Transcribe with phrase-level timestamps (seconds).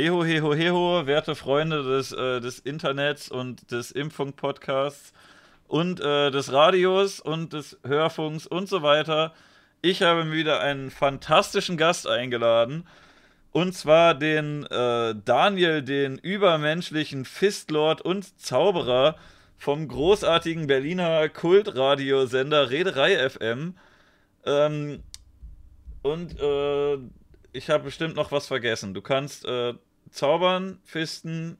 [0.00, 5.12] Heho, heho, heho, werte Freunde des, äh, des Internets und des Impfung-Podcasts
[5.68, 9.34] und äh, des Radios und des Hörfunks und so weiter.
[9.82, 12.86] Ich habe mir wieder einen fantastischen Gast eingeladen.
[13.52, 19.16] Und zwar den äh, Daniel, den übermenschlichen Fistlord und Zauberer
[19.58, 23.76] vom großartigen Berliner Kultradiosender Rederei FM.
[24.46, 25.02] Ähm,
[26.00, 26.96] und äh,
[27.52, 28.94] ich habe bestimmt noch was vergessen.
[28.94, 29.74] Du kannst äh,
[30.10, 31.56] zaubern, fisten,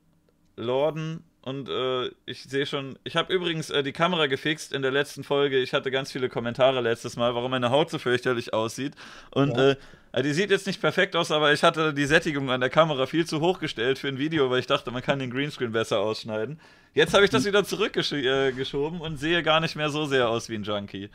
[0.56, 2.98] lorden und äh, ich sehe schon.
[3.02, 5.58] Ich habe übrigens äh, die Kamera gefixt in der letzten Folge.
[5.58, 8.94] Ich hatte ganz viele Kommentare letztes Mal, warum meine Haut so fürchterlich aussieht.
[9.30, 9.74] Und ja.
[10.12, 13.06] äh, die sieht jetzt nicht perfekt aus, aber ich hatte die Sättigung an der Kamera
[13.06, 16.00] viel zu hoch gestellt für ein Video, weil ich dachte, man kann den Greenscreen besser
[16.00, 16.60] ausschneiden.
[16.92, 20.56] Jetzt habe ich das wieder zurückgeschoben und sehe gar nicht mehr so sehr aus wie
[20.56, 21.08] ein Junkie.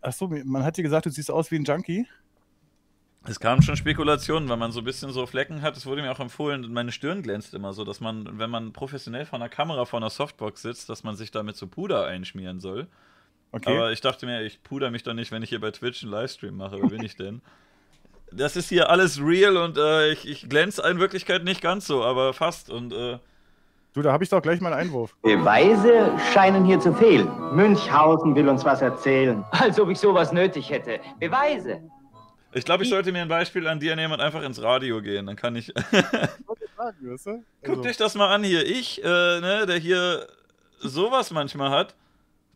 [0.00, 2.06] Achso, man hat dir gesagt, du siehst aus wie ein Junkie?
[3.26, 5.76] Es kamen schon Spekulationen, weil man so ein bisschen so Flecken hat.
[5.76, 9.24] Es wurde mir auch empfohlen, meine Stirn glänzt immer so, dass man, wenn man professionell
[9.24, 12.86] vor einer Kamera vor einer Softbox sitzt, dass man sich damit so Puder einschmieren soll.
[13.52, 13.74] Okay.
[13.74, 16.12] Aber ich dachte mir, ich puder mich doch nicht, wenn ich hier bei Twitch einen
[16.12, 16.80] Livestream mache.
[16.80, 17.40] Wer bin ich denn?
[18.30, 22.02] Das ist hier alles real und äh, ich, ich glänze in Wirklichkeit nicht ganz so,
[22.02, 22.68] aber fast.
[22.68, 23.18] Und äh,
[23.94, 25.14] Du, da habe ich doch gleich mal einen Einwurf.
[25.22, 27.30] Beweise scheinen hier zu fehlen.
[27.54, 29.44] Münchhausen will uns was erzählen.
[29.52, 30.98] Als ob ich sowas nötig hätte.
[31.20, 31.80] Beweise.
[32.54, 35.26] Ich glaube, ich sollte mir ein Beispiel an dir nehmen und einfach ins Radio gehen.
[35.26, 35.72] Dann kann ich.
[36.76, 37.42] also.
[37.62, 38.64] Guck dich das mal an hier.
[38.64, 40.28] Ich, äh, ne, der hier
[40.78, 41.96] sowas manchmal hat,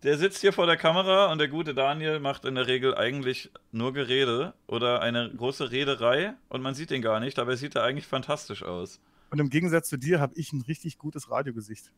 [0.04, 3.50] der sitzt hier vor der Kamera und der gute Daniel macht in der Regel eigentlich
[3.72, 7.74] nur Gerede oder eine große Rederei und man sieht ihn gar nicht, aber er sieht
[7.74, 9.00] da eigentlich fantastisch aus.
[9.30, 11.90] Und im Gegensatz zu dir habe ich ein richtig gutes Radiogesicht.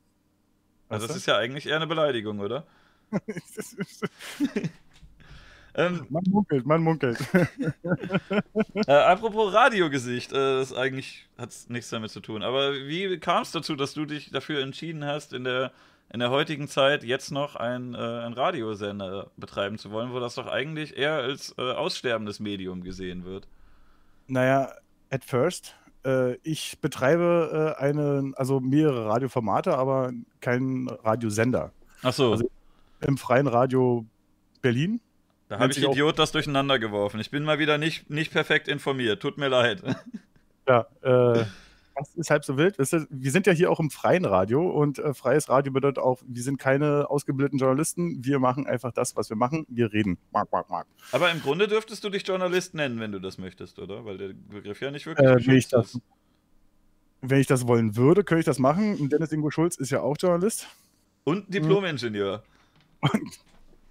[0.89, 2.67] Also das ist ja eigentlich eher eine Beleidigung, oder?
[5.75, 7.19] Ähm, man munkelt, man munkelt.
[8.87, 12.43] äh, apropos Radiogesicht, äh, das eigentlich hat nichts damit zu tun.
[12.43, 15.73] Aber wie kam es dazu, dass du dich dafür entschieden hast, in der,
[16.13, 20.35] in der heutigen Zeit jetzt noch ein, äh, ein Radiosender betreiben zu wollen, wo das
[20.35, 23.47] doch eigentlich eher als äh, aussterbendes Medium gesehen wird?
[24.27, 24.73] Naja,
[25.11, 25.75] at first.
[26.05, 31.73] Äh, ich betreibe äh, eine, also mehrere Radioformate, aber keinen Radiosender.
[32.03, 32.33] Ach so.
[32.33, 32.51] Also
[33.01, 34.07] im freien Radio
[34.63, 35.01] Berlin
[35.51, 37.19] da habe ich Idiot das durcheinander geworfen.
[37.19, 39.21] Ich bin mal wieder nicht, nicht perfekt informiert.
[39.21, 39.83] Tut mir leid.
[40.69, 41.47] Ja, äh,
[41.97, 42.77] das ist halb so wild.
[42.79, 46.45] Wir sind ja hier auch im freien Radio und äh, freies Radio bedeutet auch, wir
[46.45, 48.25] sind keine ausgebildeten Journalisten.
[48.25, 49.67] Wir machen einfach das, was wir machen.
[49.69, 50.19] Wir reden.
[50.31, 50.87] Mark, mark, mark.
[51.11, 54.05] Aber im Grunde dürftest du dich Journalist nennen, wenn du das möchtest, oder?
[54.05, 56.03] Weil der Begriff ja nicht wirklich äh, wenn ich das, ist.
[57.23, 59.09] Wenn ich das wollen würde, könnte ich das machen.
[59.09, 60.69] Dennis Ingo Schulz ist ja auch Journalist.
[61.25, 62.45] Und Diplom-Ingenieur.
[63.01, 63.41] Und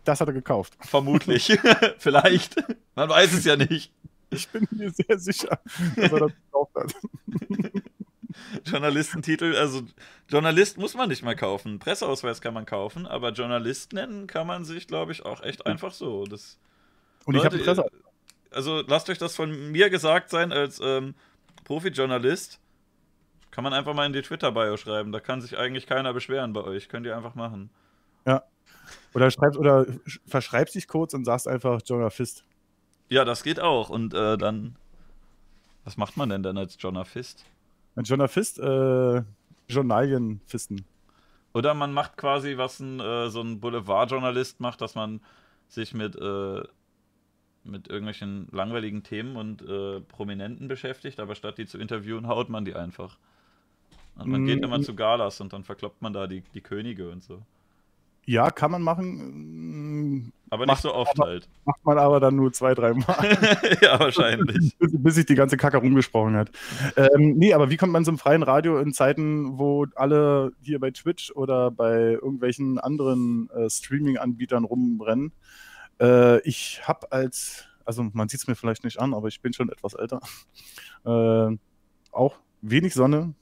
[0.04, 0.78] das hat er gekauft.
[0.82, 1.58] Vermutlich.
[1.98, 2.56] Vielleicht.
[2.96, 3.92] Man weiß es ja nicht.
[4.32, 5.60] Ich bin mir sehr sicher,
[5.96, 6.96] dass er das gekauft hat.
[8.66, 9.82] Journalistentitel, also
[10.28, 11.80] Journalist muss man nicht mal kaufen.
[11.80, 15.92] Presseausweis kann man kaufen, aber Journalist nennen kann man sich, glaube ich, auch echt einfach
[15.92, 16.26] so.
[16.26, 16.58] Das
[17.26, 17.86] Und ich habe Presse.
[18.52, 21.16] Also lasst euch das von mir gesagt sein als ähm,
[21.66, 22.60] Profi-Journalist.
[23.52, 25.12] Kann man einfach mal in die Twitter-Bio schreiben.
[25.12, 26.88] Da kann sich eigentlich keiner beschweren bei euch.
[26.88, 27.70] Könnt ihr einfach machen.
[28.26, 28.44] Ja,
[29.14, 29.86] oder, schreibst, oder
[30.26, 32.44] verschreibst dich kurz und sagst einfach Journalist.
[33.10, 33.90] Ja, das geht auch.
[33.90, 34.76] Und äh, dann,
[35.84, 37.46] was macht man denn dann als Journalist?
[37.96, 39.24] Ein Journalist, äh,
[39.68, 40.86] Journalienfisten.
[41.54, 45.22] Oder man macht quasi, was ein, äh, so ein Boulevardjournalist macht, dass man
[45.68, 46.64] sich mit, äh,
[47.64, 52.66] mit irgendwelchen langweiligen Themen und äh, Prominenten beschäftigt, aber statt die zu interviewen, haut man
[52.66, 53.18] die einfach.
[54.16, 54.46] Und man mm.
[54.46, 57.42] geht immer zu Galas und dann verkloppt man da die, die Könige und so.
[58.26, 60.32] Ja, kann man machen.
[60.50, 61.50] Aber macht, nicht so oft aber, halt.
[61.66, 63.38] Macht man aber dann nur zwei, drei Mal.
[63.82, 64.76] ja, wahrscheinlich.
[64.80, 66.52] bis, bis, sich die ganze Kacke rumgesprochen hat.
[66.96, 70.92] Ähm, nee, aber wie kommt man zum freien Radio in Zeiten, wo alle hier bei
[70.92, 75.34] Twitch oder bei irgendwelchen anderen äh, Streaming-Anbietern rumrennen?
[76.02, 79.54] Äh, ich habe als, also man sieht es mir vielleicht nicht an, aber ich bin
[79.54, 80.20] schon etwas älter.
[81.06, 81.58] Äh,
[82.12, 83.34] auch wenig Sonne.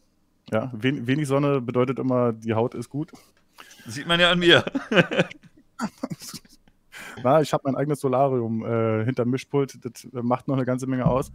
[0.51, 3.11] Ja, wen, wenig Sonne bedeutet immer, die Haut ist gut.
[3.85, 4.65] Sieht man ja an mir.
[7.23, 10.87] Na, ich habe mein eigenes Solarium äh, hinterm Mischpult, das äh, macht noch eine ganze
[10.87, 11.31] Menge aus.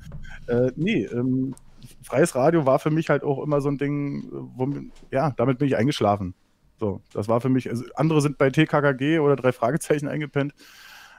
[0.46, 1.54] Äh, nee, ähm,
[2.02, 4.68] freies Radio war für mich halt auch immer so ein Ding, wo,
[5.10, 6.34] ja, damit bin ich eingeschlafen.
[6.78, 10.54] So, das war für mich, also andere sind bei TKKG oder drei Fragezeichen eingepennt.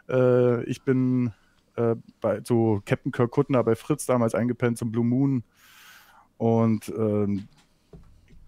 [0.09, 1.31] Äh, ich bin
[1.75, 5.43] äh, bei so Captain Kirk Kuttner bei Fritz damals eingepennt zum Blue Moon.
[6.37, 7.47] Und ähm,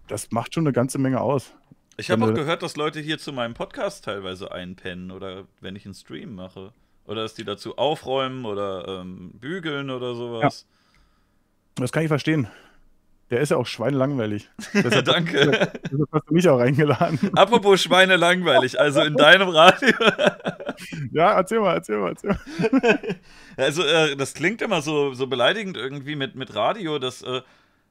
[0.08, 1.54] das macht schon eine ganze Menge aus.
[1.98, 5.84] Ich habe auch gehört, dass Leute hier zu meinem Podcast teilweise einpennen oder wenn ich
[5.86, 6.72] einen Stream mache.
[7.06, 10.66] Oder dass die dazu aufräumen oder ähm, bügeln oder sowas.
[10.68, 11.82] Ja.
[11.82, 12.48] Das kann ich verstehen.
[13.30, 14.48] Der ist ja auch schweinelangweilig.
[14.74, 15.70] Deshalb, Danke.
[15.90, 17.18] Deshalb hast du mich auch eingeladen.
[17.34, 19.94] Apropos schweinelangweilig, also in deinem Radio.
[21.12, 23.16] ja, erzähl mal, erzähl mal, erzähl mal.
[23.56, 27.40] Also, äh, das klingt immer so, so beleidigend irgendwie mit, mit Radio, dass äh,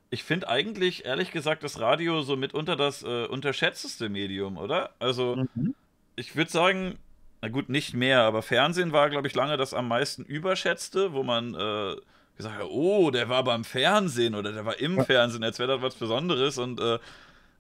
[0.10, 4.92] ich finde eigentlich, ehrlich gesagt, das Radio so mitunter das äh, unterschätzteste Medium, oder?
[5.00, 5.76] Also, mhm.
[6.16, 6.98] ich würde sagen,
[7.42, 11.24] na gut, nicht mehr, aber Fernsehen war, glaube ich, lange das am meisten überschätzte, wo
[11.24, 11.96] man äh,
[12.38, 15.04] gesagt hat, oh, der war beim Fernsehen oder der war im.
[15.06, 17.00] Fernsehen, als wäre das was Besonderes und äh,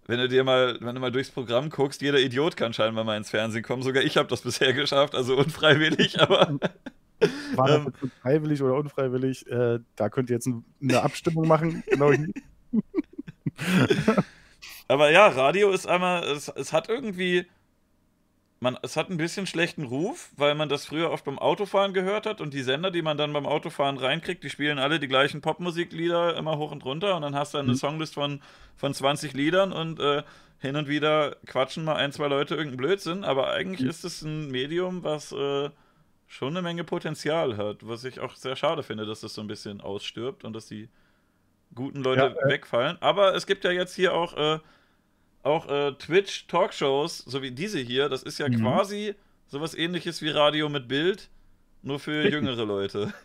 [0.07, 3.17] wenn du dir mal, wenn du mal durchs Programm guckst, jeder Idiot kann scheinbar mal
[3.17, 3.81] ins Fernsehen kommen.
[3.81, 6.59] Sogar ich habe das bisher geschafft, also unfreiwillig, aber.
[7.55, 9.47] War das ähm, freiwillig oder unfreiwillig?
[9.47, 10.49] Äh, da könnt ihr jetzt
[10.81, 11.83] eine Abstimmung machen.
[11.87, 12.11] Genau.
[14.87, 17.45] aber ja, Radio ist einmal, es, es hat irgendwie
[18.59, 22.25] man, es hat ein bisschen schlechten Ruf, weil man das früher oft beim Autofahren gehört
[22.25, 25.41] hat und die Sender, die man dann beim Autofahren reinkriegt, die spielen alle die gleichen
[25.41, 27.75] Popmusiklieder immer hoch und runter und dann hast du eine mhm.
[27.75, 28.41] Songlist von,
[28.75, 30.23] von 20 Liedern und äh,
[30.59, 33.89] hin und wieder quatschen mal ein, zwei Leute irgendeinen Blödsinn, aber eigentlich mhm.
[33.89, 35.69] ist es ein Medium, was äh,
[36.27, 39.47] schon eine Menge Potenzial hat, was ich auch sehr schade finde, dass das so ein
[39.47, 40.89] bisschen ausstirbt und dass die
[41.73, 42.97] guten Leute ja, äh, wegfallen.
[43.01, 44.59] Aber es gibt ja jetzt hier auch äh,
[45.45, 48.61] auch äh, Twitch-Talkshows, so wie diese hier, das ist ja mhm.
[48.61, 49.13] quasi
[49.47, 51.29] sowas ähnliches wie Radio mit Bild,
[51.83, 53.13] nur für jüngere Leute.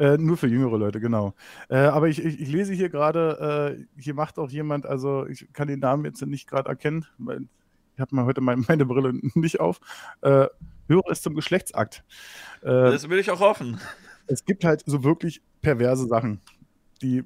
[0.00, 1.34] Äh, nur für jüngere Leute, genau.
[1.68, 5.52] Äh, aber ich, ich, ich, lese hier gerade, äh, hier macht auch jemand, also ich
[5.52, 7.48] kann den Namen jetzt nicht gerade erkennen, weil
[7.98, 9.80] ich habe mal heute mein, meine Brille nicht auf.
[10.20, 10.46] Äh,
[10.86, 12.04] höre es zum Geschlechtsakt.
[12.62, 13.80] Äh, das will ich auch hoffen.
[14.28, 16.40] Es gibt halt so wirklich perverse Sachen,
[17.02, 17.24] die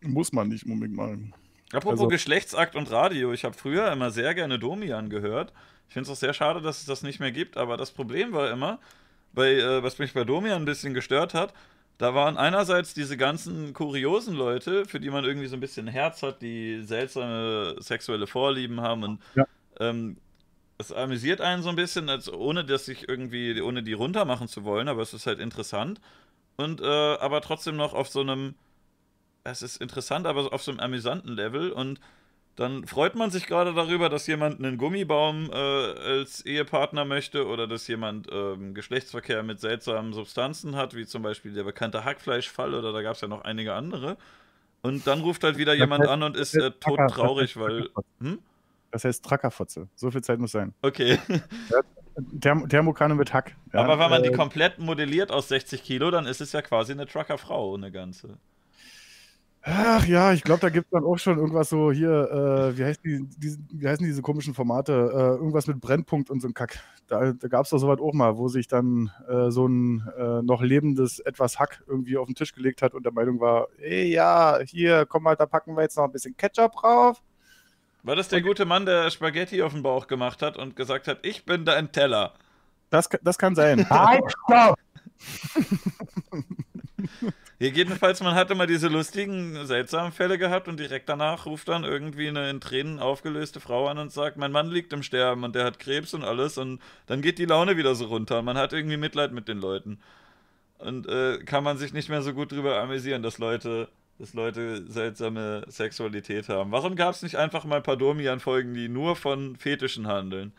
[0.00, 1.34] muss man nicht unbedingt machen.
[1.72, 5.52] Apropos also, Geschlechtsakt und Radio, ich habe früher immer sehr gerne Domian gehört.
[5.88, 8.32] Ich finde es auch sehr schade, dass es das nicht mehr gibt, aber das Problem
[8.32, 8.78] war immer,
[9.32, 11.52] bei, äh, was mich bei Domian ein bisschen gestört hat,
[11.98, 16.22] da waren einerseits diese ganzen kuriosen Leute, für die man irgendwie so ein bisschen Herz
[16.22, 19.46] hat, die seltsame sexuelle Vorlieben haben und ja.
[19.80, 20.18] Ähm,
[20.78, 24.64] es amüsiert einen so ein bisschen, als ohne dass ich irgendwie, ohne die runtermachen zu
[24.64, 26.00] wollen, aber es ist halt interessant.
[26.56, 28.54] Und äh, aber trotzdem noch auf so einem
[29.44, 32.00] es ist interessant, aber auf so einem amüsanten Level und
[32.56, 37.66] dann freut man sich gerade darüber, dass jemand einen Gummibaum äh, als Ehepartner möchte oder
[37.66, 42.92] dass jemand ähm, Geschlechtsverkehr mit seltsamen Substanzen hat, wie zum Beispiel der bekannte Hackfleischfall oder
[42.92, 44.18] da gab es ja noch einige andere.
[44.82, 47.88] Und dann ruft halt wieder jemand an und ist äh, todtraurig, weil.
[48.20, 48.40] Hm?
[48.90, 49.88] Das heißt Trackerfotze.
[49.94, 50.74] So viel Zeit muss sein.
[50.82, 51.18] Okay.
[52.40, 53.56] Therm Thermokanne mit Hack.
[53.72, 56.60] Ja, Aber wenn man äh, die komplett modelliert aus 60 Kilo, dann ist es ja
[56.62, 58.38] quasi eine Truckerfrau, eine ganze.
[59.62, 62.84] Ach ja, ich glaube, da gibt es dann auch schon irgendwas so hier, äh, wie,
[62.84, 64.92] heißt die, die, wie heißen diese komischen Formate?
[65.12, 66.80] Äh, irgendwas mit Brennpunkt und so ein Kack.
[67.08, 70.40] Da, da gab es doch sowas auch mal, wo sich dann äh, so ein äh,
[70.42, 74.10] noch lebendes etwas Hack irgendwie auf den Tisch gelegt hat und der Meinung war, ey,
[74.10, 77.22] ja, hier, komm mal, da packen wir jetzt noch ein bisschen Ketchup drauf.
[78.02, 81.08] War das der und, gute Mann, der Spaghetti auf den Bauch gemacht hat und gesagt
[81.08, 82.34] hat, ich bin dein Teller?
[82.90, 83.88] Das, das kann sein.
[83.90, 84.78] Halt, stopp!
[87.58, 91.84] Hier jedenfalls, man hatte mal diese lustigen, seltsamen Fälle gehabt und direkt danach ruft dann
[91.84, 95.54] irgendwie eine in Tränen aufgelöste Frau an und sagt, mein Mann liegt im Sterben und
[95.54, 98.42] der hat Krebs und alles und dann geht die Laune wieder so runter.
[98.42, 100.00] Man hat irgendwie Mitleid mit den Leuten.
[100.78, 103.88] Und äh, kann man sich nicht mehr so gut drüber amüsieren, dass Leute,
[104.20, 106.70] dass Leute seltsame Sexualität haben.
[106.72, 110.52] Warum gab es nicht einfach mal ein paar Domian-Folgen, die nur von Fetischen handeln?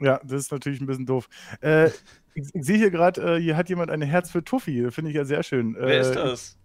[0.00, 1.28] Ja, das ist natürlich ein bisschen doof.
[1.60, 1.90] Äh,
[2.34, 4.90] ich, ich sehe hier gerade, äh, hier hat jemand ein Herz für Tuffy.
[4.90, 5.76] Finde ich ja sehr schön.
[5.78, 6.58] Wer ist äh, das?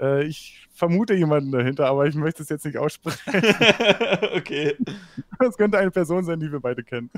[0.00, 3.20] Äh, ich vermute jemanden dahinter, aber ich möchte es jetzt nicht aussprechen.
[4.34, 4.76] okay.
[5.38, 7.10] Das könnte eine Person sein, die wir beide kennen.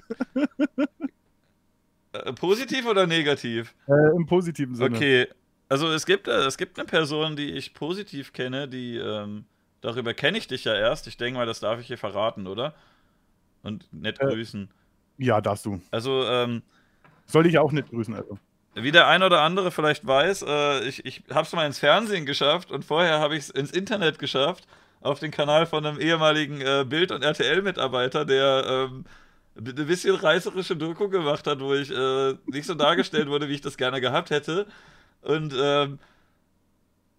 [2.12, 3.76] Äh, positiv oder negativ?
[3.86, 4.96] Im positiven Sinne.
[4.96, 5.28] Okay.
[5.68, 9.44] Also es gibt, es gibt eine Person, die ich positiv kenne, die, ähm,
[9.80, 11.06] darüber kenne ich dich ja erst.
[11.06, 12.74] Ich denke mal, das darf ich hier verraten, oder?
[13.62, 14.70] Und nett grüßen.
[15.18, 15.80] Ja, darfst du.
[15.90, 16.62] Also, ähm,
[17.26, 18.38] soll ich auch nicht grüßen, also.
[18.74, 22.26] Wie der ein oder andere vielleicht weiß, äh, ich, ich habe es mal ins Fernsehen
[22.26, 24.66] geschafft und vorher habe ich es ins Internet geschafft,
[25.00, 29.04] auf den Kanal von einem ehemaligen äh, Bild- und RTL-Mitarbeiter, der ähm,
[29.56, 33.60] eine bisschen reißerische Doku gemacht hat, wo ich äh, nicht so dargestellt wurde, wie ich
[33.60, 34.66] das gerne gehabt hätte.
[35.22, 35.98] Und ähm,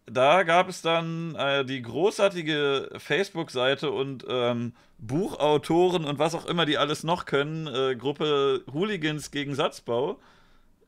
[0.06, 6.65] da gab es dann äh, die großartige Facebook-Seite und ähm, Buchautoren und was auch immer
[6.65, 10.20] die alles noch können, äh, Gruppe Hooligans gegen Satzbau,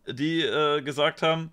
[0.07, 1.51] die äh, gesagt haben,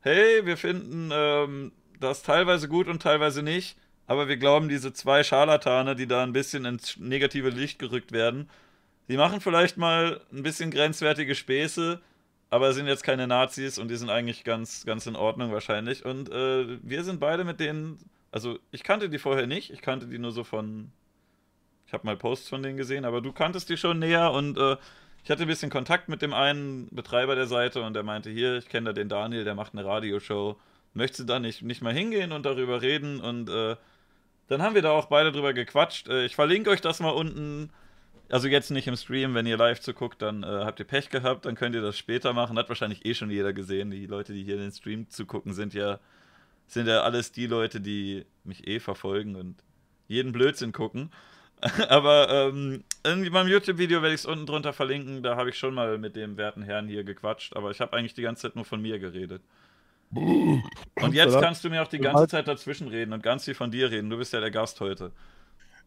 [0.00, 5.22] hey, wir finden ähm, das teilweise gut und teilweise nicht, aber wir glauben, diese zwei
[5.22, 8.48] Scharlatane, die da ein bisschen ins negative Licht gerückt werden,
[9.08, 12.00] die machen vielleicht mal ein bisschen grenzwertige Späße,
[12.50, 16.04] aber sind jetzt keine Nazis und die sind eigentlich ganz, ganz in Ordnung wahrscheinlich.
[16.04, 17.98] Und äh, wir sind beide mit denen
[18.30, 19.70] Also, ich kannte die vorher nicht.
[19.70, 20.90] Ich kannte die nur so von.
[21.86, 24.76] Ich habe mal Posts von denen gesehen, aber du kanntest die schon näher und äh,
[25.24, 28.56] ich hatte ein bisschen Kontakt mit dem einen Betreiber der Seite und der meinte: Hier,
[28.58, 30.56] ich kenne da den Daniel, der macht eine Radioshow.
[30.94, 33.20] Möchtest du da nicht, nicht mal hingehen und darüber reden?
[33.20, 33.76] Und äh,
[34.48, 36.08] dann haben wir da auch beide drüber gequatscht.
[36.08, 37.70] Äh, ich verlinke euch das mal unten.
[38.30, 41.46] Also jetzt nicht im Stream, wenn ihr live zuguckt, dann äh, habt ihr Pech gehabt,
[41.46, 42.58] dann könnt ihr das später machen.
[42.58, 43.90] Hat wahrscheinlich eh schon jeder gesehen.
[43.90, 45.98] Die Leute, die hier in den Stream zugucken, sind ja,
[46.66, 49.56] sind ja alles die Leute, die mich eh verfolgen und
[50.08, 51.10] jeden Blödsinn gucken.
[51.88, 55.22] Aber ähm, irgendwie beim YouTube-Video werde ich es unten drunter verlinken.
[55.22, 58.14] Da habe ich schon mal mit dem werten Herrn hier gequatscht, aber ich habe eigentlich
[58.14, 59.42] die ganze Zeit nur von mir geredet.
[60.10, 63.70] Und jetzt kannst du mir auch die ganze Zeit dazwischen reden und ganz viel von
[63.70, 64.08] dir reden.
[64.08, 65.12] Du bist ja der Gast heute.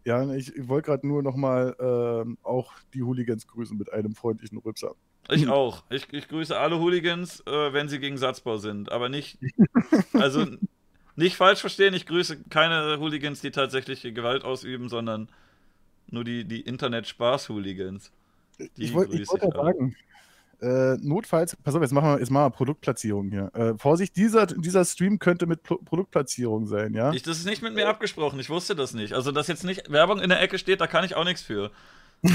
[0.03, 4.58] Ja, ich, ich wollte gerade nur nochmal ähm, auch die Hooligans grüßen mit einem freundlichen
[4.58, 4.96] Rübser.
[5.29, 5.84] Ich auch.
[5.89, 8.91] Ich, ich grüße alle Hooligans, äh, wenn sie gegen Satzbau sind.
[8.91, 9.38] Aber nicht.
[10.13, 10.46] Also
[11.15, 15.29] nicht falsch verstehen, ich grüße keine Hooligans, die tatsächliche Gewalt ausüben, sondern
[16.08, 18.12] nur die, die Internet-Spaß-Hooligans.
[18.77, 19.96] Ich wollte wollt sagen,
[20.62, 23.50] äh, notfalls, pass auf, jetzt machen wir, jetzt machen wir Produktplatzierung hier.
[23.56, 27.12] Äh, Vorsicht, dieser, dieser Stream könnte mit Pro Produktplatzierung sein, ja?
[27.13, 29.13] Ich, das ist nicht mit mir abgesprochen, ich wusste das nicht.
[29.13, 31.72] Also, dass jetzt nicht Werbung in der Ecke steht, da kann ich auch nichts für.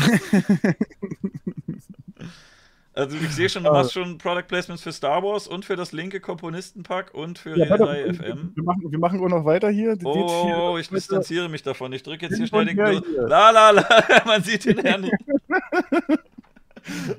[2.94, 5.92] also, ich sehe schon, du machst schon Product Placements für Star Wars und für das
[5.92, 8.52] linke Komponistenpack und für ja, Reederei FM.
[8.56, 9.96] Wir machen, wir machen auch noch weiter hier.
[10.02, 11.92] Oh, hier, ich distanziere mich davon.
[11.92, 12.76] Ich drücke jetzt hier schnell den.
[13.28, 13.86] La, la, la,
[14.26, 15.14] man sieht den Herrn nicht.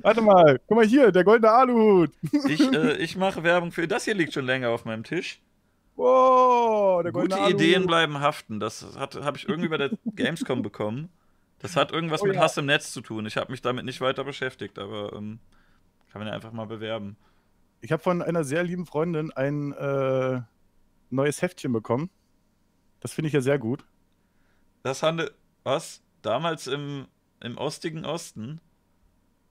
[0.02, 2.12] Warte mal, guck mal hier, der goldene Aluhut.
[2.46, 3.86] ich äh, ich mache Werbung für.
[3.86, 5.40] Das hier liegt schon länger auf meinem Tisch.
[5.96, 7.60] Wow, der goldene Gute Aluhut.
[7.60, 8.60] Ideen bleiben haften.
[8.60, 11.10] Das habe ich irgendwie bei der Gamescom bekommen.
[11.58, 12.42] Das hat irgendwas oh, mit ja.
[12.42, 13.26] Hass im Netz zu tun.
[13.26, 15.40] Ich habe mich damit nicht weiter beschäftigt, aber ähm,
[16.10, 17.16] kann man ja einfach mal bewerben.
[17.80, 20.40] Ich habe von einer sehr lieben Freundin ein äh,
[21.10, 22.10] neues Heftchen bekommen.
[23.00, 23.84] Das finde ich ja sehr gut.
[24.82, 25.32] Das handelt.
[25.64, 26.02] Was?
[26.22, 27.06] Damals im,
[27.40, 28.60] im ostigen Osten?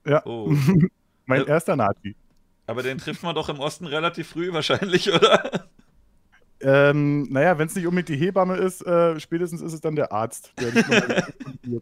[0.08, 0.26] Ja.
[0.26, 0.54] Oh.
[1.26, 1.48] mein ja.
[1.48, 2.16] erster Nazi.
[2.66, 5.68] Aber den trifft man doch im Osten relativ früh wahrscheinlich, oder?
[6.60, 10.12] Ähm, naja, wenn es nicht unbedingt die Hebamme ist, äh, spätestens ist es dann der
[10.12, 10.74] Arzt, der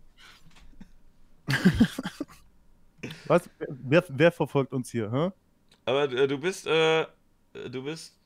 [3.27, 3.49] Was?
[3.59, 5.11] Wer, wer, verfolgt uns hier?
[5.11, 5.31] Hä?
[5.85, 7.05] Aber äh, du bist, äh,
[7.53, 8.17] du bist,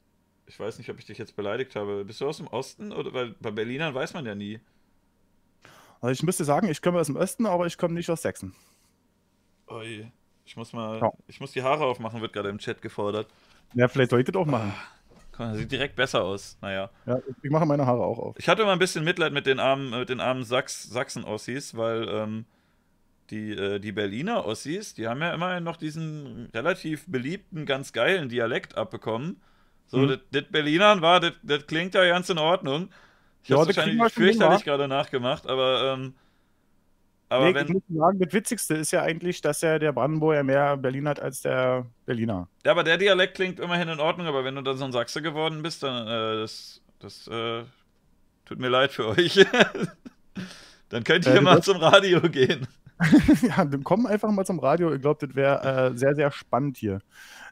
[0.48, 2.04] ich weiß nicht, ob ich dich jetzt beleidigt habe.
[2.06, 2.92] Bist du aus dem Osten?
[2.92, 4.60] Oder weil bei Berlinern weiß man ja nie.
[6.02, 8.56] Also ich müsste sagen, ich komme aus dem Osten, aber ich komme nicht aus Sachsen.
[9.70, 10.12] Ui.
[10.46, 11.12] Ich muss mal, ja.
[11.28, 13.28] ich muss die Haare aufmachen, wird gerade im Chat gefordert.
[13.76, 14.74] Ja, vielleicht soll ich das auch machen.
[15.38, 16.58] Ah, sieht direkt besser aus.
[16.60, 16.90] Naja.
[17.06, 18.36] Ja, ich mache meine Haare auch auf.
[18.38, 22.10] Ich hatte mal ein bisschen Mitleid mit den armen, mit den armen Sachs, Sachsen-Ossis, weil
[22.10, 22.46] ähm,
[23.30, 28.28] die, äh, die Berliner Ossis, die haben ja immerhin noch diesen relativ beliebten, ganz geilen
[28.28, 29.40] Dialekt abbekommen.
[29.88, 30.20] So, mhm.
[30.32, 32.90] das Berlinern war, das klingt ja ganz in Ordnung.
[33.44, 36.16] Ich ja, habe wahrscheinlich fürchterlich gerade nachgemacht, aber ähm,
[37.30, 40.44] aber nee, wenn, ich muss sagen, das Witzigste ist ja eigentlich, dass ja der Brandenburger
[40.44, 42.48] mehr Berlin hat als der Berliner.
[42.66, 45.22] Ja, aber der Dialekt klingt immerhin in Ordnung, aber wenn du dann so ein Sachse
[45.22, 47.64] geworden bist, dann äh, das, das äh,
[48.46, 49.46] tut mir leid für euch.
[50.90, 52.68] dann könnt ihr äh, mal zum Radio gehen.
[53.44, 54.94] ja, dann komm einfach mal zum Radio.
[54.94, 57.00] Ich glaube, das wäre äh, sehr, sehr spannend hier.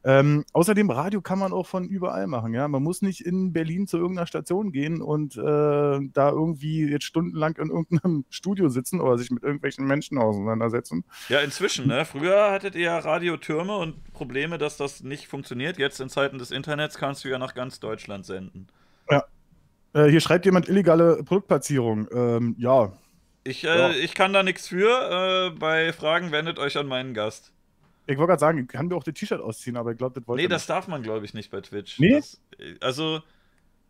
[0.03, 2.53] Ähm, außerdem, Radio kann man auch von überall machen.
[2.53, 2.67] Ja?
[2.67, 7.55] Man muss nicht in Berlin zu irgendeiner Station gehen und äh, da irgendwie jetzt stundenlang
[7.57, 11.03] in irgendeinem Studio sitzen oder sich mit irgendwelchen Menschen auseinandersetzen.
[11.29, 11.87] Ja, inzwischen.
[11.87, 12.05] Ne?
[12.05, 15.77] Früher hattet ihr ja Radiotürme und Probleme, dass das nicht funktioniert.
[15.77, 18.67] Jetzt in Zeiten des Internets kannst du ja nach ganz Deutschland senden.
[19.09, 19.23] Ja.
[19.93, 22.07] Äh, hier schreibt jemand illegale Produktplatzierung.
[22.11, 22.91] Ähm, ja.
[23.43, 23.89] Ich, äh, ja.
[23.91, 25.51] ich kann da nichts für.
[25.53, 27.51] Äh, bei Fragen wendet euch an meinen Gast.
[28.07, 30.27] Ich wollte gerade sagen, ich kann mir auch das T-Shirt ausziehen, aber ich glaube, das
[30.27, 30.69] wollte Nee, das nicht.
[30.69, 31.99] darf man, glaube ich, nicht bei Twitch.
[31.99, 32.13] Nee?
[32.15, 32.41] Das,
[32.81, 33.21] also,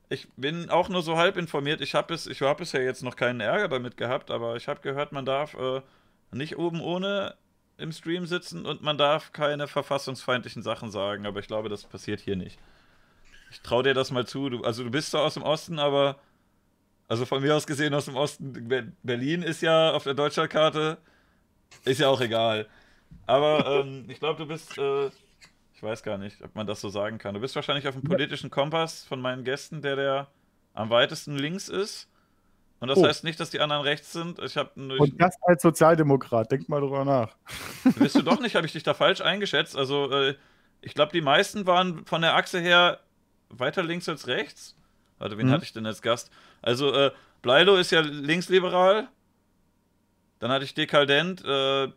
[0.09, 1.81] ich bin auch nur so halb informiert.
[1.81, 5.12] Ich habe bis, hab bisher jetzt noch keinen Ärger damit gehabt, aber ich habe gehört,
[5.12, 5.81] man darf äh,
[6.31, 7.36] nicht oben ohne
[7.77, 12.19] im Stream sitzen und man darf keine verfassungsfeindlichen Sachen sagen, aber ich glaube, das passiert
[12.19, 12.57] hier nicht.
[13.51, 14.50] Ich traue dir das mal zu.
[14.50, 16.17] Du, also, du bist zwar aus dem Osten, aber.
[17.09, 18.67] Also von mir aus gesehen aus dem Osten,
[19.01, 20.97] Berlin ist ja auf der Deutschlandkarte,
[21.86, 22.67] ist ja auch egal.
[23.25, 26.89] Aber ähm, ich glaube, du bist, äh, ich weiß gar nicht, ob man das so
[26.89, 27.33] sagen kann.
[27.33, 30.27] Du bist wahrscheinlich auf dem politischen Kompass von meinen Gästen, der der
[30.73, 32.07] am weitesten links ist.
[32.79, 33.05] Und das oh.
[33.05, 34.39] heißt nicht, dass die anderen rechts sind.
[34.39, 37.35] Ich hab, ich, Und das als Sozialdemokrat, denk mal drüber nach.
[37.97, 39.75] Bist du doch nicht, habe ich dich da falsch eingeschätzt.
[39.75, 40.35] Also, äh,
[40.81, 42.99] ich glaube, die meisten waren von der Achse her
[43.49, 44.75] weiter links als rechts.
[45.17, 45.51] Warte, wen mhm.
[45.51, 46.29] hatte ich denn als Gast?
[46.61, 47.11] Also, äh,
[47.41, 49.07] Bleilo ist ja linksliberal.
[50.37, 51.87] Dann hatte ich Dekaldent, äh,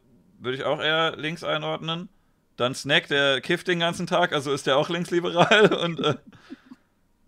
[0.41, 2.09] würde ich auch eher links einordnen.
[2.57, 5.73] Dann Snack, der kifft den ganzen Tag, also ist der auch linksliberal.
[5.85, 6.17] Und äh,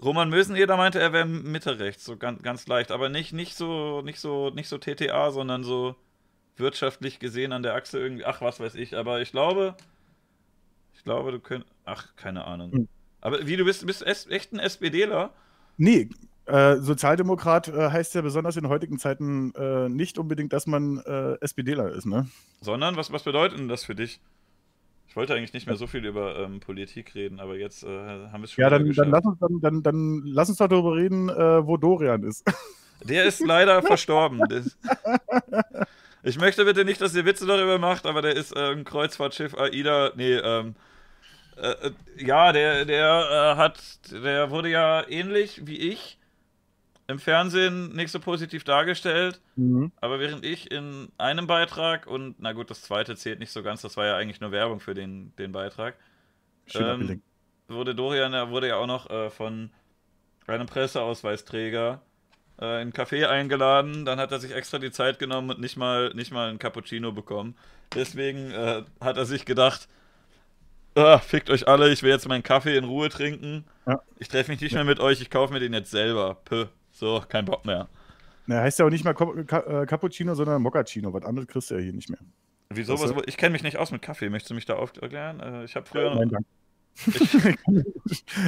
[0.02, 4.02] Roman Möseneder meinte, er wäre Mitte rechts, so ganz, ganz leicht, aber nicht, nicht so,
[4.02, 5.95] nicht so, nicht so TTA, sondern so
[6.57, 9.76] wirtschaftlich gesehen an der Achse irgendwie, ach, was weiß ich, aber ich glaube,
[10.95, 12.73] ich glaube, du könntest, ach, keine Ahnung.
[12.73, 12.88] Hm.
[13.21, 15.33] Aber wie, du bist, bist echt ein SPDler?
[15.76, 16.11] Nee,
[16.46, 21.37] äh, Sozialdemokrat äh, heißt ja besonders in heutigen Zeiten äh, nicht unbedingt, dass man äh,
[21.40, 22.26] SPDler ist, ne?
[22.61, 24.20] Sondern, was, was bedeutet denn das für dich?
[25.08, 28.40] Ich wollte eigentlich nicht mehr so viel über ähm, Politik reden, aber jetzt äh, haben
[28.40, 30.96] wir es schon Ja, dann, dann, lass uns, dann, dann, dann lass uns doch darüber
[30.96, 32.44] reden, wo Dorian ist.
[33.04, 34.40] Der ist leider verstorben.
[36.25, 40.12] Ich möchte bitte nicht, dass ihr Witze darüber macht, aber der ist ähm, Kreuzfahrtschiff AIDA.
[40.14, 40.76] Nee, ähm.
[41.56, 43.78] Äh, äh, ja, der, der äh, hat.
[44.12, 46.18] Der wurde ja ähnlich wie ich
[47.09, 49.40] im Fernsehen nicht so positiv dargestellt.
[49.56, 49.92] Mhm.
[50.00, 53.82] Aber während ich in einem Beitrag und, na gut, das zweite zählt nicht so ganz,
[53.82, 55.97] das war ja eigentlich nur Werbung für den, den Beitrag,
[56.75, 57.23] Ähm,
[57.68, 59.71] wurde Dorian, er wurde ja auch noch äh, von
[60.47, 62.00] einem Presseausweisträger
[62.61, 64.04] äh, in ein Café eingeladen.
[64.04, 67.12] Dann hat er sich extra die Zeit genommen und nicht mal, nicht mal einen Cappuccino
[67.12, 67.56] bekommen.
[67.94, 69.88] Deswegen äh, hat er sich gedacht,
[70.94, 73.64] ah, fickt euch alle, ich will jetzt meinen Kaffee in Ruhe trinken.
[73.87, 74.02] Ja.
[74.18, 76.37] Ich treffe mich nicht mehr mit euch, ich kaufe mir den jetzt selber.
[76.44, 76.66] Pö.
[77.02, 77.88] So, kein Bock mehr.
[78.47, 81.12] Na, heißt ja auch nicht mal äh, Cappuccino, sondern Moccacino.
[81.12, 82.21] Was anderes kriegst du ja hier nicht mehr.
[82.71, 82.92] Wieso?
[83.00, 84.30] Was, ich kenne mich nicht aus mit Kaffee.
[84.30, 85.40] Möchtest du mich da aufklären?
[85.40, 86.14] Äh, ich habe früher.
[86.14, 86.47] Nein, danke.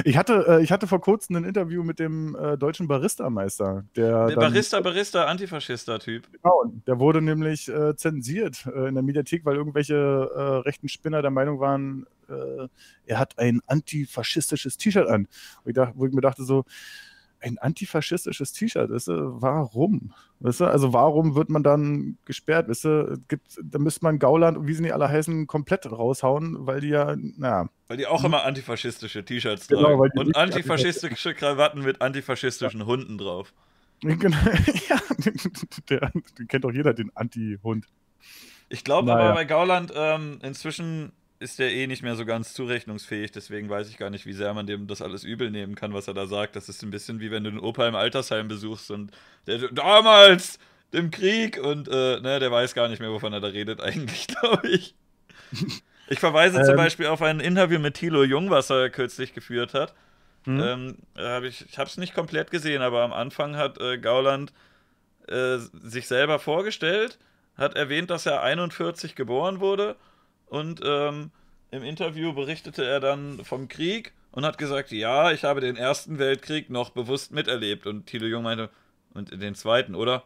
[0.05, 3.83] ich, hatte, äh, ich hatte vor kurzem ein Interview mit dem deutschen Barista-Meister.
[3.97, 6.31] Der, Der Barista, Barista, Antifaschista-Typ.
[6.31, 11.21] Genau, der wurde nämlich äh, zensiert äh, in der Mediathek, weil irgendwelche äh, rechten Spinner
[11.21, 15.27] der Meinung waren, er hat ein antifaschistisches T-Shirt an.
[15.63, 16.65] Und ich dachte, wo ich mir dachte so,
[17.45, 20.13] ein antifaschistisches T-Shirt, weißt du, warum?
[20.39, 22.67] Weißt du, also warum wird man dann gesperrt?
[22.67, 26.65] Weißt du, gibt, da müsste man Gauland und wie sie nicht alle heißen, komplett raushauen,
[26.65, 30.11] weil die ja, naja, Weil die auch immer antifaschistische T-Shirts Genau, tragen.
[30.15, 33.53] die Und antifaschistische Krawatten mit antifaschistischen Hunden drauf.
[34.01, 34.35] Genau,
[34.89, 34.99] ja,
[35.89, 37.85] der, den kennt doch jeder, den Anti-Hund.
[38.69, 39.25] Ich glaube Naja.
[39.25, 41.11] aber bei Gauland, ähm, inzwischen
[41.45, 44.53] ist der eh nicht mehr so ganz zurechnungsfähig, deswegen weiß ich gar nicht, wie sehr
[44.53, 46.55] man dem das alles übel nehmen kann, was er da sagt.
[46.55, 49.11] Das ist ein bisschen wie wenn du den Opa im Altersheim besuchst und
[49.45, 50.57] der damals
[50.91, 54.27] im Krieg und äh, ne, der weiß gar nicht mehr, wovon er da redet, eigentlich,
[54.27, 54.95] glaube ich.
[56.09, 56.77] Ich verweise zum Ähm.
[56.77, 59.93] Beispiel auf ein Interview mit Thilo Jung, was er kürzlich geführt hat.
[60.45, 60.59] Hm?
[60.59, 64.51] Ähm, hab ich ich habe es nicht komplett gesehen, aber am Anfang hat äh, Gauland
[65.27, 67.19] äh, sich selber vorgestellt,
[67.55, 69.95] hat erwähnt, dass er 41 geboren wurde
[70.47, 71.31] und ähm,
[71.71, 76.19] im Interview berichtete er dann vom Krieg und hat gesagt, ja, ich habe den Ersten
[76.19, 77.87] Weltkrieg noch bewusst miterlebt.
[77.87, 78.69] Und Thilo Jung meinte,
[79.13, 80.23] und den Zweiten, oder?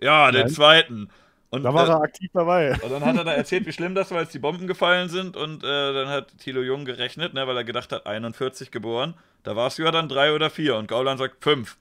[0.00, 0.50] Ja, den Nein.
[0.50, 1.10] Zweiten.
[1.50, 2.72] Und, Da war äh, er aktiv dabei.
[2.80, 5.36] und dann hat er da erzählt, wie schlimm das war, als die Bomben gefallen sind.
[5.36, 9.14] Und äh, dann hat Thilo Jung gerechnet, ne, weil er gedacht hat, 41 geboren.
[9.42, 10.76] Da war es ja dann drei oder vier.
[10.76, 11.78] Und Gauland sagt fünf.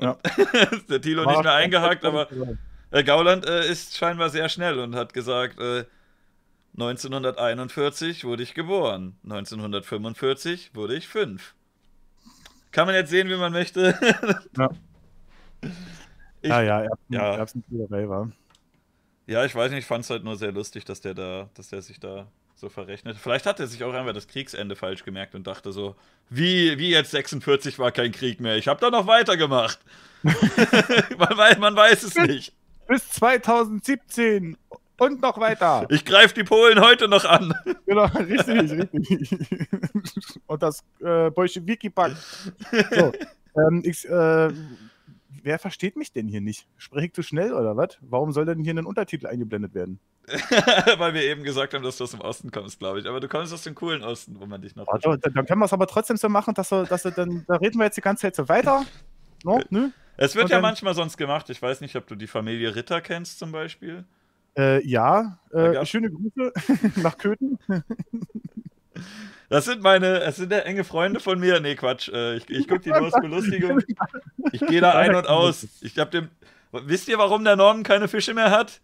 [0.00, 0.16] Ja.
[0.72, 2.28] Ist der Thilo War nicht mehr eingehakt, aber
[2.90, 5.84] äh, Gauland äh, ist scheinbar sehr schnell und hat gesagt, äh,
[6.78, 9.16] 1941 wurde ich geboren.
[9.24, 11.54] 1945 wurde ich fünf.
[12.70, 13.98] Kann man jetzt sehen, wie man möchte.
[14.56, 14.68] Ja.
[16.42, 17.34] Ich- ja, ja, Erbsen, ja.
[17.34, 18.30] Erbsenspielerei war.
[19.26, 21.68] Ja, ich weiß nicht, ich fand es halt nur sehr lustig, dass der da, dass
[21.70, 23.16] der sich da so verrechnet.
[23.16, 25.96] Vielleicht hat er sich auch einfach das Kriegsende falsch gemerkt und dachte so,
[26.30, 28.56] wie, wie jetzt 46 war kein Krieg mehr.
[28.56, 29.80] Ich habe da noch weitergemacht.
[30.22, 32.52] man, weiß, man weiß es nicht.
[32.86, 34.56] Bis 2017
[34.98, 35.86] und noch weiter.
[35.90, 37.54] Ich greife die Polen heute noch an.
[37.86, 39.38] genau, richtig, richtig.
[40.46, 42.12] und das äh, Bolschewiki-Pack.
[42.90, 43.12] So,
[43.56, 44.50] ähm, ich, äh,
[45.42, 46.66] wer versteht mich denn hier nicht?
[46.76, 47.98] Spreche ich zu schnell oder was?
[48.00, 49.98] Warum soll denn hier ein Untertitel eingeblendet werden?
[50.98, 53.06] Weil wir eben gesagt haben, dass du aus dem Osten kommst, glaube ich.
[53.06, 54.86] Aber du kommst aus dem coolen Osten, wo man dich noch.
[54.88, 57.44] Warte, dann dann können wir es aber trotzdem so machen, dass, wir, dass wir dann,
[57.46, 58.84] da reden wir jetzt die ganze Zeit so weiter.
[59.44, 59.90] No, nö?
[60.16, 61.48] Es wird Und ja dann- manchmal sonst gemacht.
[61.50, 64.04] Ich weiß nicht, ob du die Familie Ritter kennst zum Beispiel.
[64.56, 66.52] Äh, ja, äh, schöne Grüße
[67.02, 67.58] nach Köthen.
[69.48, 71.60] Das sind meine, es sind ja enge Freunde von mir.
[71.60, 72.08] Nee, Quatsch.
[72.08, 73.80] Äh, ich ich gucke die nur aus Belustigung.
[74.52, 75.66] Ich gehe da ein und aus.
[75.82, 76.28] Ich hab dem.
[76.72, 78.80] Wisst ihr, warum der Norman keine Fische mehr hat?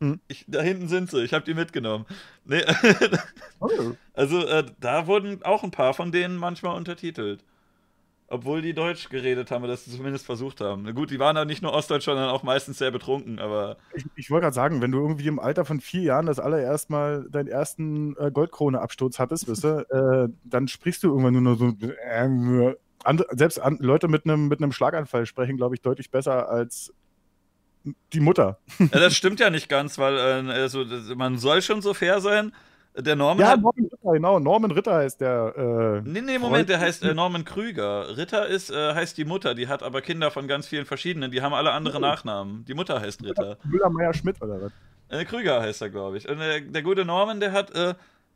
[0.00, 0.20] Hm.
[0.26, 1.22] Ich, da hinten sind sie.
[1.22, 2.06] Ich habe die mitgenommen.
[2.44, 2.62] Nee,
[3.60, 3.68] Oh.
[4.14, 7.44] also äh, da wurden auch ein paar von denen manchmal untertitelt.
[8.32, 10.94] Obwohl die Deutsch geredet haben oder das zumindest versucht haben.
[10.94, 14.30] Gut, die waren da nicht nur Ostdeutsch, sondern auch meistens sehr betrunken, aber Ich, ich
[14.30, 17.48] wollte gerade sagen, wenn du irgendwie im Alter von vier Jahren das allererst mal deinen
[17.48, 21.74] ersten äh, Goldkrone-Absturz hattest, weißt du, äh, dann sprichst du irgendwann nur noch so.
[21.86, 26.48] Äh, andere, selbst an, Leute mit einem mit einem Schlaganfall sprechen, glaube ich, deutlich besser
[26.48, 26.94] als
[28.14, 28.60] die Mutter.
[28.78, 32.52] Ja, das stimmt ja nicht ganz, weil äh, also, man soll schon so fair sein.
[32.96, 33.60] Der Norman Ja, hat.
[33.62, 34.38] Norman Ritter, genau.
[34.38, 36.02] Norman Ritter heißt der.
[36.04, 38.16] Äh, Nee, nee, Moment, der heißt äh, Norman Krüger.
[38.16, 41.40] Ritter ist, äh, heißt die Mutter, die hat aber Kinder von ganz vielen verschiedenen, die
[41.40, 42.64] haben alle andere Nachnamen.
[42.66, 43.56] Die Mutter heißt Ritter.
[43.64, 44.72] Müller-Meyer-Schmidt oder was?
[45.08, 46.28] Äh, Krüger heißt er, glaube ich.
[46.28, 47.94] Und äh, der gute Norman, der hat äh,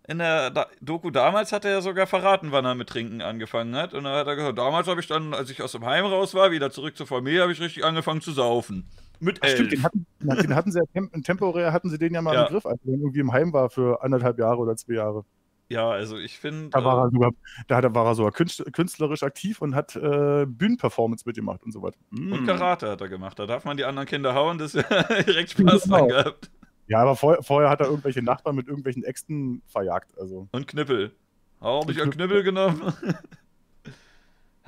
[0.09, 3.75] in der da Doku damals hat er ja sogar verraten, wann er mit Trinken angefangen
[3.75, 3.92] hat.
[3.92, 6.35] Und da hat er gesagt, damals habe ich dann, als ich aus dem Heim raus
[6.35, 8.88] war, wieder zurück zur Familie, habe ich richtig angefangen zu saufen.
[9.20, 12.22] Mit Ach, stimmt, den hatten, den hatten sie ja tem temporär hatten sie den ja
[12.22, 12.44] mal Ja.
[12.44, 15.24] im Griff, als er irgendwie im Heim war für anderthalb Jahre oder zwei Jahre.
[15.68, 16.68] Ja, also ich finde.
[16.70, 17.31] Da war er sogar,
[17.66, 21.72] da hat er- war er sogar künst- künstlerisch aktiv und hat äh, Bühnenperformance mitgemacht und
[21.72, 21.98] so weiter.
[22.11, 22.33] Mm.
[22.33, 23.37] Und Karate hat er gemacht.
[23.38, 24.87] Da darf man die anderen Kinder hauen, das ist
[25.26, 25.96] direkt Spaß Genau.
[25.98, 26.50] dran gehabt.
[26.87, 30.16] Ja, aber vor, vorher hat er irgendwelche Nachbarn mit irgendwelchen Äxten verjagt.
[30.20, 30.46] Also.
[30.52, 31.12] Und Knüppel.
[31.61, 32.92] Ich Und einen Knüppel genommen?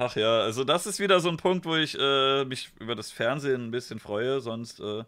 [0.00, 3.11] Ach ja, also das ist wieder so ein Punkt, wo ich äh, mich über das
[3.11, 4.40] Fernsehen ein bisschen freue.
[4.40, 5.02] Sonst, äh,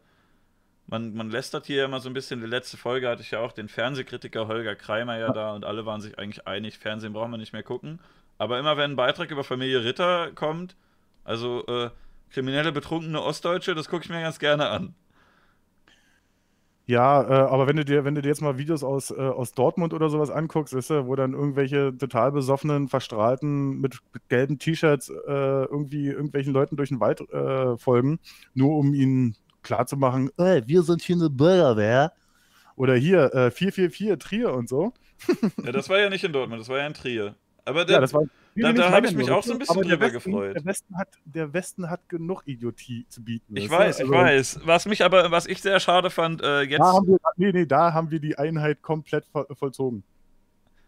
[0.89, 2.41] man, man lästert hier immer so ein bisschen.
[2.41, 5.87] Die letzte Folge hatte ich ja auch den Fernsehkritiker Holger Kreimer ja da und alle
[5.87, 8.01] waren sich eigentlich einig, Fernsehen brauchen wir nicht mehr gucken.
[8.39, 10.75] Aber immer wenn ein Beitrag über Familie Ritter kommt,
[11.25, 11.91] also äh,
[12.31, 14.95] kriminelle, betrunkene Ostdeutsche, das gucke ich mir ganz gerne an.
[16.91, 19.53] Ja, äh, aber wenn du dir, wenn du dir jetzt mal Videos aus, äh, aus
[19.53, 23.99] Dortmund oder sowas anguckst, du, wo dann irgendwelche total besoffenen, verstrahlten, mit,
[24.29, 25.13] gelben T-Shirts äh,
[25.67, 28.19] irgendwie irgendwelchen Leuten durch den Wald äh, folgen,
[28.55, 32.13] nur um ihnen klarzumachen, äh, wir sind hier eine Bürgerwehr.
[32.75, 34.93] Oder hier, äh, 444 Trier und so.
[35.65, 37.37] Ja, das war ja nicht in Dortmund, das war ja in Trier.
[37.67, 38.23] Aber der, Ja, das war.
[38.25, 40.55] da- da ich hab meine ich mich auch so ein bisschen drüber Westen, gefreut.
[40.57, 43.57] Der Westen, hat, der Westen hat genug Idiotie zu bieten.
[43.57, 44.61] Ich weiß, ich Also, weiß.
[44.65, 47.67] Was mich aber, was ich sehr schade fand, äh, jetzt, Da haben wir, nee, nee,
[47.67, 50.03] da haben wir die Einheit komplett voll, vollzogen.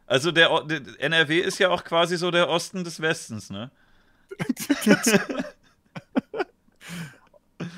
[0.06, 3.70] also der, der NRW ist ja auch quasi so der Osten des Westens, ne?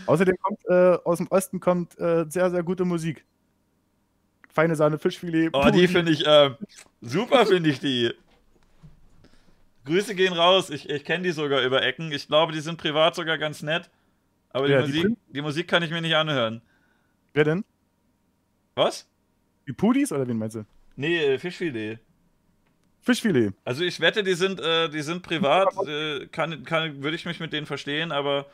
[0.06, 3.24] Außerdem kommt äh, aus dem Osten kommt äh, sehr, sehr gute Musik.
[4.52, 5.50] Feine Sahne, Fischfilet.
[5.52, 6.50] Oh, die finde ich, äh,
[7.00, 8.12] super finde ich die.
[9.84, 12.10] Grüße gehen raus, ich, ich kenne die sogar über Ecken.
[12.12, 13.90] Ich glaube, die sind privat sogar ganz nett.
[14.50, 16.62] Aber die, Ja, die Musik, Prin- die Musik kann ich mir nicht anhören.
[17.34, 17.64] Wer denn?
[18.74, 19.06] Was?
[19.66, 20.64] Die Pudis oder wen meinst du?
[20.96, 21.98] Nee, äh, Fischfilet.
[23.00, 23.52] Fischfilet.
[23.64, 27.40] Also ich wette, die sind, äh, die sind privat, äh, kann, kann, würde ich mich
[27.40, 28.46] mit denen verstehen, aber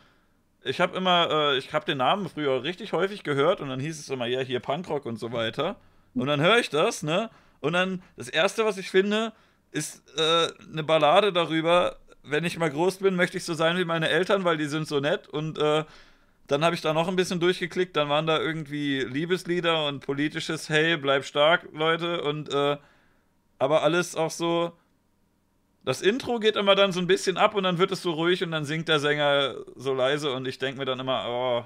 [0.64, 3.98] ich habe immer, äh, ich habe den Namen früher richtig häufig gehört und dann hieß
[4.00, 5.76] es immer, ja, hier Punkrock und so weiter.
[6.14, 7.30] Und dann höre ich das, ne?
[7.60, 9.32] Und dann, das Erste, was ich finde,
[9.72, 13.84] ist äh, eine Ballade darüber, wenn ich mal groß bin, möchte ich so sein wie
[13.84, 15.84] meine Eltern, weil die sind so nett und äh,
[16.46, 20.68] dann habe ich da noch ein bisschen durchgeklickt, dann waren da irgendwie Liebeslieder und politisches
[20.68, 22.76] Hey, bleib stark, Leute und äh,
[23.58, 24.72] aber alles auch so.
[25.84, 28.42] Das Intro geht immer dann so ein bisschen ab und dann wird es so ruhig
[28.42, 31.64] und dann singt der Sänger so leise und ich denke mir dann immer, oh,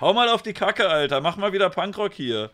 [0.00, 2.50] hau mal auf die Kacke, Alter, mach mal wieder Punkrock hier.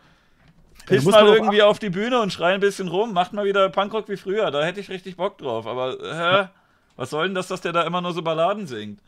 [0.85, 3.69] Piss muss mal irgendwie auf die Bühne und schrei ein bisschen rum, macht mal wieder
[3.69, 5.65] Punkrock wie früher, da hätte ich richtig Bock drauf.
[5.65, 6.49] Aber, hä?
[6.95, 9.01] Was soll denn das, dass der da immer nur so Balladen singt?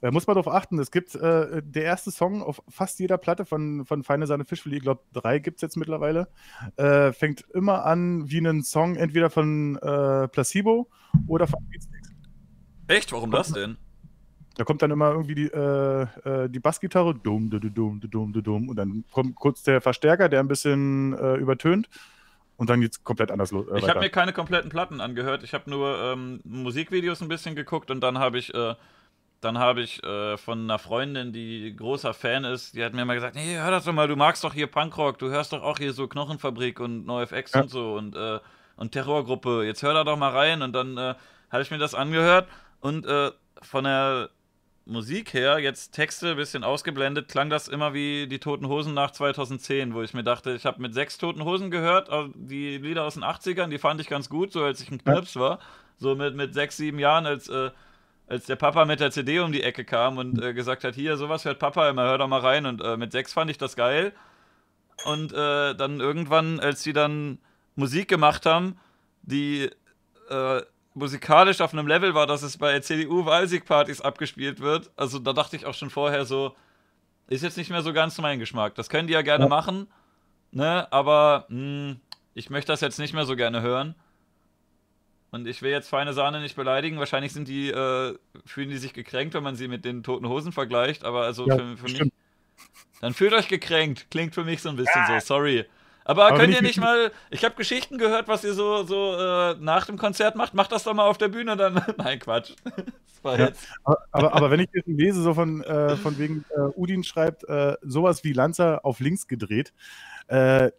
[0.00, 0.78] Da muss man darauf achten.
[0.78, 4.76] Es gibt äh, der erste Song auf fast jeder Platte von, von Feine Sahne Fischfilet,
[4.76, 6.28] ich glaube, drei gibt es jetzt mittlerweile,
[6.76, 10.88] äh, fängt immer an wie ein Song entweder von äh, Placebo
[11.26, 12.10] oder von Beatsticks.
[12.88, 13.12] Echt?
[13.12, 13.78] Warum das denn?
[14.56, 18.68] Da kommt dann immer irgendwie die, äh, äh, die Bassgitarre, dumm, dumm, dumm, dumm, dumm,
[18.70, 21.88] und dann kommt kurz der Verstärker, der ein bisschen äh, übertönt,
[22.56, 23.68] und dann geht's komplett anders los.
[23.68, 25.42] Äh, Ich habe mir keine kompletten Platten angehört.
[25.42, 28.74] Ich habe nur ähm, Musikvideos ein bisschen geguckt und dann habe ich, äh,
[29.42, 33.12] dann habe ich äh, von einer Freundin, die großer Fan ist, die hat mir mal
[33.12, 35.76] gesagt, nee, hör das doch mal, du magst doch hier Punkrock, du hörst doch auch
[35.76, 37.60] hier so Knochenfabrik und NoFX Ja.
[37.60, 38.38] und so und, äh,
[38.76, 41.14] und Terrorgruppe, jetzt hör da doch mal rein und dann äh,
[41.50, 42.48] habe ich mir das angehört
[42.80, 43.06] und
[43.62, 44.30] von der
[44.88, 49.10] Musik her, jetzt Texte ein bisschen ausgeblendet, klang das immer wie die Toten Hosen nach
[49.10, 53.02] 2010, wo ich mir dachte, ich habe mit sechs Toten Hosen gehört, also die Lieder
[53.02, 55.58] aus den 80ern, die fand ich ganz gut, so als ich ein Knirps war.
[55.98, 57.70] So mit, mit sechs, sieben Jahren, als, äh,
[58.28, 61.16] als der Papa mit der CD um die Ecke kam und äh, gesagt hat, hier,
[61.16, 62.64] sowas hört Papa immer, hör doch mal rein.
[62.64, 64.12] Und äh, mit sechs fand ich das geil.
[65.04, 67.38] Und äh, dann irgendwann, als die dann
[67.74, 68.78] Musik gemacht haben,
[69.22, 69.70] die
[70.30, 70.62] äh,
[70.96, 74.90] musikalisch auf einem Level war, dass es bei CDU-Wahlsiegpartys abgespielt wird.
[74.96, 76.56] Also da dachte ich auch schon vorher so,
[77.28, 78.74] ist jetzt nicht mehr so ganz mein Geschmack.
[78.76, 79.48] Das können die ja gerne Ja.
[79.48, 79.86] machen,
[80.52, 80.90] ne?
[80.92, 81.96] Aber mh,
[82.34, 83.94] ich möchte das jetzt nicht mehr so gerne hören.
[85.32, 86.98] Und ich will jetzt feine Sahne nicht beleidigen.
[86.98, 90.52] Wahrscheinlich sind die, äh, fühlen die sich gekränkt, wenn man sie mit den toten Hosen
[90.52, 91.04] vergleicht.
[91.04, 92.12] Aber also Ja, für, für mich.
[93.02, 94.06] Dann fühlt euch gekränkt.
[94.10, 95.18] Klingt für mich so ein bisschen so.
[95.18, 95.66] Sorry.
[96.06, 97.10] Aber, Aber könnt ihr ich nicht mal.
[97.30, 100.54] Ich habe Geschichten gehört, was ihr so, so äh, nach dem Konzert macht.
[100.54, 101.82] Macht das doch mal auf der Bühne dann.
[101.98, 102.52] Nein, Quatsch.
[103.24, 103.50] Ja.
[104.12, 107.74] Aber, aber, wenn ich das lese, so von, äh, von wegen, äh, Udin schreibt, äh,
[107.82, 109.72] sowas wie Lanza auf links gedreht,
[110.28, 110.70] äh,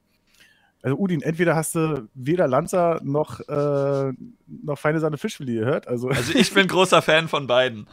[0.81, 4.13] Also Udin, entweder hast du weder Lanza noch, äh,
[4.47, 5.87] noch feine Sahne Fischfilet gehört.
[5.89, 7.85] Also, also ich bin großer Fan von beiden.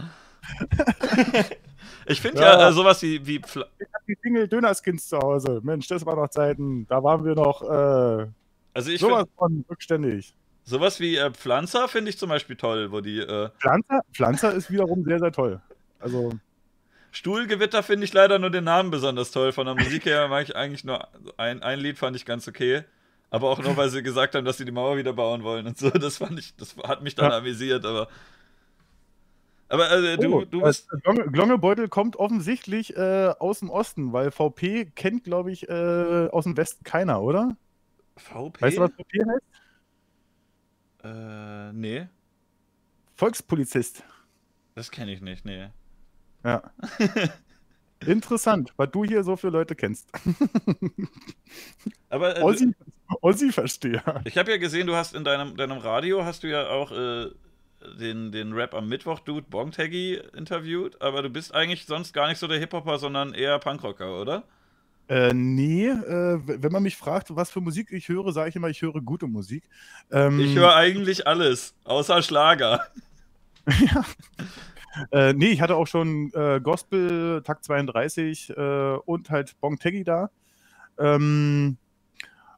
[2.06, 5.60] ich finde ja, ja äh, sowas wie, wie Ich hab die Single Dönerskins zu Hause.
[5.62, 6.86] Mensch, das war noch Zeiten.
[6.88, 8.26] Da waren wir noch äh,
[8.74, 10.34] also ich sowas von rückständig.
[10.64, 13.18] Sowas wie äh, Pflanzer finde ich zum Beispiel toll, wo die.
[13.18, 15.60] Äh Pflanzer, Pflanzer ist wiederum sehr, sehr toll.
[16.00, 16.32] Also.
[17.12, 19.52] Stuhlgewitter finde ich leider nur den Namen besonders toll.
[19.52, 22.82] Von der Musik her mag ich eigentlich nur ein, ein Lied fand ich ganz okay.
[23.30, 25.78] Aber auch nur, weil sie gesagt haben, dass sie die Mauer wieder bauen wollen und
[25.78, 25.90] so.
[25.90, 27.38] Das fand ich, das hat mich dann ja.
[27.38, 28.08] amüsiert, aber.
[29.68, 30.88] Aber äh, du, oh, du bist.
[31.02, 36.44] Glonge, Glongebeutel kommt offensichtlich äh, aus dem Osten, weil VP kennt, glaube ich, äh, aus
[36.44, 37.56] dem Westen keiner, oder?
[38.16, 38.60] VP?
[38.60, 39.42] Weißt du, was VP heißt?
[41.04, 42.08] Äh, nee.
[43.14, 44.04] Volkspolizist.
[44.74, 45.68] Das kenne ich nicht, nee.
[46.44, 46.62] Ja.
[48.06, 50.10] Interessant, was du hier so für Leute kennst.
[52.10, 52.74] Aber äh, Ossi,
[53.20, 54.02] Ossi verstehe.
[54.24, 57.30] Ich habe ja gesehen, du hast in deinem, deinem Radio hast du ja auch äh,
[57.98, 62.38] den, den Rap am Mittwoch Dude Bongtaggy interviewt, aber du bist eigentlich sonst gar nicht
[62.38, 64.44] so der Hip-Hopper, sondern eher Punkrocker, oder?
[65.08, 68.68] Äh, nee, äh, wenn man mich fragt, was für Musik ich höre, sage ich immer,
[68.68, 69.64] ich höre gute Musik.
[70.10, 72.86] Ähm, ich höre eigentlich alles, außer Schlager.
[73.68, 74.04] ja.
[75.10, 80.04] Äh, nee, ich hatte auch schon äh, Gospel, Takt 32 äh, und halt Bong Teggy
[80.04, 80.30] da.
[80.98, 81.76] Ähm,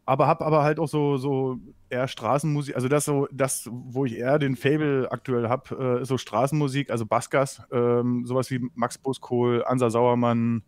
[0.07, 1.59] aber habe aber halt auch so, so
[1.91, 6.09] eher Straßenmusik, also das so, das, wo ich eher den Fable aktuell habe, äh, ist
[6.09, 10.63] so Straßenmusik, also Baskas, ähm, sowas wie Max Buskohl, Ansa Sauermann,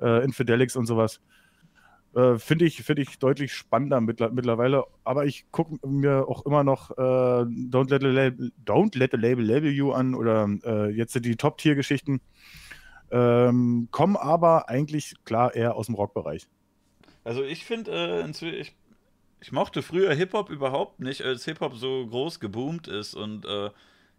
[0.00, 1.20] äh, Infidelix und sowas.
[2.14, 4.84] Äh, Finde ich, find ich deutlich spannender mittler mittlerweile.
[5.04, 9.18] Aber ich gucke mir auch immer noch äh, Don't, let the Label, Don't Let the
[9.18, 12.20] Label Label You an oder äh, jetzt die Top-Tier-Geschichten.
[13.10, 16.48] Ähm, kommen aber eigentlich klar eher aus dem Rockbereich.
[17.28, 18.74] Also ich finde, äh, ich,
[19.42, 23.68] ich mochte früher Hip-Hop überhaupt nicht, als Hip-Hop so groß geboomt ist und äh,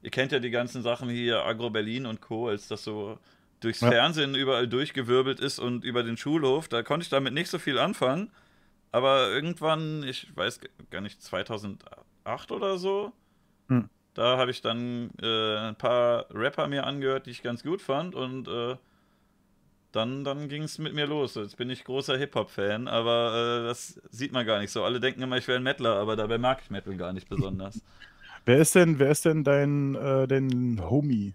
[0.04, 3.18] ihr kennt ja die ganzen Sachen hier, Agro Berlin und Co., als das so
[3.62, 3.90] durchs ja.
[3.90, 6.68] Fernsehen überall durchgewirbelt ist und über den Schulhof.
[6.68, 8.30] Da konnte ich damit nicht so viel anfangen.
[8.92, 10.60] Aber irgendwann, ich weiß
[10.92, 13.12] gar nicht, 2008 oder so,
[13.70, 13.90] hm.
[14.14, 18.14] da habe ich dann äh, ein paar Rapper mir angehört, die ich ganz gut fand.
[18.14, 18.76] Und äh,
[19.92, 21.36] dann, dann ging es mit mir los.
[21.36, 24.84] Jetzt bin ich großer Hip-Hop-Fan, aber äh, das sieht man gar nicht so.
[24.84, 27.82] Alle denken immer, ich wäre ein Mettler, aber dabei mag ich Metal gar nicht besonders.
[28.46, 31.34] wer ist denn, wer ist denn dein, äh, dein Homie?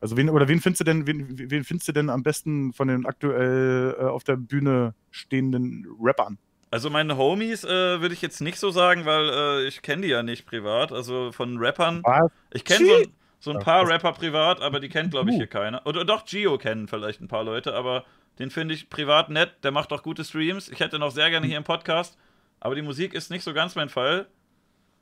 [0.00, 2.88] Also wen oder wen findest du denn, wen, wen findest du denn am besten von
[2.88, 6.38] den aktuell äh, auf der Bühne stehenden Rappern?
[6.72, 10.08] Also meine Homies äh, würde ich jetzt nicht so sagen, weil äh, ich kenne die
[10.08, 10.90] ja nicht privat.
[10.90, 12.00] Also von Rappern.
[12.02, 12.32] Was?
[12.52, 13.02] Ich kenne so,
[13.42, 15.84] so, ein paar Rapper privat, aber die kennt glaube ich hier keiner.
[15.84, 18.04] Oder doch Gio kennen vielleicht ein paar Leute, aber
[18.38, 19.50] den finde ich privat nett.
[19.64, 20.68] Der macht auch gute Streams.
[20.68, 22.16] Ich hätte noch sehr gerne hier im Podcast,
[22.60, 24.28] aber die Musik ist nicht so ganz mein Fall.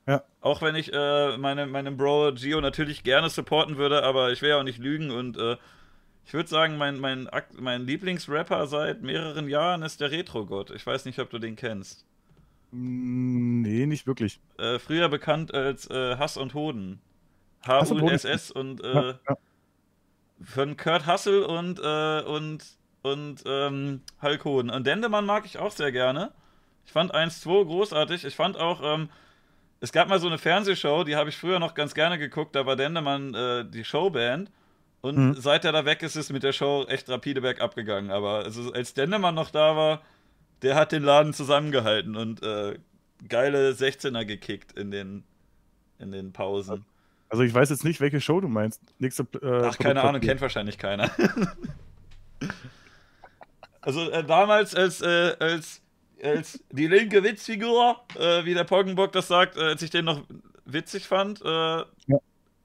[0.07, 0.23] Ja.
[0.41, 4.49] Auch wenn ich äh, meine, meinen Bro Gio natürlich gerne supporten würde, aber ich will
[4.49, 5.57] ja auch nicht lügen und äh,
[6.25, 10.71] ich würde sagen, mein, mein, mein Lieblingsrapper seit mehreren Jahren ist der Retro-Gott.
[10.71, 12.05] Ich weiß nicht, ob du den kennst.
[12.71, 14.39] Mm, nee, nicht wirklich.
[14.57, 17.01] Äh, früher bekannt als äh, Hass und Hoden.
[17.65, 19.37] H-U-S-S und, äh, ja, ja.
[20.43, 22.65] von Kurt Hassel und, äh, und,
[23.03, 24.69] und ähm, Hulk Hoden.
[24.69, 26.31] Und Dendemann mag ich auch sehr gerne.
[26.85, 28.25] Ich fand 1-2 großartig.
[28.25, 29.09] Ich fand auch, ähm,
[29.79, 32.65] es gab mal so eine Fernsehshow, die habe ich früher noch ganz gerne geguckt, da
[32.65, 34.51] war Dendemann äh, die Showband.
[35.01, 35.33] Und mhm.
[35.33, 38.11] seit er da weg ist, ist mit der Show echt rapide bergab gegangen.
[38.11, 40.01] Aber also, als Dendemann noch da war,
[40.61, 42.77] der hat den Laden zusammengehalten und äh,
[43.27, 45.23] geile 16er gekickt in den,
[45.97, 46.85] in den Pausen.
[47.31, 48.81] Also ich weiß jetzt nicht, welche Show du meinst.
[48.99, 51.09] Nächste, äh, Ach, keine Ahnung, kennt wahrscheinlich keiner.
[53.81, 55.81] also äh, damals als, äh, als
[56.21, 60.23] als die linke Witzfigur, äh, wie der Poggenbock das sagt, äh, als ich den noch
[60.65, 61.85] witzig fand, äh, ja.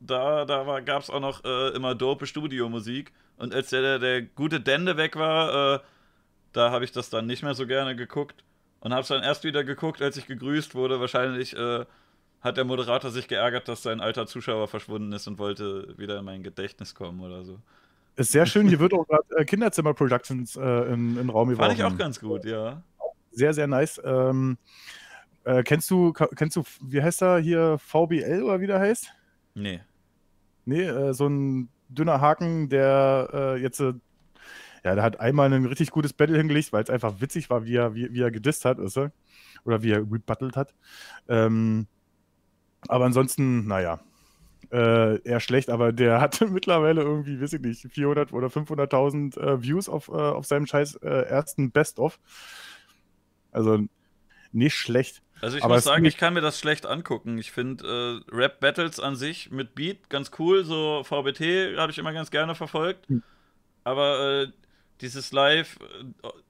[0.00, 3.12] da, da gab es auch noch äh, immer dope Studiomusik.
[3.36, 5.78] Und als der, der, der gute Dende weg war, äh,
[6.52, 8.42] da habe ich das dann nicht mehr so gerne geguckt.
[8.80, 11.00] Und habe es dann erst wieder geguckt, als ich gegrüßt wurde.
[11.00, 11.86] Wahrscheinlich äh,
[12.46, 16.24] hat der Moderator sich geärgert, dass sein alter Zuschauer verschwunden ist und wollte wieder in
[16.24, 17.58] mein Gedächtnis kommen oder so.
[18.16, 21.76] Ist sehr schön, hier wird auch gerade Kinderzimmer Productions in, in den Raum geworfen.
[21.76, 22.82] Fand ich auch ganz gut, ja
[23.36, 24.00] sehr, sehr nice.
[24.04, 24.58] Ähm,
[25.44, 29.12] äh, kennst du, kennst du, wie heißt er hier, VBL oder wie der heißt?
[29.54, 29.80] Nee.
[30.64, 33.94] Nee, äh, so ein dünner Haken, der äh, jetzt, äh,
[34.84, 37.76] ja, der hat einmal ein richtig gutes Battle hingelegt, weil es einfach witzig war, wie
[37.76, 39.12] er, wie, wie er gedisst hat, ist er?
[39.64, 40.74] Oder wie er rebuttelt hat.
[41.28, 41.86] Ähm,
[42.88, 44.00] aber ansonsten, naja,
[44.72, 49.62] äh, eher schlecht, aber der hatte mittlerweile irgendwie, weiß ich nicht, 400 oder 500.000 äh,
[49.62, 52.18] Views auf, äh, auf seinem scheiß äh, ersten Best-of.
[53.52, 53.80] Also
[54.52, 55.22] nicht schlecht.
[55.40, 57.38] Also ich Aber muss sagen, ich kann mir das schlecht angucken.
[57.38, 60.64] Ich finde äh, Rap-Battles an sich mit Beat ganz cool.
[60.64, 63.08] So VBT habe ich immer ganz gerne verfolgt.
[63.08, 63.22] Hm.
[63.84, 64.48] Aber äh,
[65.00, 65.78] dieses Live,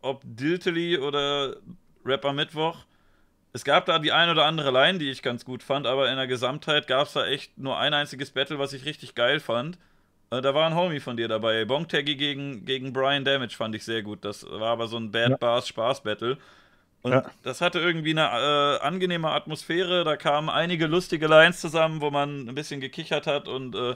[0.02, 1.56] ob Diltily oder
[2.04, 2.86] Rapper Mittwoch,
[3.56, 6.16] es gab da die ein oder andere Line, die ich ganz gut fand, aber in
[6.16, 9.78] der Gesamtheit gab es da echt nur ein einziges Battle, was ich richtig geil fand.
[10.30, 11.64] Äh, da war ein Homie von dir dabei.
[11.64, 14.24] Bongtaggy gegen, gegen Brian Damage fand ich sehr gut.
[14.26, 15.36] Das war aber so ein Bad Ja.
[15.38, 16.36] Bars Spaß-Battle.
[17.02, 17.24] Und Ja.
[17.44, 20.04] das hatte irgendwie eine äh, angenehme Atmosphäre.
[20.04, 23.48] Da kamen einige lustige Lines zusammen, wo man ein bisschen gekichert hat.
[23.48, 23.94] Und äh,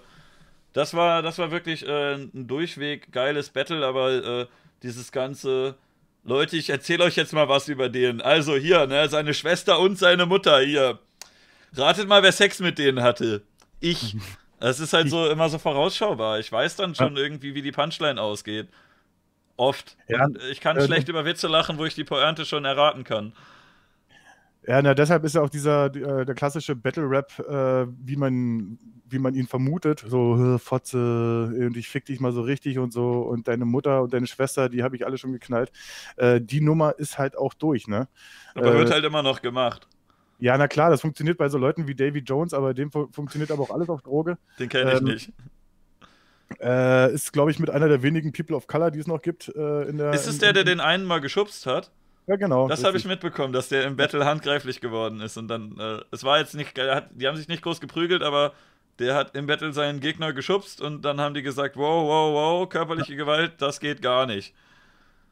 [0.73, 3.85] das war, das war wirklich äh, ein durchweg geiles Battle.
[3.85, 4.47] Aber äh,
[4.83, 5.75] dieses ganze,
[6.25, 8.21] Leute, ich erzähle euch jetzt mal was über den.
[8.21, 10.99] Also hier, ne, seine Schwester und seine Mutter hier.
[11.75, 13.43] Ratet mal, wer Sex mit denen hatte.
[13.81, 14.17] Ich.
[14.59, 16.39] Das ist halt so immer so vorausschaubar.
[16.39, 18.69] Ich weiß dann schon irgendwie, wie die Punchline ausgeht.
[19.57, 19.97] Oft.
[20.07, 23.05] Ja, Und ich kann äh, schlecht über Witze lachen, wo ich die Pointe schon erraten
[23.05, 23.33] kann.
[24.71, 28.79] Ja, na, deshalb ist ja auch dieser äh, der klassische Battle-Rap, äh, wie, man,
[29.09, 30.05] wie man ihn vermutet.
[30.07, 33.23] So, "Hä, Fotze, und ich fick dich mal so richtig und so.
[33.23, 35.73] Und deine Mutter und deine Schwester, die habe ich alle schon geknallt.
[36.19, 38.07] Äh, die Nummer ist halt auch durch, ne?
[38.55, 39.89] Aber Äh, wird halt immer noch gemacht.
[40.39, 43.51] Ja, na klar, das funktioniert bei so Leuten wie Davy Jones, aber dem fu funktioniert
[43.51, 44.39] aber auch alles auf Droge.
[44.61, 45.33] Den kenne ich ähm, nicht.
[46.61, 49.49] Äh, ist, glaube ich, mit einer der wenigen People of Color, die es noch gibt.
[49.49, 51.91] Äh, in der, Ist es der, der den einen mal geschubst hat?
[52.31, 52.69] Ja, genau.
[52.69, 55.37] Das habe ich mitbekommen, dass der im Battle handgreiflich geworden ist.
[55.37, 58.53] Und dann, äh, es war jetzt nicht, hat, die haben sich nicht groß geprügelt, aber
[59.01, 62.69] der hat im Battle seinen Gegner geschubst und dann haben die gesagt, wow, wow, wow,
[62.69, 64.55] körperliche Gewalt, das geht gar nicht.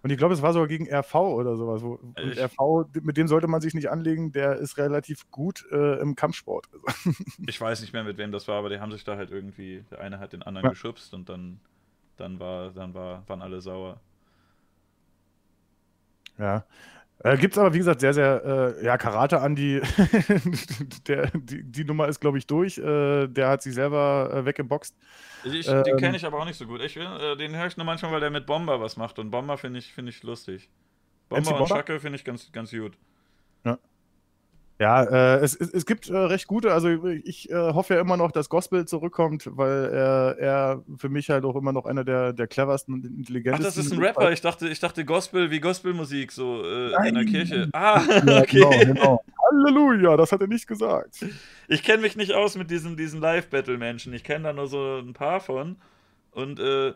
[0.02, 1.82] Und ich glaube, es war sogar gegen RV oder sowas.
[1.82, 6.00] Wo, und RV, mit dem sollte man sich nicht anlegen, der ist relativ gut äh,
[6.00, 6.66] im Kampfsport.
[7.46, 9.84] Ich weiß nicht mehr, mit wem das war, aber die haben sich da halt irgendwie,
[9.92, 10.70] der eine hat den anderen Ja.
[10.70, 11.60] geschubst und dann,
[12.16, 14.00] dann war, dann war, waren alle sauer.
[16.38, 16.64] Ja.
[17.24, 19.80] Äh, Gibt es aber, wie gesagt, sehr, sehr, äh, ja, Karate Andi,
[21.08, 22.78] der, die, die Nummer ist, glaube ich, durch.
[22.78, 24.96] Äh, der hat sich selber äh, weggeboxt.
[25.44, 26.80] Ich, Ähm, den kenne ich aber auch nicht so gut.
[26.80, 29.18] Ich, äh, den höre ich nur manchmal, weil der mit Bomber was macht.
[29.18, 30.68] Und Bomber finde ich, find ich lustig.
[31.30, 31.76] MC Bomber und Bomber?
[31.76, 32.96] Schacke finde ich ganz, ganz gut.
[34.80, 38.16] Ja, äh, es, es, es gibt äh, recht gute, also ich äh, hoffe ja immer
[38.16, 42.32] noch, dass Gospel zurückkommt, weil er, er für mich halt auch immer noch einer der,
[42.32, 43.98] der cleversten und Ach, intelligentesten das ist ein.
[43.98, 44.30] Rapper.
[44.30, 47.24] Ich dachte, ich dachte Gospel wie Gospelmusik, so äh, in der.
[47.24, 47.68] Kirche.
[47.72, 48.60] Ah, Ja, okay.
[48.60, 49.24] genau, genau.
[49.50, 51.24] Halleluja, das hat er nicht gesagt.
[51.66, 54.12] Ich kenne mich nicht aus mit diesen, diesen Live-Battle-Menschen.
[54.12, 55.76] Ich kenne da nur so ein paar von.
[56.30, 56.92] Und äh,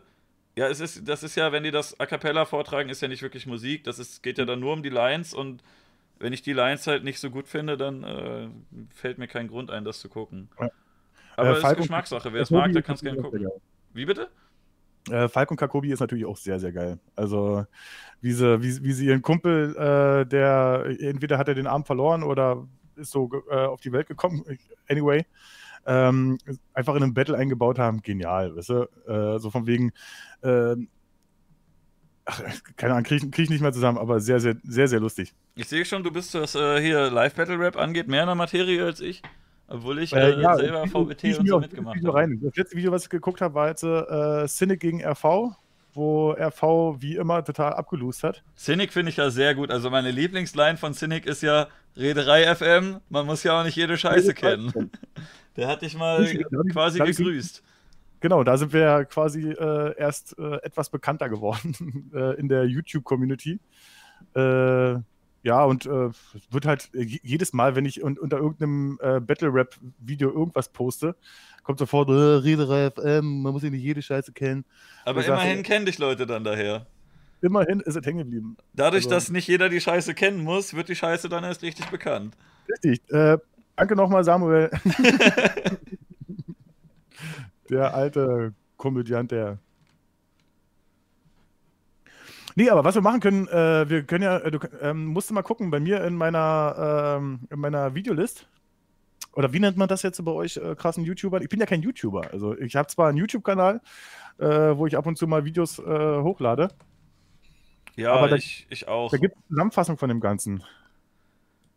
[0.55, 3.23] ja, es ist, das ist ja, wenn die das A cappella vortragen, ist ja nicht
[3.23, 3.83] wirklich Musik.
[3.83, 5.63] Das ist, geht ja dann nur um die Lines und
[6.23, 8.47] wenn ich die Lines halt nicht so gut finde, dann äh,
[8.93, 10.49] fällt mir kein Grund ein, das zu gucken.
[10.59, 10.69] Ja.
[11.35, 12.31] Aber Äh, es ist Geschmackssache.
[12.31, 13.47] Wer es mag, der kann es gerne gucken.
[13.93, 14.29] Wie bitte?
[15.09, 16.97] Äh, Falk und Kakobi ist natürlich auch sehr, sehr geil.
[17.17, 17.65] Also,
[18.21, 22.23] wie sie, wie, wie sie ihren Kumpel, äh, der entweder hat er den Arm verloren
[22.23, 24.45] oder ist so äh, auf die Welt gekommen,
[24.87, 25.25] anyway,
[25.85, 26.37] ähm,
[26.73, 28.83] einfach in einem Battle eingebaut haben, genial, weißt du?
[29.07, 29.91] Äh, so von wegen,
[30.41, 30.87] ähm,
[32.25, 32.41] ach,
[32.77, 35.33] keine Ahnung, kriege ich, krieg ich nicht mehr zusammen, aber sehr, sehr, sehr, sehr lustig.
[35.55, 38.99] Ich sehe schon, du bist, was äh, hier Live-Battle-Rap angeht, mehr in der Materie als
[38.99, 39.21] ich.
[39.67, 42.37] Obwohl ich Äh, äh, ja, selber VBT und so auch mitgemacht Video habe.
[42.41, 45.55] Das letzte Video, was ich geguckt habe, war jetzt äh, Cynic gegen RV,
[45.93, 48.43] wo RV wie immer total abgelost hat.
[48.57, 49.71] Cynic finde ich ja sehr gut.
[49.71, 52.97] Also meine Lieblingsline von Cynic ist ja Rederei FM.
[53.09, 54.91] Man muss ja auch nicht jede Scheiße kennen.
[55.55, 57.63] Der hat dich mal Ich- quasi gegrüßt.
[58.23, 62.63] Genau, da sind wir ja quasi äh, erst äh, etwas bekannter geworden äh, in der
[62.63, 63.59] YouTube-Community.
[64.33, 64.93] Äh,
[65.45, 68.97] ja, und äh, es wird halt äh, je- jedes Mal, wenn ich un unter irgendeinem
[68.97, 71.17] Battle-Rap-Video irgendwas poste,
[71.63, 74.63] kommt sofort, äh, Reederei FM, man muss ja nicht jede Scheiße kennen.
[75.03, 76.85] Aber ich sag, immerhin äh, kennen dich Leute dann daher.
[77.41, 78.55] Immerhin ist es hängen geblieben.
[78.73, 81.87] Dadurch, also- dass nicht jeder die Scheiße kennen muss, wird die Scheiße dann erst richtig
[81.87, 82.37] bekannt.
[82.71, 83.01] Richtig.
[83.75, 84.69] Danke nochmal, Samuel.
[87.73, 89.57] der alte Komödiant, der.
[92.55, 95.33] Nee, aber was wir machen können, äh, wir können ja, äh, du ähm, musst du
[95.33, 98.47] mal gucken, bei mir in meiner, ähm, in meiner Videolist,
[99.33, 101.41] oder wie nennt man das jetzt bei euch, äh, krassen YouTubern?
[101.41, 102.31] Ich bin ja kein YouTuber.
[102.31, 103.81] Also ich habe zwar einen YouTube-Kanal,
[104.37, 105.83] äh, wo ich ab und zu mal Videos äh,
[106.21, 106.69] hochlade.
[107.95, 109.09] Ja, Aber da- ich, ich auch.
[109.09, 110.63] Da gibt es eine Zusammenfassung von dem Ganzen.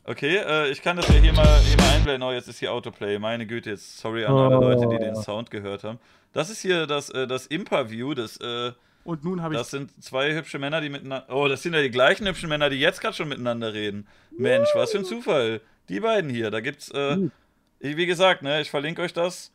[0.09, 2.23] Okay, äh, ich kann das ja hier mal, hier mal einblenden.
[2.29, 3.19] Oh, jetzt ist hier Autoplay.
[3.19, 4.61] Meine Güte, jetzt sorry an alle Oh.
[4.61, 5.99] Leute, die den Sound gehört haben.
[6.33, 8.15] Das ist hier das, äh, das Impa-View.
[8.15, 11.27] Das, äh, Und nun habe das sind zwei hübsche Männer, die miteinander.
[11.35, 14.07] Oh, das sind ja die gleichen hübschen Männer, die jetzt gerade schon miteinander reden.
[14.39, 15.61] Mensch, was für ein Zufall.
[15.89, 16.53] Die beiden hier.
[16.53, 17.17] Da gibt's, äh,
[17.81, 19.51] ich- wie gesagt, ne, ich verlinke euch das.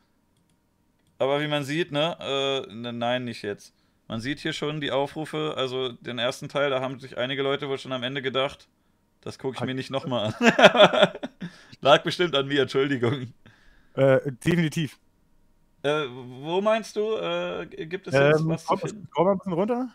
[1.18, 2.16] Aber wie man sieht, ne,
[2.68, 3.72] äh, ne, nein, nicht jetzt.
[4.08, 7.68] Man sieht hier schon die Aufrufe, also den ersten Teil, da haben sich einige Leute
[7.70, 8.66] wohl schon am Ende gedacht,
[9.22, 11.12] Das gucke ich mir nicht nochmal an.
[11.80, 13.32] Lag bestimmt an mir, Entschuldigung.
[13.94, 14.98] Äh, definitiv.
[15.82, 19.08] Äh, wo meinst du, äh, gibt es jetzt Ähm, was zu komm, finden?
[19.12, 19.88] komm mal ein bisschen runter.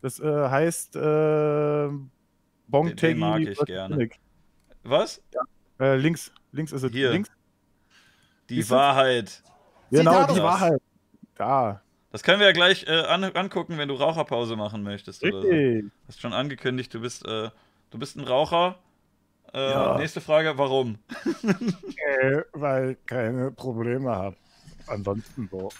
[0.00, 1.88] Das äh, heißt äh,
[2.68, 3.94] Bong Den- den mag ich gerne.
[3.94, 4.18] Cynic.
[4.82, 5.22] Was?
[5.80, 6.92] Äh, links, links ist es.
[6.92, 7.10] Hier.
[7.12, 7.30] Links.
[8.48, 8.70] Die Siehst?
[8.70, 9.42] Wahrheit.
[9.90, 10.42] Genau, Zitat die.
[10.42, 10.82] Wahrheit.
[11.36, 15.22] Da, Das können wir ja gleich äh, an, angucken, wenn du Raucherpause machen möchtest.
[15.24, 15.48] Oder so.
[15.48, 15.90] richtig.
[16.08, 17.50] Hast schon angekündigt, du bist, äh,
[17.94, 18.76] du bist ein Raucher.
[19.54, 19.96] Äh, Ja.
[19.96, 20.98] Nächste Frage, warum?
[21.44, 24.36] Äh, weil keine Probleme habe.
[24.88, 25.70] Ansonsten so.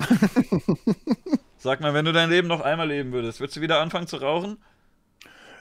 [1.56, 4.16] Sag mal, wenn du dein Leben noch einmal leben würdest, würdest du wieder anfangen zu
[4.16, 4.58] rauchen?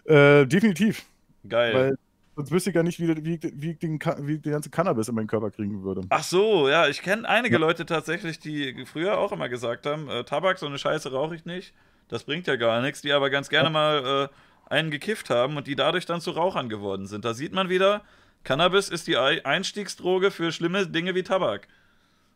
[0.06, 1.06] Äh, definitiv.
[1.48, 1.74] Geil.
[1.74, 1.98] Weil
[2.36, 5.08] sonst wüsste ich ja nicht, wie, wie, wie, ich den, wie ich den ganzen Cannabis
[5.08, 6.02] in meinen Körper kriegen würde.
[6.10, 7.60] Ach so, ja, ich kenne einige.
[7.60, 11.46] Leute tatsächlich, die früher auch immer gesagt haben, äh, Tabak, so eine Scheiße rauche ich
[11.46, 11.76] nicht,
[12.08, 14.36] das bringt ja gar nichts, die aber ganz gerne mal äh,
[14.72, 17.26] einen gekifft haben und die dadurch dann zu Rauchern geworden sind.
[17.26, 18.02] Da sieht man wieder,
[18.44, 21.68] Cannabis ist die Ei- Einstiegsdroge für schlimme Dinge wie Tabak.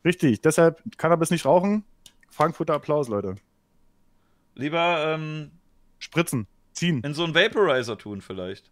[0.03, 1.83] Richtig, deshalb Cannabis nicht rauchen.
[2.29, 3.35] Frankfurter Applaus, Leute.
[4.53, 5.51] Lieber ähm,
[5.99, 7.01] Spritzen, ziehen.
[7.03, 8.69] in so einen Vaporizer tun vielleicht.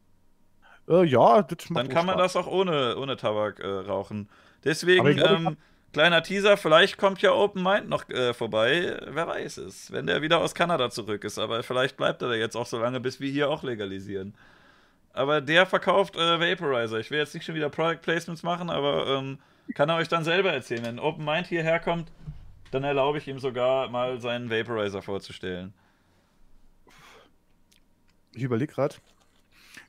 [0.88, 2.34] Äh, ja, das macht Dann kann man Spaß.
[2.34, 4.30] das auch ohne, ohne Tabak äh, rauchen.
[4.64, 5.57] Deswegen, glaub, ähm,
[5.93, 8.99] kleiner Teaser, vielleicht kommt ja Open Mind noch äh, vorbei.
[9.07, 11.39] Wer weiß es, wenn der wieder aus Kanada zurück ist.
[11.39, 14.33] Aber vielleicht bleibt er da jetzt auch so lange, bis wir hier auch legalisieren.
[15.13, 16.99] Aber der verkauft äh, Vaporizer.
[16.99, 19.37] Ich will jetzt nicht schon wieder Product Placements machen, aber ähm,
[19.75, 20.83] kann er euch dann selber erzählen.
[20.83, 22.11] Wenn Open Mind hierher kommt,
[22.71, 25.73] dann erlaube ich ihm sogar mal seinen Vaporizer vorzustellen.
[28.33, 28.95] Ich überlege gerade.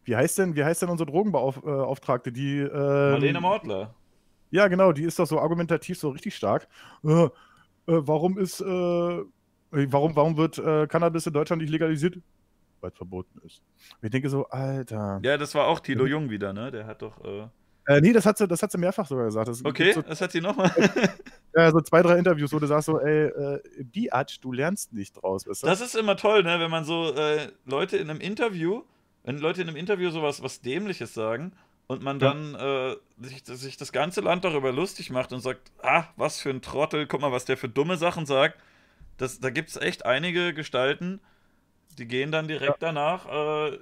[0.05, 2.31] Wie heißt denn, wie heißt denn unsere Drogenbeauftragte?
[2.31, 2.71] Die, ähm,
[3.13, 3.95] Marlene Mortler.
[4.55, 6.69] Ja, genau, die ist doch so argumentativ so richtig stark.
[7.03, 7.29] Äh, äh,
[7.87, 12.19] warum ist, äh, warum, warum wird äh, Cannabis in Deutschland nicht legalisiert?
[12.81, 13.63] Weil es verboten ist.
[14.01, 15.19] Und ich denke so, Alter.
[15.25, 16.71] Ja, das war auch Thilo Jung wieder, ne?
[16.71, 17.21] Der hat doch.
[17.25, 17.49] Äh...
[17.87, 19.49] Äh, nee, das hat sie, das hat sie mehrfach sogar gesagt.
[19.49, 20.71] Das Okay, gibt das hat sie nochmal.
[20.71, 20.83] So,
[21.57, 25.15] ja, so zwei, drei Interviews, wo du sagst so, ey, äh, Biatch, du lernst nicht
[25.15, 25.49] draus.
[25.49, 25.67] Weißt du?
[25.67, 26.61] Das ist immer toll, ne?
[26.61, 28.85] wenn man so äh, Leute in einem Interview,
[29.25, 31.55] wenn Leute in einem Interview sowas was Dämliches sagen
[31.87, 32.33] und man Ja.
[32.33, 36.51] dann äh, sich, sich das ganze Land darüber lustig macht und sagt, ah, was für
[36.51, 38.61] ein Trottel, guck mal, was der für dumme Sachen sagt.
[39.19, 41.21] Das, da gibt es echt einige Gestalten,
[41.99, 43.27] die gehen dann direkt danach
[43.73, 43.79] äh,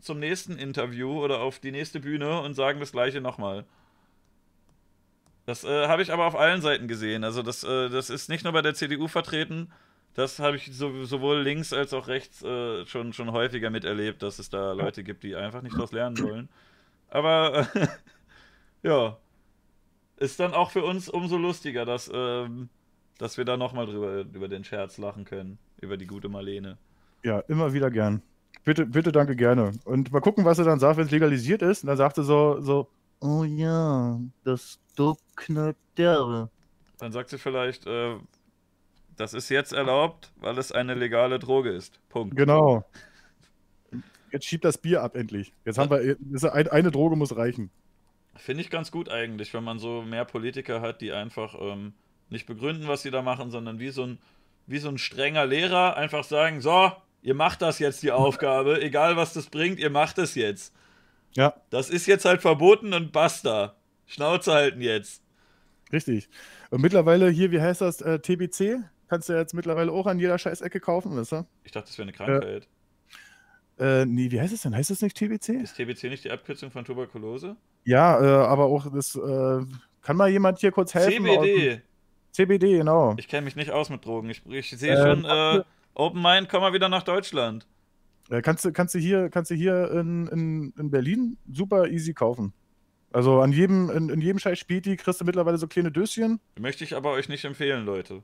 [0.00, 3.64] zum nächsten Interview oder auf die nächste Bühne und sagen das gleiche nochmal.
[5.46, 7.24] Das äh, habe ich aber auf allen Seiten gesehen.
[7.24, 9.70] Also das, äh, das ist nicht nur bei der CDU vertreten,
[10.14, 14.38] das habe ich so, sowohl links als auch rechts äh, schon, schon häufiger miterlebt, dass
[14.38, 16.48] es da Leute gibt, die einfach nicht daraus lernen wollen.
[17.12, 17.86] Aber äh,
[18.82, 19.18] ja,
[20.16, 22.70] ist dann auch für uns umso lustiger, dass, ähm,
[23.18, 26.78] dass wir da nochmal drüber über den Scherz lachen können, über die gute Marlene.
[27.22, 28.22] Ja, immer wieder gern.
[28.64, 29.72] Bitte, bitte, danke, gerne.
[29.84, 31.82] Und mal gucken, was er dann sagt, wenn es legalisiert ist.
[31.82, 32.88] Und dann sagt er so, so,
[33.20, 36.48] oh ja, das Dope knallt derbe.
[36.98, 38.16] Dann sagt sie vielleicht, äh,
[39.16, 42.00] das ist jetzt erlaubt, weil es eine legale Droge ist.
[42.08, 42.36] Punkt.
[42.36, 42.84] Genau.
[44.32, 45.52] Jetzt schiebt das Bier ab endlich.
[45.64, 47.70] Jetzt haben wir, eine Droge muss reichen.
[48.36, 51.92] Finde ich ganz gut eigentlich, wenn man so mehr Politiker hat, die einfach ähm,
[52.30, 54.18] nicht begründen, was sie da machen, sondern wie so, ein,
[54.66, 59.16] wie so ein strenger Lehrer einfach sagen, so, ihr macht das jetzt die Aufgabe, egal
[59.16, 60.74] was das bringt, ihr macht es jetzt.
[61.34, 63.76] Ja, Das ist jetzt halt verboten und basta.
[64.06, 65.22] Schnauze halten jetzt.
[65.92, 66.28] richtig.
[66.70, 68.80] Und mittlerweile hier, wie heißt das, äh, TBC?
[69.08, 71.46] Kannst du jetzt mittlerweile auch an jeder Scheißecke kaufen, weißt du?
[71.64, 72.64] Ich dachte, das wäre eine Krankheit.
[72.64, 72.66] Äh,
[73.78, 74.74] nee, wie heißt es denn?
[74.74, 75.62] Heißt es nicht TBC?
[75.62, 77.56] Ist TBC nicht die Abkürzung von Tuberkulose?
[77.84, 79.64] Ja, äh, aber auch das, äh,
[80.02, 81.24] kann mal jemand hier kurz helfen?
[81.24, 81.80] CBD.
[82.32, 83.14] CBD, genau.
[83.18, 84.30] Ich kenne mich nicht aus mit Drogen.
[84.30, 85.62] Ich, ich sehe Äh, schon, äh,
[85.94, 87.66] Open Mind, komm mal wieder nach Deutschland.
[88.30, 92.14] Äh, kannst, du, kannst du hier, kannst du hier in, in, in Berlin super easy
[92.14, 92.52] kaufen.
[93.12, 96.40] Also an jedem, in, in jedem scheiß Späti kriegst du mittlerweile so kleine Döschen.
[96.58, 98.22] Möchte ich aber euch nicht empfehlen, Leute.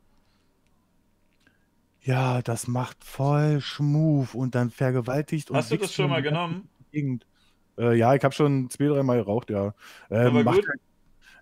[2.02, 6.68] Ja, das macht voll Schmuf und dann vergewaltigt und Hast du das schon mal genommen?
[6.92, 7.26] Gegend.
[7.76, 9.74] Äh, ja, ich habe schon zwei, dreimal geraucht, ja.
[10.10, 10.68] Äh, Aber macht, gut.
[10.68, 10.80] halt,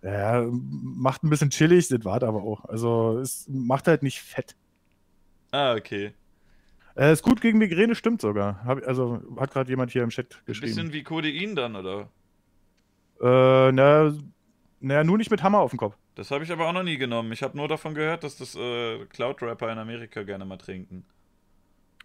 [0.02, 2.64] ja, macht ein bisschen chillig, das war aber auch.
[2.64, 4.57] Also es macht halt nicht fett.
[5.52, 6.12] Ah, okay.
[6.96, 8.64] Äh, ist gut gegen Migräne, stimmt sogar.
[8.64, 10.66] Hab, also hat gerade jemand hier im Chat Ein geschrieben.
[10.66, 12.09] bisschen wie Codein dann, oder?
[13.20, 14.12] Äh, na,
[14.80, 15.96] na, nur nicht mit Hammer auf dem Kopf.
[16.17, 17.31] Das habe ich aber auch noch nie genommen.
[17.33, 21.05] Ich habe nur davon gehört, dass das äh, Cloud-Rapper in Amerika gerne mal trinken.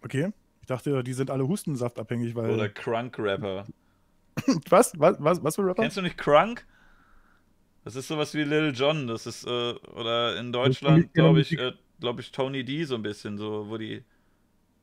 [0.02, 0.32] Okay.
[0.60, 2.50] Ich dachte, die sind alle hustensaftabhängig, weil.
[2.50, 3.66] Oder Crunk-Rapper.
[4.68, 4.92] was?
[4.98, 5.16] was?
[5.18, 5.42] Was?
[5.42, 5.82] Was für Rapper?
[5.82, 6.64] Kennst du nicht Crunk?
[7.84, 9.06] Das ist sowas wie Lil Jon.
[9.06, 13.02] Das ist, äh, oder in Deutschland, glaube ich, äh, glaube ich, Tony D so ein
[13.02, 14.04] bisschen, so, wo die.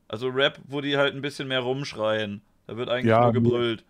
[0.08, 2.42] Also Rap, wo die halt ein bisschen mehr rumschreien.
[2.66, 3.86] Da wird eigentlich Ja, nur gebrüllt.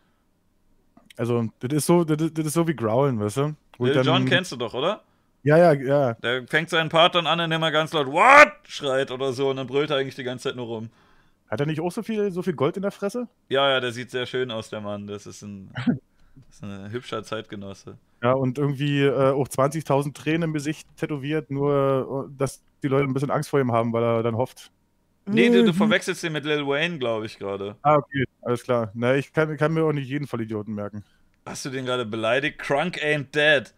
[1.16, 3.56] Also, das ist so, das, ist- so wie Growlen, weißt du?
[3.80, 5.02] Lil Jon kennst du doch, oder?
[5.44, 6.14] Ja, ja, ja.
[6.16, 8.52] Der fängt seinen Part dann an, indem er ganz laut What?
[8.68, 10.90] schreit oder so und dann brüllt er eigentlich die ganze Zeit nur rum.
[11.50, 13.28] Hat er nicht auch so viel, so viel Gold in der Fresse?
[13.48, 15.08] Ja, ja, der sieht sehr schön aus, der Mann.
[15.08, 15.72] Das ist ein,
[16.36, 17.98] das ist ein hübscher Zeitgenosse.
[18.22, 23.06] Ja, und irgendwie äh, auch 20.000 Tränen im Gesicht tätowiert, nur äh, dass die Leute
[23.06, 24.72] ein bisschen Angst vor ihm haben, weil er dann hofft.
[25.26, 25.76] Nee, du, du Mhm.
[25.76, 27.76] verwechselst den mit Lil Wayne, glaube ich, gerade.
[27.82, 28.92] Ah, okay, alles klar.
[28.94, 31.04] Na, ich kann, kann mir auch nicht jeden Vollidioten merken.
[31.46, 32.60] Hast du den gerade beleidigt?
[32.60, 33.74] Crunk ain't dead.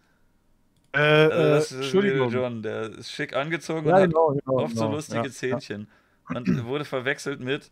[0.93, 2.31] Äh, Also äh, das ist Entschuldigung.
[2.31, 4.95] Jon, der ist schick angezogen Ja, und hat genau, genau, oft so genau.
[4.95, 5.87] lustige ja, Zähnchen.
[6.29, 7.65] Und wurde verwechselt mit.
[7.65, 7.69] Ja.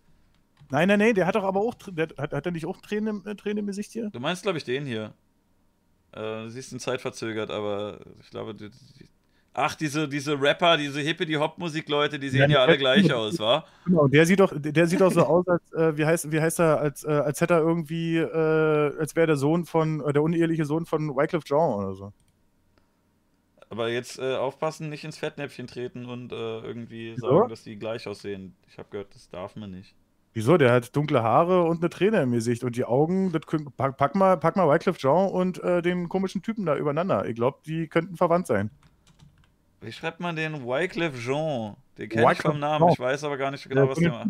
[0.71, 3.21] Nein, nein, nein, der hat doch aber auch, der, hat, hat er nicht auch Tränen,
[3.23, 4.09] im- äh, Tränen im Gesicht hier?
[4.11, 5.13] Du meinst, glaube ich, den hier.
[6.11, 8.53] Äh, du siehst ihn zeitverzögert, aber ich glaube.
[8.55, 9.09] Die, die,
[9.53, 13.65] ach, diese, diese Rapper, diese Hippie-Hop-Musik-Leute, die sehen ja, Ja, alle gleich aus, wa?
[13.85, 16.59] Genau, der sieht doch, der sieht doch so aus, als, äh, wie heißt, wie heißt
[16.59, 20.21] er, als, äh, als hätte er irgendwie, äh, als wäre der Sohn von, äh, der
[20.23, 22.13] uneheliche Sohn von Wycliffe Jean oder so.
[23.69, 27.37] Aber jetzt äh, aufpassen, nicht ins Fettnäpfchen treten und äh, irgendwie Wieso?
[27.37, 28.55] sagen, dass die gleich aussehen.
[28.67, 29.93] Ich habe gehört, das darf man nicht.
[30.33, 30.57] Wieso?
[30.57, 33.97] Der hat dunkle Haare und eine Träne im Gesicht und die Augen, das können, pack,
[33.97, 37.27] pack mal, pack mal Wycliffe Jean und äh, den komischen Typen da übereinander.
[37.27, 38.71] Ich glaube, die könnten verwandt sein.
[39.81, 41.75] Wie schreibt man den Wycliffe Jean?
[41.97, 42.93] Den kenne ich vom Namen, Jean.
[42.93, 44.29] ich weiß aber gar nicht genau, was von der macht.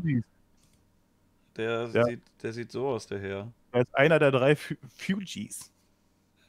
[1.57, 2.03] Der, Ja.
[2.05, 3.51] sieht, der sieht so aus, der Herr.
[3.71, 5.71] Er ist einer der drei Fu- Fugees.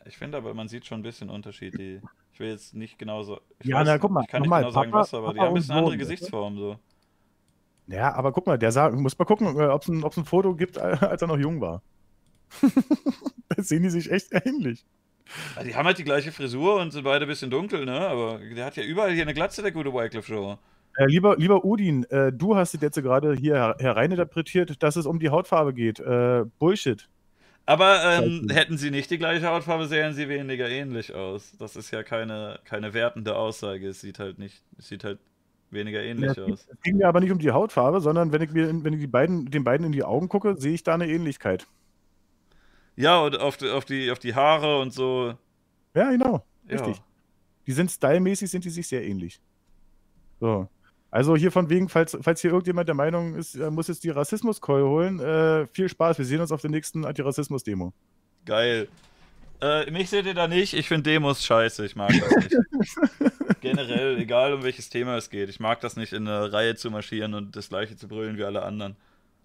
[0.06, 1.76] Ich finde aber, man sieht schon ein bisschen Unterschied.
[1.78, 2.00] Die,
[2.40, 3.40] will jetzt nicht genau so.
[3.62, 5.46] Ja, na, guck mal, ich kann nicht nochmal, genau sagen, Papa- was, aber die Papa
[5.46, 5.98] haben ein bisschen andere du?
[5.98, 6.76] Gesichtsformen so.
[7.86, 10.76] Ja, aber guck mal, der sah, muss mal gucken, ob es ein, ein Foto gibt,
[10.76, 11.82] äh, als er noch jung war.
[13.48, 14.84] da sehen die sich echt ähnlich.
[15.56, 18.00] Ja, die haben halt die gleiche Frisur und sind beide ein bisschen dunkel, ne?
[18.00, 20.58] Aber der hat ja überall hier eine Glatze, der gute Wycliffe Jean.
[20.96, 25.20] Äh, lieber, lieber Udin, äh, du hast jetzt gerade hier her hereininterpretiert, dass es um
[25.20, 26.00] die Hautfarbe geht.
[26.00, 27.08] Äh, Bullshit.
[27.70, 31.52] Aber ähm, hätten sie nicht die gleiche Hautfarbe, sähen sie weniger ähnlich aus.
[31.56, 33.86] Das ist ja keine, keine wertende Aussage.
[33.86, 35.20] Es sieht halt nicht, es sieht halt
[35.70, 36.66] weniger ähnlich Ja, aus.
[36.68, 39.06] Es ging mir aber nicht um die Hautfarbe, sondern wenn ich mir, wenn ich die
[39.06, 41.68] beiden, den beiden in die Augen gucke, sehe ich da eine Ähnlichkeit.
[42.96, 45.34] Ja, und auf die, auf die, auf die Haare und so.
[45.94, 46.44] Ja, genau.
[46.68, 46.74] Ja.
[46.74, 47.00] Richtig.
[47.68, 49.40] Die sind stylmäßig, sind die sich sehr ähnlich.
[50.40, 50.68] So.
[51.10, 54.10] Also hier von wegen, falls, falls hier irgendjemand der Meinung ist, er muss jetzt die
[54.10, 56.18] Rassismuskeule holen, äh, viel Spaß.
[56.18, 57.92] Wir sehen uns auf der nächsten Antirassismus-Demo.
[58.46, 58.88] Geil.
[59.60, 60.72] Äh, mich seht ihr da nicht.
[60.72, 61.84] Ich finde Demos scheiße.
[61.84, 62.56] Ich mag das nicht.
[63.60, 65.50] Generell, egal um welches Thema es geht.
[65.50, 68.44] Ich mag das nicht, in eine Reihe zu marschieren und das gleiche zu brüllen wie
[68.44, 68.96] alle anderen.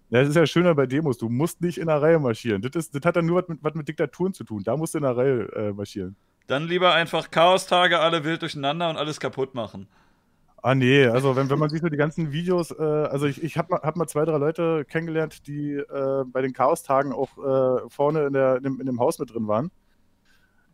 [0.08, 1.18] Ja, Das ist ja schöner bei Demos.
[1.18, 2.62] Du musst nicht in einer Reihe marschieren.
[2.62, 4.62] Das, ist, das hat dann nur was mit, was mit Diktaturen zu tun.
[4.64, 6.16] Da musst du in einer Reihe äh, marschieren.
[6.46, 9.88] Dann lieber einfach Chaostage, alle wild durcheinander und alles kaputt machen.
[10.66, 13.56] Ah, nee, also wenn, wenn man sich so die ganzen Videos, äh, also ich, ich
[13.56, 17.88] habe mal, hab mal zwei, drei Leute kennengelernt, die äh, bei den Chaostagen auch äh,
[17.88, 19.70] vorne in, der, in, dem, in dem Haus mit drin waren.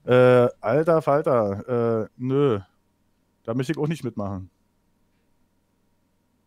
[0.06, 2.60] Äh, alter Falter, äh, nö,
[3.42, 4.48] da möchte ich auch nicht mitmachen.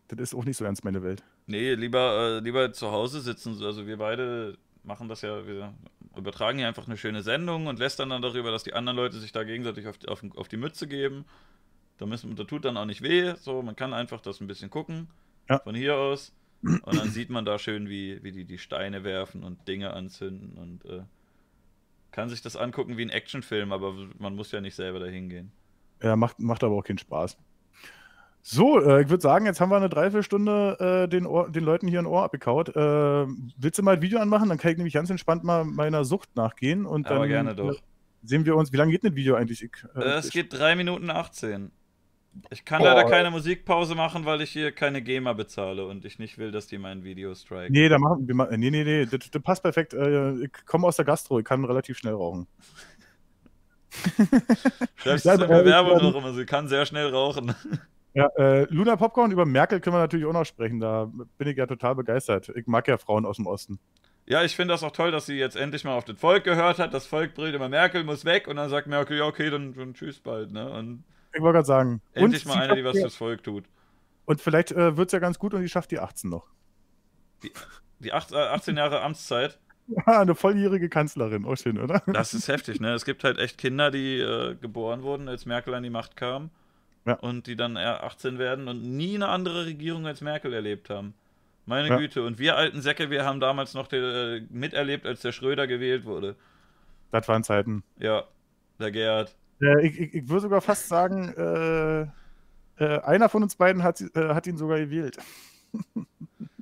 [0.08, 1.24] Das ist auch nicht so ernst meine Welt.
[1.46, 3.64] Nee, lieber, äh, lieber zu Hause sitzen.
[3.64, 5.72] Also wir beide machen das ja, wir
[6.18, 9.32] übertragen hier einfach eine schöne Sendung und lästern dann darüber, dass die anderen Leute sich
[9.32, 11.26] da gegenseitig auf, auf, auf die Mütze geben.
[11.98, 13.34] Da, müssen, da tut dann auch nicht weh.
[13.38, 15.08] So, man kann einfach das ein bisschen gucken.
[15.50, 15.60] Ja.
[15.60, 16.34] Von hier aus.
[16.62, 20.58] Und dann sieht man da schön, wie, wie die die Steine werfen und Dinge anzünden
[20.58, 21.04] und äh,
[22.12, 25.52] kann sich das angucken wie ein Actionfilm, aber man muss ja nicht selber dahin gehen.
[26.02, 27.38] Ja, macht, macht aber auch keinen Spaß.
[28.42, 31.88] So, äh, ich würde sagen, jetzt haben wir eine Dreiviertelstunde äh, den, Ohr, den Leuten
[31.88, 32.70] hier ein Ohr abgekaut.
[32.70, 33.26] Äh,
[33.58, 34.50] willst du mal ein Video anmachen?
[34.50, 36.86] Dann kann ich nämlich ganz entspannt mal meiner Sucht nachgehen.
[36.86, 37.76] Und Aber dann gerne doch.
[38.24, 38.72] sehen wir uns.
[38.72, 39.64] Wie lange geht das Video eigentlich?
[39.64, 41.72] Ich, äh, es geht 3 Minuten 18.
[42.50, 46.38] Ich kann leider keine Musikpause machen, weil ich hier keine GEMA bezahle und ich nicht
[46.38, 47.72] will, dass die mein Video striken.
[47.72, 48.58] Nee, da machen wir.
[48.58, 49.94] Nee, nee, nee, das, das passt perfekt.
[49.94, 52.48] Äh, ich komme aus der Gastro, ich kann relativ schnell rauchen.
[54.98, 57.08] Schreibst Ja, du in aber, der äh, Werbung ähm, noch immer, sie kann sehr schnell
[57.08, 57.56] rauchen.
[58.14, 60.80] Ja, äh, Luna Popcorn, über Merkel können wir natürlich auch noch sprechen.
[60.80, 62.50] Da bin ich ja total begeistert.
[62.56, 63.80] Ich mag ja Frauen aus dem Osten.
[64.28, 66.80] Ja, ich finde das auch toll, dass sie jetzt endlich mal auf das Volk gehört
[66.80, 66.94] hat.
[66.94, 69.94] Das Volk brüllt immer, Merkel muss weg und dann sagt Merkel, ja, okay, dann, dann
[69.94, 70.70] tschüss bald, ne?
[70.72, 71.04] Und
[71.36, 72.02] Ich wollte gerade sagen.
[72.14, 73.66] endlich und mal eine, die was ja- fürs Volk tut.
[74.26, 76.48] Und vielleicht äh, wird es ja ganz gut und die schafft die 18 noch.
[78.00, 79.60] Die acht, äh, 18 Jahre Amtszeit,
[80.08, 81.46] Ah, eine volljährige Kanzlerin.
[81.46, 82.02] Auch schön, oder?
[82.08, 82.94] das ist heftig, ne?
[82.94, 86.50] Es gibt halt echt Kinder, die äh, geboren wurden, als Merkel an die Macht kam.
[87.06, 87.14] Ja.
[87.20, 91.14] Und die dann eher 18 werden und nie eine andere Regierung als Merkel erlebt haben.
[91.68, 91.98] Meine Ja.
[91.98, 92.24] Güte.
[92.24, 96.36] Und wir alten Säcke, wir haben damals noch äh, miterlebt, als der Schröder gewählt wurde.
[97.12, 97.84] Das waren Zeiten.
[98.00, 98.24] Ja,
[98.80, 99.36] der Gerd.
[99.62, 102.02] Äh, ich, ich, würde sogar fast sagen, äh,
[102.84, 105.18] äh, einer von uns beiden hat, äh, hat ihn sogar gewählt.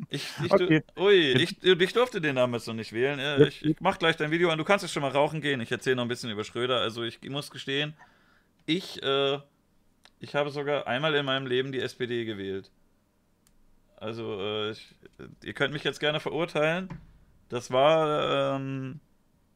[0.09, 0.83] Ich, ich, Okay.
[0.97, 3.19] Ui, ich, ich durfte den damals noch nicht wählen.
[3.19, 4.57] Äh, Ich, ich mach gleich dein Video an.
[4.57, 5.61] Du kannst jetzt schon mal rauchen gehen.
[5.61, 6.81] Ich erzähle noch ein bisschen über Schröder.
[6.81, 7.95] Also ich muss gestehen,
[8.65, 9.39] ich, äh,
[10.19, 12.71] ich habe sogar einmal in meinem Leben die SPD gewählt.
[13.97, 14.95] Also, äh, ich,
[15.43, 16.89] ihr könnt mich jetzt gerne verurteilen.
[17.49, 18.99] Das war, ähm,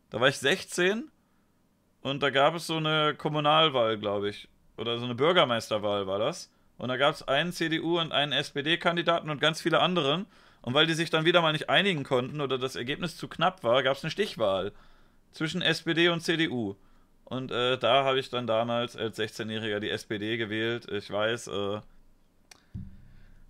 [0.10, 1.12] da war ich 16
[2.08, 4.48] und da gab es so eine Kommunalwahl, glaube ich.
[4.78, 6.52] Oder so eine Bürgermeisterwahl war das.
[6.78, 10.26] Und da gab es einen CDU und einen SPD-Kandidaten und ganz viele anderen.
[10.62, 13.64] Und weil die sich dann wieder mal nicht einigen konnten oder das Ergebnis zu knapp
[13.64, 14.74] war, gab es eine Stichwahl
[15.32, 16.76] zwischen SPD und CDU.
[17.26, 20.88] Und äh, da habe ich dann damals als 16-Jähriger die SPD gewählt.
[20.92, 21.80] Ich weiß, äh,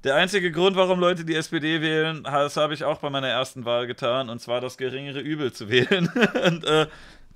[0.03, 3.65] der einzige Grund, warum Leute die SPD wählen, das habe ich auch bei meiner ersten
[3.65, 6.07] Wahl getan, und zwar das geringere Übel zu wählen.
[6.45, 6.87] und äh,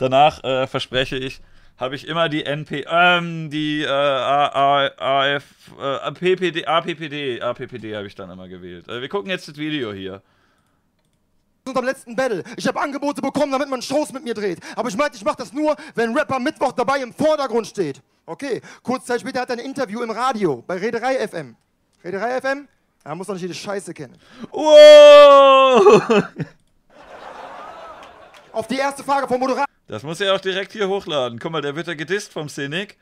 [0.01, 1.41] danach äh, verspreche ich,
[1.77, 5.43] habe ich immer die NP, ähm, die äh, AF,
[5.79, 8.87] äh, APPD, APPD, APPD habe ich dann immer gewählt.
[8.87, 10.21] Äh, wir gucken jetzt das Video hier.
[11.65, 12.43] unserem letzten Battle.
[12.57, 14.59] Ich habe Angebote bekommen, damit man Shows mit mir dreht.
[14.75, 18.01] Aber ich meinte, ich mache das nur, wenn Rapper Mittwoch dabei im Vordergrund steht.
[18.25, 21.55] Okay, kurz Zeit später hat er ein Interview im Radio bei Reederei FM.
[22.03, 22.67] Reederei FM?
[23.03, 24.15] Er muss doch nicht jede Scheiße kennen.
[24.51, 26.09] Wow!
[28.51, 29.70] Auf die erste Frage vom Moderator.
[29.91, 31.37] Das muss er auch direkt hier hochladen.
[31.37, 32.95] Guck mal, der wird ja gedisst vom Cynic.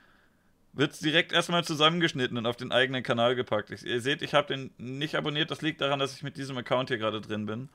[0.73, 3.69] Wird direkt erstmal zusammengeschnitten und auf den eigenen Kanal gepackt.
[3.69, 5.51] Ich, ihr seht, ich habe den nicht abonniert.
[5.51, 7.69] Das liegt daran, dass ich mit diesem Account hier gerade drin bin.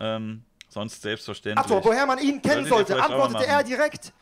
[0.00, 1.66] Ähm, sonst selbstverständlich.
[1.66, 4.14] Achso, woher man ihn kennen sollte, antwortete er direkt.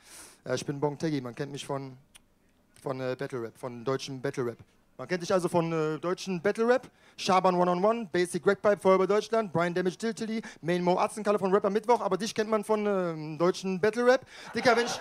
[0.45, 1.97] Ja, ich bin Bong Teggy, man kennt mich von,
[2.83, 4.59] von äh, Battle Rap, von deutschem Battle Rap.
[4.99, 6.87] Man kennt dich also von äh, deutschen Battle Rap,
[7.17, 11.39] Schaban One on One, Basic Rack Pipe, Feuerwehr Deutschland, Brian Damage Diltily, Main Mo Atzenkalle
[11.39, 14.27] von Rapper Mittwoch, aber dich kennt man von ähm, deutschen Battle Rap.
[14.55, 15.01] Dicker, wenn ich,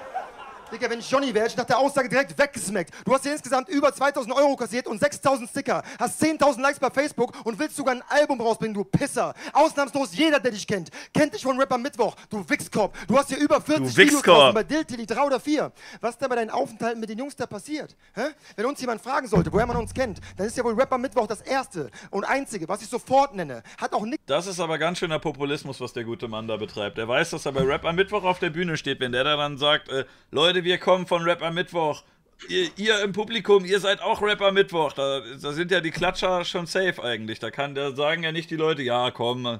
[0.71, 2.93] Dicker, wenn ich Johnny wäre, hätte ich nach der Aussage direkt weggesmackt.
[3.05, 6.89] Du hast hier insgesamt über 2000 Euro kassiert und 6000 Sticker, hast 10.000 Likes bei
[6.89, 9.33] Facebook und willst sogar ein Album rausbringen, du Pisser.
[9.51, 12.95] Ausnahmslos jeder, der dich kennt, kennt dich von Rapper Mittwoch, du Wichskorb.
[13.07, 15.73] Du hast hier über 40 Videos draußen bei Diltily, drei oder vier.
[15.99, 17.95] Was ist denn bei deinen Aufenthalten mit den Jungs da passiert?
[18.13, 18.27] Hä?
[18.55, 21.27] Wenn uns jemand fragen sollte, woher man uns kennt, dann ist ja wohl Rapper Mittwoch
[21.27, 23.61] das erste und einzige, was ich sofort nenne.
[23.77, 26.97] Hat auch nichts Das ist aber ganz schöner Populismus, was der gute Mann da betreibt.
[26.97, 29.35] Er weiß, dass er bei Rap am Mittwoch auf der Bühne steht, wenn der da
[29.35, 32.03] dann sagt, äh, Leute, wir kommen von Rap am Mittwoch.
[32.47, 34.93] Ihr, ihr im Publikum, ihr seid auch Rap am Mittwoch.
[34.93, 37.39] Da, da sind ja die Klatscher schon safe eigentlich.
[37.39, 39.59] Da kann, da sagen ja nicht die Leute, ja komm,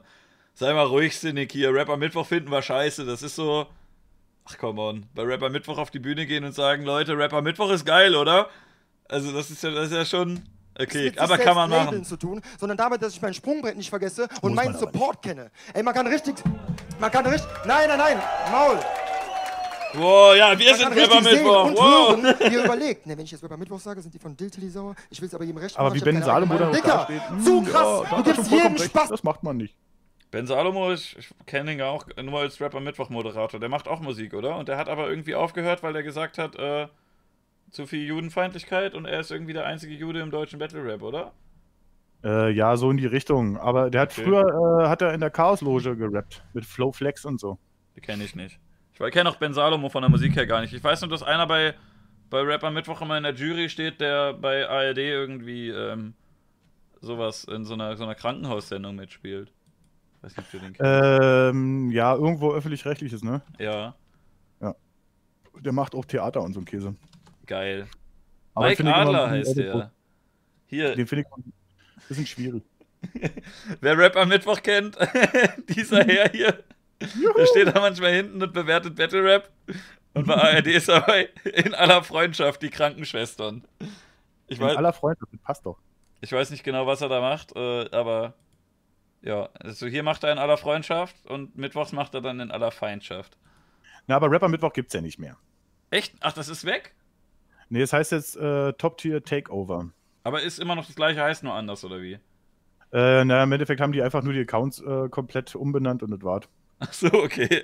[0.54, 1.74] sei mal ruhig, Cynic hier.
[1.74, 3.06] Rap am Mittwoch finden wir scheiße.
[3.06, 3.68] Das ist so.
[4.46, 5.06] Ach komm on.
[5.14, 7.86] Bei Rap am Mittwoch auf die Bühne gehen und sagen, Leute, Rap am Mittwoch ist
[7.86, 8.50] geil, oder?
[9.08, 10.42] Also das ist ja, das ist ja schon.
[10.80, 12.06] Okay, aber kann man labeln machen.
[12.06, 15.52] zu tun, sondern damit, dass ich mein Sprungbrett nicht vergesse und Muss meinen Support kenne.
[15.74, 16.36] Ey, man kann richtig,
[16.98, 18.18] man kann richtig, nein, nein, nein,
[18.52, 18.80] Maul.
[19.94, 21.66] Wow, ja, wir sind kann Rap am richtig sehen Mittwoch.
[21.66, 22.24] und Wow.
[22.24, 23.06] hören, wie er überlegt.
[23.08, 24.96] Ne, wenn ich jetzt Rapper Mittwoch sage, sind die von Diltily sauer.
[25.10, 27.08] Ich will es aber jedem recht Aber machen, wie ich hab Ben Salomo da Dicker,
[27.44, 28.04] zu krass.
[28.12, 28.78] ja, du gibst jedem.
[28.78, 29.10] Spaß.
[29.10, 29.76] Das macht man nicht.
[30.32, 33.60] Ben Salomo, ich, ich kenne ihn ja auch nur als Rapper Mittwoch-Moderator.
[33.60, 34.58] Der macht auch Musik, oder?
[34.58, 36.88] Und der hat aber irgendwie aufgehört, weil er gesagt hat, äh,
[37.70, 41.34] zu viel Judenfeindlichkeit und er ist irgendwie der einzige Jude im deutschen Battle Rap, oder?
[42.24, 43.58] Äh, ja, so in die Richtung.
[43.58, 44.24] Aber der hat Okay.
[44.24, 46.44] früher äh, hat er in der Chaos-Loge gerappt.
[46.54, 47.58] Mit Flow Flex und so.
[47.96, 48.58] Die kenne ich nicht.
[49.08, 50.74] Ich kenne auch Ben Salomo von der Musik her gar nicht.
[50.74, 51.74] Ich weiß nur, dass einer bei,
[52.30, 56.14] bei Rap am Mittwoch immer in der Jury steht, der bei ARD irgendwie ähm,
[57.02, 59.52] sowas in so einer, so einer Krankenhaussendung mitspielt.
[60.22, 60.82] Weiß nicht, ob du den kennst.
[60.84, 63.42] Ähm, ja, irgendwo öffentlich-rechtliches, ne?
[63.60, 63.96] Ja,
[65.60, 66.96] Der macht auch Theater und so ein Käse.
[67.46, 67.88] geil.
[68.54, 69.92] Aber Mike ich Adler heißt der.
[70.68, 71.54] Hier, Den finde ich ein
[72.08, 72.64] bisschen schwierig.
[73.82, 74.98] Wer Rap am Mittwoch kennt,
[75.70, 76.64] dieser Herr hier,
[77.38, 79.50] der steht da manchmal hinten und bewertet Battle Rap.
[80.14, 83.64] Und bei ARD ist er bei in aller Freundschaft die Krankenschwestern.
[84.48, 85.78] Ich In weiß, aller Freundschaft, das passt doch.
[86.22, 88.34] ich weiß nicht genau, was er da macht, äh, aber
[89.22, 92.72] ja, also hier macht er in aller Freundschaft und mittwochs macht er dann in aller
[92.72, 93.38] Feindschaft.
[94.08, 95.38] Na, aber Rapper Mittwoch gibt's ja nicht mehr.
[95.92, 96.14] Echt?
[96.22, 96.94] Ach, das ist weg?
[97.70, 99.92] Nee, es heißt jetzt äh, Top Tier Takeover.
[100.24, 102.20] Aber ist immer noch das gleiche, heißt nur anders, oder wie?
[102.94, 106.22] Äh, na, im Endeffekt haben die einfach nur die Accounts äh, komplett umbenannt und das
[106.24, 106.50] war's.
[106.82, 107.64] Ach so, okay.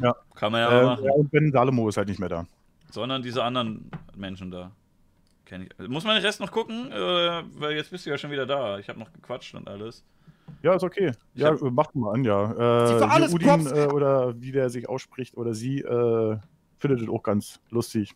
[0.00, 0.14] Ja.
[0.34, 1.04] Kann man ja Äh, machen.
[1.04, 2.46] ja, und Ben Salomo ist halt nicht mehr da.
[2.90, 4.70] sondern diese anderen Menschen da.
[5.44, 5.88] Kenn ich.
[5.88, 6.90] Muss man den Rest noch gucken?
[6.90, 8.78] Äh, weil jetzt bist du ja schon wieder da.
[8.78, 10.02] Ich habe noch gequatscht und alles.
[10.62, 11.12] Ja, ist okay.
[11.34, 12.48] Ich Ja, hab- äh, macht mal an, ja.
[12.86, 16.38] Sie Äh, für alles Udin, äh, oder wie der sich ausspricht oder sie, äh,
[16.78, 18.14] findet es auch ganz lustig.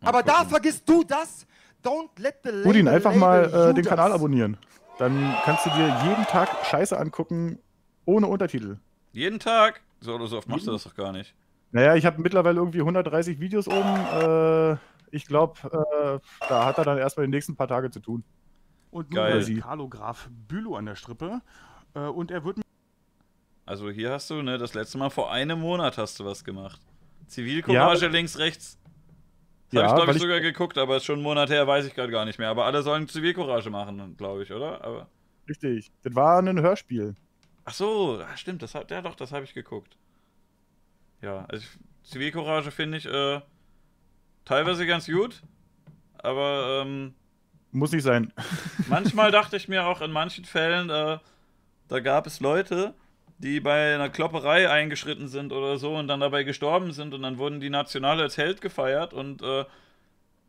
[0.00, 0.48] Aber da gucken.
[0.50, 1.46] vergisst du das.
[1.84, 3.84] Don't let the label Udin, einfach mal äh, den.
[3.84, 4.56] Kanal abonnieren.
[4.98, 7.58] Dann kannst du dir jeden Tag Scheiße angucken,
[8.04, 8.76] ohne Untertitel.
[9.12, 9.80] Jeden Tag?
[10.00, 11.34] So oder so oft machst du das doch gar nicht.
[11.70, 13.96] Naja, ich habe mittlerweile irgendwie 130 Videos oben.
[14.20, 14.76] Äh,
[15.10, 18.24] ich glaube, äh, da hat er dann erstmal die nächsten paar Tage zu tun.
[18.90, 19.38] Und nun Geil.
[19.38, 21.40] ist Carlo Graf Bülow an der Strippe.
[21.94, 22.58] Äh, und er wird
[23.64, 26.80] Also hier hast du, ne, das letzte Mal vor einem Monat hast du was gemacht.
[27.26, 28.10] Zivilcourage Ja.
[28.10, 28.78] links, rechts.
[29.70, 31.66] Das Ja, habe ich, glaube ich, ich- sogar geguckt, aber ist schon einen Monat her,
[31.66, 32.48] weiß ich gerade gar nicht mehr.
[32.50, 34.84] Aber alle sollen Zivilcourage machen, glaube ich, oder?
[34.84, 35.06] Aber
[35.48, 35.90] richtig.
[36.02, 37.14] Das war ein Hörspiel.
[37.64, 39.96] Ach so, ah, stimmt, das hat, ja doch, das habe ich geguckt.
[41.20, 43.40] Ja, also ich- Zivilcourage finde ich äh,
[44.44, 45.40] teilweise ganz gut,
[46.18, 47.14] aber ähm,
[47.70, 48.32] Muss nicht sein.
[48.88, 51.18] manchmal dachte ich mir auch in manchen Fällen, äh,
[51.86, 52.94] da gab es Leute,
[53.38, 57.38] die bei einer Klopperei eingeschritten sind oder so und dann dabei gestorben sind und dann
[57.38, 59.64] wurden die national als Held gefeiert und äh,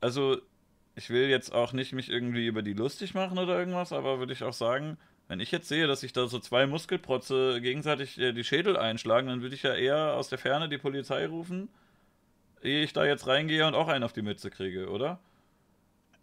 [0.01, 0.37] also
[0.95, 4.33] ich will jetzt auch nicht mich irgendwie über die lustig machen oder irgendwas, aber würde
[4.33, 4.97] ich auch sagen,
[5.33, 9.27] wenn ich jetzt sehe, dass sich da so zwei Muskelprotze gegenseitig äh, die Schädel einschlagen,
[9.27, 11.69] dann würde ich ja eher aus der Ferne die Polizei rufen,
[12.61, 15.17] ehe ich da jetzt reingehe und auch einen auf die Mütze kriege, oder?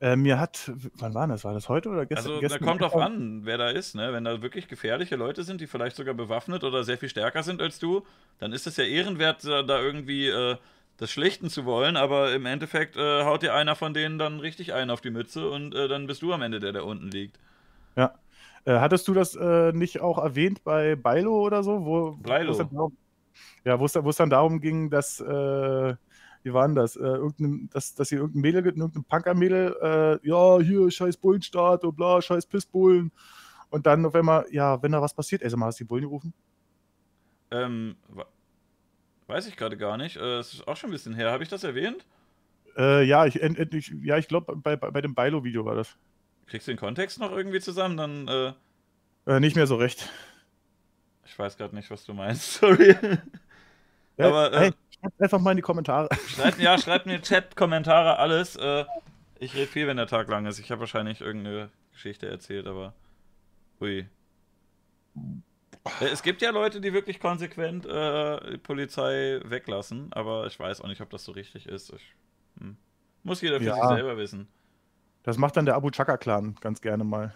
[0.01, 1.43] Äh, mir hat, wann war das?
[1.43, 2.25] War das heute oder gestern?
[2.25, 4.13] Also da gestern kommt drauf an, wer da ist, ne?
[4.13, 7.61] Wenn da wirklich gefährliche Leute sind, die vielleicht sogar bewaffnet oder sehr viel stärker sind
[7.61, 8.07] als du,
[8.39, 10.57] dann ist es ja ehrenwert, da da irgendwie äh,
[10.99, 14.73] das Schlichten zu wollen, aber im Endeffekt äh, haut dir einer von denen dann richtig
[14.73, 17.41] einen auf die Mütze und äh, dann bist du am Ende der, der unten liegt.
[17.97, 18.15] Ja.
[18.65, 21.85] Äh, hattest du das äh, nicht auch erwähnt bei Beilo oder so?
[21.85, 22.53] Wo, Bleilo.
[22.71, 22.93] wo
[23.65, 25.95] ja, wo es, dann- wo es dann darum ging, dass, äh,
[26.43, 26.97] wie war denn das?
[26.97, 29.77] Äh, irgendein, dass, dass hier irgendein Mädel, gibt, irgendein Punker-Mädel,
[30.23, 33.13] äh, ja, hier, scheiß Bullenstaat und bla, scheiß Pissbullen.
[33.71, 35.89] Und dann auf einmal, ja, wenn da was passiert, ey, sag mal, hast du die
[35.89, 36.33] Bullen gerufen?
[37.51, 37.97] Ähm,
[39.27, 40.17] weiß ich gerade gar nicht.
[40.17, 41.31] Äh, Es ist auch schon ein bisschen her.
[41.31, 42.05] Habe ich das erwähnt?
[42.77, 45.97] Äh, ja, ich, ich, ja, ich glaube, bei, bei, bei dem Beilo-Video war das.
[46.51, 47.97] Kriegst du den Kontext noch irgendwie zusammen?
[47.97, 48.53] Dann, äh,
[49.27, 50.09] Äh, nicht mehr so recht.
[51.25, 52.55] ich weiß gerade nicht, was du meinst.
[52.61, 52.97] Sorry.
[54.19, 56.09] Ja, Aber, äh, hey, schreibt einfach mal in die Kommentare.
[56.29, 58.57] Schreibt, ja, schreibt mir Chat, Kommentare, alles.
[58.57, 58.85] Äh,
[59.39, 60.59] ich rede viel, wenn der Tag lang ist.
[60.59, 62.93] Ich habe wahrscheinlich irgendeine Geschichte erzählt, aber.
[63.81, 64.07] Ui.
[66.01, 70.81] Äh, Es gibt ja Leute, die wirklich konsequent äh, die Polizei weglassen, aber ich weiß
[70.83, 71.93] auch nicht, ob das so richtig ist.
[71.93, 72.03] Ich,
[72.59, 72.77] hm.
[73.23, 73.75] Muss jeder für Ja.
[73.75, 74.49] sich selber wissen.
[75.23, 77.35] Das macht dann der Abu Chaka-Clan ganz gerne mal.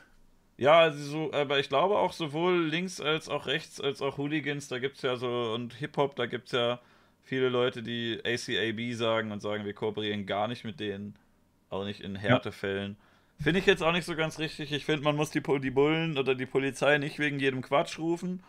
[0.57, 4.69] Ja, also so, aber ich glaube auch sowohl links als auch rechts als auch Hooligans,
[4.69, 6.79] da gibt es ja so, und Hip-Hop, da gibt es ja
[7.25, 11.17] viele Leute, die ACAB sagen und sagen, wir kooperieren gar nicht mit denen.
[11.71, 12.97] Auch nicht in Härtefällen.
[13.43, 14.73] Finde ich jetzt auch nicht so ganz richtig.
[14.73, 18.43] Ich finde, man muss die, die Bullen oder die Polizei nicht wegen jedem Quatsch rufen.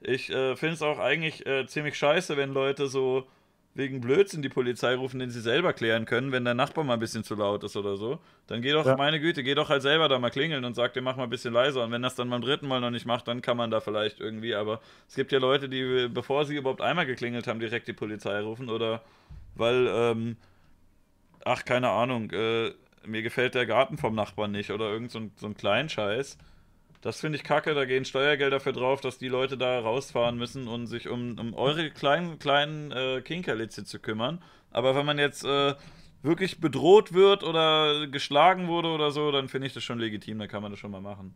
[0.00, 3.28] Ich äh, finde es auch eigentlich äh, ziemlich scheiße, wenn Leute so
[3.76, 7.00] wegen Blödsinn die Polizei rufen, den sie selber klären können, wenn der Nachbar mal ein
[7.00, 8.20] bisschen zu laut ist oder so.
[8.46, 8.96] Dann geh doch, Ja.
[8.96, 11.30] meine Güte, geh doch halt selber da mal klingeln und sag dir, mach mal ein
[11.30, 11.82] bisschen leiser.
[11.82, 14.20] Und wenn das dann beim dritten Mal noch nicht macht, dann kann man da vielleicht
[14.20, 14.54] irgendwie.
[14.54, 18.40] Aber es gibt ja Leute, die, bevor sie überhaupt einmal geklingelt haben, direkt die Polizei
[18.40, 19.02] rufen oder
[19.56, 20.36] weil, ähm,
[21.44, 22.70] ach, keine Ahnung, äh,
[23.06, 26.38] mir gefällt der Garten vom Nachbarn nicht oder irgend so ein, so ein kleinen Scheiß.
[27.04, 30.68] Das finde ich kacke, da gehen Steuergelder für drauf, dass die Leute da rausfahren müssen
[30.68, 34.42] und sich um, um eure kleinen, kleinen äh, Kinkerlitze zu kümmern.
[34.70, 35.74] Aber wenn man jetzt äh,
[36.22, 40.48] wirklich bedroht wird oder geschlagen wurde oder so, dann finde ich das schon legitim, dann
[40.48, 41.34] kann man das schon mal machen.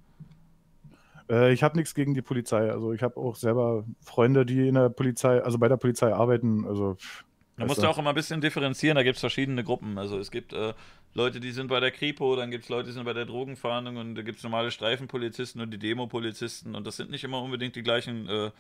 [1.28, 2.70] Äh, ich habe nichts gegen die Polizei.
[2.70, 6.64] Also ich habe auch selber Freunde, die in der Polizei, also bei der Polizei arbeiten.
[6.66, 7.26] Also pff,
[7.59, 7.88] Da musst du.
[7.88, 9.98] auch immer ein bisschen differenzieren, da gibt es verschiedene Gruppen.
[9.98, 10.74] Also es gibt äh,
[11.14, 13.96] Leute, die sind bei der Kripo, dann gibt es Leute, die sind bei der Drogenfahndung
[13.96, 17.74] und da gibt es normale Streifenpolizisten und die Demopolizisten und das sind nicht immer unbedingt
[17.74, 18.50] die gleichen, äh,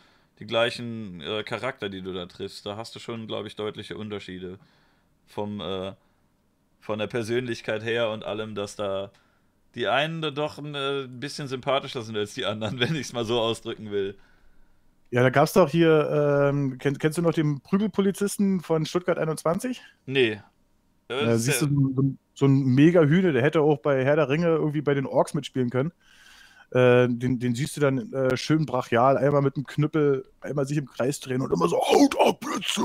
[0.40, 2.66] die gleichen äh, Charakter, die du da triffst.
[2.66, 4.58] Da hast du schon, glaube ich, deutliche Unterschiede
[5.26, 5.92] vom, äh,
[6.80, 9.12] von der Persönlichkeit her und allem, dass da
[9.74, 13.12] die einen da doch ein äh, bisschen sympathischer sind als die anderen, wenn ich es
[13.12, 14.16] mal so ausdrücken will.
[15.10, 19.18] Ja, da gab es doch hier, ähm, kenn, kennst du noch den Prügelpolizisten von Stuttgart
[19.18, 19.80] 21?
[20.06, 20.40] Nee.
[21.08, 22.02] Ist siehst ja- du, so,
[22.34, 25.32] so ein mega Hühne, der hätte auch bei Herr der Ringe irgendwie bei den Orks
[25.32, 25.92] mitspielen können.
[26.70, 30.76] Äh, den, den siehst du dann äh, schön brachial, einmal mit dem Knüppel, einmal sich
[30.76, 32.82] im Kreis drehen und immer so, haut ab, Blitze,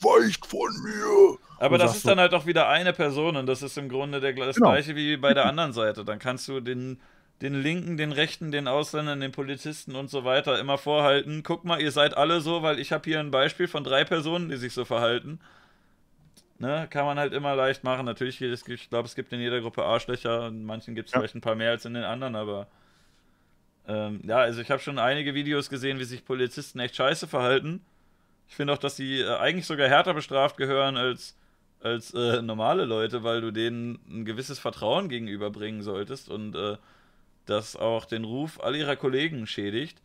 [0.00, 1.36] weicht von mir.
[1.58, 3.90] Aber Du das ist so- dann halt auch wieder eine Person und das ist im
[3.90, 4.70] Grunde der, das Genau.
[4.70, 6.02] gleiche wie bei der anderen Seite.
[6.06, 6.98] Dann kannst du den,
[7.42, 11.42] den Linken, den Rechten, den Ausländern, den Polizisten und so weiter immer vorhalten.
[11.42, 14.50] Guck mal, ihr seid alle so, weil ich habe hier ein Beispiel von drei Personen,
[14.50, 15.40] die sich so verhalten.
[16.58, 18.04] Ne, kann man halt immer leicht machen.
[18.04, 20.48] Natürlich, ich glaube, es gibt in jeder Gruppe Arschlöcher.
[20.48, 21.20] In manchen gibt es Ja.
[21.20, 22.66] vielleicht ein paar mehr als in den anderen, aber
[23.88, 27.80] ähm, ja, also ich habe schon einige Videos gesehen, wie sich Polizisten echt scheiße verhalten.
[28.48, 31.34] Ich finde auch, dass sie äh, eigentlich sogar härter bestraft gehören als,
[31.82, 36.76] als äh, normale Leute, weil du denen ein gewisses Vertrauen gegenüberbringen solltest und äh,
[37.50, 40.00] das auch den Ruf all ihrer Kollegen schädigt.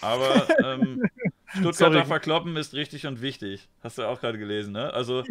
[0.00, 1.02] Aber ähm,
[1.46, 2.06] Stuttgarter Sorry.
[2.06, 3.68] verkloppen ist richtig und wichtig.
[3.82, 4.92] Hast du auch gerade gelesen, ne?
[4.92, 5.22] Also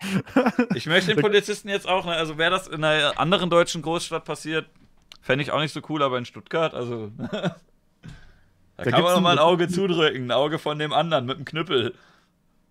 [0.74, 4.24] ich möchte den Polizisten jetzt auch, ne, also wäre das in einer anderen deutschen Großstadt
[4.24, 4.66] passiert,
[5.24, 7.10] Fände ich auch nicht so cool, aber in Stuttgart, also.
[7.16, 7.56] da,
[8.76, 11.46] Da kann man noch mal ein Auge zudrücken, ein Auge von dem anderen mit dem
[11.46, 11.94] Knüppel.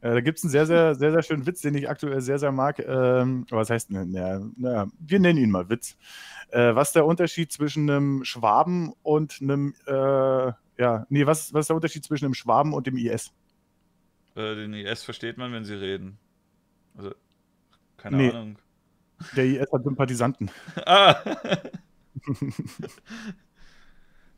[0.03, 2.37] Äh, da gibt es einen sehr, sehr, sehr, sehr schönen Witz, den ich aktuell sehr,
[2.37, 2.77] sehr mag.
[2.79, 5.97] Ähm, aber was heißt, ne, na, na, wir nennen ihn mal Witz.
[6.49, 9.93] Äh, was ist der Unterschied zwischen einem Schwaben und einem, äh,
[10.77, 13.31] ja, nee, was, was ist der Unterschied zwischen einem Schwaben und dem IS?
[14.35, 16.17] Äh, den IS versteht man, wenn sie reden.
[16.97, 17.15] Also,
[17.95, 18.29] keine Nee.
[18.31, 18.57] Ahnung.
[19.37, 20.51] Der IS hat Sympathisanten.
[20.85, 21.15] Ah!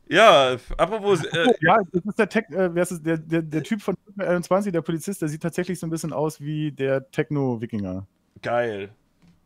[0.08, 1.24] ja, apropos.
[1.24, 3.04] Äh, ja, das ist der, Tech, äh, wer ist?
[3.04, 6.40] Der, der, der Typ von 21, der Polizist, der sieht tatsächlich so ein bisschen aus
[6.40, 8.06] wie der Techno-Wikinger.
[8.42, 8.90] geil.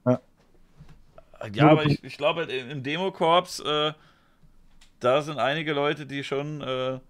[0.06, 0.20] Ja.
[1.52, 3.92] Ja, aber ich, ich glaube, im im Demokorps, äh,
[5.00, 7.00] da sind einige Leute, die schon äh, ein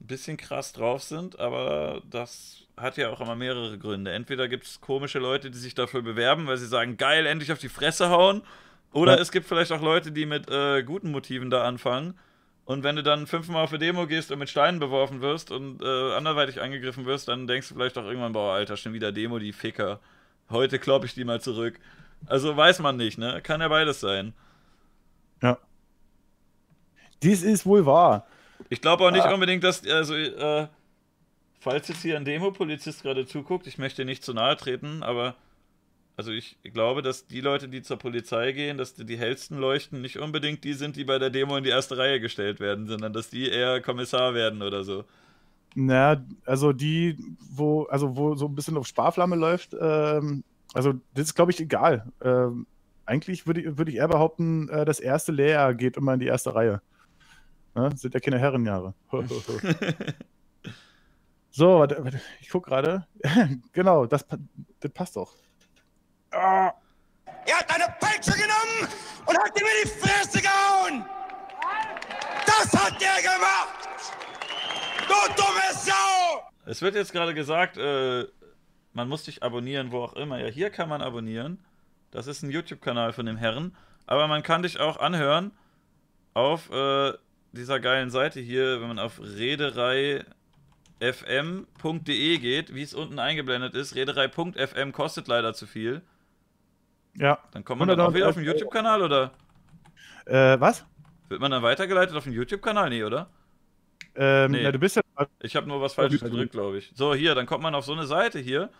[0.00, 4.12] bisschen krass drauf sind, aber das hat ja auch immer mehrere Gründe.
[4.12, 7.58] Entweder gibt es komische Leute, die sich dafür bewerben, weil sie sagen, geil, endlich auf
[7.58, 8.42] die Fresse hauen.
[8.92, 9.20] Oder Ja.
[9.20, 12.14] es gibt vielleicht auch Leute, die mit äh, guten Motiven da anfangen.
[12.66, 15.82] Und wenn du dann fünfmal auf eine Demo gehst und mit Steinen beworfen wirst und
[15.82, 19.38] äh, anderweitig angegriffen wirst, dann denkst du vielleicht auch irgendwann, boah, Alter, schon wieder Demo,
[19.38, 20.00] die Ficker.
[20.48, 21.78] Heute klopp ich die mal zurück.
[22.26, 23.40] Also weiß man nicht, ne?
[23.42, 24.32] Kann ja beides sein.
[27.22, 28.26] Dies ist wohl wahr.
[28.68, 29.32] Ich glaube auch nicht Ah.
[29.32, 30.68] unbedingt, dass, also, äh,
[31.58, 35.34] falls jetzt hier ein Demo-Polizist gerade zuguckt, ich möchte nicht zu nahe treten, aber,
[36.16, 40.00] also ich glaube, dass die Leute, die zur Polizei gehen, dass die, die hellsten leuchten,
[40.00, 43.12] nicht unbedingt die sind, die bei der Demo in die erste Reihe gestellt werden, sondern
[43.12, 45.04] dass die eher Kommissar werden oder so.
[45.74, 47.18] Na, also die,
[47.50, 51.60] wo, also wo so ein bisschen auf Sparflamme läuft, ähm, also das ist, glaube ich,
[51.60, 52.12] egal.
[52.22, 52.66] Ähm,
[53.06, 56.26] eigentlich würde ich, würde ich eher behaupten, äh, das erste Lehrjahr geht immer in die
[56.26, 56.80] erste Reihe.
[57.74, 57.90] Ne?
[57.96, 58.94] Sind ja keine Herrenjahre.
[61.50, 63.06] so, warte, warte, ich gucke gerade.
[63.72, 64.24] genau, das,
[64.78, 65.34] das passt doch.
[66.34, 66.72] Ah,
[67.46, 68.88] Er hat eine Peitsche genommen
[69.26, 71.04] und hat ihm in die Fresse gehauen.
[72.46, 74.12] Das hat er gemacht.
[75.06, 76.42] Du dumme Sau.
[76.66, 78.24] Es wird jetzt gerade gesagt, äh,
[78.92, 80.38] man muss dich abonnieren, wo auch immer.
[80.38, 81.62] Ja, hier kann man abonnieren.
[82.10, 83.76] Das ist ein YouTube-Kanal von dem Herren.
[84.06, 85.52] Aber man kann dich auch anhören
[86.32, 87.12] auf äh,
[87.52, 90.24] dieser geilen Seite hier, wenn man auf redereifm.de
[92.38, 93.94] geht, wie es unten eingeblendet ist.
[93.94, 96.02] Rederei.fm kostet leider zu viel.
[97.16, 97.38] Ja.
[97.52, 98.58] Dann kommt man dann auch wieder auf den 139 Euro.
[98.58, 99.30] YouTube-Kanal oder
[100.26, 100.84] Äh, was?
[101.28, 102.90] wird man dann weitergeleitet auf den YouTube-Kanal?
[102.90, 103.28] Nee, oder?
[104.14, 104.62] Ähm, Nee.
[104.62, 105.02] na, du bist ja.
[105.40, 106.92] Ich habe nur was Falsches Also- gedrückt, glaube ich.
[106.94, 108.70] So, hier, dann kommt man auf so eine Seite hier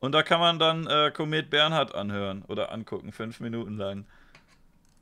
[0.00, 4.06] und da kann man dann äh, Komet Bernhard anhören oder angucken, fünf Minuten lang.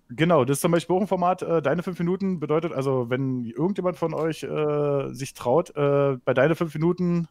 [0.08, 3.44] Genau, das ist zum Beispiel auch ein Format, äh, deine fünf Minuten bedeutet, also wenn
[3.44, 7.26] irgendjemand von euch äh, sich traut, äh, bei deine fünf Minuten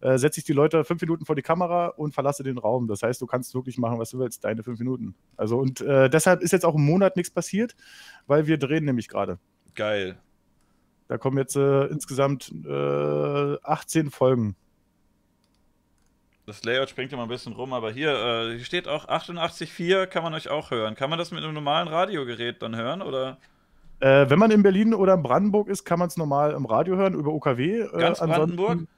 [0.00, 2.88] äh, setze ich die Leute fünf Minuten vor die Kamera und verlasse den Raum.
[2.88, 5.14] Das heißt, du kannst wirklich machen, was du willst, deine fünf Minuten.
[5.36, 7.74] Also und äh, deshalb ist jetzt auch im Monat nichts passiert,
[8.26, 9.38] weil wir drehen nämlich gerade.
[9.74, 10.18] Geil.
[11.08, 14.54] Da kommen jetzt äh, insgesamt äh, 18 Folgen.
[16.46, 20.22] Das Layout springt immer ein bisschen rum, aber hier, äh, hier steht auch 88.4, kann
[20.22, 20.94] man euch auch hören.
[20.96, 23.02] Kann man das mit einem normalen Radiogerät dann hören?
[23.02, 23.38] Oder
[24.00, 26.96] Äh, wenn man in Berlin oder in Brandenburg ist, kann man es normal im Radio
[26.96, 27.80] hören, über OKW.
[27.82, 28.88] Äh, Ganz ansonsten- Brandenburg?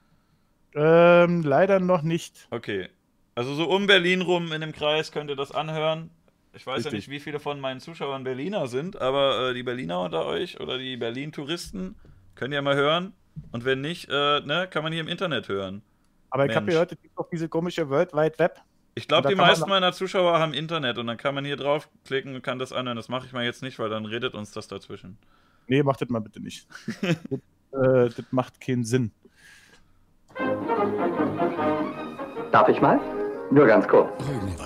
[0.75, 2.49] Ähm, leider noch nicht.
[2.51, 2.89] Okay.
[3.35, 6.11] Also so um Berlin rum in dem Kreis könnt ihr das anhören.
[6.55, 7.09] Ich weiß ja Richtig.
[7.09, 10.77] nicht, wie viele von meinen Zuschauern Berliner sind, aber äh, die Berliner unter euch oder
[10.77, 11.97] die Berlin-Touristen
[12.35, 13.15] könnt ihr mal hören.
[13.51, 15.83] Und wenn nicht, äh, ne, kann man hier im Internet hören.
[16.29, 18.61] Aber ich habe gehört, es gibt auch diese komische World Wide Web.
[18.95, 22.43] Ich glaube, die meisten meiner Zuschauer haben Internet und dann kann man hier draufklicken und
[22.43, 22.97] kann das anhören.
[22.97, 25.17] Das mache ich mal jetzt nicht, weil dann redet uns das dazwischen.
[25.67, 26.67] Nee, macht das mal bitte nicht.
[27.01, 27.13] das,
[27.73, 29.13] äh, das macht keinen Sinn.
[32.51, 32.99] Darf ich mal?
[33.51, 34.11] Nur ganz kurz.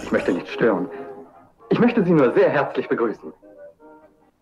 [0.03, 0.89] Ich möchte nicht stören.
[1.71, 3.33] Ich möchte Sie nur sehr herzlich begrüßen.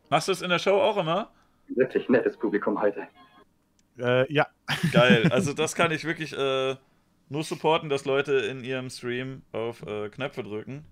[0.09, 1.31] Machst du das in der Show auch immer?
[1.69, 3.09] Wirklich nettes Publikum heute.
[3.99, 4.47] Äh, ja,
[4.93, 5.29] Geil.
[5.33, 6.77] Also das kann ich wirklich äh,
[7.29, 10.85] nur supporten, dass Leute in ihrem Stream auf äh, Knöpfe drücken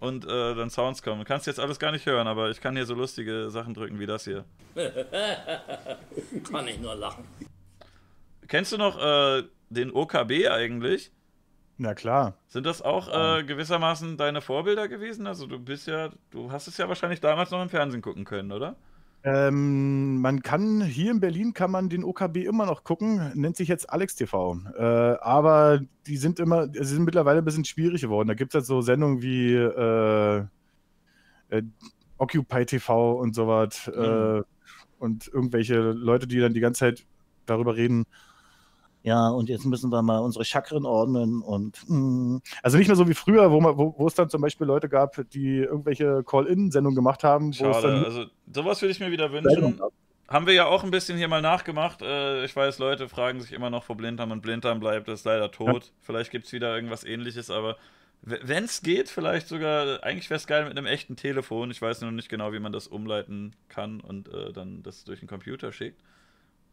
[0.00, 1.20] und äh, dann Sounds kommen.
[1.20, 3.98] Du kannst jetzt alles gar nicht hören, aber ich kann hier so lustige Sachen drücken
[3.98, 4.44] wie das hier.
[6.50, 7.24] Kann ich nur lachen.
[8.48, 11.12] Kennst du noch äh, den OKB eigentlich?
[11.78, 12.38] na klar.
[12.46, 15.26] Sind das auch äh, gewissermaßen deine Vorbilder gewesen?
[15.26, 18.50] Also du bist ja, du hast es ja wahrscheinlich damals noch im Fernsehen gucken können,
[18.52, 18.76] oder?
[19.24, 23.68] Ähm, man kann hier in Berlin kann man den OKB immer noch gucken, nennt sich
[23.68, 24.58] jetzt Alex TV.
[24.76, 28.28] Äh, aber die sind immer, sie sind mittlerweile ein bisschen schwierig geworden.
[28.28, 30.44] Da gibt es jetzt so Sendungen wie äh,
[31.50, 31.62] äh,
[32.18, 33.88] Occupy TV und sowas.
[33.88, 34.42] Äh,
[34.98, 37.06] und irgendwelche Leute, die dann die ganze Zeit
[37.44, 38.04] darüber reden.
[39.06, 42.40] Ja, und jetzt müssen wir mal unsere Chakren ordnen und mh.
[42.60, 44.88] also nicht mehr so wie früher, wo, man, wo, wo es dann zum Beispiel Leute
[44.88, 47.46] gab, die irgendwelche Call-In-Sendungen gemacht haben.
[47.46, 47.86] Wo es Schade.
[47.86, 49.80] dann Also, sowas würde ich mir wieder wünschen.
[50.26, 52.02] Haben wir ja auch ein bisschen hier mal nachgemacht.
[52.02, 55.06] Äh, ich weiß, Leute fragen sich immer noch, wo Blinddarm und Blinddarm bleibt.
[55.06, 55.92] Das ist leider tot.
[56.00, 57.76] Vielleicht gibt es wieder irgendwas ähnliches, aber
[58.22, 61.70] wenn es geht, vielleicht sogar, eigentlich wäre es geil mit einem echten Telefon.
[61.70, 65.20] Ich weiß nur nicht genau, wie man das umleiten kann und äh, dann das durch
[65.20, 66.02] den Computer schickt.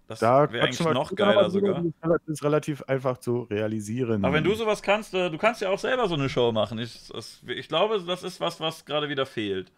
[0.08, 1.76] Das Da wäre eigentlich noch später geiler sogar.
[1.76, 4.24] Das ist rela- Das ist relativ einfach zu realisieren.
[4.26, 6.78] Aber wenn du sowas kannst, äh, du kannst ja auch selber so eine Show machen.
[6.80, 9.72] Ich, das, ich glaube, das ist was, was gerade wieder fehlt.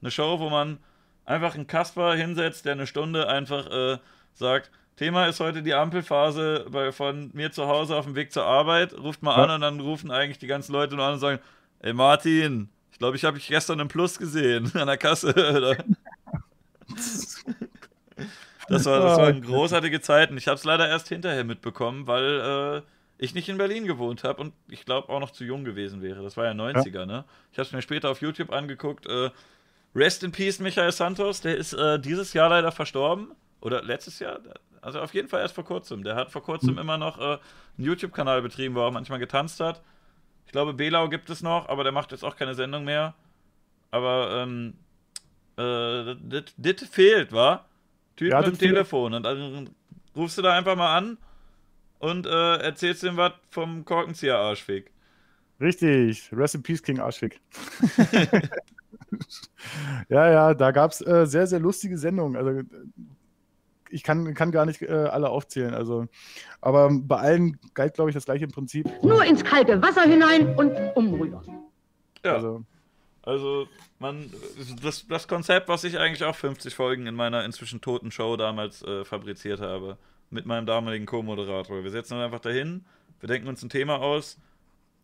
[0.00, 0.78] Eine Show, wo man
[1.24, 3.98] einfach einen Kasper hinsetzt, der eine Stunde einfach äh,
[4.34, 8.44] sagt, Thema ist heute die Ampelphase bei, von mir zu Hause auf dem Weg zur
[8.44, 8.92] Arbeit.
[8.98, 9.44] Ruft mal Ja.
[9.44, 11.40] an und dann rufen eigentlich die ganzen Leute nur an und sagen,
[11.80, 15.34] ey Martin, ich glaube, ich habe dich gestern im Plus gesehen an der Kasse.
[18.70, 20.36] das, war, das waren großartige Zeiten.
[20.36, 22.82] Ich habe es leider erst hinterher mitbekommen, weil äh,
[23.18, 26.22] ich nicht in Berlin gewohnt habe und ich glaube auch noch zu jung gewesen wäre.
[26.22, 27.24] Das war ja 90er, ne?
[27.52, 29.06] Ich habe es mir später auf YouTube angeguckt.
[29.06, 29.30] Äh,
[29.94, 31.40] Rest in Peace, Michael Santos.
[31.40, 33.32] Der ist äh, dieses Jahr leider verstorben.
[33.60, 34.40] Oder letztes Jahr.
[34.80, 36.02] Also auf jeden Fall erst vor kurzem.
[36.02, 37.38] Der hat vor kurzem immer noch äh, einen
[37.76, 39.82] YouTube-Kanal betrieben, wo er manchmal getanzt hat.
[40.46, 43.14] Ich glaube, Belau gibt es noch, aber der macht jetzt auch keine Sendung mehr.
[43.90, 44.74] Aber ähm,
[45.56, 47.66] äh, das das fehlt, wa?
[48.20, 48.58] Typ Ja, mit dem.
[48.58, 49.14] Telefon.
[49.14, 49.70] Und dann
[50.14, 51.16] rufst du da einfach mal an
[52.00, 54.90] und äh, erzählst ihm was vom Korkenzieher-Arschfick.
[55.58, 57.40] Richtig, Rest in Peace, King Arschwick.
[60.10, 62.36] ja, ja, da gab es äh, sehr, sehr lustige Sendungen.
[62.36, 62.64] Also äh,
[63.88, 65.72] ich kann, kann gar nicht äh, alle aufzählen.
[65.72, 66.06] Also,
[66.60, 68.86] aber bei allen galt, glaube ich, das gleiche Prinzip.
[69.02, 71.40] Nur ins kalte Wasser hinein und umrühren.
[72.22, 72.34] Ja.
[72.34, 72.64] Also,
[73.22, 73.68] Also,
[73.98, 74.32] man,
[74.82, 78.82] das, das Konzept, was ich eigentlich auch 50 Folgen in meiner inzwischen toten Show damals
[78.82, 79.98] äh, fabriziert habe,
[80.30, 81.82] mit meinem damaligen Co-Moderator.
[81.82, 82.84] Wir setzen uns einfach dahin,
[83.20, 84.38] wir denken uns ein Thema aus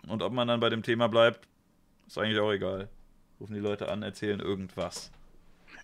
[0.09, 1.47] und ob man dann bei dem Thema bleibt,
[2.07, 2.89] ist eigentlich auch egal.
[3.41, 5.11] Rufen die Leute an, erzählen irgendwas.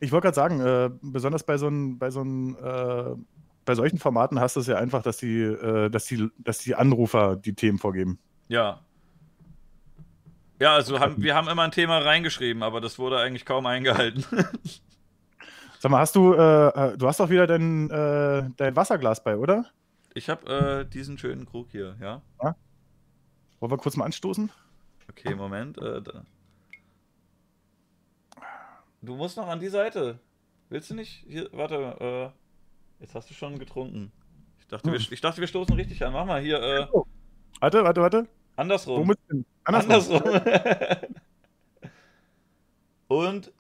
[0.00, 3.14] ich wollte gerade sagen, äh, besonders bei so ein, bei so ein, äh,
[3.64, 6.74] bei solchen Formaten hast du es ja einfach, dass die, äh, dass die, dass die
[6.74, 8.18] Anrufer die Themen vorgeben.
[8.48, 8.80] Ja.
[10.62, 14.24] Ja, also haben, wir haben immer ein Thema reingeschrieben, aber das wurde eigentlich kaum eingehalten.
[15.80, 19.36] Sag mal, hast du, äh, äh, du hast doch wieder dein, äh, dein Wasserglas bei,
[19.36, 19.66] oder?
[20.14, 22.22] Ich habe äh, diesen schönen Krug hier, ja?
[23.58, 24.52] Wollen wir kurz mal anstoßen?
[25.10, 25.78] Okay, Moment.
[25.78, 26.00] Äh.
[29.00, 30.20] Du musst noch an die Seite.
[30.68, 31.24] Willst du nicht?
[31.26, 32.32] Hier, warte.
[33.00, 34.12] Äh, jetzt hast du schon getrunken.
[34.60, 36.12] Ich dachte, wir, ich dachte, wir stoßen richtig an.
[36.12, 36.62] Mach mal hier.
[36.62, 36.86] Äh,
[37.58, 38.28] Warte, warte, warte.
[38.56, 39.00] Andersrum.
[39.00, 39.44] Womit denn?
[39.64, 40.22] Andersrum.
[40.22, 40.42] andersrum.
[43.08, 43.52] Und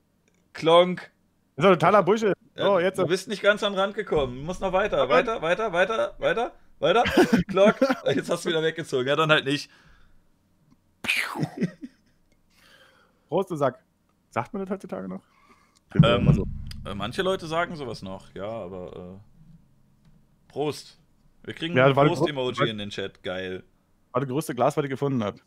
[0.52, 1.10] Klonk.
[1.56, 2.06] Das ist doch totaler.
[2.08, 2.98] Äh, Oh, jetzt.
[2.98, 4.36] Du bist nicht ganz an den Rand gekommen.
[4.36, 7.02] Du musst noch weiter, weiter, weiter, weiter, weiter, weiter.
[7.48, 7.76] Klonk.
[8.14, 9.08] Jetzt hast du wieder weggezogen.
[9.08, 9.70] Ja, dann halt nicht.
[13.28, 13.82] Prost, du Sack.
[14.30, 15.22] Sagt man das heutzutage noch?
[16.02, 16.46] Ähm, so.
[16.88, 19.18] äh, manche Leute sagen sowas noch, ja, aber äh,
[20.48, 20.98] Prost.
[21.44, 23.64] Wir kriegen Ja, ein Prost-Emoji in den Chat, geil.
[24.12, 25.38] War das größte Glas, was ich gefunden habe.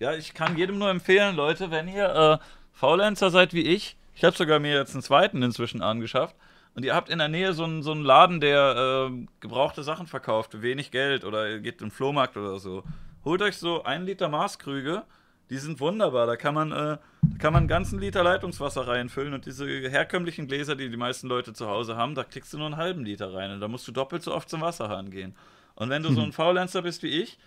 [0.00, 4.24] Ja, ich kann jedem nur empfehlen, Leute, wenn ihr äh, Faulenzer seid wie ich, ich
[4.24, 6.36] habe sogar mir jetzt einen zweiten inzwischen angeschafft,
[6.74, 10.08] und ihr habt in der Nähe so einen, so einen Laden, der äh, gebrauchte Sachen
[10.08, 12.82] verkauft, wenig Geld, oder ihr geht in den Flohmarkt oder so,
[13.24, 15.04] holt euch so einen Liter Maßkrüge,
[15.50, 19.34] die sind wunderbar, da kann man, äh, da kann man einen ganzen Liter Leitungswasser reinfüllen
[19.34, 22.66] und diese herkömmlichen Gläser, die die meisten Leute zu Hause haben, da kriegst du nur
[22.66, 25.36] einen halben Liter rein und da musst du doppelt so oft zum Wasserhahn gehen.
[25.76, 27.38] Und wenn du so ein Faulenzer bist wie ich,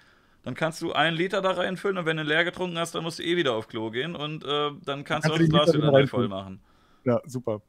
[0.43, 3.19] dann kannst du einen Liter da reinfüllen und wenn du leer getrunken hast, dann musst
[3.19, 5.45] du eh wieder auf Klo gehen und äh, dann kannst du Kannst auch du das
[5.45, 6.61] die Glas wieder neu voll machen.
[7.03, 7.61] Ja, super.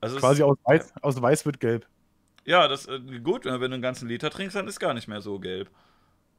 [0.00, 1.86] Also Quasi aus weiß, aus weiß wird gelb.
[2.44, 5.20] Ja, das äh, gut, wenn du einen ganzen Liter trinkst, dann ist gar nicht mehr
[5.20, 5.70] so gelb.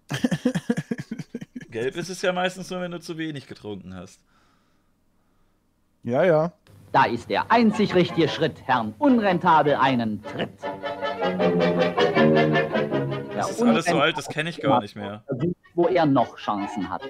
[1.69, 4.21] gelb ist es ja meistens nur, wenn du zu wenig getrunken hast.
[6.03, 6.51] Ja, ja.
[6.91, 10.51] Da ist der einzig richtige Schritt, Herrn Unrentabel einen Tritt.
[13.47, 15.23] Das ist alles so alt, das kenne ich gar nicht mehr.
[15.73, 17.01] Wo er noch Chancen hat.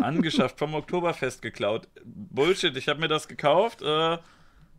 [0.00, 1.88] Angeschafft, vom Oktoberfest geklaut.
[2.04, 3.82] Bullshit, ich habe mir das gekauft.
[3.82, 4.18] Äh,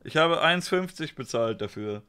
[0.04, 2.04] ich habe 1,50 bezahlt dafür.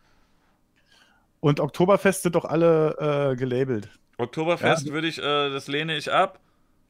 [1.41, 3.89] Und Oktoberfest sind doch alle äh, gelabelt.
[4.19, 4.93] Oktoberfest Ja.
[4.93, 6.41] würde ich, äh, das lehne ich ab.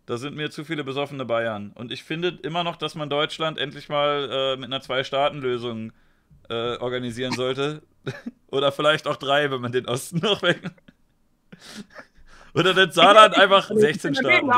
[0.07, 1.72] Da sind mir zu viele besoffene Bayern.
[1.74, 5.93] Und ich finde immer noch, dass man Deutschland endlich mal äh, mit einer Zwei-Staaten-Lösung
[6.49, 7.83] äh, organisieren sollte.
[8.48, 10.61] Oder vielleicht auch drei, wenn man den Osten noch weg.
[12.54, 14.50] Oder den Saarland einfach 16 Staaten.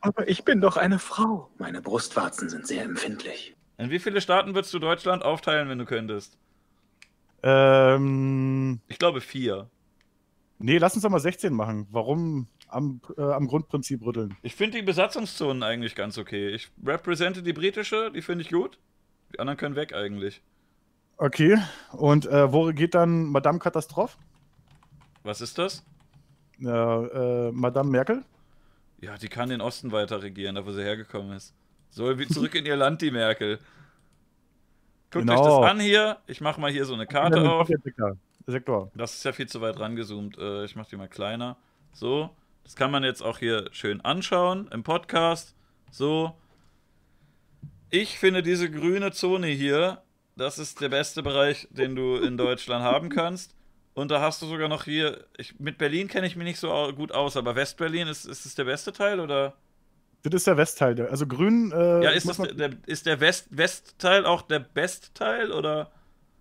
[0.00, 1.50] Aber ich bin doch eine Frau.
[1.58, 3.54] Meine Brustwarzen sind sehr empfindlich.
[3.78, 6.36] In wie viele Staaten würdest du Deutschland aufteilen, wenn du könntest?
[7.42, 9.70] Ähm, Ich glaube vier.
[10.58, 11.86] nee, lass uns doch mal 16 machen.
[11.90, 14.36] Warum am, äh, am Grundprinzip rütteln?
[14.42, 16.48] Ich finde die Besatzungszonen eigentlich ganz okay.
[16.50, 18.78] Ich represente die britische, die finde ich gut.
[19.32, 20.42] Die anderen können weg eigentlich.
[21.22, 21.58] Okay,
[21.92, 24.16] und äh, wo geht dann Madame Katastrophe?
[25.22, 25.84] Was ist das?
[26.56, 28.24] Ja, äh, Madame Merkel?
[29.02, 31.54] Ja, die kann den Osten weiter regieren, da wo sie hergekommen ist.
[31.90, 33.58] Soll wie zurück in ihr Land, die Merkel.
[35.10, 35.60] Guckt euch Genau.
[35.60, 36.16] das an hier.
[36.26, 37.68] Ich mache mal hier so eine Karte auf.
[37.68, 38.16] Sektor.
[38.46, 38.90] Sektor.
[38.94, 40.38] Das ist ja viel zu weit rangezoomt.
[40.38, 41.58] Äh, ich mache die mal kleiner.
[41.92, 42.30] So.
[42.64, 45.54] Das kann man jetzt auch hier schön anschauen im Podcast.
[45.90, 46.34] So.
[47.90, 50.00] Ich finde diese grüne Zone hier,
[50.36, 53.54] das ist der beste Bereich, den du in Deutschland haben kannst.
[53.94, 56.92] Und da hast du sogar noch hier, ich, mit Berlin kenne ich mich nicht so
[56.94, 59.54] gut aus, aber Westberlin, ist, ist es der beste Teil oder?
[60.22, 61.06] Das ist der Westteil.
[61.08, 61.72] Also grün.
[61.72, 65.90] Äh, Ja, ist, das man- der, ist der West, Westteil auch der Bestteil oder?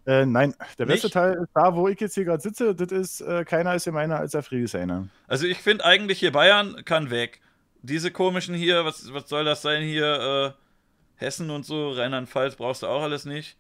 [0.06, 1.02] Äh, nein, der Nicht?
[1.02, 2.76] beste Teil ist da, wo ich jetzt hier gerade sitze.
[2.76, 5.08] Das ist, äh, keiner ist gemeiner als der Friedrichshainer.
[5.28, 7.42] Also ich finde eigentlich hier Bayern kann weg.
[7.82, 10.56] Diese komischen hier, was, was soll das sein hier?
[10.56, 10.60] Äh,
[11.24, 13.58] Hessen und so, Rheinland-Pfalz brauchst du auch alles nicht.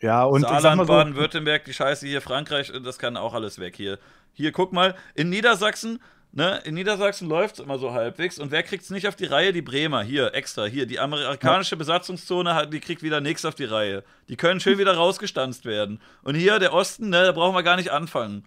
[0.00, 3.98] Ja, und Saarland, so, Baden-Württemberg, die Scheiße hier, Frankreich, das kann auch alles weg hier.
[4.34, 6.00] Hier, guck mal, in Niedersachsen,
[6.32, 8.38] ne, in Niedersachsen läuft es immer so halbwegs.
[8.38, 9.52] Und wer kriegt es nicht auf die Reihe?
[9.52, 10.86] Die Bremer, hier, extra, hier.
[10.86, 14.04] Die amerikanische Besatzungszone, die kriegt wieder nichts auf die Reihe.
[14.28, 16.00] Die können schön wieder rausgestanzt werden.
[16.22, 18.44] Und hier, der Osten, ne, da brauchen wir gar nicht anfangen.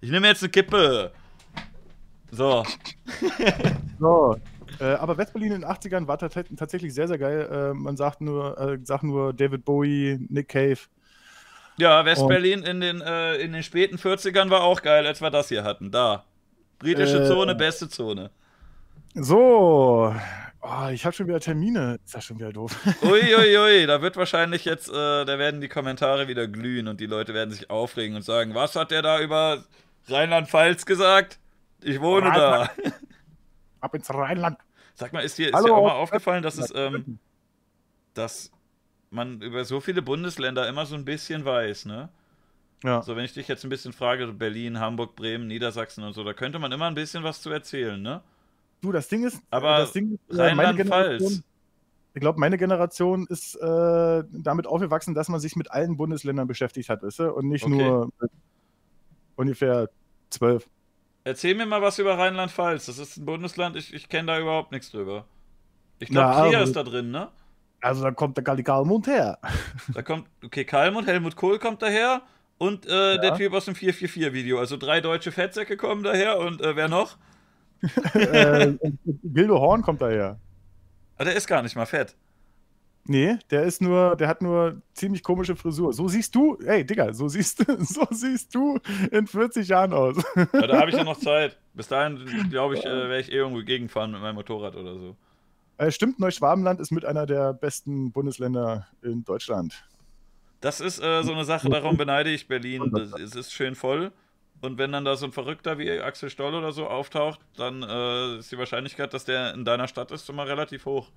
[0.00, 1.12] Ich nehme jetzt eine Kippe.
[2.32, 2.64] So.
[4.00, 4.36] so.
[4.80, 7.48] Äh, aber Westberlin in den 80ern war tat tatsächlich sehr, sehr geil.
[7.52, 10.78] Äh, man sagt nur, äh, sagt nur David Bowie, Nick Cave.
[11.76, 15.48] Ja, Westberlin in den, äh, in den späten 40ern war auch geil, als wir das
[15.48, 15.90] hier hatten.
[15.90, 16.24] Da.
[16.78, 18.30] Britische Äh, Zone, beste Zone.
[19.14, 20.14] So.
[20.62, 21.98] Oh, ich habe schon wieder Termine.
[22.04, 22.76] Ist das schon wieder doof.
[23.02, 27.06] Uiuiui, ui, da wird wahrscheinlich jetzt, äh, da werden die Kommentare wieder glühen und die
[27.06, 29.64] Leute werden sich aufregen und sagen, was hat der da über
[30.08, 31.38] Rheinland-Pfalz gesagt?
[31.82, 32.70] Ich wohne da.
[33.80, 34.58] Ab ins Rheinland.
[35.00, 35.68] Sag mal, ist dir, ist Hallo.
[35.68, 37.18] dir auch mal aufgefallen, dass es, ähm,
[38.12, 38.50] dass
[39.08, 42.10] man über so viele Bundesländer immer so ein bisschen weiß, ne?
[42.84, 43.00] Ja.
[43.00, 46.34] So, wenn ich dich jetzt ein bisschen frage, Berlin, Hamburg, Bremen, Niedersachsen und so, da
[46.34, 48.20] könnte man immer ein bisschen was zu erzählen, ne?
[48.82, 51.18] Du, das Ding ist, Aber das Ding ist, äh, meine Rheinland-Pfalz.
[51.18, 51.44] Generation,
[52.12, 56.90] ich glaube, meine Generation ist äh, damit aufgewachsen, dass man sich mit allen Bundesländern beschäftigt
[56.90, 57.32] hat, weißt du?
[57.32, 57.74] Und nicht Okay.
[57.74, 58.30] nur mit
[59.36, 59.88] ungefähr
[60.28, 60.68] zwölf.
[61.24, 62.86] Erzähl mir mal was über Rheinland-Pfalz.
[62.86, 65.26] Das ist ein Bundesland, ich, ich kenne da überhaupt nichts drüber.
[65.98, 67.28] Ich glaube, Trier also- ist da drin, ne?
[67.82, 69.38] Also da kommt der Galligalmund her.
[69.94, 72.22] Da kommt, okay, Kalmund, Helmut Kohl kommt daher
[72.58, 74.58] und äh, der Typ aus dem 444-Video.
[74.58, 77.16] Also drei deutsche Fettsäcke kommen daher und äh, wer noch?
[78.14, 78.74] äh,
[79.24, 80.38] Gildo Horn kommt daher.
[81.16, 82.16] Ah, der ist gar nicht mal fett.
[83.10, 85.92] Nee, der ist nur, der hat nur ziemlich komische Frisur.
[85.92, 88.78] So siehst du, ey, Digga, so siehst, so siehst du
[89.10, 90.22] in 40 Jahren aus.
[90.36, 91.58] Ja, da habe ich ja noch Zeit.
[91.74, 95.16] Bis dahin, glaube ich, äh, werde ich eh irgendwo gegenfahren mit meinem Motorrad oder so.
[95.78, 99.82] Äh, stimmt, Neuschwabenland ist mit einer der besten Bundesländer in Deutschland.
[100.60, 102.92] Das ist äh, so eine Sache, darum beneide ich Berlin.
[102.92, 104.12] Das, es ist schön voll.
[104.60, 108.38] Und wenn dann da so ein Verrückter wie Axel Stoll oder so auftaucht, dann äh,
[108.38, 111.10] ist die Wahrscheinlichkeit, dass der in deiner Stadt ist, schon mal relativ hoch.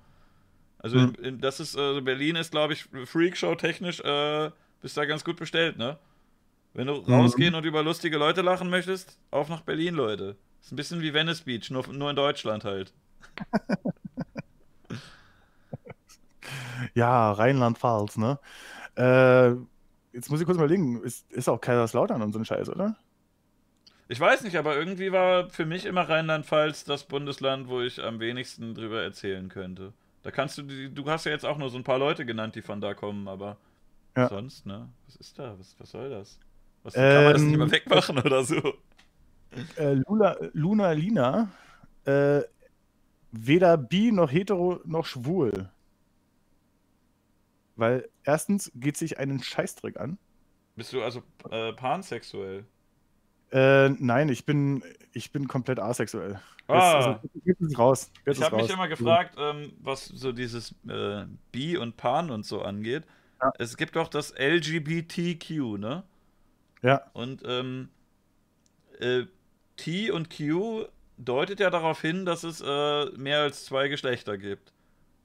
[0.84, 1.00] Also Hm.
[1.00, 4.50] in, in, das ist, äh, Berlin ist, glaube ich, Freakshow technisch, äh,
[4.82, 5.98] bist da ganz gut bestellt, ne?
[6.74, 7.12] Wenn du Mhm.
[7.12, 10.36] rausgehen und über lustige Leute lachen möchtest, auf nach Berlin, Leute.
[10.62, 12.92] Ist ein bisschen wie Venice Beach, nur, nur in Deutschland halt.
[16.94, 18.38] Ja, Rheinland-Pfalz, ne?
[18.96, 19.50] Äh,
[20.12, 22.96] jetzt muss ich kurz überlegen, ist, ist auch Kaiserslautern und so ein Scheiß, oder?
[24.08, 28.18] Ich weiß nicht, aber irgendwie war für mich immer Rheinland-Pfalz das Bundesland, wo ich am
[28.20, 29.92] wenigsten drüber erzählen könnte.
[30.24, 32.62] Da kannst du, du hast ja jetzt auch nur so ein paar Leute genannt, die
[32.62, 33.58] von da kommen, aber
[34.16, 34.28] Ja.
[34.28, 34.88] sonst, ne?
[35.06, 35.58] Was ist da?
[35.58, 36.40] Was, was soll das?
[36.82, 38.56] Was, kann man das nicht Ähm, mal wegmachen oder so?
[39.76, 41.50] Äh, Luna, Luna Lina,
[42.06, 42.40] äh,
[43.32, 45.70] weder bi noch hetero noch schwul.
[47.76, 50.18] Weil erstens geht sich einen Scheißdreck an.
[50.76, 52.64] Bist du also äh, pansexuell?
[53.54, 54.82] Äh, nein, ich bin,
[55.12, 56.40] ich bin komplett asexuell.
[56.66, 56.94] Ah.
[56.94, 58.10] also, jetzt es raus.
[58.26, 62.44] Jetzt Ich habe mich immer gefragt, ähm, was so dieses äh, Bi und Pan und
[62.44, 63.04] so angeht.
[63.58, 66.02] Es gibt doch das LGBTQ, ne?
[66.82, 67.02] Ja.
[67.12, 67.90] Und ähm,
[68.98, 69.24] äh,
[69.76, 70.86] T und Q
[71.18, 74.72] deutet ja darauf hin, dass es äh, mehr als zwei Geschlechter gibt.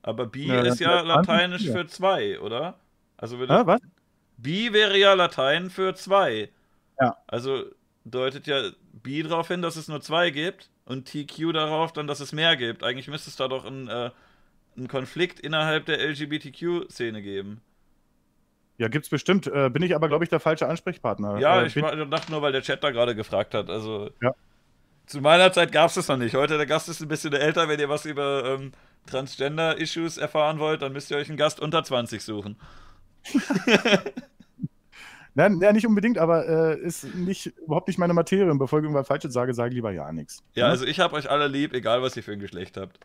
[0.01, 2.77] Aber Bi Ja, ist ja lateinisch für zwei, oder?
[3.17, 3.81] Also würde Hä, was?
[4.37, 6.49] Bi wäre ja Latein für zwei.
[6.99, 7.17] Ja.
[7.27, 7.65] Also
[8.05, 12.19] deutet ja Bi darauf hin, dass es nur zwei gibt und TQ darauf dann, dass
[12.19, 12.83] es mehr gibt.
[12.83, 14.11] Eigentlich müsste es da doch einen, äh,
[14.75, 17.61] einen Konflikt innerhalb der LGBTQ-Szene geben.
[18.77, 19.45] Ja, gibt's bestimmt.
[19.47, 21.37] Äh, bin ich aber, glaube ich, der falsche Ansprechpartner.
[21.39, 23.69] Ja, äh, ich dachte nur, weil der Chat da gerade gefragt hat.
[23.69, 24.33] Also Ja.
[25.05, 26.33] zu meiner Zeit gab es das noch nicht.
[26.35, 27.67] Heute der Gast ist ein bisschen älter.
[27.67, 28.71] Wenn ihr was über ähm,
[29.07, 32.55] Transgender-Issues erfahren wollt, dann müsst ihr euch einen Gast unter 20 suchen.
[35.35, 38.49] Nein, nein, nicht unbedingt, aber äh, ist nicht, überhaupt nicht meine Materie.
[38.51, 40.43] Und bevor ich irgendwas Falsches sage, sage ich lieber ja nichts.
[40.55, 42.99] Ja, also ich habe euch alle lieb, egal was ihr für ein Geschlecht habt.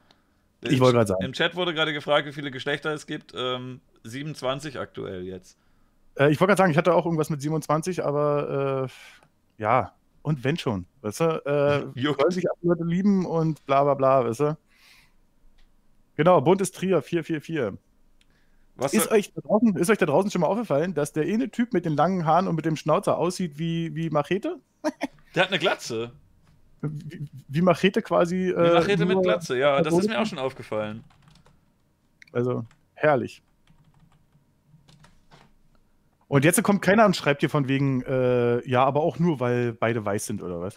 [0.62, 1.24] Ich wollte gerade sagen.
[1.24, 3.32] Im Chat wurde gerade gefragt, wie viele Geschlechter es gibt.
[3.36, 5.58] Ähm, 27 aktuell jetzt.
[6.18, 8.88] Äh, ich wollte gerade sagen, ich hatte auch irgendwas mit 27, aber
[9.58, 11.24] äh, ja, und wenn schon, weißt du?
[11.94, 14.58] Äh, sollen sich alle Leute lieben und bla bla bla, weißt du?
[16.16, 17.78] Genau, Buntes Trier 444.
[18.76, 21.48] Was Ist euch, da draußen, ist euch da draußen schon mal aufgefallen, dass der eine
[21.48, 24.58] Typ mit den langen Haaren und mit dem Schnauzer aussieht wie, wie Machete?
[25.34, 26.12] Der hat eine Glatze.
[26.82, 28.36] Wie, wie Machete quasi.
[28.36, 31.04] Wie äh, Machete mit nur- Glatze, ja, das ist mir auch schon aufgefallen.
[32.32, 32.64] Also,
[32.94, 33.42] herrlich.
[36.26, 39.72] Und jetzt kommt keiner und schreibt hier von wegen, äh, ja, aber auch nur, weil
[39.72, 40.76] beide weiß sind, oder was?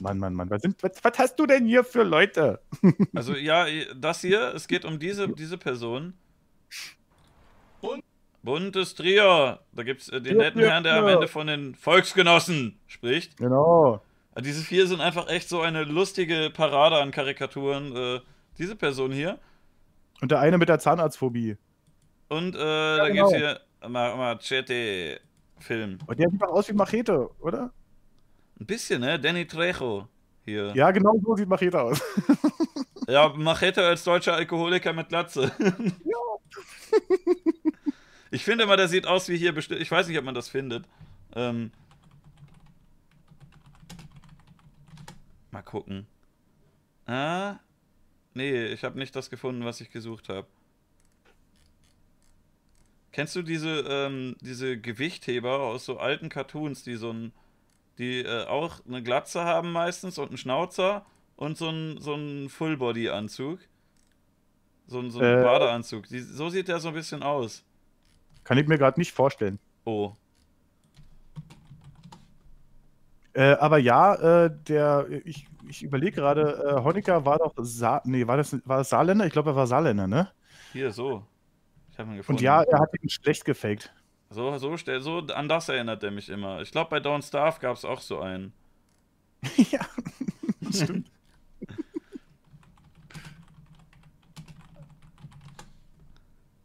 [0.00, 2.60] Mann, Mann, Mann, was, sind, was, was hast du denn hier für Leute?
[3.14, 6.14] Also ja, das hier, es geht um diese, diese Person.
[8.42, 9.60] Buntes Trier.
[9.72, 11.08] Da gibt es den Trier, netten Herrn, der am.
[11.08, 13.36] Ende von den Volksgenossen spricht.
[13.38, 14.02] Genau.
[14.36, 17.96] Ja, Diese vier sind einfach echt so eine lustige Parade an Karikaturen.
[17.96, 18.20] Äh,
[18.58, 19.38] diese Person hier.
[20.20, 21.56] Und der eine mit der Zahnarztphobie.
[22.28, 23.28] Und äh, da genau.
[23.28, 25.20] gibt's hier Ma Machete
[25.58, 25.98] Film.
[26.06, 27.72] Und der sieht doch aus wie Machete, oder?
[28.60, 29.18] Ein bisschen, ne?
[29.18, 30.08] Danny Trejo
[30.44, 30.72] hier.
[30.74, 32.00] Ja, genau so sieht Machete aus.
[33.06, 35.52] Ja, Machete als deutscher Alkoholiker mit Glatze.
[38.34, 39.80] ich finde immer, der sieht aus wie hier bestimmt.
[39.80, 40.84] Ich weiß nicht, ob man das findet.
[41.36, 41.70] Ähm,
[45.52, 46.06] mal gucken.
[47.06, 47.56] Ah,
[48.34, 50.48] nee, ich habe nicht das gefunden, was ich gesucht habe.
[53.12, 57.32] Kennst du diese, ähm, diese Gewichtheber aus so alten Cartoons, die so ein,
[57.98, 61.06] die äh, auch eine Glatze haben meistens und einen Schnauzer
[61.36, 63.60] und so ein, so ein Fullbody-Anzug?
[64.88, 65.42] So ein, so ein Äh.
[65.44, 66.08] Badeanzug.
[66.08, 67.62] Die, so sieht der so ein bisschen aus.
[68.44, 69.58] Kann ich mir gerade nicht vorstellen.
[69.84, 70.12] Oh.
[73.32, 78.26] Äh, aber ja, äh, der, ich, ich überlege gerade, äh, Honecker war doch Sa nee,
[78.26, 79.26] war das, war das Saarländer?
[79.26, 80.30] Ich glaube, er war Saarländer, ne?
[80.72, 81.24] Hier, so.
[81.90, 82.38] Ich habe ihn gefunden.
[82.38, 83.92] Und ja, er hat ihn schlecht gefaked.
[84.30, 86.60] So, so, so an das erinnert er mich immer.
[86.60, 88.52] Ich glaube, bei Don't Starve gab es auch so einen.
[89.70, 89.80] ja,
[90.72, 91.10] stimmt.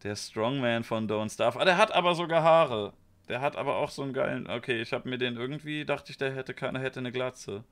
[0.04, 1.60] Der Strongman von Don't Starve.
[1.60, 2.94] Ah, der hat aber sogar Haare.
[3.28, 4.50] Der hat aber auch so einen geilen.
[4.50, 7.64] Okay, ich habe mir den irgendwie, dachte ich, der hätte keiner hätte eine Glatze.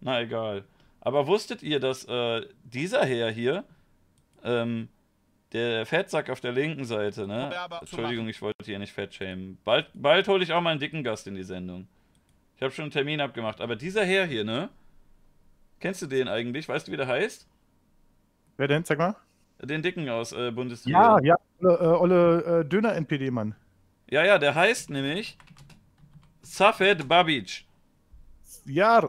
[0.00, 0.64] Na egal.
[1.00, 3.64] Aber wusstet ihr, dass äh, dieser Herr hier,
[4.42, 4.88] ähm,
[5.52, 7.54] der Fettsack auf der linken Seite, ne?
[7.80, 9.58] Entschuldigung, ich wollte hier nicht fettschämen.
[9.64, 11.86] Bald, bald hole ich auch mal einen dicken Gast in die Sendung.
[12.56, 13.60] Ich habe schon einen Termin abgemacht.
[13.60, 14.70] Aber dieser Herr hier, ne?
[15.78, 16.68] Kennst du den eigentlich?
[16.68, 17.46] Weißt du, wie der heißt?
[18.56, 18.84] Wer denn?
[18.84, 19.14] Sag mal.
[19.66, 21.18] Den Dicken aus äh, Bundesliga.
[21.20, 23.54] Ja, ja, Olle, äh, Olle äh, Döner-NPD-Mann.
[24.10, 25.36] Ja, ja, der heißt nämlich
[26.42, 27.64] Safed Babic.
[28.66, 29.08] Ja,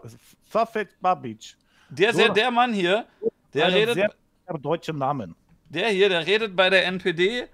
[0.50, 1.56] Safed Babic.
[1.90, 2.20] Der, So.
[2.20, 3.06] der, der Mann hier,
[3.54, 5.36] der redet, sehr deutschen Namen.
[5.70, 7.48] der hier, der redet bei der NPD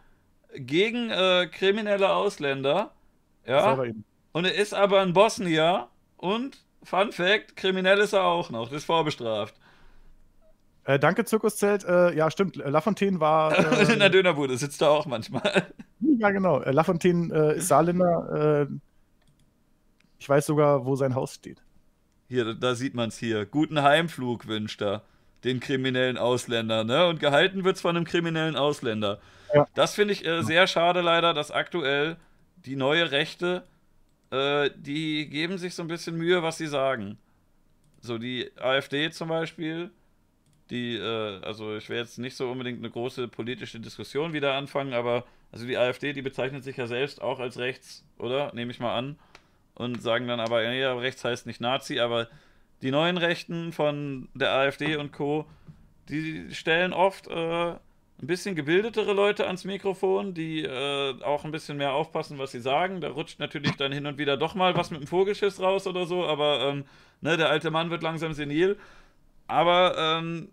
[0.55, 2.91] gegen äh, kriminelle Ausländer.
[3.45, 3.77] Ja.
[4.33, 5.87] Und er ist aber ein Bosnier
[6.17, 8.65] und, Fun Fact, kriminell ist er auch noch.
[8.69, 9.55] Das ist vorbestraft.
[10.83, 11.83] Äh, danke, Zirkuszelt.
[11.83, 12.55] Äh, ja, stimmt.
[12.55, 13.57] Lafontaine war.
[13.89, 15.67] In der Äh, Dönerbude sitzt er auch manchmal.
[15.99, 16.61] ja, genau.
[16.61, 18.67] Äh, Lafontaine äh, ist Saarländer.
[18.69, 18.73] Äh,
[20.19, 21.61] ich weiß sogar, wo sein Haus steht.
[22.27, 23.45] Hier, da sieht man es hier.
[23.45, 25.03] Guten Heimflug wünscht er
[25.43, 27.07] den kriminellen Ausländer, ne?
[27.07, 29.19] Und gehalten wird's von einem kriminellen Ausländer.
[29.53, 29.67] Ja.
[29.73, 32.17] Das finde ich äh, sehr schade leider, dass aktuell
[32.65, 33.63] die neue Rechte,
[34.29, 37.17] äh, die geben sich so ein bisschen Mühe, was sie sagen.
[38.01, 39.91] So die AfD zum Beispiel,
[40.71, 44.93] die, äh, also ich will jetzt nicht so unbedingt eine große politische Diskussion wieder anfangen,
[44.93, 48.53] aber also die AfD, die bezeichnet sich ja selbst auch als rechts, oder?
[48.55, 49.19] Nehme ich mal an.
[49.75, 52.27] Und sagen dann aber, ja, rechts heißt nicht Nazi, aber
[52.81, 55.45] die neuen Rechten von der AfD und Co.,
[56.09, 57.71] die stellen oft äh,
[58.21, 62.59] ein bisschen gebildetere Leute ans Mikrofon, die äh, auch ein bisschen mehr aufpassen, was sie
[62.59, 63.01] sagen.
[63.01, 66.05] Da rutscht natürlich dann hin und wieder doch mal was mit dem Vogelschiss raus oder
[66.05, 66.85] so, aber ähm,
[67.21, 68.77] ne, der alte Mann wird langsam senil.
[69.47, 70.49] Aber ähm,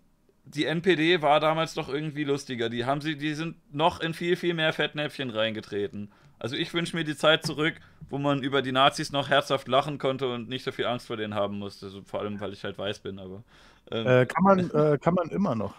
[0.55, 2.69] die NPD war damals doch irgendwie lustiger.
[2.69, 6.11] Die haben sie, die sind noch in viel, viel mehr Fettnäpfchen reingetreten.
[6.39, 7.75] Also ich wünsche mir die Zeit zurück,
[8.09, 11.17] wo man über die Nazis noch herzhaft lachen konnte und nicht so viel Angst vor
[11.17, 11.87] denen haben musste.
[11.87, 13.43] Also vor allem, weil ich halt weiß bin, aber.
[13.91, 15.75] ähm, Äh, kann, man, äh, kann man immer noch.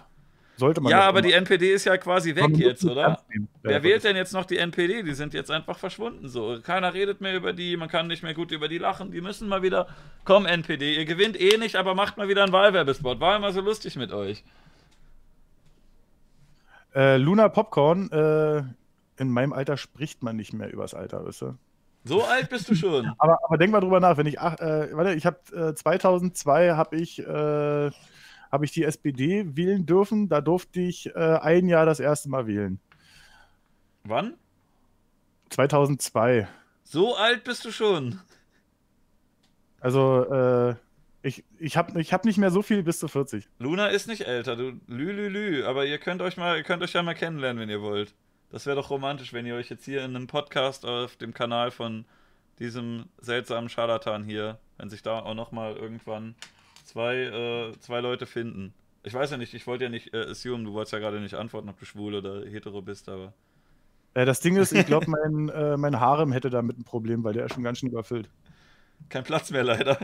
[0.61, 3.21] Sollte man Ja, aber die NPD ist ja quasi weg jetzt, oder?
[3.63, 5.03] Wer ja, wählt denn jetzt noch die NPD?
[5.03, 6.59] Die sind jetzt einfach verschwunden so.
[6.63, 9.11] Keiner redet mehr über die, man kann nicht mehr gut über die lachen.
[9.11, 9.89] Die müssen mal wieder.
[10.25, 13.19] Komm, NPD, ihr gewinnt eh nicht, aber macht mal wieder einen Wahlwerbespot.
[13.19, 14.45] War immer so lustig mit euch.
[16.95, 18.63] Äh, Luna Popcorn, äh,
[19.21, 21.55] in meinem Alter spricht man nicht mehr übers Alter, weißt du?
[22.05, 23.13] So alt bist du schon.
[23.19, 26.71] Aber, aber denk mal drüber nach, wenn ich, ach, äh, warte, ich habe äh, 2002
[26.71, 27.19] habe ich,
[28.51, 30.29] äh, hab ich die SPD wählen dürfen.
[30.29, 32.81] Da durfte ich äh, ein Jahr das erste Mal wählen.
[34.05, 34.35] Wann?
[35.51, 36.49] 2002.
[36.85, 38.21] So alt bist du schon.
[39.81, 40.75] Also äh,
[41.23, 43.49] ich, ich habe ich hab nicht mehr so viel bis zu 40.
[43.59, 46.83] Luna ist nicht älter, du lü lü lü, aber ihr könnt euch mal, ihr könnt
[46.83, 48.15] euch ja mal kennenlernen, wenn ihr wollt.
[48.51, 51.71] Das wäre doch romantisch, wenn ihr euch jetzt hier in einem Podcast auf dem Kanal
[51.71, 52.05] von
[52.59, 56.35] diesem seltsamen Scharlatan hier, wenn sich da auch noch mal irgendwann
[56.85, 57.17] zwei,
[57.73, 58.75] äh, zwei Leute finden.
[59.03, 61.35] Ich weiß ja nicht, ich wollte ja nicht äh, assume, du wolltest ja gerade nicht
[61.35, 63.33] antworten, ob du schwul oder hetero bist, aber
[64.15, 67.33] Äh, das Ding ist, ich glaube, mein, äh, mein Harem hätte damit ein Problem, weil
[67.33, 68.29] der ist schon ganz schön überfüllt.
[69.09, 69.99] kein Platz mehr leider.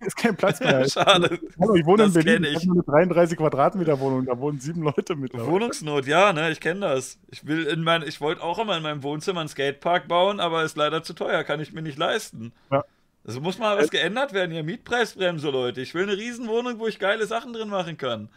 [0.00, 0.84] Ist kein Platz mehr.
[0.88, 1.38] Schade.
[1.60, 2.44] Hallo, ich wohne Das in Berlin.
[2.44, 2.64] ich.
[2.64, 4.26] Ich habe eine 33 Quadratmeter Wohnung.
[4.26, 5.48] Da wohnen sieben Leute mittlerweile.
[5.50, 7.20] Wohnungsnot, ja, ne, ich kenne das.
[7.30, 10.64] Ich will in mein, ich wollte auch immer in meinem Wohnzimmer einen Skatepark bauen, aber
[10.64, 12.52] ist leider zu teuer, kann ich mir nicht leisten.
[12.72, 12.84] Ja.
[13.24, 14.64] Also muss mal was geändert werden hier.
[14.64, 15.80] Mietpreisbremse, Leute.
[15.80, 18.28] Ich will eine Riesenwohnung, wo ich geile Sachen drin machen kann.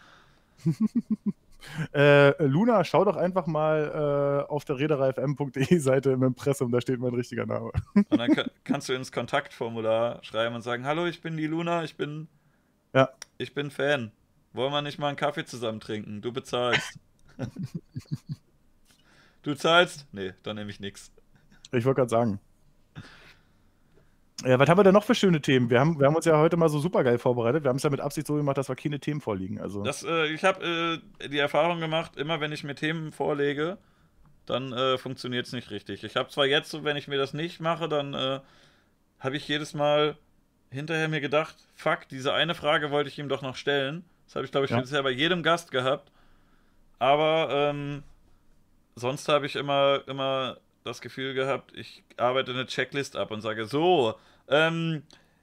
[1.92, 7.00] Äh, Luna, schau doch einfach mal äh, auf der reedereifm.de Seite im Impressum, da steht
[7.00, 7.72] mein richtiger Name.
[7.94, 11.82] Und dann ka- kannst du ins Kontaktformular schreiben und sagen, hallo, ich bin die Luna,
[11.82, 12.28] ich bin,
[12.94, 13.08] Ja.
[13.38, 14.12] ich bin Fan.
[14.52, 16.22] Wollen wir nicht mal einen Kaffee zusammen trinken?
[16.22, 17.00] Du bezahlst.
[19.42, 20.06] du zahlst?
[20.12, 21.10] Nee, dann nehme ich nichts.
[21.72, 22.40] Ich wollte gerade sagen.
[24.44, 25.70] Ja, was haben wir denn noch für schöne Themen?
[25.70, 27.64] Wir haben, wir haben uns ja heute mal so super geil vorbereitet.
[27.64, 29.58] Wir haben es ja mit Absicht so gemacht, dass wir keine Themen vorliegen.
[29.60, 33.78] Also, Das, äh, ich habe äh, die Erfahrung gemacht, immer wenn ich mir Themen vorlege,
[34.44, 36.04] dann äh, funktioniert es nicht richtig.
[36.04, 38.40] Ich habe zwar jetzt wenn ich mir das nicht mache, dann äh,
[39.20, 40.16] habe ich jedes Mal
[40.70, 44.04] hinterher mir gedacht, fuck, diese eine Frage wollte ich ihm doch noch stellen.
[44.26, 44.80] Das habe ich, glaube ich, Ja.
[44.80, 46.12] bisher bei jedem Gast gehabt.
[46.98, 48.02] Aber ähm,
[48.96, 53.66] sonst habe ich immer, immer das Gefühl gehabt, ich arbeite eine Checklist ab und sage,
[53.66, 54.14] so,
[54.48, 55.02] ähm,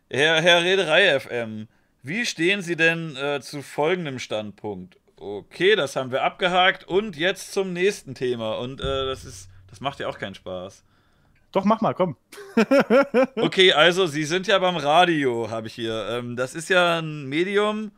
[0.10, 1.68] Herr, Herr Rederei FM,
[2.02, 4.98] wie stehen Sie denn äh, zu folgendem Standpunkt?
[5.18, 8.58] Okay, das haben wir abgehakt und jetzt zum nächsten Thema.
[8.58, 10.84] Und äh, das ist, das macht ja auch keinen Spaß.
[11.52, 12.18] doch, mach mal, komm.
[13.36, 16.08] Okay, also Sie sind ja beim Radio, habe ich hier.
[16.10, 17.92] Ähm, das ist ja ein Medium,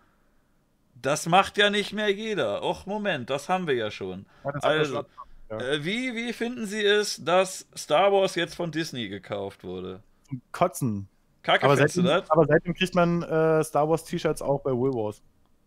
[1.02, 2.64] das macht ja nicht mehr jeder.
[2.64, 4.26] Och, Moment, das haben wir ja schon.
[4.44, 5.06] Ja, Also, schon.
[5.50, 5.58] Ja.
[5.60, 10.04] äh, wie, wie finden Sie es, dass Star Wars jetzt von Disney gekauft wurde?
[10.28, 11.08] Zum Kotzen.
[11.44, 12.30] Kacke, Aber seitdem, das?
[12.32, 15.22] aber seitdem kriegt man äh, Star Wars T-Shirts auch bei Woolworths.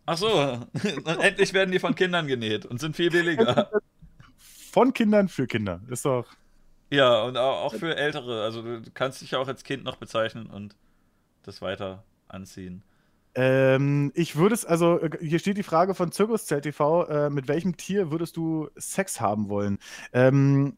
[0.06, 0.28] Ach so,
[1.20, 3.70] endlich werden die von Kindern genäht und sind viel billiger.
[4.70, 5.80] Von Kindern für Kinder.
[5.88, 6.26] Ist doch.
[6.90, 8.42] Ja, und au- auch für Ältere.
[8.42, 10.76] Also du kannst dich ja auch als Kind noch bezeichnen und
[11.42, 12.82] das weiter anziehen.
[13.34, 17.46] Ähm, ich würde es, also äh, hier steht die Frage von Zirkuszelt TV, äh, mit
[17.48, 19.78] welchem Tier würdest du Sex haben wollen?
[20.12, 20.76] Ähm,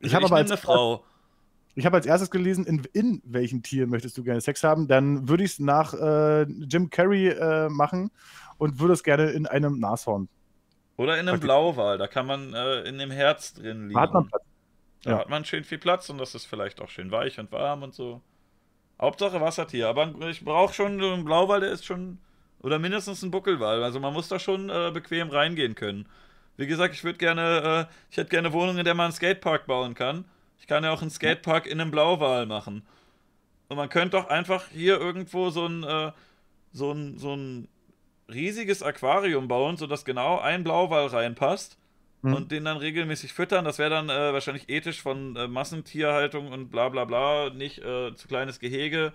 [0.00, 1.04] ich habe Also aber nehm als, eine Frau.
[1.74, 4.88] ich habe als erstes gelesen, in, in welchem Tier möchtest du gerne Sex haben?
[4.88, 8.10] Dann würde ich es nach äh, Jim Carrey äh, machen
[8.58, 10.28] und würde es gerne in einem Nashorn.
[10.96, 11.46] Oder in einem Praktisch.
[11.46, 11.98] Blauwal.
[11.98, 13.94] Da kann man äh, in dem Herz drin liegen.
[13.94, 14.42] Da hat man Platz.
[15.04, 15.18] Da Ja.
[15.20, 17.94] hat man schön viel Platz und das ist vielleicht auch schön weich und warm und
[17.94, 18.22] so.
[19.00, 19.88] Hauptsache Wassertier.
[19.88, 22.18] Aber ich brauche schon so einen Blauwal, der ist schon.
[22.62, 23.84] Oder mindestens ein Buckelwal.
[23.84, 26.08] Also man muss da schon äh, bequem reingehen können.
[26.56, 29.12] Wie gesagt, ich würde gerne, äh, ich hätte gerne eine Wohnung, in der man einen
[29.12, 30.24] Skatepark bauen kann.
[30.58, 32.82] Ich kann ja auch einen Skatepark in einem Blauwal machen.
[33.68, 36.12] Und man könnte doch einfach hier irgendwo so ein, äh,
[36.72, 37.68] so ein, so ein
[38.28, 41.76] riesiges Aquarium bauen, sodass genau ein Blauwal reinpasst
[42.22, 42.34] Mhm.
[42.34, 43.64] und den dann regelmäßig füttern.
[43.64, 48.14] Das wäre dann äh, wahrscheinlich ethisch von äh, Massentierhaltung und bla bla bla, nicht äh,
[48.14, 49.12] zu kleines Gehege,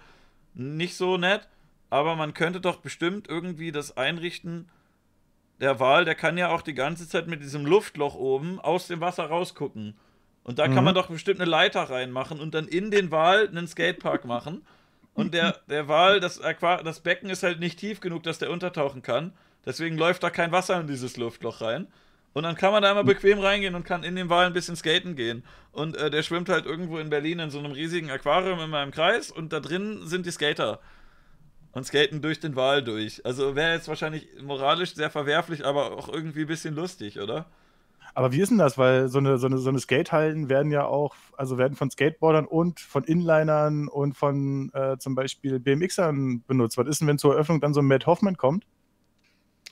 [0.54, 1.48] nicht so nett.
[1.90, 4.70] Aber man könnte doch bestimmt irgendwie das einrichten.
[5.60, 9.02] Der Wal, der kann ja auch die ganze Zeit mit diesem Luftloch oben aus dem
[9.02, 9.96] Wasser rausgucken.
[10.44, 10.84] Und da kann Mhm.
[10.86, 14.66] man doch bestimmt eine Leiter reinmachen und dann in den Wal einen Skatepark machen.
[15.14, 19.02] Und der, der Wal, das, das Becken ist halt nicht tief genug, dass der untertauchen
[19.02, 19.34] kann.
[19.66, 21.88] Deswegen läuft da kein Wasser in dieses Luftloch rein.
[22.34, 24.76] Und dann kann man da immer bequem reingehen und kann in den Wal ein bisschen
[24.76, 25.44] skaten gehen.
[25.72, 28.92] Und äh, der schwimmt halt irgendwo in Berlin in so einem riesigen Aquarium in meinem
[28.92, 30.80] Kreis und da drin sind die Skater.
[31.74, 33.26] Und skaten durch den Wal durch.
[33.26, 37.46] Also wäre jetzt wahrscheinlich moralisch sehr verwerflich, aber auch irgendwie ein bisschen lustig, oder?
[38.14, 38.78] Aber wie ist denn das?
[38.78, 42.46] Weil so eine, so eine, so eine Skatehallen werden ja auch, also werden von Skateboardern
[42.46, 46.78] und von Inlinern und von äh, zum Beispiel BMXern benutzt.
[46.78, 48.66] Was ist denn, wenn zur Eröffnung dann so ein Matt Hoffman kommt?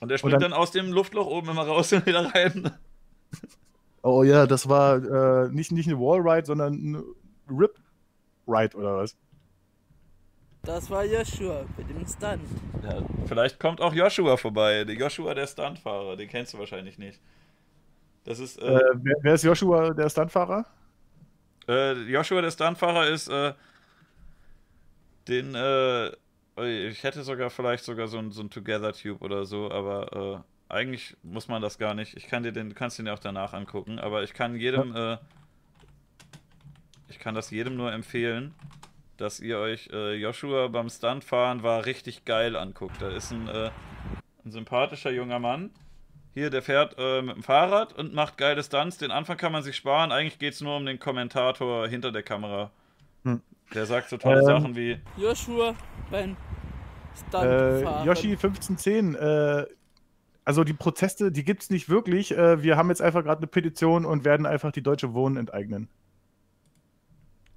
[0.00, 2.72] Und der springt Und dann, dann- aus dem Luftloch oben immer raus und wieder rein.
[4.02, 4.96] Oh ja, das war
[5.44, 7.04] äh, nicht, nicht eine Wallride, sondern ein
[7.50, 9.14] Rip-Ride oder was?
[10.62, 12.40] Das war Joshua mit dem Stunt.
[12.82, 14.84] Ja, vielleicht kommt auch Joshua vorbei.
[14.84, 17.20] Der Joshua, der Stuntfahrer, den kennst du wahrscheinlich nicht.
[18.24, 18.58] Das ist.
[18.58, 20.64] Äh, Äh, wer, wer ist Joshua, der Stuntfahrer?
[21.68, 23.52] Äh, Joshua, der Stuntfahrer, ist äh,
[25.28, 26.10] den, äh,
[26.56, 31.16] ich hätte sogar vielleicht sogar so ein, so ein Together-Tube oder so, aber äh, eigentlich
[31.22, 32.16] muss man das gar nicht.
[32.16, 34.94] Ich kann dir den, du kannst den ja auch danach angucken, aber ich kann jedem,
[34.94, 35.18] äh,
[37.08, 38.54] ich kann das jedem nur empfehlen,
[39.16, 43.02] dass ihr euch äh, Joshua beim Stuntfahren war richtig geil anguckt.
[43.02, 43.70] Da ist ein, äh,
[44.44, 45.70] ein sympathischer junger Mann.
[46.32, 48.98] Hier, der fährt äh, mit dem Fahrrad und macht geile Stunts.
[48.98, 50.12] Den Anfang kann man sich sparen.
[50.12, 52.70] Eigentlich geht es nur um den Kommentator hinter der Kamera.
[53.74, 54.98] Der sagt so tolle Ähm, Sachen wie.
[55.16, 55.74] Joshua
[56.10, 56.36] beim
[57.32, 57.82] Äh.
[58.04, 59.66] Yoshi 1510, äh,
[60.44, 62.36] also die Proteste, die gibt es nicht wirklich.
[62.36, 65.88] Äh, wir haben jetzt einfach gerade eine Petition und werden einfach die Deutsche Wohnen enteignen.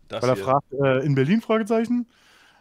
[0.09, 0.43] Das weil er hier.
[0.43, 2.07] fragt, äh, in Berlin, Fragezeichen?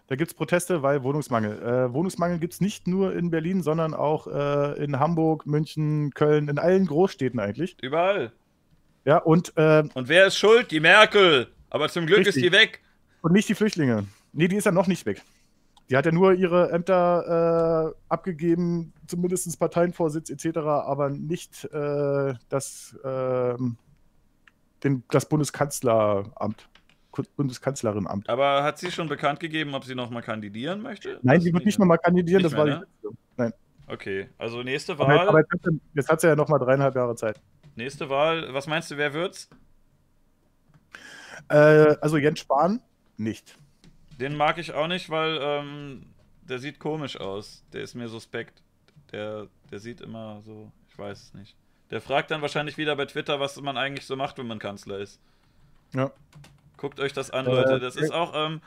[0.06, 1.62] Da gibt es Proteste, weil Wohnungsmangel.
[1.62, 6.48] Äh, Wohnungsmangel gibt es nicht nur in Berlin, sondern auch äh, in Hamburg, München, Köln,
[6.48, 7.76] in allen Großstädten eigentlich.
[7.82, 8.32] Überall.
[9.04, 10.70] Ja, und, äh, Und wer ist schuld?
[10.70, 11.48] Die Merkel.
[11.70, 12.42] Aber zum Glück ist Richtig.
[12.44, 12.80] die weg.
[13.22, 14.06] Und nicht die Flüchtlinge.
[14.32, 15.22] Nee, die ist ja noch nicht weg.
[15.90, 22.96] Die hat ja nur ihre Ämter äh, abgegeben, zumindest Parteienvorsitz etc., aber nicht äh, das,
[23.04, 23.76] ähm,
[24.84, 26.68] den, das Bundeskanzleramt,
[27.36, 28.28] Bundeskanzlerinamt.
[28.28, 31.18] Aber hat sie schon bekannt gegeben, ob sie nochmal kandidieren möchte?
[31.22, 32.86] Nein, Das die wird nicht nochmal kandidieren, Nicht das war mehr, die ne?
[32.86, 33.18] letzte.
[33.36, 33.52] Nein.
[33.88, 35.28] Okay, also nächste Aber, Wahl.
[35.28, 37.40] aber jetzt, hat sie, jetzt hat sie ja nochmal dreieinhalb Jahre Zeit.
[37.76, 38.54] Nächste Wahl.
[38.54, 39.50] Was meinst du, wer wird's?
[41.48, 42.80] Äh, also Jens Spahn
[43.22, 43.56] nicht.
[44.20, 46.06] Den mag ich auch nicht, weil ähm,
[46.42, 47.64] der sieht komisch aus.
[47.72, 48.62] Der ist mir suspekt.
[49.10, 51.56] Der, der sieht immer so, ich weiß es nicht.
[51.90, 54.98] Der fragt dann wahrscheinlich wieder bei Twitter, was man eigentlich so macht, wenn man Kanzler
[54.98, 55.20] ist.
[55.94, 56.10] Ja.
[56.76, 57.80] Guckt euch das an, Äh, Leute.
[57.80, 58.62] Das ist äh, auch, ähm,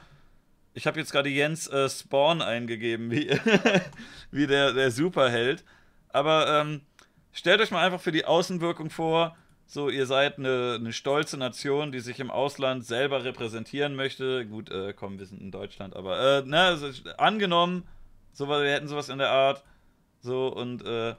[0.74, 3.30] ich habe jetzt gerade Jens äh, Spawn eingegeben, wie,
[4.32, 5.64] wie der, der Superheld.
[6.10, 6.82] Aber ähm,
[7.34, 9.36] stellt euch mal einfach für die Außenwirkung vor,
[9.68, 14.46] so ihr seid eine, eine stolze Nation, die sich im Ausland selber repräsentieren möchte.
[14.46, 17.84] Gut, äh, komm, wir sind in Deutschland, aber äh, ne, also, angenommen,
[18.34, 19.64] so, wir hätten sowas in der Art,
[20.22, 21.16] so und äh,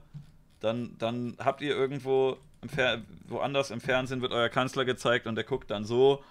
[0.60, 5.44] dann, dann habt ihr irgendwo im woanders im Fernsehen wird euer Kanzler gezeigt und der
[5.44, 6.24] guckt dann so.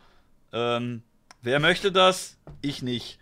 [0.51, 1.03] Ähm,
[1.41, 2.37] wer möchte das?
[2.61, 3.19] Ich nicht.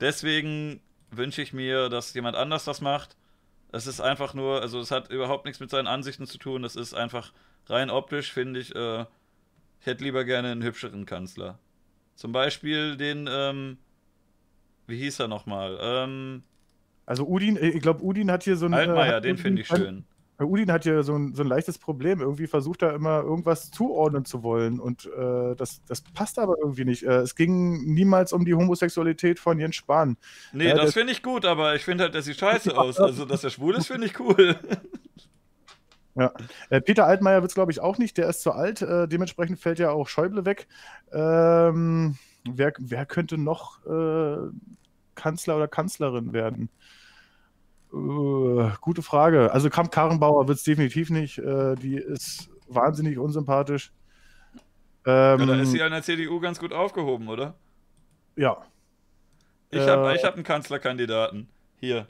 [0.00, 0.80] Deswegen
[1.10, 3.16] wünsche ich mir, dass jemand anders das macht.
[3.70, 6.64] Es ist einfach nur, also es hat überhaupt nichts mit seinen Ansichten zu tun.
[6.64, 7.32] Es ist einfach
[7.66, 9.02] rein optisch, finde ich, äh,
[9.80, 11.58] ich hätte lieber gerne einen hübscheren Kanzler.
[12.14, 13.78] Zum Beispiel den, ähm,
[14.86, 15.78] wie hieß er nochmal?
[15.80, 16.42] Ähm,
[17.06, 18.74] Also Udin, äh, ich glaube, Udin hat hier so ein.
[18.74, 20.04] Altmaier, hat den finde ich schön.
[20.38, 22.20] Äh, Udin hat hier so ein, so ein leichtes Problem.
[22.20, 24.78] Irgendwie versucht er immer irgendwas zuordnen zu wollen.
[24.78, 27.02] Und äh, das, das passt aber irgendwie nicht.
[27.04, 30.16] Äh, es ging niemals um die Homosexualität von Jens Spahn.
[30.52, 32.98] Nee, Äh, das finde ich gut, aber ich finde halt, der sieht scheiße aus.
[33.00, 34.56] Also, dass er schwul ist, finde ich cool.
[36.14, 36.32] Ja.
[36.70, 38.18] Äh, Peter Altmaier wird es, glaube ich, auch nicht.
[38.18, 38.82] Der ist zu alt.
[38.82, 40.68] Äh, dementsprechend fällt ja auch Schäuble weg.
[41.12, 44.36] Ähm, wer, wer könnte noch äh,
[45.14, 46.68] Kanzler oder Kanzlerin werden?
[47.92, 49.52] Äh, gute Frage.
[49.52, 51.38] Also Kamp Karrenbauer wird es definitiv nicht.
[51.38, 53.92] Äh, die ist wahnsinnig unsympathisch.
[55.06, 57.54] Ja, Ähm, da ist sie ja in der CDU ganz gut aufgehoben, oder?
[58.36, 58.56] ja.
[59.74, 61.48] Ich habe Äh, hab einen Kanzlerkandidaten.
[61.76, 62.06] Hier.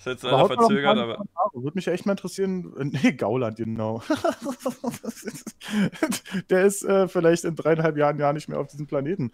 [0.00, 1.22] Ist jetzt leider verzögert, aber.
[1.52, 2.72] Würde mich echt mal interessieren.
[2.78, 4.02] äh, Nee, Gauland, genau.
[6.48, 9.30] Der ist äh, vielleicht in dreieinhalb Jahren gar nicht mehr auf diesem Planeten.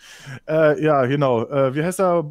[0.49, 1.45] Äh, ja, genau.
[1.45, 2.25] Äh, wie heißt er?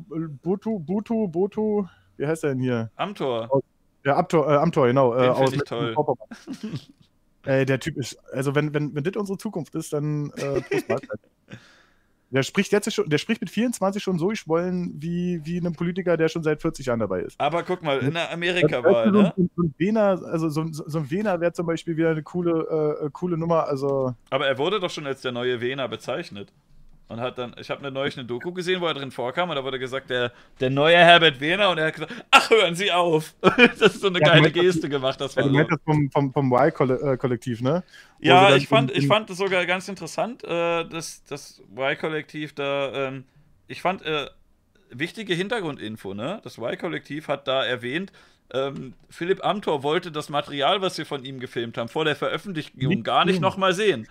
[0.44, 1.86] Butu, Butu, Botu?
[2.18, 2.91] Wie heißt er denn hier?
[2.98, 3.62] Amtor.
[4.03, 5.14] Ja, Amtor, äh, Amtor genau.
[5.16, 6.28] Den äh, find ich Mecklenburg- toll.
[7.45, 10.66] Ey, der Typ ist, also wenn, wenn, wenn das unsere Zukunft ist, dann Prost.
[12.31, 16.18] Der spricht jetzt schon, der spricht mit 24 schon so geschwollen wie, wie ein Politiker,
[16.18, 17.39] der schon seit 40 Jahren dabei ist.
[17.39, 19.34] Aber guck mal, in der Amerika-Wahl, ne?
[19.38, 22.23] So, so ein Wiener, also so, so so ein Wiener wäre zum Beispiel wieder eine
[22.23, 23.68] coole, äh, coole Nummer.
[23.68, 26.52] Also Aber er wurde doch schon als der neue Wiener bezeichnet.
[27.07, 29.56] Und hat dann, ich habe eine neulich eine Doku gesehen, wo er drin vorkam und
[29.56, 32.91] da wurde gesagt, der, der neue Herbert Wehner und er hat gesagt, ach, hören Sie
[32.91, 33.36] auf.
[33.41, 35.76] das ist so eine Ja, geile das- Geste gemacht, das ja, war meinst so.
[35.76, 37.84] das vom, vom, vom Y-Kollektiv, ne?
[38.19, 40.48] Wo Ja, ich fand, ich fand es sogar ganz interessant, äh,
[40.86, 43.26] dass das Y-Kollektiv da, ähm,
[43.68, 44.26] ich fand, äh,
[44.90, 46.40] wichtige Hintergrundinfo, ne?
[46.44, 48.11] Das Y-Kollektiv hat da erwähnt,
[48.52, 52.77] ähm, Philipp Amthor wollte das Material, was wir von ihm gefilmt haben, vor der Veröffentlichung
[52.80, 54.07] Nicht gar nicht nochmal sehen.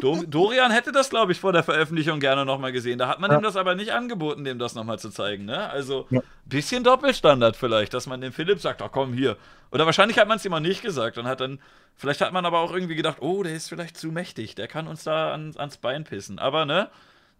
[0.00, 2.98] Do Dorian hätte das, glaube ich, vor der Veröffentlichung gerne nochmal gesehen.
[2.98, 3.38] Da hat man Ja.
[3.38, 5.46] ihm das aber nicht angeboten, dem das nochmal zu zeigen.
[5.46, 5.70] Ne?
[5.70, 6.20] Also Ja.
[6.44, 9.36] bisschen Doppelstandard vielleicht, dass man dem Philipp sagt, ach komm hier.
[9.72, 11.60] Oder wahrscheinlich hat man es ihm auch nicht gesagt und hat dann,
[11.96, 14.86] vielleicht hat man aber auch irgendwie gedacht, oh, der ist vielleicht zu mächtig, der kann
[14.86, 16.38] uns da an, ans Bein pissen.
[16.38, 16.88] Aber ne,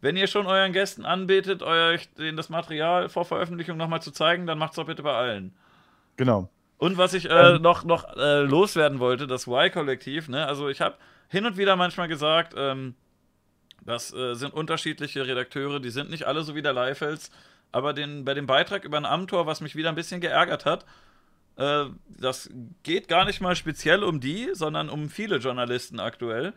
[0.00, 4.58] wenn ihr schon euren Gästen anbetet, euch das Material vor Veröffentlichung nochmal zu zeigen, dann
[4.58, 5.54] macht's doch bitte bei allen.
[6.16, 6.48] Genau.
[6.78, 10.46] Und was ich äh, noch, noch äh, loswerden wollte, das Y-Kollektiv, ne?
[10.46, 10.96] Also ich habe
[11.28, 12.94] hin und wieder manchmal gesagt, ähm,
[13.82, 17.30] das äh, sind unterschiedliche Redakteure, die sind nicht alle so wie der Leifels,
[17.72, 20.84] aber den, bei dem Beitrag über ein Amtor, was mich wieder ein bisschen geärgert hat,
[21.56, 22.50] äh, das
[22.82, 26.52] geht gar nicht mal speziell um die, sondern um viele Journalisten aktuell.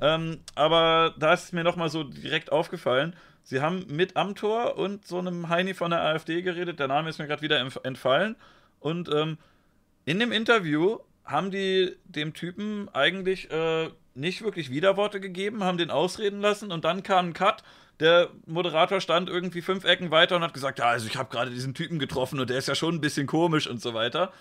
[0.00, 5.18] Ähm, aber da ist mir nochmal so direkt aufgefallen, sie haben mit Amtor und so
[5.18, 8.36] einem Heini von der AfD geredet, der Name ist mir gerade wieder entf- entfallen.
[8.78, 9.38] Und ähm,
[10.04, 10.98] in dem Interview
[11.30, 16.84] haben die dem Typen eigentlich äh, nicht wirklich Widerworte gegeben, haben den ausreden lassen und
[16.84, 17.62] dann kam ein Cut.
[18.00, 21.50] Der Moderator stand irgendwie fünf Ecken weiter und hat gesagt, ja, also ich habe gerade
[21.50, 24.32] diesen Typen getroffen und der ist ja schon ein bisschen komisch und so weiter.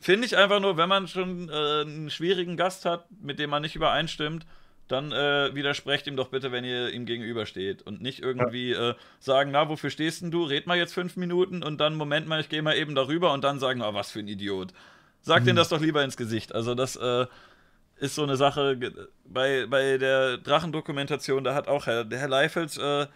[0.00, 3.62] Finde ich einfach nur, wenn man schon äh, einen schwierigen Gast hat, mit dem man
[3.62, 4.46] nicht übereinstimmt,
[4.88, 7.82] dann äh, widersprecht ihm doch bitte, wenn ihr ihm gegenübersteht.
[7.82, 10.42] Und nicht irgendwie äh, sagen, na, wofür stehst denn du?
[10.42, 13.44] Red mal jetzt fünf Minuten und dann, Moment mal, ich gehe mal eben darüber und
[13.44, 14.72] dann sagen, ah, was für ein Idiot.
[15.22, 16.54] Sag denen das doch lieber ins Gesicht.
[16.54, 17.26] Also das äh,
[17.96, 18.78] ist so eine Sache,
[19.24, 23.06] bei, bei der Drachendokumentation, da hat auch Herr, der Herr Leifels äh,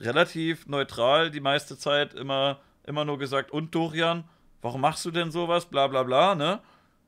[0.00, 4.24] relativ neutral die meiste Zeit immer, immer nur gesagt, und Dorian,
[4.62, 5.66] warum machst du denn sowas?
[5.66, 6.60] Bla bla bla, ne?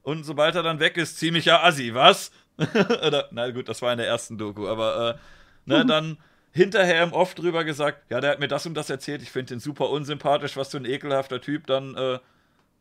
[0.03, 2.33] Und sobald er dann weg ist, ziemlicher Assi, was?
[3.07, 6.19] Oder, na gut, das war in der ersten Doku, aber äh, ne, dann
[6.53, 9.55] hinterher im Off drüber gesagt, ja, der hat mir das und das erzählt, ich finde
[9.55, 12.19] den super unsympathisch, was für ein ekelhafter Typ, dann äh,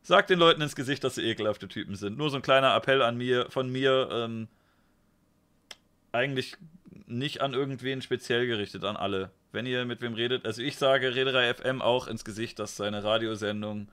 [0.02, 2.18] sag den Leuten ins Gesicht, dass sie ekelhafte Typen sind.
[2.18, 4.48] Nur so ein kleiner Appell an mir, von mir, ähm,
[6.12, 6.56] eigentlich
[7.06, 9.30] nicht an irgendwen speziell gerichtet, an alle.
[9.50, 13.04] Wenn ihr mit wem redet, also ich sage Rederei FM auch ins Gesicht, dass seine
[13.04, 13.88] Radiosendung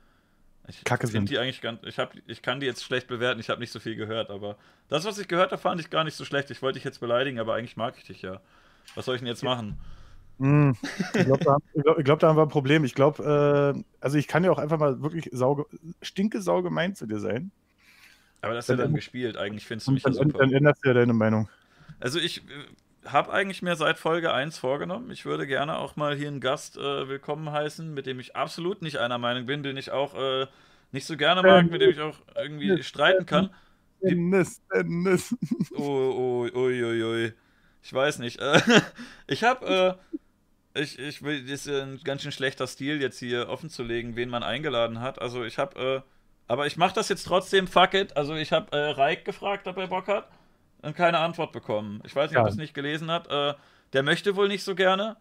[0.67, 1.29] ich Kacke sind.
[1.29, 3.79] die eigentlich ganz, ich, hab, ich kann die jetzt schlecht bewerten, ich habe nicht so
[3.79, 4.57] viel gehört, aber
[4.87, 6.51] das, was ich gehört habe, fand ich gar nicht so schlecht.
[6.51, 8.39] Ich wollte dich jetzt beleidigen, aber eigentlich mag ich dich ja.
[8.95, 9.79] Was soll ich denn jetzt machen?
[10.39, 10.75] Hm,
[11.13, 12.83] Ich glaube, da, glaub, glaub, da haben wir ein Problem.
[12.85, 15.65] Ich glaube, äh, also ich kann ja auch einfach mal wirklich sauge,
[16.01, 17.51] stinke saugemein zu dir sein.
[18.41, 20.39] Aber das ist ja Dann- dann gespielt, eigentlich findest du mich Und ja dann, super.
[20.45, 21.49] dann änderst du ja deine Meinung.
[21.99, 26.15] Also ich äh, habe eigentlich mir seit Folge 1 vorgenommen, ich würde gerne auch mal
[26.15, 29.75] hier einen Gast äh, willkommen heißen, mit dem ich absolut nicht einer Meinung bin, den
[29.75, 30.47] ich auch äh,
[30.93, 33.49] nicht so gerne mag, mit dem ich auch irgendwie streiten kann.
[34.01, 35.35] Dennis, Dennis.
[35.75, 37.33] Oh, oh, ui, ui, ui.
[37.83, 38.39] Ich weiß nicht.
[38.39, 38.61] Äh,
[39.27, 40.17] ich habe, äh,
[40.73, 44.15] ich, ich will, das ist ein ganz schön schlechter Stil, jetzt hier offen zu legen,
[44.15, 45.21] wen man eingeladen hat.
[45.21, 46.11] Also ich habe, äh,
[46.47, 48.15] aber ich mache das jetzt trotzdem, fuck it.
[48.17, 50.29] Also ich habe äh, Reik gefragt, ob er Bock hat
[50.81, 52.01] und keine Antwort bekommen.
[52.05, 52.47] Ich weiß nicht, ob Ja.
[52.49, 53.27] er es nicht gelesen hat.
[53.29, 53.53] Äh,
[53.93, 55.17] der möchte wohl nicht so gerne.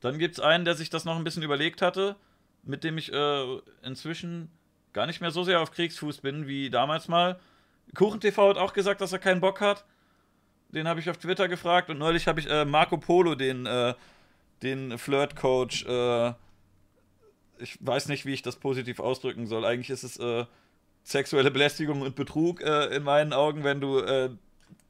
[0.00, 2.16] Dann gibt es einen, der sich das noch ein bisschen überlegt hatte,
[2.62, 4.50] mit dem ich äh, inzwischen
[4.92, 7.38] gar nicht mehr so sehr auf Kriegsfuß bin wie damals mal.
[7.94, 9.84] KuchenTV hat auch gesagt, dass er keinen Bock hat.
[10.70, 13.94] Den habe ich auf Twitter gefragt und neulich habe ich äh, Marco Polo, den, äh,
[14.62, 16.32] den Flirt-Coach, äh,
[17.58, 19.64] ich weiß nicht, wie ich das positiv ausdrücken soll.
[19.64, 20.44] Eigentlich ist es äh,
[21.02, 24.30] sexuelle Belästigung und Betrug äh, in meinen Augen, wenn du äh,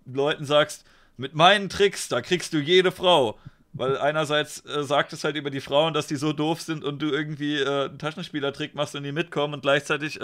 [0.07, 0.85] Leuten sagst,
[1.17, 3.39] mit meinen Tricks, da kriegst du jede Frau.
[3.73, 7.01] Weil einerseits äh, sagt es halt über die Frauen, dass die so doof sind und
[7.01, 10.19] du irgendwie äh, einen Taschenspielertrick machst und die mitkommen und gleichzeitig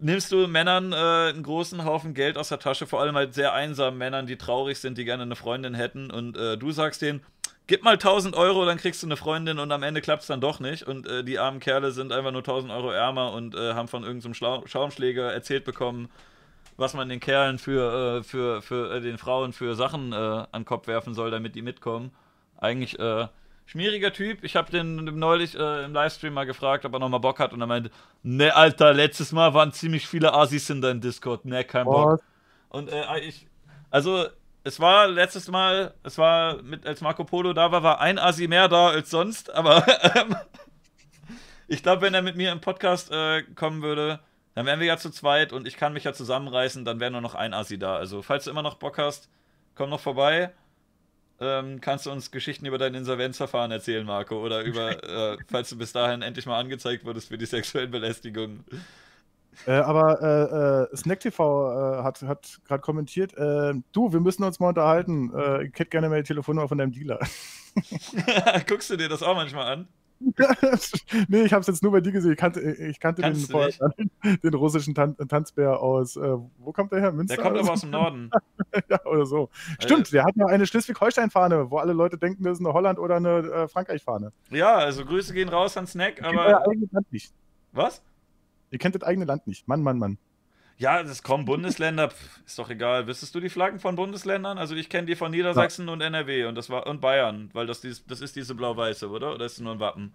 [0.00, 3.52] nimmst du Männern äh, einen großen Haufen Geld aus der Tasche, vor allem halt sehr
[3.52, 7.22] einsamen Männern, die traurig sind, die gerne eine Freundin hätten und äh, du sagst denen,
[7.70, 10.40] gib mal 1000 Euro, dann kriegst du eine Freundin und am Ende klappt es dann
[10.40, 13.74] doch nicht und äh, die armen Kerle sind einfach nur 1000 Euro ärmer und äh,
[13.74, 16.08] haben von irgendeinem Schlau Schaumschläger erzählt bekommen,
[16.76, 20.48] was man den Kerlen für, äh, für, für äh, den Frauen für Sachen äh, an
[20.52, 22.10] den Kopf werfen soll, damit die mitkommen.
[22.58, 23.28] Eigentlich äh,
[23.66, 24.42] schmieriger Typ.
[24.42, 27.68] Ich habe den neulich im Livestream mal gefragt, ob er nochmal Bock hat und er
[27.68, 27.92] meinte,
[28.24, 31.44] ne, Alter, letztes Mal waren ziemlich viele Assis in deinem Discord.
[31.44, 32.20] Ne, kein Bock.
[32.68, 33.46] Und äh, ich,
[33.90, 34.26] also
[34.64, 38.48] es war letztes Mal, es war mit als Marco Polo da war, war ein Assi
[38.48, 40.36] mehr da als sonst, aber ähm,
[41.68, 44.20] ich glaube, wenn er mit mir im Podcast äh, kommen würde,
[44.54, 47.20] dann wären wir ja zu zweit und ich kann mich ja zusammenreißen, dann wäre nur
[47.20, 47.96] noch ein Assi da.
[47.96, 49.28] Also, falls du immer noch Bock hast,
[49.74, 50.52] komm noch vorbei.
[51.40, 54.44] Ähm, kannst du uns Geschichten über dein Insolvenzverfahren erzählen, Marco?
[54.44, 58.64] Oder über, äh, falls du bis dahin endlich mal angezeigt wurdest für die sexuellen Belästigungen.
[59.66, 64.44] Äh, aber äh, äh, Snack TV äh, hat, hat gerade kommentiert, äh, du, wir müssen
[64.44, 65.32] uns mal unterhalten.
[65.62, 67.18] Ich hätte gerne mal die Telefonnummer von deinem Dealer.
[68.68, 69.88] Guckst du dir das auch manchmal an?
[71.28, 72.32] nee, ich habe es jetzt nur bei dir gesehen.
[72.32, 73.72] Ich kannte, ich kannte den, vorher,
[74.42, 76.16] den russischen Tan Tanzbär aus.
[76.16, 77.12] Äh, wo kommt der her?
[77.12, 77.36] Münster?
[77.36, 78.30] Der kommt aber aus dem Norden.
[78.88, 79.48] ja, oder so.
[79.78, 83.16] Stimmt, der hat noch eine Schleswig-Holstein-Fahne, wo alle Leute denken, das ist eine Holland- oder
[83.16, 84.32] eine äh, Frankreich-Fahne.
[84.50, 86.68] Ja, also Grüße gehen raus an Snack, aber.
[86.68, 87.32] eigenes Land nicht.
[87.72, 88.02] Was?
[88.70, 89.66] Ihr kennt das eigene Land nicht.
[89.68, 90.18] Mann, Mann, Mann.
[90.78, 93.06] Ja, das kommen Bundesländer, pf, ist doch egal.
[93.06, 94.56] Wüsstest du die Flaggen von Bundesländern?
[94.56, 97.82] Also ich kenne die von Niedersachsen und NRW und das war und Bayern, weil das,
[97.82, 99.34] dies, das ist diese blau-weiße, oder?
[99.34, 100.14] Oder ist es nur ein Wappen?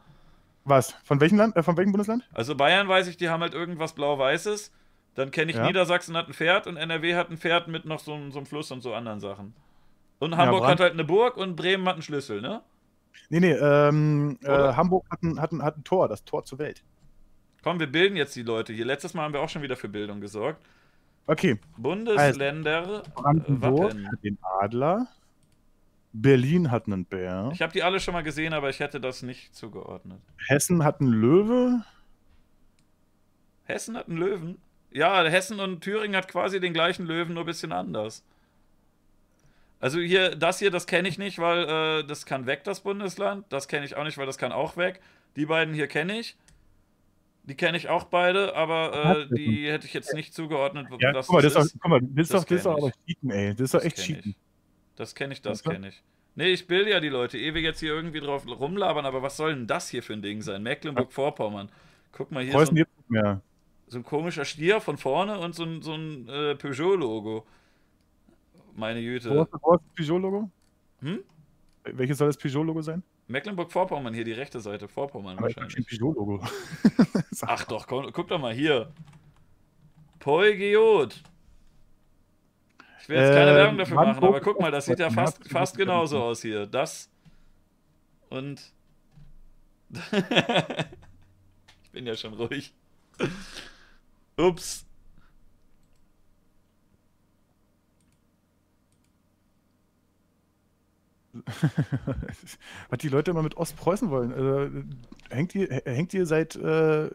[0.64, 0.96] Was?
[1.04, 1.56] Von welchem Land?
[1.56, 2.24] Äh, von welchem Bundesland?
[2.34, 4.72] Also Bayern weiß ich, die haben halt irgendwas blau-weißes.
[5.14, 5.68] Dann kenne ich Ja.
[5.68, 8.48] Niedersachsen hat ein Pferd und NRW hat ein Pferd mit noch so, einem- so einem
[8.48, 9.54] Fluss und so anderen Sachen.
[10.18, 12.62] Und Hamburg Brand- hat halt eine Burg und Bremen hat einen Schlüssel, ne?
[13.30, 14.50] Nee, nee, ähm, äh?
[14.74, 16.84] Hamburg hat ein, hat, ein, hat ein Tor, das Tor zur Welt.
[17.66, 18.86] Komm, wir bilden jetzt die Leute hier.
[18.86, 20.64] Letztes Mal haben wir auch schon wieder für Bildung gesorgt.
[21.26, 21.60] Okay.
[21.78, 24.08] Bundesländer, äh, Brandenburg Wappen.
[24.12, 25.08] hat den Adler.
[26.14, 27.50] Berlin hat einen Bär.
[27.54, 30.20] Ich habe die alle schon mal gesehen, aber ich hätte das nicht zugeordnet.
[30.48, 31.84] Hessen hat einen Löwe.
[33.64, 34.58] Hessen hat einen Löwen?
[34.92, 38.24] Ja, Hessen und Thüringen hat quasi den gleichen Löwen, nur ein bisschen anders.
[39.80, 43.44] Also hier, das hier, das kenne ich nicht, weil äh, das kann weg, das Bundesland.
[43.50, 45.02] Das kenne ich auch nicht, weil das kann auch weg.
[45.36, 46.38] Die beiden hier kenne ich.
[47.48, 50.88] Die kenne ich auch beide, aber äh, die hätte ich jetzt nicht zugeordnet.
[51.00, 51.76] Ja, guck mal, das ist, ist.
[51.76, 52.92] doch, guck mal, das ist doch, das ist doch aber.
[53.06, 53.52] Cheaten, ey.
[53.52, 54.32] Das ist doch echt Cheaten.
[54.32, 54.36] ich.
[54.96, 56.04] Das kenne ich, das kenne ich.
[56.36, 59.38] Nee, ich bilde ja die Leute, ehe wir jetzt hier irgendwie drauf rumlabern, aber was
[59.38, 60.64] soll denn das hier für ein Ding sein?
[60.64, 61.70] Mecklenburg-Vorpommern.
[62.12, 63.42] Guck mal hier, so ein, mehr.
[63.88, 67.46] so ein komischer Stier von vorne und so ein, so ein äh, Peugeot-Logo.
[68.76, 69.30] Meine Güte.
[69.30, 69.62] wo ist das
[69.96, 70.50] Peugeot-Logo?
[71.00, 71.24] Hm?
[71.84, 73.04] Welches soll das Peugeot-Logo sein?
[73.28, 75.88] Mecklenburg-Vorpommern, hier die rechte Seite, Vorpommern Aber ich wahrscheinlich.
[75.88, 76.44] kein Peugeot-Logo.
[77.42, 78.92] Ach doch, komm, guck doch mal hier.
[80.20, 81.24] Poigeot.
[83.02, 85.10] Ich will jetzt keine Äh, Werbung dafür machen, Brandenburg aber guck mal, das sieht ja
[85.10, 86.66] fast, fast genauso aus hier.
[86.66, 87.12] Das
[88.30, 88.74] und.
[91.84, 92.74] ich bin ja schon ruhig.
[94.38, 94.85] Ups.
[102.90, 104.34] Was die Leute immer mit Ostpreußen wollen.
[104.34, 104.70] Also,
[105.30, 107.10] hängt, ihr, hängt ihr seit äh,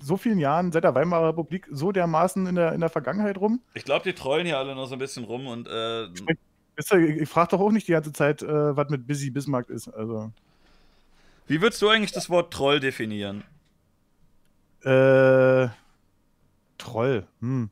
[0.00, 3.60] so vielen Jahren, seit der Weimarer Republik, so dermaßen in der, in der Vergangenheit rum?
[3.74, 7.28] Ich glaube, die trollen hier alle noch so ein bisschen rum und äh, ich, ich
[7.28, 9.88] frage doch auch nicht die ganze Zeit, äh, was mit Busy Bismarck ist.
[9.88, 10.32] Also,
[11.46, 13.44] wie würdest du eigentlich das Wort Troll definieren?
[14.84, 15.68] äh,
[16.78, 17.26] Troll.
[17.40, 17.70] Hm.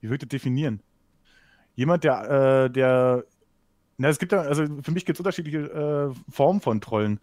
[0.00, 0.82] Wie würde ich das definieren?
[1.76, 2.30] Jemand, der,
[2.64, 3.24] äh, der
[4.00, 7.20] na, es gibt ja, also für mich gibt es unterschiedliche äh, Formen von Trollen.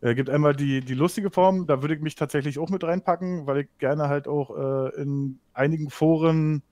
[0.00, 3.48] Es gibt einmal die, die lustige Form, da würde ich mich tatsächlich auch mit reinpacken,
[3.48, 6.62] weil ich gerne halt auch äh, in einigen Foren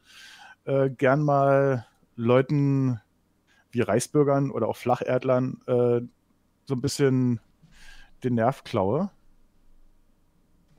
[0.65, 3.01] äh, gern mal Leuten
[3.73, 6.03] wie Reichsbürgern oder auch Flacherdlern äh,
[6.65, 7.41] so ein bisschen
[8.23, 9.11] den Nerv klaue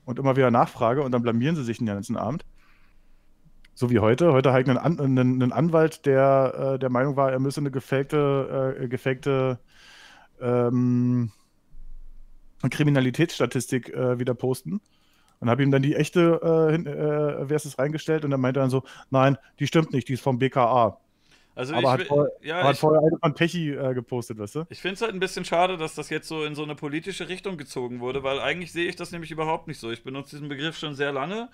[0.05, 2.45] und immer wieder nachfrage und dann blamieren sie sich den ganzen Abend.
[3.79, 4.33] So wie heute.
[4.33, 7.61] Heute habe ich einen, An einen, einen Anwalt, der äh, der Meinung war, er müsse
[7.61, 9.57] eine gefakte, äh, gefakte
[10.41, 11.31] ähm,
[12.69, 14.81] Kriminalitätsstatistik äh, wieder posten.
[15.39, 18.69] Und habe ihm dann die echte äh, äh, Versus reingestellt und dann meinte er dann
[18.69, 20.97] so, nein, die stimmt nicht, die ist vom BKA.
[21.55, 24.55] Also aber ich hat, vorher, ja, hat ich- vorher eine von Pechi äh, gepostet, weißt
[24.55, 24.65] du?
[24.69, 27.29] Ich finde es halt ein bisschen schade, dass das jetzt so in so eine politische
[27.29, 29.89] Richtung gezogen wurde, weil eigentlich sehe ich das nämlich überhaupt nicht so.
[29.89, 31.47] Ich benutze diesen Begriff schon sehr lange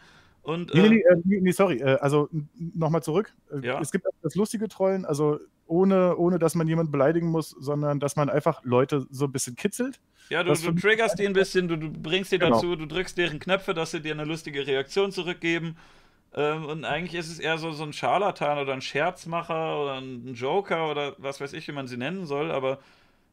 [0.46, 1.78] und Nee, äh, nee, nee, äh, nee, nee sorry.
[1.78, 3.34] Äh, also nochmal zurück.
[3.52, 3.80] Äh, Ja.
[3.82, 8.00] Es gibt auch das lustige Trollen, also ohne, ohne dass man jemanden beleidigen muss, sondern
[8.00, 10.00] dass man einfach Leute so ein bisschen kitzelt.
[10.30, 12.56] ja, du, du triggerst die ein bisschen, du, du bringst die Genau.
[12.56, 15.76] dazu, du drückst deren Knöpfe, dass sie dir eine lustige Reaktion zurückgeben.
[16.36, 20.34] Ähm, und eigentlich ist es eher so, so ein Scharlatan oder ein Scherzmacher oder ein
[20.36, 22.52] Joker oder was weiß ich, wie man sie nennen soll.
[22.52, 22.80] Aber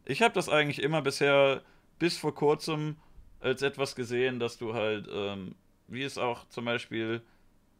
[0.06, 1.60] ich habe das eigentlich immer bisher
[1.98, 2.96] bis vor kurzem
[3.40, 5.54] als etwas gesehen, dass du halt, ähm,
[5.88, 7.22] wie es auch zum Beispiel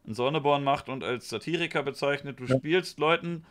[0.07, 2.57] ein Sonneborn macht und als Satiriker bezeichnet, du Ja.
[2.57, 3.45] spielst Leuten,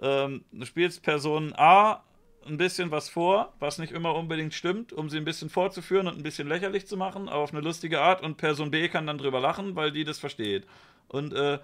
[0.00, 2.02] ähm, du spielst Personen A
[2.46, 6.16] ein bisschen was vor, was nicht immer unbedingt stimmt, um sie ein bisschen vorzuführen und
[6.16, 9.18] ein bisschen lächerlich zu machen, aber auf eine lustige Art und Person B kann dann
[9.18, 10.66] drüber lachen, weil die das versteht.
[11.08, 11.58] Und äh,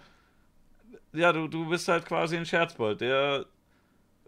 [1.13, 3.47] ja, du, du bist halt quasi ein Scherzbold, der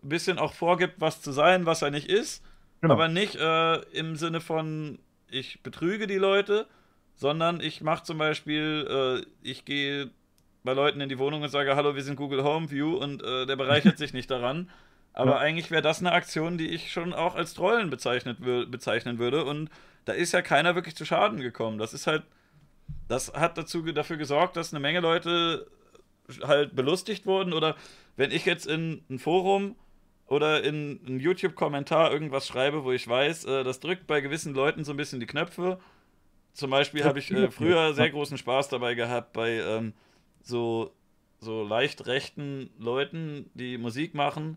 [0.02, 2.42] ein bisschen auch vorgibt, was zu sein, was er nicht ist,
[2.80, 2.94] Genau.
[2.94, 4.98] aber nicht äh, im Sinne von,
[5.30, 6.66] ich betrüge die Leute,
[7.20, 10.08] sondern ich mache zum Beispiel, äh, ich gehe
[10.64, 13.44] bei Leuten in die Wohnung und sage, hallo, wir sind Google Home View und äh,
[13.44, 14.70] der bereichert sich nicht daran.
[15.12, 15.38] Aber Ja.
[15.38, 19.44] eigentlich wäre das eine Aktion, die ich schon auch als Trollen bezeichnet wür bezeichnen würde.
[19.44, 19.68] Und
[20.06, 21.76] da ist ja keiner wirklich zu Schaden gekommen.
[21.76, 22.22] Das ist halt,
[23.06, 25.66] das hat dazu, dafür gesorgt, dass eine Menge Leute
[26.42, 27.52] halt belustigt wurden.
[27.52, 27.76] Oder
[28.16, 29.76] wenn ich jetzt in ein Forum
[30.26, 34.84] oder in einen YouTube-Kommentar irgendwas schreibe, wo ich weiß, äh, das drückt bei gewissen Leuten
[34.84, 35.78] so ein bisschen die Knöpfe.
[36.52, 39.92] Zum Beispiel habe ich äh, früher sehr großen Spaß dabei gehabt bei ähm,
[40.42, 40.92] so,
[41.38, 44.56] so leicht rechten Leuten, die Musik machen.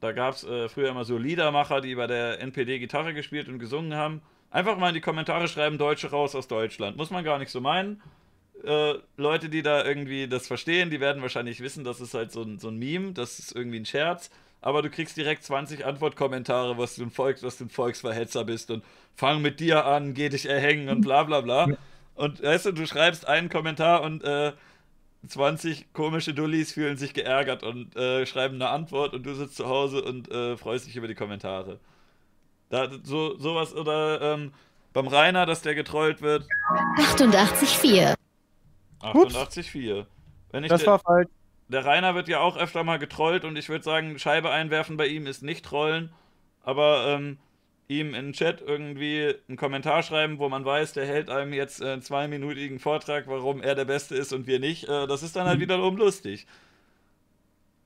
[0.00, 3.58] Da gab es äh, früher immer so Liedermacher, die bei der NPD Gitarre gespielt und
[3.58, 4.20] gesungen haben.
[4.50, 6.96] Einfach mal in die Kommentare schreiben, Deutsche raus aus Deutschland.
[6.96, 8.02] Muss man gar nicht so meinen.
[8.64, 12.42] Äh, Leute, die da irgendwie das verstehen, die werden wahrscheinlich wissen, das ist halt so
[12.42, 14.30] ein, so ein Meme, das ist irgendwie ein Scherz.
[14.62, 18.70] Aber du kriegst direkt 20 Antwortkommentare, was du ein Volks, was du ein Volksverhetzer bist
[18.70, 18.84] und
[19.16, 21.66] fang mit dir an, geh dich erhängen und bla bla bla.
[22.14, 24.52] Und weißt du, du schreibst einen Kommentar und äh,
[25.26, 29.66] 20 komische Dullis fühlen sich geärgert und äh, schreiben eine Antwort und du sitzt zu
[29.68, 31.78] Hause und äh, freust dich über die Kommentare.
[32.70, 34.52] Da, so, sowas oder ähm,
[34.92, 36.46] beim Rainer, dass der getrollt wird.
[36.96, 38.14] 88,4.
[39.00, 40.06] 88,4.
[40.50, 41.28] Wenn ich Das war falsch.
[41.72, 45.06] Der Rainer wird ja auch öfter mal getrollt und ich würde sagen, Scheibe einwerfen bei
[45.06, 46.12] ihm ist nicht trollen,
[46.62, 47.38] aber ähm,
[47.88, 51.80] ihm in den Chat irgendwie einen Kommentar schreiben, wo man weiß, der hält einem jetzt
[51.80, 55.36] äh, einen zweiminütigen Vortrag, warum er der Beste ist und wir nicht, äh, das ist
[55.36, 56.46] dann halt wiederum lustig.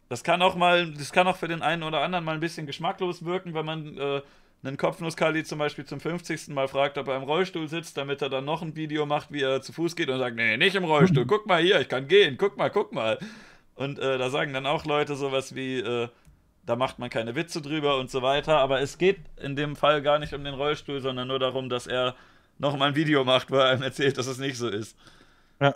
[0.09, 2.67] Das kann auch mal, das kann auch für den einen oder anderen mal ein bisschen
[2.67, 4.21] geschmacklos wirken, wenn man äh,
[4.63, 6.49] einen Kopfnusskali zum Beispiel zum 50.
[6.49, 9.43] Mal fragt, ob er im Rollstuhl sitzt, damit er dann noch ein Video macht, wie
[9.43, 12.09] er zu Fuß geht und sagt, nee, nicht im Rollstuhl, guck mal hier, ich kann
[12.09, 13.19] gehen, guck mal, guck mal.
[13.77, 16.09] Und äh, da sagen dann auch Leute sowas wie, äh,
[16.65, 20.03] da macht man keine Witze drüber und so weiter, aber es geht in dem Fall
[20.03, 22.17] gar nicht um den Rollstuhl, sondern nur darum, dass er
[22.59, 24.97] noch mal ein Video macht, wo er einem erzählt, dass es nicht so ist.
[25.61, 25.75] Ja.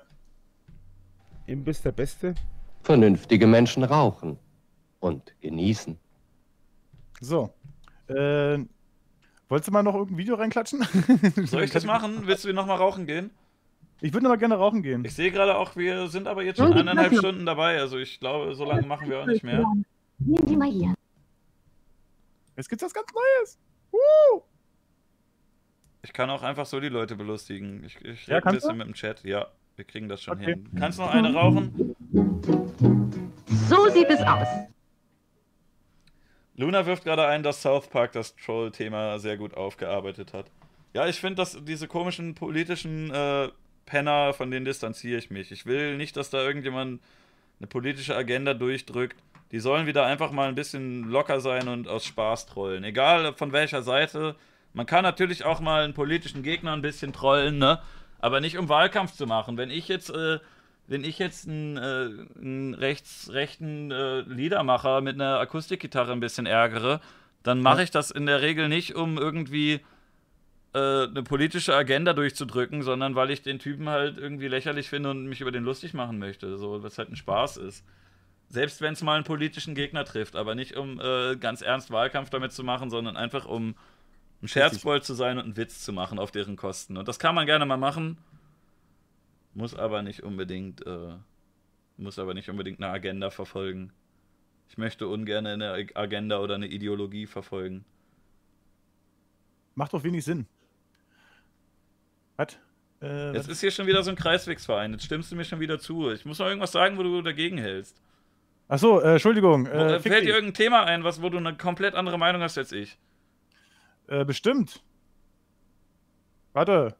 [1.47, 2.35] Imbiss der Beste.
[2.83, 4.39] Vernünftige Menschen rauchen
[4.99, 5.99] und genießen.
[7.21, 7.53] So.
[8.09, 8.59] Äh,
[9.49, 10.87] wolltest du mal noch irgendein Video reinklatschen?
[11.45, 12.27] Soll ich das machen?
[12.27, 13.31] Willst du noch mal rauchen gehen?
[14.03, 15.05] Ich würde aber gerne rauchen gehen.
[15.05, 18.55] Ich sehe gerade auch, wir sind aber jetzt schon eineinhalb Stunden dabei, also ich glaube,
[18.55, 19.65] so lange machen wir auch nicht mehr.
[20.19, 20.95] Nehmen Sie mal hier.
[22.57, 23.59] Jetzt gibt's was ganz Neues.
[23.93, 24.41] Uh!
[26.03, 27.85] Ich kann auch einfach so die Leute belustigen.
[27.85, 28.77] Ich, ich Ja, rede ein bisschen du?
[28.77, 29.23] mit dem Chat.
[29.25, 30.55] Ja, wir kriegen das schon Okay.
[30.55, 30.71] hin.
[30.79, 31.95] Kannst du noch eine rauchen?
[33.69, 34.49] So sieht es aus.
[36.57, 40.47] Luna wirft gerade ein, dass South Park das Troll-Thema sehr gut aufgearbeitet hat.
[40.93, 43.49] Ja, ich finde, dass diese komischen politischen äh,
[43.91, 45.51] Penner, von denen distanziere ich mich.
[45.51, 47.01] Ich will nicht, dass da irgendjemand
[47.59, 49.17] eine politische Agenda durchdrückt.
[49.51, 52.85] Die sollen wieder einfach mal ein bisschen locker sein und aus Spaß trollen.
[52.85, 54.37] Egal von welcher Seite.
[54.75, 57.81] Man kann natürlich auch mal einen politischen Gegner ein bisschen trollen, ne?
[58.21, 59.57] Aber nicht um Wahlkampf zu machen.
[59.57, 60.39] Wenn ich jetzt, äh,
[60.87, 66.47] wenn ich jetzt einen, äh, einen rechts, rechten äh, Liedermacher mit einer Akustikgitarre ein bisschen
[66.47, 67.01] ärgere,
[67.43, 69.81] dann mache ich das in der Regel nicht, um irgendwie
[70.79, 75.41] eine politische Agenda durchzudrücken, sondern weil ich den Typen halt irgendwie lächerlich finde und mich
[75.41, 76.57] über den lustig machen möchte.
[76.59, 77.85] So, was halt ein Spaß ist.
[78.49, 82.31] Selbst wenn es mal einen politischen Gegner trifft, aber nicht um äh, ganz ernst Wahlkampf
[82.31, 83.75] damit zu machen, sondern einfach um
[84.43, 86.97] ein Scherzbold zu sein und einen Witz zu machen auf deren Kosten.
[86.97, 88.19] Und das kann man gerne mal machen,
[89.55, 91.15] muss aber nicht unbedingt, äh,
[91.97, 93.93] muss aber nicht unbedingt eine Agenda verfolgen.
[94.69, 97.85] Ich möchte ungern eine Agenda oder eine Ideologie verfolgen.
[99.75, 100.47] Macht doch wenig Sinn.
[102.41, 102.59] Was?
[103.03, 103.55] Äh, Jetzt was?
[103.55, 104.93] ist hier schon wieder so ein Kreiswegsverein.
[104.93, 106.11] Jetzt stimmst du mir schon wieder zu.
[106.11, 108.01] Ich muss noch irgendwas sagen, wo du dagegen hältst.
[108.69, 109.67] Achso, äh, Entschuldigung.
[109.67, 112.57] Äh, äh, fällt dir irgendein Thema ein, was, wo du eine komplett andere Meinung hast
[112.57, 112.99] als ich?
[114.07, 114.83] Äh, bestimmt.
[116.53, 116.95] Warte.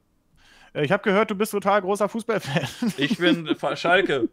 [0.75, 2.93] Äh, ich habe gehört, du bist total großer Fußballfan.
[2.97, 4.29] Ich bin Schalke.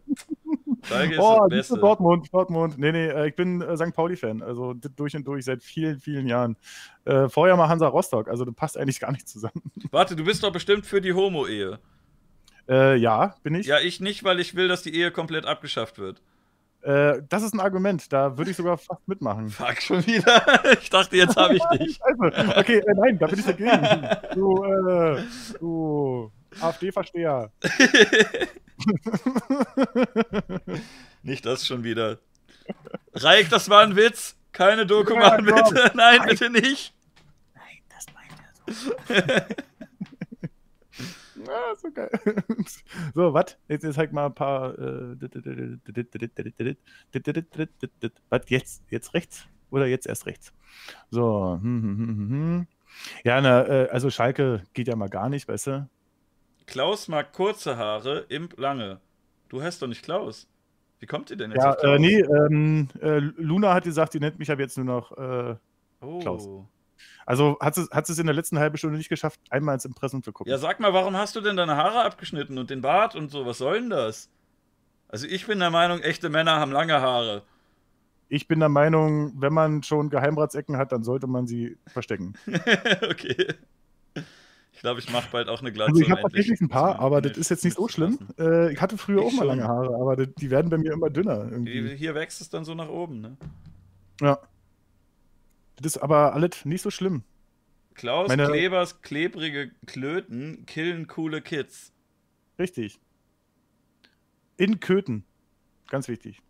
[0.88, 1.78] Schalke ist oh, das du, Beste.
[1.78, 2.78] Dortmund, Dortmund.
[2.78, 3.94] Nee, nee, äh, ich bin äh, St.
[3.94, 4.42] Pauli-Fan.
[4.42, 6.56] Also durch und durch seit vielen, vielen Jahren.
[7.04, 8.28] Äh, vorher mal Hansa Rostock.
[8.28, 9.62] Also das passt eigentlich gar nicht zusammen.
[9.90, 11.78] Warte, du bist doch bestimmt für die Homo-Ehe.
[12.68, 13.66] Äh, ja, bin ich.
[13.66, 16.20] Ja, ich nicht, weil ich will, dass die Ehe komplett abgeschafft wird.
[16.82, 18.12] Äh, das ist ein Argument.
[18.12, 19.48] Da würde ich sogar fast mitmachen.
[19.48, 20.42] Fuck, schon wieder.
[20.80, 22.00] Ich dachte, jetzt habe ich dich.
[22.56, 24.08] Okay, äh, nein, da bin ich dagegen.
[24.34, 25.22] Du, äh,
[25.58, 27.50] du AfD-Versteher.
[31.22, 32.18] Nicht das schon wieder.
[33.14, 34.36] Reik, das war ein Witz.
[34.52, 35.74] Keine Doku Ja, machen, komm.
[35.74, 35.92] bitte.
[35.94, 36.94] Nein, bitte nicht.
[41.46, 42.10] Ah, so geil.
[43.14, 43.56] So, was?
[43.68, 44.78] Jetzt, jetzt halt mal ein paar.
[44.78, 45.16] Äh,
[48.28, 48.82] was jetzt?
[48.90, 49.46] Jetzt rechts?
[49.70, 50.52] Oder jetzt erst rechts?
[51.10, 51.58] So.
[51.62, 52.66] hm, hm, hm, hm, hm.
[53.24, 55.88] Ja, na, äh, also Schalke geht ja mal gar nicht, weißt du?
[56.68, 59.00] Klaus mag kurze Haare, Imp lange.
[59.48, 60.46] Du heißt doch nicht Klaus.
[61.00, 61.96] Wie kommt ihr denn jetzt Ja, auf Klaus?
[61.96, 65.56] äh, nee, ähm, äh, Luna hat gesagt, die nennt mich ab jetzt nur noch äh,
[66.00, 66.18] oh.
[66.20, 66.48] Klaus.
[67.24, 70.22] Also hat sie, hat es in der letzten halben Stunde nicht geschafft, einmal ins Impressum
[70.22, 70.50] zu gucken.
[70.50, 73.46] Ja, sag mal, warum hast du denn deine Haare abgeschnitten und den Bart und so?
[73.46, 74.30] Was soll denn das?
[75.08, 77.42] Also ich bin der Meinung, echte Männer haben lange Haare.
[78.28, 82.34] Ich bin der Meinung, wenn man schon Geheimratsecken hat, dann sollte man sie verstecken.
[83.10, 83.54] okay.
[84.78, 85.90] Ich glaube, ich mache bald auch eine Glatze.
[85.90, 88.16] Also ich habe tatsächlich ein paar, aber das ist jetzt nicht so schlimm.
[88.38, 90.92] Äh, ich hatte früher Ich auch mal lange Haare, aber die, die werden bei mir
[90.92, 91.48] immer dünner.
[91.50, 91.96] Irgendwie.
[91.96, 93.36] Hier wächst es dann so nach oben, ne?
[94.20, 94.38] Ja.
[95.82, 97.24] Das ist aber alles nicht so schlimm.
[97.94, 101.92] Klaus Meine- Klebers klebrige Klöten killen coole Kids.
[102.56, 103.00] Richtig.
[104.58, 105.24] In Köthen.
[105.88, 106.40] Ganz wichtig.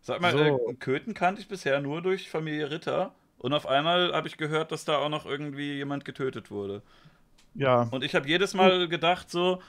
[0.00, 0.70] Sag mal, So.
[0.70, 3.14] äh, Köthen kannte ich bisher nur durch Familie Ritter.
[3.38, 6.82] Und auf einmal habe ich gehört, dass da auch noch irgendwie jemand getötet wurde.
[7.54, 7.88] Ja.
[7.90, 9.60] Und ich habe jedes Mal gedacht, so,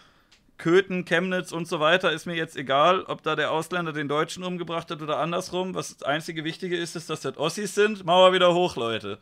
[0.57, 4.43] Köthen, Chemnitz und so weiter, ist mir jetzt egal, ob da der Ausländer den Deutschen
[4.43, 5.73] umgebracht hat oder andersrum.
[5.73, 8.05] Was das einzige Wichtige ist, ist, dass das Ossis sind.
[8.05, 9.19] Mauer wieder hoch, Leute.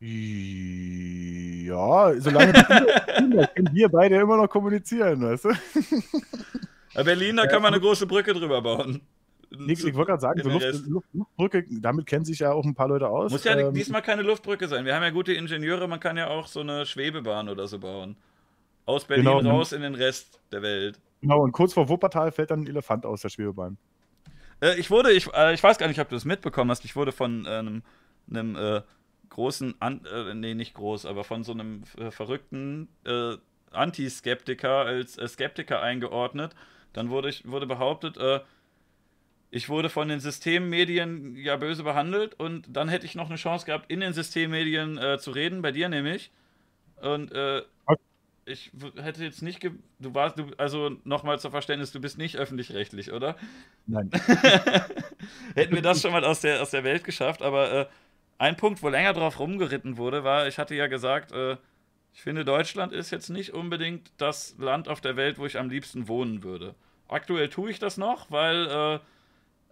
[0.00, 0.08] Ja,
[2.20, 5.52] solange wir können wir beide immer noch kommunizieren, weißt du?
[6.94, 9.00] Bei Berlin, da kann man eine große Brücke drüber bauen.
[9.58, 10.86] Nix, ich wollte gerade sagen, so Luft.
[10.86, 13.32] Luft, Luftbrücke, damit kennen sich ja auch ein paar Leute aus.
[13.32, 14.84] Muss ja Ähm, diesmal keine Luftbrücke sein.
[14.84, 18.16] Wir haben ja gute Ingenieure, man kann ja auch so eine Schwebebahn oder so bauen.
[18.84, 19.56] Aus Berlin Genau.
[19.56, 21.00] raus in den Rest der Welt.
[21.20, 23.78] Genau, und kurz vor Wuppertal fällt dann ein Elefant aus der Schwebebahn.
[24.60, 26.94] Äh, ich wurde, ich, äh, ich weiß gar nicht, ob du das mitbekommen hast, ich
[26.94, 27.82] wurde von äh, einem,
[28.30, 28.82] einem äh,
[29.30, 32.88] großen, An äh, nee, nicht groß, aber von so einem äh, verrückten
[33.72, 36.54] Antiskeptiker als Skeptiker eingeordnet.
[36.92, 38.40] Dann wurde, ich, wurde behauptet, äh,
[39.50, 43.66] ich wurde von den Systemmedien ja böse behandelt und dann hätte ich noch eine Chance
[43.66, 46.30] gehabt, in den Systemmedien äh, zu reden, bei dir nämlich.
[47.00, 47.62] Und äh,
[48.44, 52.36] ich hätte jetzt nicht, ge du warst, du, also nochmal zur Verständnis, du bist nicht
[52.36, 53.36] öffentlich-rechtlich, oder?
[53.86, 54.10] Nein.
[55.54, 57.86] Hätten wir das schon mal aus der, aus der Welt geschafft, aber äh,
[58.38, 61.56] ein Punkt, wo länger drauf rumgeritten wurde, war, ich hatte ja gesagt, äh,
[62.12, 65.68] ich finde, Deutschland ist jetzt nicht unbedingt das Land auf der Welt, wo ich am
[65.68, 66.74] liebsten wohnen würde.
[67.08, 69.00] Aktuell tue ich das noch, weil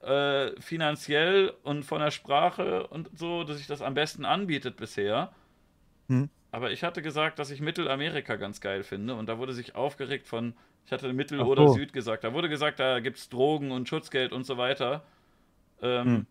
[0.05, 5.33] äh, finanziell und von der Sprache und so, dass sich das am besten anbietet bisher.
[6.09, 6.29] Hm.
[6.51, 10.27] Aber ich hatte gesagt, dass ich Mittelamerika ganz geil finde und da wurde sich aufgeregt
[10.27, 10.55] von,
[10.87, 11.75] ich hatte Mittel Ach oder so.
[11.75, 12.25] Süd gesagt.
[12.25, 15.03] Da wurde gesagt, da gibt es Drogen und Schutzgeld und so weiter.
[15.83, 16.27] Ähm, Hm.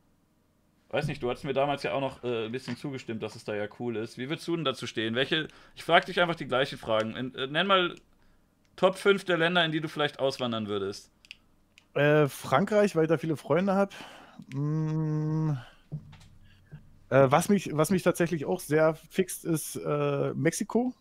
[0.93, 3.43] Weiß nicht, du hattest mir damals ja auch noch äh, ein bisschen zugestimmt, dass es
[3.43, 4.19] da ja cool ist.
[4.19, 5.15] Wie würdest du denn dazu stehen?
[5.15, 7.15] Welche, ich frage dich einfach die gleichen Fragen.
[7.15, 7.95] In, äh, nenn mal
[8.75, 11.11] Top 5 der Länder, in die du vielleicht auswandern würdest.
[11.93, 13.91] Äh, Frankreich, weil ich da viele Freunde habe.
[14.53, 15.51] Mm,
[17.09, 20.93] äh, was, mich, was mich tatsächlich auch sehr fixt, ist äh, Mexiko.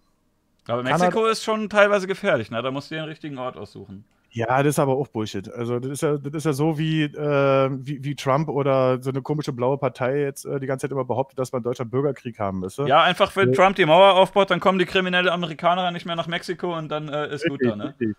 [0.69, 2.63] Aber Kanada- Mexiko ist schon teilweise gefährlich, ne?
[2.63, 4.05] Da musst du dir den richtigen Ort aussuchen.
[4.35, 5.51] Ja, das ist aber auch Bullshit.
[5.53, 9.11] Also das ist ja, das ist ja so wie, äh, wie, wie Trump oder so
[9.11, 11.91] eine komische blaue Partei jetzt äh, die ganze Zeit immer behauptet, dass wir in Deutschland
[11.91, 12.87] Bürgerkrieg haben, du?
[12.87, 16.17] Ja, einfach, wenn Äh, Trump die Mauer aufbaut, dann kommen die kriminellen Amerikaner nicht mehr
[16.17, 17.89] nach Mexiko und dann äh, ist gut da, ne?
[17.89, 18.17] richtig.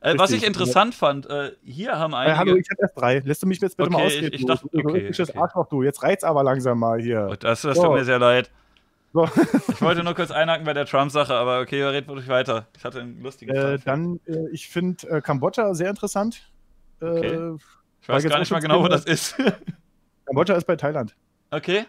[0.00, 2.36] Äh, was ich interessant fand, äh, hier haben Äh, einige.
[2.38, 3.18] hallo, ich habe erst drei.
[3.20, 4.26] Lässt du mich jetzt bitte mal Okay, ausreden?
[4.28, 4.46] ich- ich du?
[4.46, 5.38] dachte- Du okay, richtiges okay.
[5.38, 5.82] Arschloch, du.
[5.82, 7.36] Jetzt reizt aber langsam mal hier.
[7.40, 7.84] Das, das So.
[7.84, 8.50] tut mir sehr leid.
[9.12, 9.24] So.
[9.68, 12.66] Ich wollte nur kurz einhaken bei der Trump-Sache, aber okay, red ruhig weiter.
[12.76, 16.42] Ich hatte einen lustigen Äh, dann, äh, ich finde äh, Kambodscha sehr interessant.
[17.00, 17.26] Okay.
[17.28, 17.54] Äh,
[18.02, 19.36] Ich weil weiß gar nicht mal genau, wo das ist.
[20.26, 21.14] Kambodscha ist bei Thailand.
[21.50, 21.86] okay.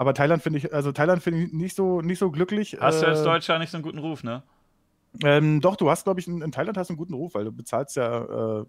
[0.00, 2.78] Aber Thailand finde ich, also Thailand finde ich nicht so, nicht so glücklich.
[2.80, 4.44] Hast du als Äh, Deutscher nicht so einen guten Ruf, ne?
[5.24, 7.44] Ähm, doch, du hast, glaube ich, in, in Thailand hast du einen guten Ruf, weil
[7.44, 8.64] du bezahlst ja äh,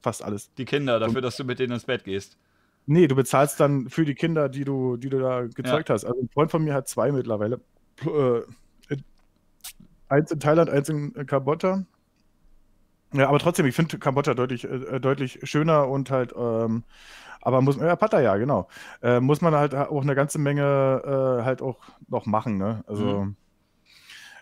[0.00, 0.52] fast alles.
[0.54, 2.38] Die Kinder, dafür, dass du mit denen ins Bett gehst.
[2.86, 6.04] Nee, du bezahlst dann für die Kinder, die du, die du da gezeugt hast.
[6.04, 7.60] Also ein Freund von mir hat zwei mittlerweile.
[8.04, 8.42] Äh,
[8.88, 9.04] in-
[10.08, 11.84] eins in Thailand, eins in Kambodscha.
[13.12, 16.84] Ja, aber trotzdem, ich finde Kambodscha deutlich, äh, deutlich schöner und halt, ähm,
[17.40, 18.68] aber muss ja, Pattaya, genau.
[19.02, 21.02] Äh, muss man halt auch eine ganze Menge
[21.40, 22.84] äh, halt auch noch machen, ne?
[22.86, 23.04] Also.
[23.04, 23.36] Mhm.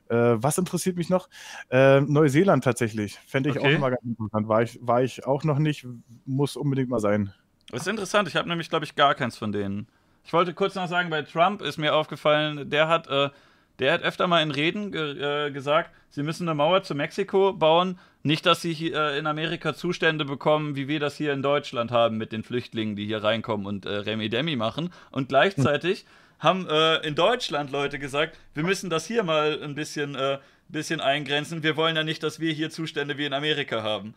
[0.09, 1.29] Äh, was interessiert mich noch?
[1.71, 3.19] Äh, Neuseeland tatsächlich.
[3.27, 3.75] Fände ich auch Okay.
[3.75, 4.49] immer ganz interessant.
[4.49, 5.87] War ich, war ich auch noch nicht,
[6.27, 7.33] muss unbedingt mal sein.
[7.71, 9.89] Das ist interessant, ich habe nämlich, glaube ich, gar keins von denen.
[10.25, 13.31] Ich wollte kurz noch sagen, bei Trump ist mir aufgefallen, der hat, äh,
[13.79, 17.53] der hat öfter mal in Reden ge äh, gesagt, sie müssen eine Mauer zu Mexiko
[17.53, 21.43] bauen, nicht, dass sie hier, äh, in Amerika Zustände bekommen, wie wir das hier in
[21.43, 24.91] Deutschland haben mit den Flüchtlingen, die hier reinkommen und äh, Remi-Demi machen.
[25.11, 26.07] Und gleichzeitig
[26.45, 30.39] haben äh, in Deutschland Leute gesagt, wir müssen das hier mal ein bisschen, äh,
[30.69, 31.63] bisschen eingrenzen.
[31.63, 34.15] Wir wollen ja nicht, dass wir hier Zustände wie in Amerika haben.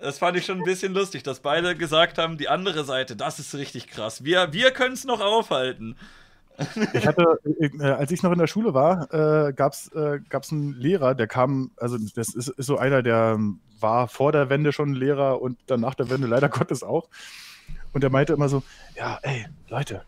[0.00, 3.38] Das fand ich schon ein bisschen lustig, dass beide gesagt haben, die andere Seite, das
[3.38, 4.22] ist richtig krass.
[4.24, 5.96] Wir, wir können es noch aufhalten.
[6.92, 10.72] Ich hatte, äh, als ich noch in der Schule war, äh, gab es äh, einen
[10.74, 13.38] Lehrer, der kam, also das ist, ist so einer, der
[13.80, 17.08] war vor der Wende schon Lehrer und dann nach der Wende leider Gottes auch.
[17.92, 18.62] Und der meinte immer so,
[18.96, 20.02] ja, ey, Leute,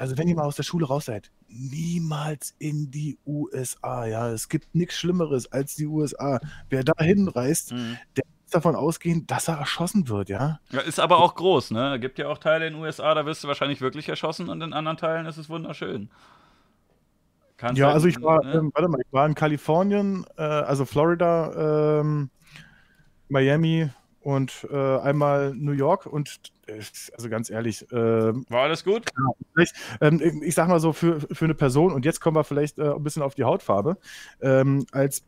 [0.00, 4.30] also wenn ihr mal aus der Schule raus seid, niemals in die USA, ja.
[4.30, 6.40] Es gibt nichts Schlimmeres als die USA.
[6.70, 10.58] Wer da hinreist, der jetzt davon ausgehen, dass er erschossen wird, ja.
[10.70, 12.00] Ja, ist aber auch groß, ne?
[12.00, 14.72] Gibt ja auch Teile in den USA, da wirst du wahrscheinlich wirklich erschossen und in
[14.72, 16.08] anderen Teilen ist es wunderschön.
[17.58, 18.54] Kannst ja, halt, also ich war, ne?
[18.54, 22.30] ähm, warte mal, ich war in Kalifornien, äh, also Florida, ähm,
[23.28, 23.90] Miami
[24.20, 26.52] und äh, einmal New York und
[27.14, 29.06] also ganz ehrlich, ähm, War alles gut?
[30.00, 32.92] ähm, ich sag mal so, für, für eine Person, und jetzt kommen wir vielleicht äh,
[32.94, 33.96] ein bisschen auf die Hautfarbe,
[34.40, 35.24] ähm, als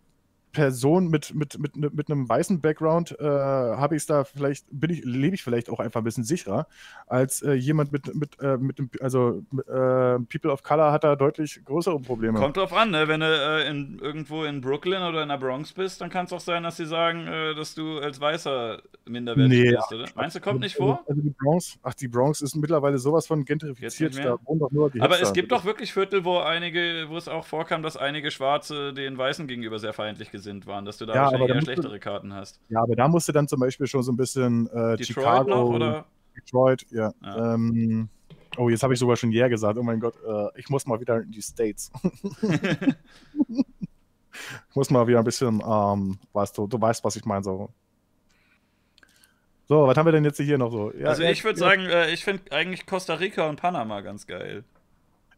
[0.53, 4.67] Person mit, mit, mit, ne- mit einem weißen Background äh, habe ich es da vielleicht,
[4.71, 6.67] bin ich, lebe ich vielleicht auch einfach ein bisschen sicherer,
[7.07, 11.17] als äh, jemand mit, mit, äh, mit dem, also äh, People of Color hat da
[11.17, 12.39] deutlich größere Probleme.
[12.39, 13.09] Kommt drauf an, ne?
[13.09, 16.33] Wenn du äh, in, irgendwo in Brooklyn oder in der Bronx bist, dann kann es
[16.33, 20.05] auch sein, dass sie sagen, äh, dass du als Weißer minderwertig Nee, bist, oder?
[20.15, 21.03] Meinst du, kommt nicht vor?
[21.09, 24.91] Also die Bronx, ach, die Bronx ist mittlerweile sowas von gentrifiziert, da wohnen doch nur
[24.91, 25.29] die Aber Hipster.
[25.29, 29.17] es gibt doch wirklich Viertel, wo einige, wo es auch vorkam, dass einige Schwarze den
[29.19, 32.01] Weißen gegenüber sehr feindlich gesinnt waren, dass du da Ja, wahrscheinlich eher musst du- schlechtere
[32.01, 32.61] Karten hast.
[32.69, 35.51] Ja, aber da musst du dann zum Beispiel schon so ein bisschen äh, Detroit Chicago,
[35.51, 36.05] noch, oder?
[36.37, 37.13] Detroit, ja.
[37.23, 38.09] Ähm,
[38.57, 39.79] oh, jetzt habe ich sogar schon Yeah gesagt.
[39.79, 41.93] Oh mein Gott, äh, ich muss mal wieder in die States.
[43.53, 47.45] ich muss mal wieder ein bisschen, ähm, weißt du, du weißt, was ich meine.
[47.45, 47.69] So.
[49.69, 50.93] so, was haben wir denn jetzt hier noch so?
[50.95, 54.01] Ja, also ja, ich würde ja, sagen, äh, ich finde eigentlich Costa Rica und Panama
[54.01, 54.65] ganz geil.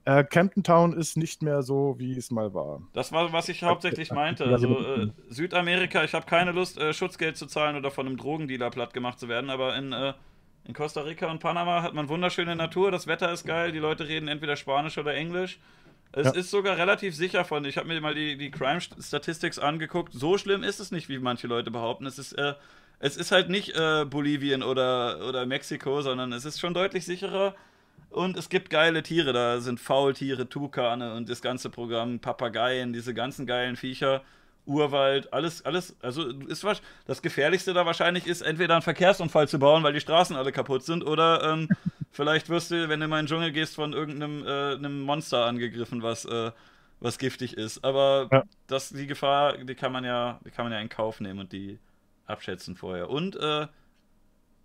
[0.06, 2.82] Äh, Campton Town ist nicht mehr so, wie es mal war.
[2.92, 4.44] Das war, was ich hauptsächlich meinte.
[4.44, 8.16] Also so- äh, Südamerika, ich habe keine Lust, äh, Schutzgeld zu zahlen oder von einem
[8.18, 10.12] Drogendealer platt gemacht zu werden, aber in, äh,
[10.66, 14.06] in Costa Rica und Panama hat man wunderschöne Natur, das Wetter ist geil, die Leute
[14.06, 15.58] reden entweder Spanisch oder Englisch.
[16.12, 16.32] Es Ja.
[16.32, 20.36] ist sogar relativ sicher von, ich habe mir mal die, die Crime Statistics angeguckt, so
[20.38, 22.06] schlimm ist es nicht, wie manche Leute behaupten.
[22.06, 22.54] Es ist, äh,
[23.00, 27.54] es ist halt nicht äh, Bolivien oder, oder Mexiko, sondern es ist schon deutlich sicherer.
[28.14, 33.12] Und es gibt geile Tiere, da sind Faultiere, Tukane und das ganze Programm, Papageien, diese
[33.12, 34.22] ganzen geilen Viecher,
[34.66, 39.58] Urwald, alles, alles, also ist was, das Gefährlichste da wahrscheinlich ist, entweder einen Verkehrsunfall zu
[39.58, 41.68] bauen, weil die Straßen alle kaputt sind, oder ähm,
[42.12, 45.44] vielleicht wirst du, wenn du mal in den Dschungel gehst, von irgendeinem äh, einem Monster
[45.44, 46.50] angegriffen, was, äh,
[47.00, 47.84] was giftig ist.
[47.84, 48.44] Aber Ja.
[48.68, 51.52] das, die Gefahr, die kann man ja, die kann man ja in Kauf nehmen und
[51.52, 51.78] die
[52.26, 53.10] abschätzen vorher.
[53.10, 53.66] Und äh,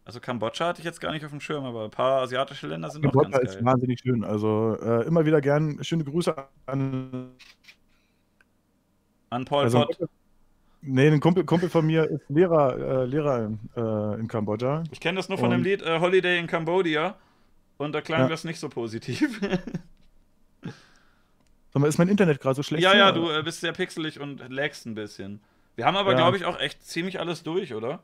[0.09, 2.89] also Kambodscha hatte ich jetzt gar nicht auf dem Schirm, aber ein paar asiatische Länder
[2.89, 3.65] sind auch Kambodscha ganz ist geil.
[3.65, 4.23] wahnsinnig schön.
[4.23, 7.29] Also äh, immer wieder gern schöne Grüße an.
[9.29, 10.09] An Paul also, Pott.
[10.81, 14.83] Nee, ein Kumpel, Kumpel von mir ist Lehrer, äh, Lehrer in, äh, in Kambodscha.
[14.91, 17.15] Ich kenne das nur von dem Und- Lied äh, Holiday in Cambodia
[17.77, 18.27] und da klang Ja.
[18.29, 19.39] das nicht so positiv.
[21.71, 22.81] Sag mal, ist mein Internet gerade so schlecht?
[22.83, 25.39] ja, ja, du äh, bist sehr pixelig und lagst ein bisschen.
[25.75, 26.17] Wir haben aber, Ja.
[26.17, 27.99] glaube ich, auch echt ziemlich alles durch, oder?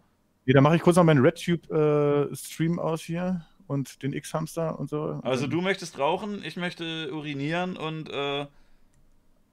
[0.46, 5.20] Nee, dann mache ich kurz noch meinen RedTube-Stream aus hier und den X-Hamster und so.
[5.24, 8.46] Also du möchtest rauchen, ich möchte urinieren und äh,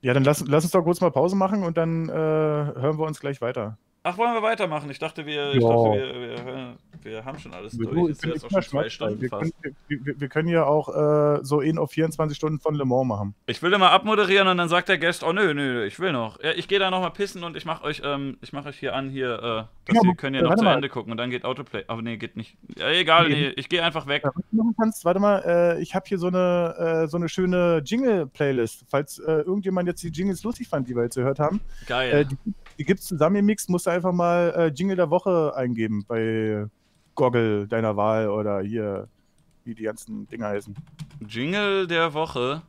[0.02, 3.06] Ja, dann lass, lass uns doch kurz mal Pause machen und dann äh, hören wir
[3.06, 3.78] uns gleich weiter.
[4.02, 4.90] Ach, wollen wir weitermachen?
[4.90, 5.68] Ich dachte, wir, ich Ja.
[5.68, 8.12] dachte, wir, wir, wir, wir haben schon alles Du, durch.
[8.18, 8.88] ich jetzt auch schon zwei.
[8.88, 9.52] Stunden wir, fast.
[9.62, 12.84] können, wir, wir, wir können ja auch äh, so in auf 24 Stunden von Le
[12.84, 13.34] Mans machen.
[13.46, 16.42] Ich will immer abmoderieren und dann sagt der Gast, oh nö, nö, ich will noch.
[16.42, 18.78] Ja, ich gehe da noch mal pissen und ich mache euch, ähm, ich mache euch
[18.78, 20.74] hier an, hier, äh, dass Ja, ihr könnt ja noch zu mal.
[20.74, 21.84] Ende gucken und dann geht Autoplay.
[21.88, 22.56] Aber nee, geht nicht.
[22.76, 23.34] Ja, egal, Nee.
[23.34, 24.22] nee, ich gehe einfach weg.
[24.78, 25.42] Kannst, warte mal,
[25.78, 28.84] äh, ich habe hier so eine, äh, so eine schöne Jingle-Playlist.
[28.88, 31.60] Falls äh, irgendjemand jetzt die Jingles lustig fand, die wir jetzt gehört haben.
[31.86, 32.12] Geil.
[32.12, 32.36] Äh, die
[32.78, 36.66] die gibt es zusammengemixt, musst du einfach mal äh, Jingle der Woche eingeben bei
[37.15, 39.09] Goggle deiner Wahl oder hier,
[39.65, 40.74] wie die ganzen Dinger heißen.
[41.28, 42.62] Jingle der Woche.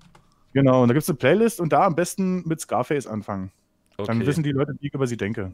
[0.53, 3.51] Genau, und da gibt es eine Playlist und da am besten mit Scarface anfangen.
[3.97, 4.25] Dann Okay.
[4.27, 5.53] wissen die Leute, wie ich über sie denke.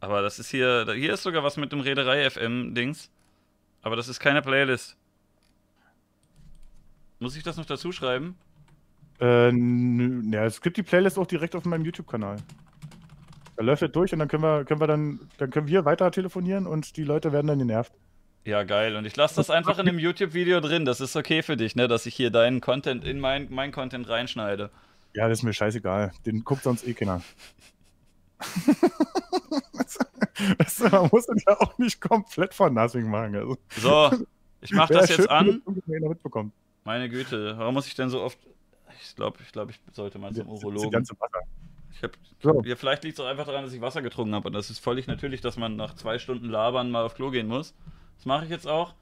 [0.00, 3.10] Aber das ist hier, hier ist sogar was mit dem Reederei FM Dings.
[3.82, 4.96] Aber das ist keine Playlist.
[7.20, 8.36] Muss ich das noch dazu schreiben?
[9.20, 12.36] Äh, nö, ja, es gibt die Playlist auch direkt auf meinem YouTube-Kanal.
[13.56, 16.10] Da läuft es durch und dann können wir, können wir dann, dann können wir weiter
[16.10, 17.92] telefonieren und die Leute werden dann genervt.
[18.44, 18.96] Ja, geil.
[18.96, 20.84] Und ich lasse das einfach in dem YouTube-Video drin.
[20.84, 21.88] Das ist okay für dich, ne?
[21.88, 24.70] Dass ich hier deinen Content in mein, mein Content reinschneide.
[25.14, 26.12] Ja, das ist mir scheißegal.
[26.26, 27.22] Den guckt sonst eh keiner.
[30.58, 33.34] Weißt du, man muss das ja auch nicht komplett von Nothing machen.
[33.36, 33.56] Also.
[33.76, 34.10] So,
[34.60, 35.62] ich mach das jetzt schön, an.
[35.64, 36.44] das.
[36.84, 38.38] Meine Güte, warum muss ich denn so oft.
[39.02, 40.90] Ich glaube, ich, glaub, ich sollte mal zum Das- das Urologen.
[40.90, 41.40] ganze Wasser.
[41.94, 42.12] Ich hab,
[42.42, 42.62] So.
[42.64, 44.48] ja, vielleicht liegt es auch einfach daran, dass ich Wasser getrunken habe.
[44.48, 47.46] Und das ist völlig natürlich, dass man nach zwei Stunden Labern mal auf Klo gehen
[47.46, 47.74] muss.
[48.16, 48.94] Das mache ich jetzt auch.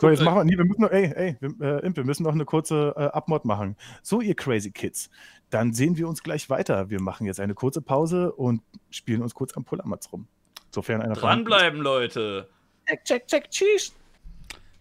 [0.00, 2.22] So, jetzt machen wir, nee, wir müssen noch, ey, ey, wir, äh, Imp, wir müssen
[2.22, 3.76] noch eine kurze äh, Abmod machen.
[4.02, 5.10] So, ihr Crazy Kids,
[5.50, 6.88] dann sehen wir uns gleich weiter.
[6.88, 10.28] Wir machen jetzt eine kurze Pause und spielen uns kurz am Pullermatz rum.
[10.70, 11.14] Sofern einer.
[11.14, 12.48] Dranbleiben, Leute.
[12.86, 13.92] Check, check, check, cheese.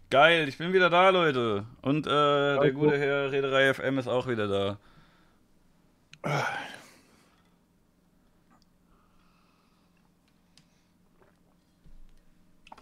[0.09, 1.65] Geil, ich bin wieder da, Leute.
[1.81, 4.77] Und äh, der gute Herr Reederei FM ist auch wieder da.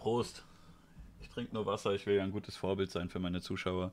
[0.05, 0.43] Prost.
[1.19, 3.91] Ich trinke nur Wasser, ich will ja ein gutes Vorbild sein für meine Zuschauer.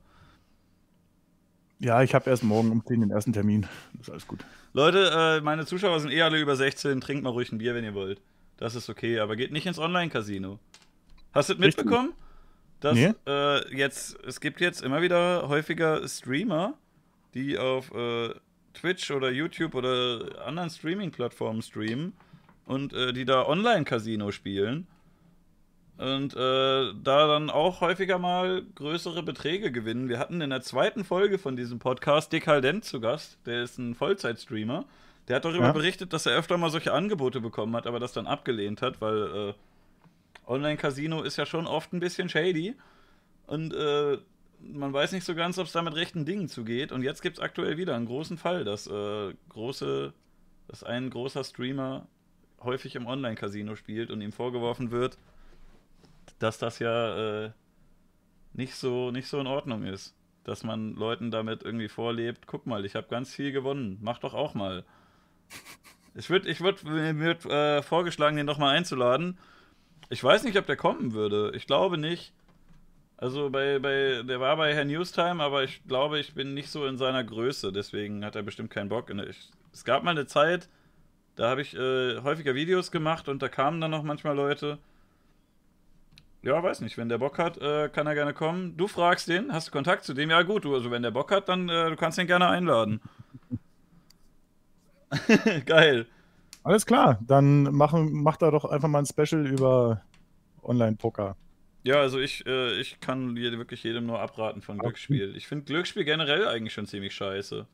[1.79, 3.65] Ja, ich habe erst morgen um 10 den ersten Termin.
[3.93, 4.45] Das ist alles gut.
[4.73, 7.01] Leute, äh, meine Zuschauer sind eh alle über 16.
[7.01, 8.21] Trinkt mal ruhig ein Bier, wenn ihr wollt.
[8.57, 10.59] Das ist okay, aber geht nicht ins Online-Casino.
[11.33, 12.13] Hast du mitbekommen?
[12.79, 13.13] Dass Nee.
[13.25, 16.75] äh, jetzt, es gibt jetzt immer wieder häufiger Streamer,
[17.33, 18.35] die auf äh,
[18.75, 22.13] Twitch oder YouTube oder anderen Streaming-Plattformen streamen
[22.65, 24.85] und äh, die da Online-Casino spielen.
[26.03, 26.37] Und äh,
[27.01, 30.09] da dann auch häufiger mal größere Beträge gewinnen.
[30.09, 33.37] Wir hatten in der zweiten Folge von diesem Podcast Dekaldent zu Gast.
[33.45, 34.83] Der ist ein Vollzeitstreamer.
[35.29, 35.71] Der hat darüber Ja.
[35.71, 39.51] berichtet, dass er öfter mal solche Angebote bekommen hat, aber das dann abgelehnt hat, weil
[39.51, 39.53] äh,
[40.45, 42.75] Online-Casino ist ja schon oft ein bisschen shady.
[43.47, 44.17] Und äh,
[44.59, 46.91] man weiß nicht so ganz, ob es da mit rechten Dingen zugeht.
[46.91, 50.11] Und jetzt gibt es aktuell wieder einen großen Fall, dass äh, große,
[50.67, 52.07] dass ein großer Streamer
[52.61, 55.17] häufig im Online-Casino spielt und ihm vorgeworfen wird,
[56.43, 57.51] dass das ja äh,
[58.51, 60.15] nicht, so, nicht so in Ordnung ist.
[60.43, 64.33] Dass man Leuten damit irgendwie vorlebt, guck mal, ich habe ganz viel gewonnen, mach doch
[64.33, 64.83] auch mal.
[66.15, 69.39] Ich würde ich würd, mir wird äh, vorgeschlagen, den doch mal einzuladen.
[70.09, 71.53] Ich weiß nicht, ob der kommen würde.
[71.55, 72.33] Ich glaube nicht.
[73.15, 76.85] Also bei, bei, der war bei Herr Newstime, aber ich glaube, ich bin nicht so
[76.85, 79.09] in seiner Größe, deswegen hat er bestimmt keinen Bock.
[79.29, 80.67] Ich, es gab mal eine Zeit,
[81.35, 84.77] da habe ich äh, häufiger Videos gemacht und da kamen dann noch manchmal Leute.
[86.43, 88.75] Ja, weiß nicht, wenn der Bock hat, äh, kann er gerne kommen.
[88.75, 90.29] Du fragst den, hast du Kontakt zu dem?
[90.29, 92.99] Ja gut, du, also wenn der Bock hat, dann äh, du kannst ihn gerne einladen.
[95.65, 96.05] Geil.
[96.63, 100.01] Alles klar, dann machen, macht da doch einfach mal ein Special über
[100.61, 101.37] Online-Poker.
[101.83, 105.35] Ja, also ich, äh, ich kann hier wirklich jedem nur abraten von Glücksspiel.
[105.37, 107.65] Ich finde Glücksspiel generell eigentlich schon ziemlich scheiße.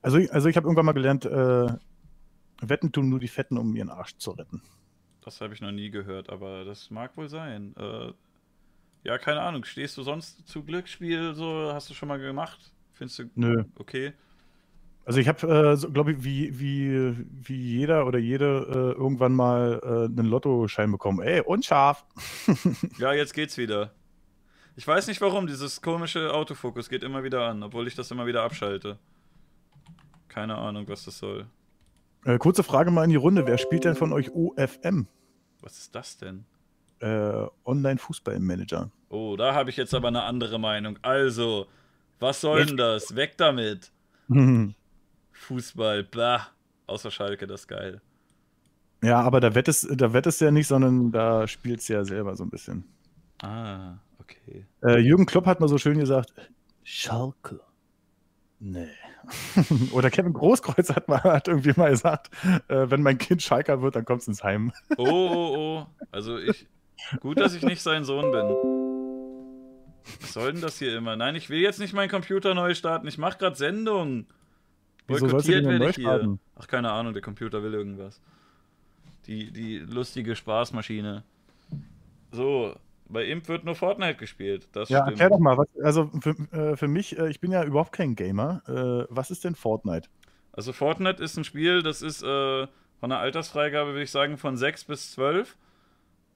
[0.00, 1.66] Also, also ich habe irgendwann mal gelernt, äh,
[2.62, 4.62] Wetten tun nur die Fetten, um ihren Arsch zu retten.
[5.28, 7.74] Das habe ich noch nie gehört, aber das mag wohl sein.
[7.76, 8.12] Äh,
[9.04, 9.62] ja, keine Ahnung.
[9.64, 11.34] Stehst du sonst zu Glücksspiel?
[11.34, 12.72] So hast du schon mal gemacht?
[12.94, 13.64] Findest du Nö.
[13.78, 14.14] okay?
[15.04, 19.34] Also ich habe, äh, so, glaube ich, wie, wie, wie jeder oder jede äh, irgendwann
[19.34, 21.20] mal äh, einen Lottoschein bekommen.
[21.20, 22.06] Ey, unscharf.
[22.98, 23.92] Ja, jetzt geht's wieder.
[24.76, 28.24] Ich weiß nicht warum, dieses komische Autofokus geht immer wieder an, obwohl ich das immer
[28.24, 28.98] wieder abschalte.
[30.28, 31.46] Keine Ahnung, was das soll.
[32.24, 33.46] Äh, kurze Frage mal in die Runde.
[33.46, 35.06] Wer spielt denn von euch OFM?
[35.60, 36.44] Was ist das denn?
[37.00, 38.90] Äh, Online-Fußball-Manager.
[39.08, 40.98] Oh, da habe ich jetzt aber eine andere Meinung.
[41.02, 41.66] Also,
[42.18, 43.14] was soll denn das?
[43.14, 43.92] Weg damit.
[45.32, 46.48] Fußball, blah.
[46.86, 48.00] Außer Schalke, das ist geil.
[49.02, 52.34] Ja, aber da wettest, da wettest du ja nicht, sondern da spielst du ja selber
[52.34, 52.84] so ein bisschen.
[53.42, 54.66] Ah, okay.
[54.82, 56.32] Äh, Jürgen Klopp hat mal so schön gesagt,
[56.82, 57.60] Schalke.
[58.58, 58.88] Nee.
[59.92, 62.30] Oder Kevin Großkreuz hat, mal, hat irgendwie mal gesagt,
[62.68, 64.72] äh, wenn mein Kind Schalker wird, dann kommst du ins Heim.
[64.96, 65.86] Oh, oh, oh.
[66.10, 66.66] Also ich.
[67.20, 68.48] Gut, dass ich nicht sein Sohn bin.
[70.20, 71.16] Was soll denn das hier immer?
[71.16, 73.06] Nein, ich will jetzt nicht meinen Computer neu starten.
[73.06, 74.26] Ich mache gerade Sendung.
[75.06, 76.40] Wieso sollst du den denn neu starten?
[76.56, 78.20] Ach, keine Ahnung, der Computer will irgendwas.
[79.26, 81.22] Die, die lustige Spaßmaschine.
[82.32, 82.74] So,
[83.08, 84.68] bei Imp wird nur Fortnite gespielt.
[84.72, 85.20] Das ja, stimmt.
[85.20, 88.14] erklär doch mal, was, also für, äh, für mich, äh, ich bin ja überhaupt kein
[88.14, 88.62] Gamer.
[88.68, 90.08] Äh, was ist denn Fortnite?
[90.52, 92.66] Also Fortnite ist ein Spiel, das ist äh,
[93.00, 95.56] von der Altersfreigabe, würde ich sagen, von 6 bis 12.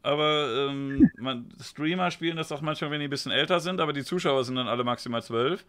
[0.02, 3.92] Aber ähm, man, Streamer spielen das auch manchmal, wenn die ein bisschen älter sind, aber
[3.92, 5.64] die Zuschauer sind dann alle maximal 12.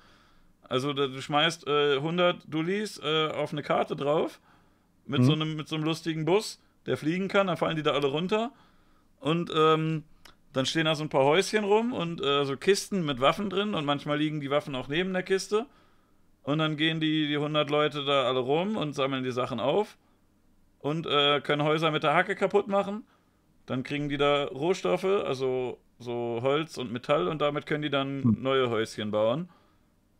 [0.69, 4.39] Also du schmeißt äh, 100 Dullis äh, auf eine Karte drauf
[5.05, 5.25] mit, Mhm.
[5.25, 8.07] so einem, mit so einem lustigen Bus, der fliegen kann, dann fallen die da alle
[8.07, 8.51] runter.
[9.19, 10.03] Und ähm,
[10.53, 13.73] dann stehen da so ein paar Häuschen rum und äh, so Kisten mit Waffen drin
[13.73, 15.65] und manchmal liegen die Waffen auch neben der Kiste.
[16.43, 19.97] Und dann gehen die, die 100 Leute da alle rum und sammeln die Sachen auf
[20.79, 23.03] und äh, können Häuser mit der Hacke kaputt machen.
[23.65, 28.21] Dann kriegen die da Rohstoffe, also so Holz und Metall und damit können die dann
[28.41, 29.49] neue Häuschen bauen.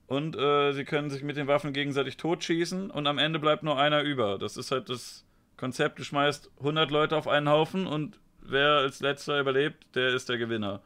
[0.07, 3.77] Und äh, sie können sich mit den Waffen gegenseitig totschießen und am Ende bleibt nur
[3.77, 4.37] einer über.
[4.37, 5.25] Das ist halt das
[5.57, 10.29] Konzept, du schmeißt 100 Leute auf einen Haufen und wer als letzter überlebt, der ist
[10.29, 10.81] der Gewinner.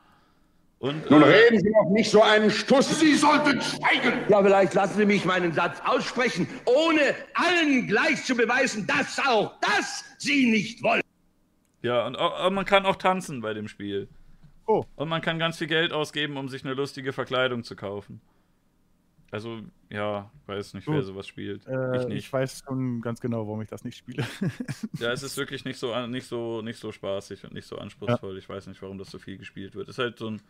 [0.80, 3.00] Und, Nun äh, reden Sie doch nicht so einen Stuss.
[3.00, 4.22] Sie sollten schweigen.
[4.30, 9.56] Ja, vielleicht lassen Sie mich meinen Satz aussprechen, ohne allen gleich zu beweisen, dass auch
[9.60, 11.02] das Sie nicht wollen.
[11.82, 14.08] Ja, und auch man kann auch tanzen bei dem Spiel.
[14.68, 14.84] Oh.
[14.96, 18.22] Und man kann ganz viel Geld ausgeben, um sich eine lustige Verkleidung zu kaufen.
[19.30, 19.60] Also,
[19.90, 21.68] ja, weiß nicht, wer sowas spielt.
[21.68, 22.34] Äh, ich ich, nicht.
[22.34, 24.26] weiß schon ganz genau, warum ich das nicht spiele.
[25.00, 28.38] Ja, es ist wirklich nicht so, nicht so, nicht so spaßig und nicht so anspruchsvoll.
[28.38, 29.90] Ich weiß nicht, warum das so viel gespielt wird.
[29.90, 30.42] Ist halt so ein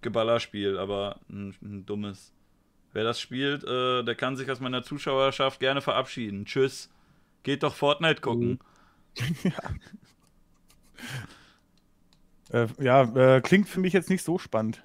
[0.00, 2.32] Geballerspiel, aber ein, ein dummes.
[2.92, 6.44] Wer das spielt, äh, der kann sich aus meiner Zuschauerschaft gerne verabschieden.
[6.44, 6.90] Tschüss.
[7.44, 8.58] Geht doch Fortnite gucken.
[12.52, 13.02] Äh, ja,
[13.36, 14.82] äh, klingt für mich jetzt nicht so spannend.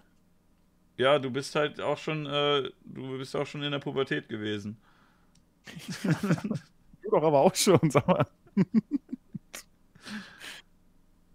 [0.97, 4.77] Ja, du bist halt auch schon, äh, du bist auch schon in der Pubertät gewesen.
[6.03, 8.25] du doch aber auch schon, sag mal.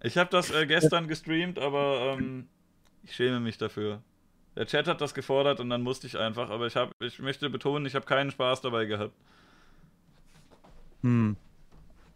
[0.02, 2.48] ich habe das äh, gestern gestreamt, aber ähm,
[3.02, 4.02] ich schäme mich dafür.
[4.56, 7.50] Der Chat hat das gefordert und dann musste ich einfach, aber ich, hab, ich möchte
[7.50, 9.14] betonen, ich habe keinen Spaß dabei gehabt.
[11.02, 11.36] Hm.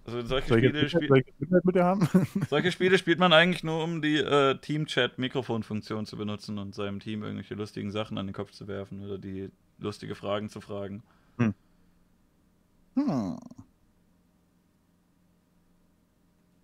[0.06, 2.08] Also solche Soll ich Spiele, jetzt spiel Mitleid- Mitleid mit dir haben?
[2.50, 7.22] solche Spiele spielt man eigentlich nur, um die äh, Team-Chat-Mikrofonfunktion zu benutzen und seinem Team
[7.22, 11.02] irgendwelche lustigen Sachen an den Kopf zu werfen oder die lustige Fragen zu fragen.
[11.38, 11.54] Hm.
[12.96, 13.38] Hm.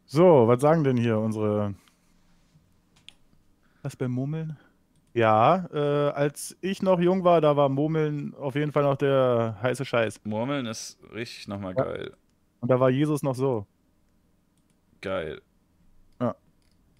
[0.06, 1.74] So, was sagen denn hier unsere.
[3.82, 4.56] Was beim Murmeln?
[5.14, 9.56] Ja, äh, als ich noch jung war, da war Murmeln auf jeden Fall noch der
[9.62, 10.20] heiße Scheiß.
[10.24, 11.84] Murmeln ist richtig nochmal Ja.
[11.84, 12.12] geil.
[12.60, 13.66] Und da war Jesus noch so.
[15.00, 15.40] Geil.
[16.20, 16.36] Ja.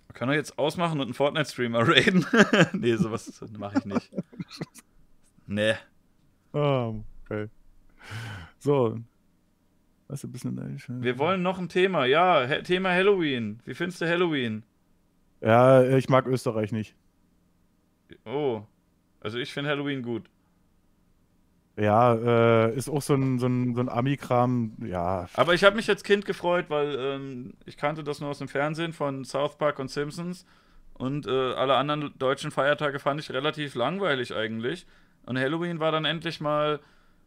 [0.09, 2.27] Man kann doch jetzt ausmachen und einen Fortnite-Streamer raiden.
[2.73, 4.11] nee, sowas mache ich nicht.
[5.47, 5.75] Nee.
[6.53, 6.93] Ah,
[7.25, 7.49] okay.
[8.59, 8.99] So.
[10.09, 11.03] Was ein bisschen.
[11.03, 12.05] Wir wollen noch ein Thema.
[12.05, 13.61] Ja, He Thema Halloween.
[13.65, 14.65] Wie findest du Halloween?
[15.41, 16.97] Ja, ich mag Österreich nicht.
[18.25, 18.63] Oh.
[19.21, 20.29] Also ich finde Halloween gut.
[21.81, 24.73] Ja, äh, ist auch so ein, so ein, so ein Ami-Kram.
[24.85, 28.39] Ja, Aber ich habe mich als Kind gefreut, weil ähm, ich kannte das nur aus
[28.39, 30.45] dem Fernsehen von South Park und Simpsons.
[30.95, 34.87] Und äh, alle anderen deutschen Feiertage fand ich relativ langweilig eigentlich.
[35.25, 36.81] Und Halloween war dann endlich mal,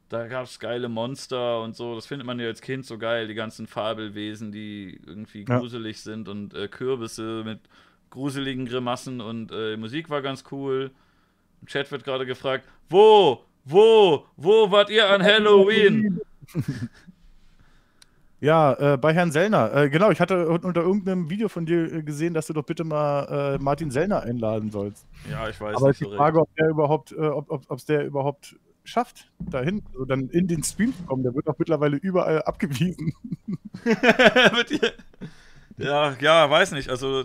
[0.09, 1.95] da gab es geile Monster und so.
[1.95, 5.57] Das findet man ja als Kind so geil, die ganzen Fabelwesen, die irgendwie Ja.
[5.57, 7.61] gruselig sind und äh, Kürbisse mit
[8.11, 10.91] gruseligen Grimassen und äh, Musik war ganz cool.
[11.61, 16.19] Im Chat wird gerade gefragt, wo, wo, wo wart ihr an Halloween?
[18.39, 19.73] Ja, äh, bei Herrn Sellner.
[19.73, 22.63] Äh, genau, ich hatte un- unter irgendeinem Video von dir äh, gesehen, dass du doch
[22.65, 25.07] bitte mal äh, Martin Sellner einladen sollst.
[25.31, 27.85] Ja, ich weiß Aber nicht die so Frage, ob der überhaupt, äh, ob es ob,
[27.85, 31.23] der überhaupt schafft, dahin, also dann in den Stream zu kommen.
[31.23, 33.13] Der wird doch mittlerweile überall abgewiesen.
[35.77, 36.89] Ja, ja, weiß nicht.
[36.89, 37.23] Also,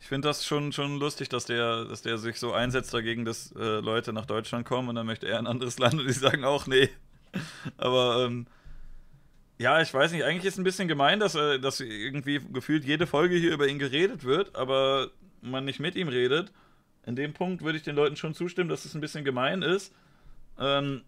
[0.00, 3.52] ich finde das schon, schon lustig, dass der, dass der sich so einsetzt dagegen, dass
[3.52, 6.44] äh, Leute nach Deutschland kommen und dann möchte er ein anderes Land und die sagen
[6.44, 6.88] auch nee.
[7.76, 8.46] Aber ähm,
[9.58, 12.84] ja, ich weiß nicht, eigentlich ist es ein bisschen gemein, dass, äh, dass irgendwie gefühlt
[12.84, 15.10] jede Folge hier über ihn geredet wird, aber
[15.42, 16.52] man nicht mit ihm redet.
[17.04, 19.92] In dem Punkt würde ich den Leuten schon zustimmen, dass es ein bisschen gemein ist.
[20.58, 21.02] Ähm,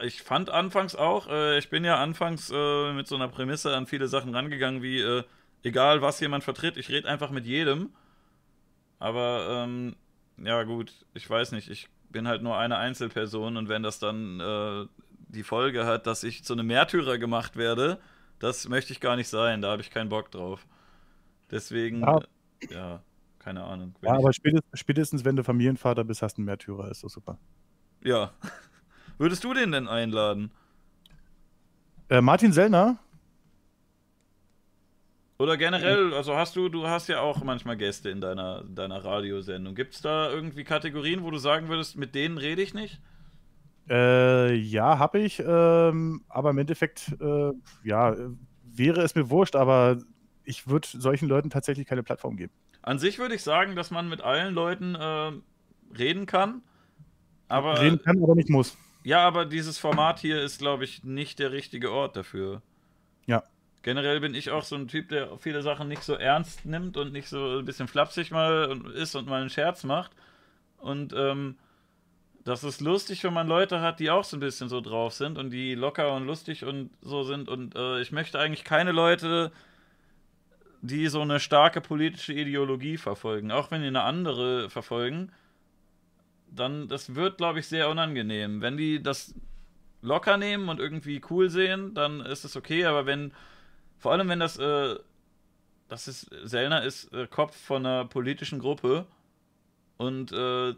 [0.00, 3.86] ich fand anfangs auch, äh, ich bin ja anfangs äh, mit so einer Prämisse an
[3.86, 5.22] viele Sachen rangegangen, wie äh,
[5.62, 7.90] egal was jemand vertritt, ich rede einfach mit jedem.
[8.98, 9.96] Aber ähm,
[10.42, 14.40] ja gut, ich weiß nicht, ich bin halt nur eine Einzelperson und wenn das dann
[14.40, 14.86] äh,
[15.28, 17.98] die Folge hat, dass ich zu einem Märtyrer gemacht werde,
[18.38, 20.66] das möchte ich gar nicht sein, da habe ich keinen Bock drauf.
[21.50, 22.20] Deswegen, Ja.
[22.70, 23.02] ja,
[23.38, 23.94] keine Ahnung.
[24.02, 26.90] Ja, aber spätestens, spätestens, wenn du Familienvater bist, hast du einen Märtyrer.
[26.90, 27.38] Ist doch super.
[28.02, 28.32] ja.
[29.18, 30.50] Würdest du den denn einladen?
[32.10, 32.98] Äh, Martin Sellner?
[35.38, 39.74] Oder generell, also hast du, du hast ja auch manchmal Gäste in deiner, deiner Radiosendung.
[39.74, 43.00] Gibt es da irgendwie Kategorien, wo du sagen würdest, mit denen rede ich nicht?
[43.88, 45.42] Äh, ja, habe ich.
[45.46, 47.52] Ähm, aber im Endeffekt, äh,
[47.84, 48.30] ja, äh,
[48.64, 49.98] wäre es mir wurscht, aber
[50.44, 52.52] ich würde solchen Leuten tatsächlich keine Plattform geben.
[52.82, 55.32] An sich würde ich sagen, dass man mit allen Leuten äh,
[55.98, 56.62] reden kann.
[57.48, 58.76] Aber, Reden kann, aber nicht muss.
[59.04, 62.62] Ja, aber dieses Format hier ist, glaube ich, nicht der richtige Ort dafür.
[63.26, 63.44] Ja.
[63.86, 67.12] Generell bin ich auch so ein Typ, der viele Sachen nicht so ernst nimmt und
[67.12, 70.10] nicht so ein bisschen flapsig mal ist und mal einen Scherz macht.
[70.78, 71.54] Und ähm,
[72.42, 75.38] das ist lustig, wenn man Leute hat, die auch so ein bisschen so drauf sind
[75.38, 77.48] und die locker und lustig und so sind.
[77.48, 79.52] Und äh, ich möchte eigentlich keine Leute,
[80.82, 85.30] die so eine starke politische Ideologie verfolgen, auch wenn die eine andere verfolgen,
[86.50, 88.62] dann das wird, glaube ich, sehr unangenehm.
[88.62, 89.32] Wenn die das
[90.02, 93.32] locker nehmen und irgendwie cool sehen, dann ist es okay, aber wenn,
[93.98, 94.96] vor allem wenn das, äh,
[95.88, 99.06] das ist, Sellner ist äh, Kopf von einer politischen Gruppe
[99.96, 100.74] und äh,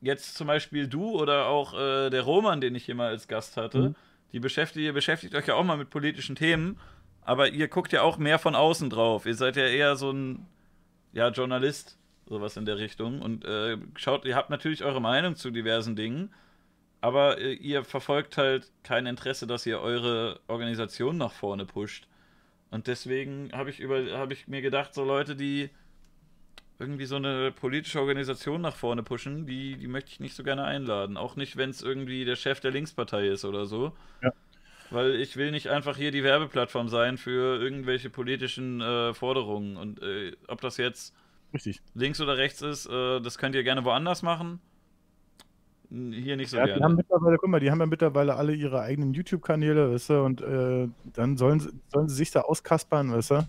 [0.00, 3.56] jetzt zum Beispiel du oder auch äh, der Roman, den ich hier mal als Gast
[3.56, 3.94] hatte, Mhm.
[4.32, 6.78] die beschäftigt, ihr beschäftigt euch ja auch mal mit politischen Themen,
[7.22, 9.26] aber ihr guckt ja auch mehr von außen drauf.
[9.26, 10.46] Ihr seid ja eher so ein
[11.12, 11.98] ja, Journalist,
[12.28, 13.22] sowas in der Richtung.
[13.22, 16.32] Und äh, schaut, ihr habt natürlich eure Meinung zu diversen Dingen,
[17.00, 22.06] aber äh, ihr verfolgt halt kein Interesse, dass ihr eure Organisation nach vorne pusht.
[22.70, 25.70] Und deswegen habe ich, über- hab ich mir gedacht, so Leute, die
[26.78, 30.64] irgendwie so eine politische Organisation nach vorne pushen, die, die möchte ich nicht so gerne
[30.64, 31.16] einladen.
[31.16, 33.96] Auch nicht, wenn es irgendwie der Chef der Linkspartei ist oder so.
[34.22, 34.32] Ja.
[34.90, 39.76] Weil ich will nicht einfach hier die Werbeplattform sein für irgendwelche politischen äh, Forderungen.
[39.76, 41.14] Und äh, ob das jetzt
[41.54, 41.80] Richtig.
[41.94, 44.60] links oder rechts ist, äh, das könnt ihr gerne woanders machen.
[45.90, 46.84] Hier nicht so Ja, die gerne.
[46.84, 50.40] haben mittlerweile, guck mal, die haben ja mittlerweile alle ihre eigenen YouTube-Kanäle, weißt du, und
[50.40, 53.46] äh, dann sollen sie, sollen sie sich da auskaspern, weißt du.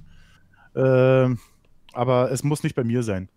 [0.76, 1.40] Ähm,
[1.94, 3.30] aber es muss nicht bei mir sein.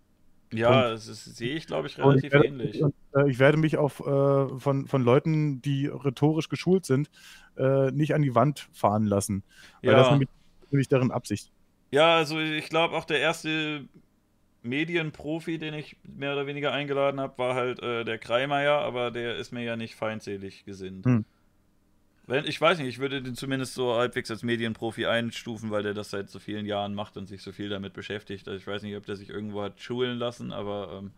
[0.53, 2.83] Ja, Und- das ist- sehe ich, glaube ich, relativ ich werde, ähnlich.
[2.83, 7.09] Und, äh, ich werde mich auf, äh, von, von Leuten, die rhetorisch geschult sind,
[7.57, 9.43] äh, nicht an die Wand fahren lassen.
[9.81, 9.97] Weil Ja.
[9.97, 10.29] das ist nämlich,
[10.69, 11.51] nämlich deren Absicht.
[11.91, 13.85] Ja, also ich glaube auch der erste
[14.63, 19.37] Medienprofi, den ich mehr oder weniger eingeladen habe, war halt äh, der Kreimeier, aber der
[19.37, 21.05] ist mir ja nicht feindselig gesinnt.
[21.05, 21.25] Hm.
[22.27, 25.93] Wenn, ich weiß nicht, ich würde den zumindest so halbwegs als Medienprofi einstufen, weil der
[25.95, 28.47] das seit so vielen Jahren macht und sich so viel damit beschäftigt.
[28.47, 31.11] Also ich weiß nicht, ob der sich irgendwo hat schulen lassen, aber ähm,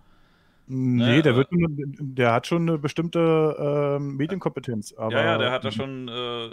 [0.65, 4.93] Nee, Ne, der, aber- wird, nur- der hat schon eine bestimmte ähm, Medienkompetenz.
[4.93, 6.51] Aber, ja, ja, der hat da schon äh,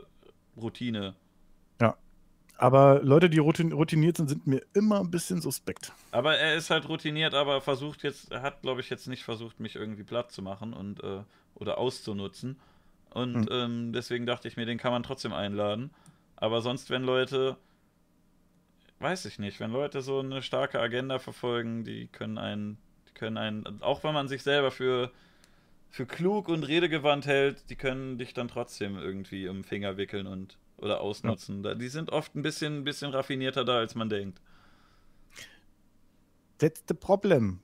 [0.61, 1.15] Routine.
[2.61, 5.93] Aber Leute, die routin routiniert sind, sind mir immer ein bisschen suspekt.
[6.11, 9.61] Aber er ist halt routiniert, aber versucht jetzt, er hat, glaube ich, jetzt nicht versucht,
[9.61, 11.23] mich irgendwie platt zu machen und äh,
[11.55, 12.61] oder auszunutzen.
[13.09, 13.49] Und Hm.
[13.51, 15.89] ähm, deswegen dachte ich mir, den kann man trotzdem einladen.
[16.37, 17.57] Aber sonst, wenn Leute,
[18.99, 22.77] weiß ich nicht, wenn Leute so eine starke Agenda verfolgen, die können einen,
[23.09, 25.11] die können einen, auch wenn man sich selber für,
[25.89, 30.59] für klug und redegewandt hält, die können dich dann trotzdem irgendwie den Finger wickeln und
[30.83, 31.63] oder ausnutzen.
[31.63, 34.41] Da- Die sind oft ein bisschen, ein bisschen raffinierter da, als man denkt.
[36.59, 37.61] That's the problem.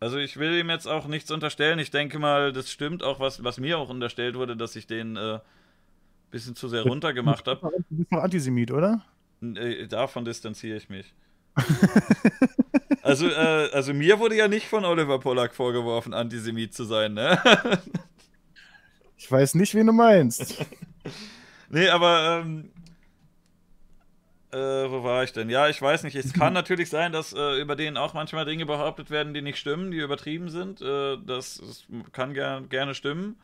[0.00, 1.78] Also ich will ihm jetzt auch nichts unterstellen.
[1.78, 5.16] Ich denke mal, das stimmt auch, was, was mir auch unterstellt wurde, dass ich den
[5.16, 5.38] äh,
[6.30, 7.70] bisschen zu sehr runtergemacht habe.
[7.90, 9.04] Du bist noch Antisemit, oder?
[9.42, 11.12] Äh, davon distanziere ich mich.
[13.02, 17.38] also, äh, also mir wurde ja nicht von Oliver Pollack vorgeworfen, Antisemit zu sein, ne?
[19.18, 20.64] Ich weiß nicht, wen du meinst.
[21.72, 22.70] nee, aber ähm,
[24.52, 25.48] äh, wo war ich denn?
[25.48, 26.14] Ja, ich weiß nicht.
[26.14, 29.58] Es kann natürlich sein, dass äh, über den auch manchmal Dinge behauptet werden, die nicht
[29.58, 30.80] stimmen, die übertrieben sind.
[30.82, 33.36] Äh, das, das kann ger gerne stimmen.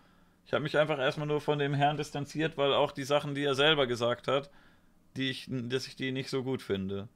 [0.47, 3.45] Ich habe mich einfach erstmal nur von dem Herrn distanziert, weil auch die Sachen, die
[3.45, 4.51] er selber gesagt hat,
[5.17, 7.09] die ich, dass ich die nicht so gut finde.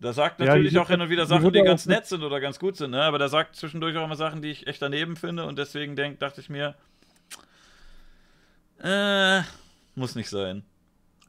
[0.00, 2.06] Da sagt Ja, natürlich die auch hin und wieder die Sachen, die auch ganz nett
[2.06, 3.02] sind oder ganz gut sind, ne?
[3.02, 6.18] aber der sagt zwischendurch auch immer Sachen, die ich echt daneben finde und deswegen denk,
[6.18, 6.74] dachte ich mir,
[8.82, 9.42] äh,
[9.94, 10.64] muss nicht sein.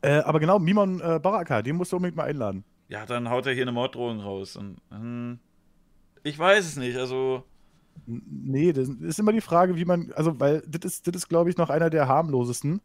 [0.01, 2.63] Äh, aber genau, Mimon äh, Baraka, den musst du unbedingt mal einladen.
[2.89, 4.55] Ja, dann haut er hier eine Morddrohung raus.
[4.55, 5.39] Und, hm,
[6.23, 7.43] ich weiß es nicht, also.
[8.05, 11.49] Nee, das ist immer die Frage, wie man, also, weil das ist, das ist glaube
[11.49, 12.81] ich, noch einer der harmlosesten.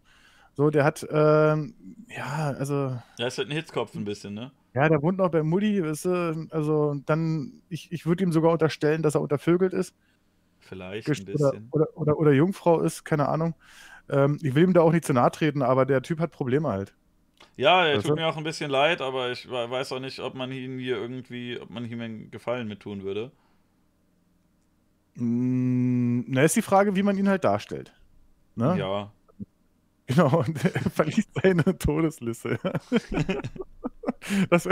[0.54, 1.74] So, der hat, ähm,
[2.08, 4.52] ja, also, Er ist halt ein Hitzkopf ein bisschen, ne?
[4.74, 8.52] ja, der wohnt noch bei Mutti, weißt du, also, dann, ich, ich würde ihm sogar
[8.52, 9.94] unterstellen, dass er untervögelt ist.
[10.60, 11.68] Vielleicht ein Gesch- Oder, bisschen.
[11.72, 13.54] oder, oder, oder Jungfrau ist, keine Ahnung.
[14.10, 16.68] Ähm, ich will ihm da auch nicht zu nahe treten, aber der Typ hat Probleme
[16.68, 16.94] halt.
[17.56, 20.34] Ja, er tut mir auch ein bisschen leid, aber ich we- weiß auch nicht, ob
[20.34, 23.32] man ihm hier irgendwie, ob man ihm einen Gefallen mit tun würde.
[25.16, 27.92] Mm, na, ist die Frage, wie man ihn halt darstellt.
[28.56, 28.78] Ne?
[28.78, 29.12] Ja.
[30.06, 32.58] Genau, und er verliest seine Todesliste.
[34.50, 34.68] das,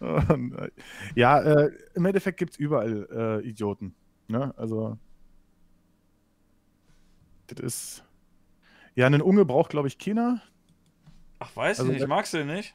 [0.00, 0.70] nein.
[1.14, 3.08] ja, äh, im Endeffekt gibt es überall
[3.42, 3.94] äh, Idioten.
[4.28, 4.52] Ne?
[4.56, 4.98] Also,
[7.46, 8.04] das ist.
[8.94, 10.40] Ja, einen Unge braucht, glaube ich, keiner.
[11.38, 12.74] Ach, weiß Also ich nicht, magst du ihn nicht?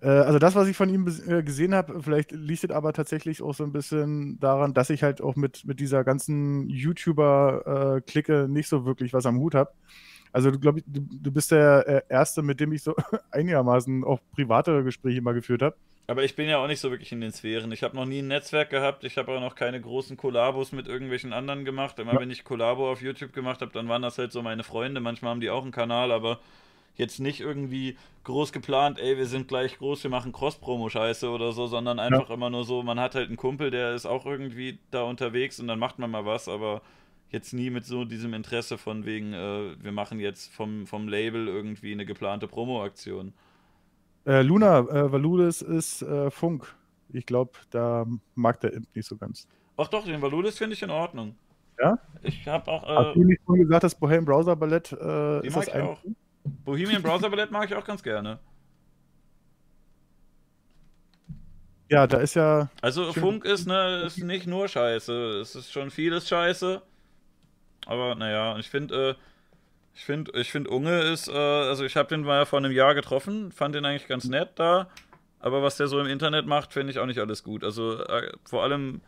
[0.00, 3.42] Äh, also das, was ich von ihm äh, gesehen habe, vielleicht liegt es aber tatsächlich
[3.42, 8.68] auch so ein bisschen daran, dass ich halt auch mit, mit dieser ganzen YouTuber-Clique nicht
[8.68, 9.72] so wirklich was am Hut habe.
[10.32, 12.94] Also du glaube du, du bist der äh, Erste, mit dem ich so
[13.30, 15.76] einigermaßen auch private Gespräche mal geführt habe.
[16.06, 17.72] Aber ich bin ja auch nicht so wirklich in den Sphären.
[17.72, 19.04] Ich habe noch nie ein Netzwerk gehabt.
[19.04, 21.98] Ich habe auch noch keine großen Kollabos mit irgendwelchen anderen gemacht.
[21.98, 22.20] Immer Ja.
[22.20, 25.00] wenn ich Kollabo auf YouTube gemacht habe, dann waren das halt so meine Freunde.
[25.00, 26.40] Manchmal haben die auch einen Kanal, aber
[26.96, 31.66] jetzt nicht irgendwie groß geplant, ey, wir sind gleich groß, wir machen Cross-Promo-Scheiße oder so,
[31.66, 35.02] sondern einfach immer nur so, man hat halt einen Kumpel, der ist auch irgendwie da
[35.02, 36.82] unterwegs und dann macht man mal was, aber
[37.30, 41.48] jetzt nie mit so diesem Interesse von wegen, äh, wir machen jetzt vom, vom Label
[41.48, 43.32] irgendwie eine geplante Promo-Aktion.
[44.26, 46.74] Äh, Luna, äh, Valulis ist äh, Funk.
[47.12, 49.46] Ich glaube, da mag der Imp nicht so ganz.
[49.76, 51.36] Ach doch, den Valulis finde ich in Ordnung.
[51.80, 51.98] Ja?
[52.22, 52.82] Ich habe auch.
[52.86, 55.80] Hast Äh, du nicht schon gesagt, das Bohemian Browser Ballett äh, ist mag das ich
[55.80, 56.00] auch.
[56.64, 58.38] Bohemian Browser Ballett mag ich auch ganz gerne.
[61.90, 62.70] Ja, da ist ja.
[62.80, 63.12] Also.
[63.12, 65.40] Funk ist, ne, ist nicht nur Scheiße.
[65.40, 66.82] Es ist schon vieles Scheiße.
[67.86, 69.14] Aber naja, ich finde, äh,
[69.94, 72.94] ich finde, ich finde Unge ist, äh, also ich habe den mal vor einem Jahr
[72.94, 74.88] getroffen, fand den eigentlich ganz nett da.
[75.38, 77.64] Aber was der so im Internet macht, finde ich auch nicht alles gut.
[77.64, 79.02] Also äh, vor allem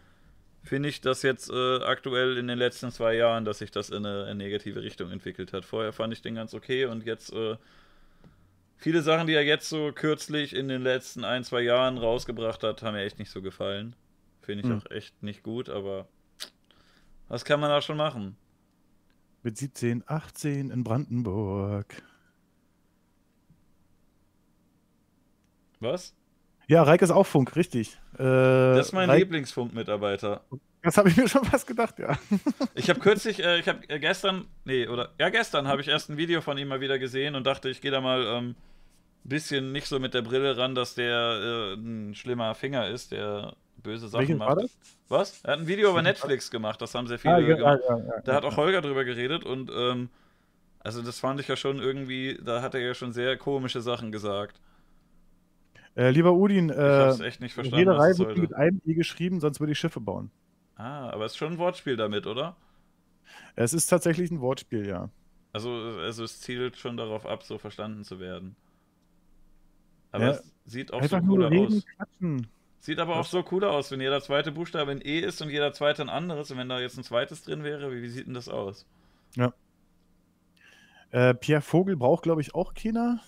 [0.63, 4.05] finde ich das jetzt äh, aktuell in den letzten zwei Jahren, dass sich das in
[4.05, 5.65] eine, in negative Richtung entwickelt hat.
[5.65, 7.57] Vorher fand ich den ganz okay und jetzt äh,
[8.77, 12.83] viele Sachen, die er jetzt so kürzlich in den letzten ein, zwei Jahren rausgebracht hat,
[12.83, 13.97] haben mir echt nicht so gefallen.
[14.43, 14.79] Finde ich Hm.
[14.83, 16.07] auch echt nicht gut, aber
[17.29, 18.37] was kann man da schon machen?
[19.47, 22.03] Mit 17, 18 in Brandenburg.
[25.79, 26.17] Was?
[26.67, 27.97] Ja, Reik ist auch Funk, richtig.
[28.15, 30.41] Äh, Das ist mein Reik- Lieblingsfunk-Mitarbeiter.
[30.83, 32.19] Das habe ich mir schon fast gedacht, ja.
[32.75, 36.11] Ich habe kürzlich, äh, ich habe äh, gestern, nee, oder ja, gestern habe ich erst
[36.11, 38.55] ein Video von ihm mal wieder gesehen und dachte, ich gehe da mal ein ähm,
[39.23, 43.55] bisschen nicht so mit der Brille ran, dass der äh, ein schlimmer Finger ist, der
[43.83, 44.59] böse Sachen Welchen macht.
[45.09, 45.43] Was?
[45.45, 47.81] Er hat ein Video über Netflix gemacht, das haben sehr viele Ah, ja, gemacht.
[47.89, 50.09] ja, ja, da hat auch Holger drüber geredet und ähm,
[50.81, 54.13] also das fand ich ja schon irgendwie, da hat er ja schon sehr komische Sachen
[54.13, 54.61] gesagt.
[55.97, 59.61] Äh, lieber Udin, äh, hab's echt nicht verstanden, Reederei wird mit einem I geschrieben, sonst
[59.61, 60.31] würde ich Schiffe bauen.
[60.77, 62.55] Ah, aber es ist schon ein Wortspiel damit, oder?
[63.55, 65.09] Es ist tatsächlich ein Wortspiel, ja.
[65.53, 68.57] Also, also es zielt schon darauf ab, so verstanden zu werden.
[70.13, 71.87] Aber Ja, es sieht auch so reden, aus.
[71.97, 72.47] quatschen.
[72.81, 75.73] Sieht aber auch so cooler aus, wenn jeder zweite Buchstabe ein E ist und jeder
[75.73, 76.51] zweite ein anderes.
[76.51, 78.87] Und wenn da jetzt ein zweites drin wäre, wie, wie sieht denn das aus?
[79.35, 79.53] Ja.
[81.11, 83.21] Äh, Pierre Vogel braucht, glaube ich, auch keiner.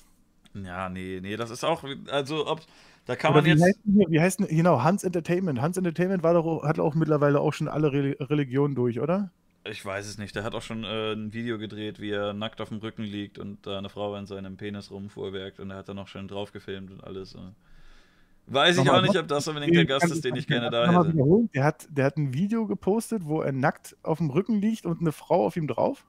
[0.54, 2.60] Ja, nee, nee, das ist auch, also ob,
[3.06, 5.60] da kann Oder man wie jetzt, heißt, wie heißt denn, genau, Hans Entertainment.
[5.60, 9.30] Hans Entertainment war doch, hat auch mittlerweile auch schon alle Re Religionen durch, oder?
[9.70, 12.60] ich weiß es nicht, der hat auch schon äh, ein Video gedreht, wie er nackt
[12.60, 15.88] auf dem Rücken liegt und da eine Frau an seinem Penis rumfuhrwerkt und er hat
[15.88, 17.34] da noch schön drauf gefilmt und alles.
[17.34, 17.38] äh.
[18.50, 21.04] Weiß ich Nochmal, auch nicht, ob das unbedingt der Gast ist, den ich gerne da
[21.04, 21.14] hätte.
[21.52, 25.00] Der hat, der hat ein Video gepostet, wo er nackt auf dem Rücken liegt und
[25.00, 26.06] eine Frau auf ihm drauf.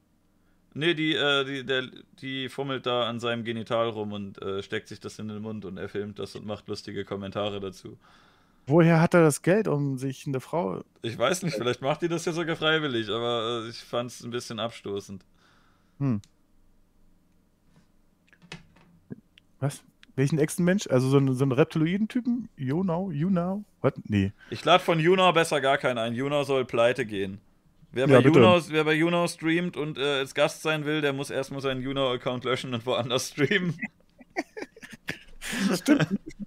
[0.74, 1.88] Nee, die, äh, die, der,
[2.22, 5.66] die fummelt da an seinem Genital rum und äh, steckt sich das in den Mund
[5.66, 7.98] und er filmt das und macht lustige Kommentare dazu.
[8.68, 10.84] Woher hat er das Geld, um sich eine Frau.
[11.02, 14.24] Ich weiß nicht, vielleicht macht die das ja sogar freiwillig, aber äh, ich fand es
[14.24, 15.26] ein bisschen abstoßend.
[15.98, 16.22] Hm.
[19.60, 19.84] Was?
[20.20, 20.86] Welchen Echsenmensch?
[20.88, 22.50] Also so, einen- so einen Reptiloiden-Typen?
[22.58, 23.64] You know, you know?
[23.80, 23.94] What?
[24.04, 24.34] Nee.
[24.50, 26.14] Ich lade von Juno besser gar keinen ein.
[26.14, 27.40] Juno soll pleite gehen.
[27.94, 28.38] Wer bei, Ja, bitte.
[28.40, 31.82] Juno, wer bei Juno streamt und äh, als Gast sein will, der muss erstmal seinen
[31.82, 33.78] Juno-Account löschen und woanders streamen.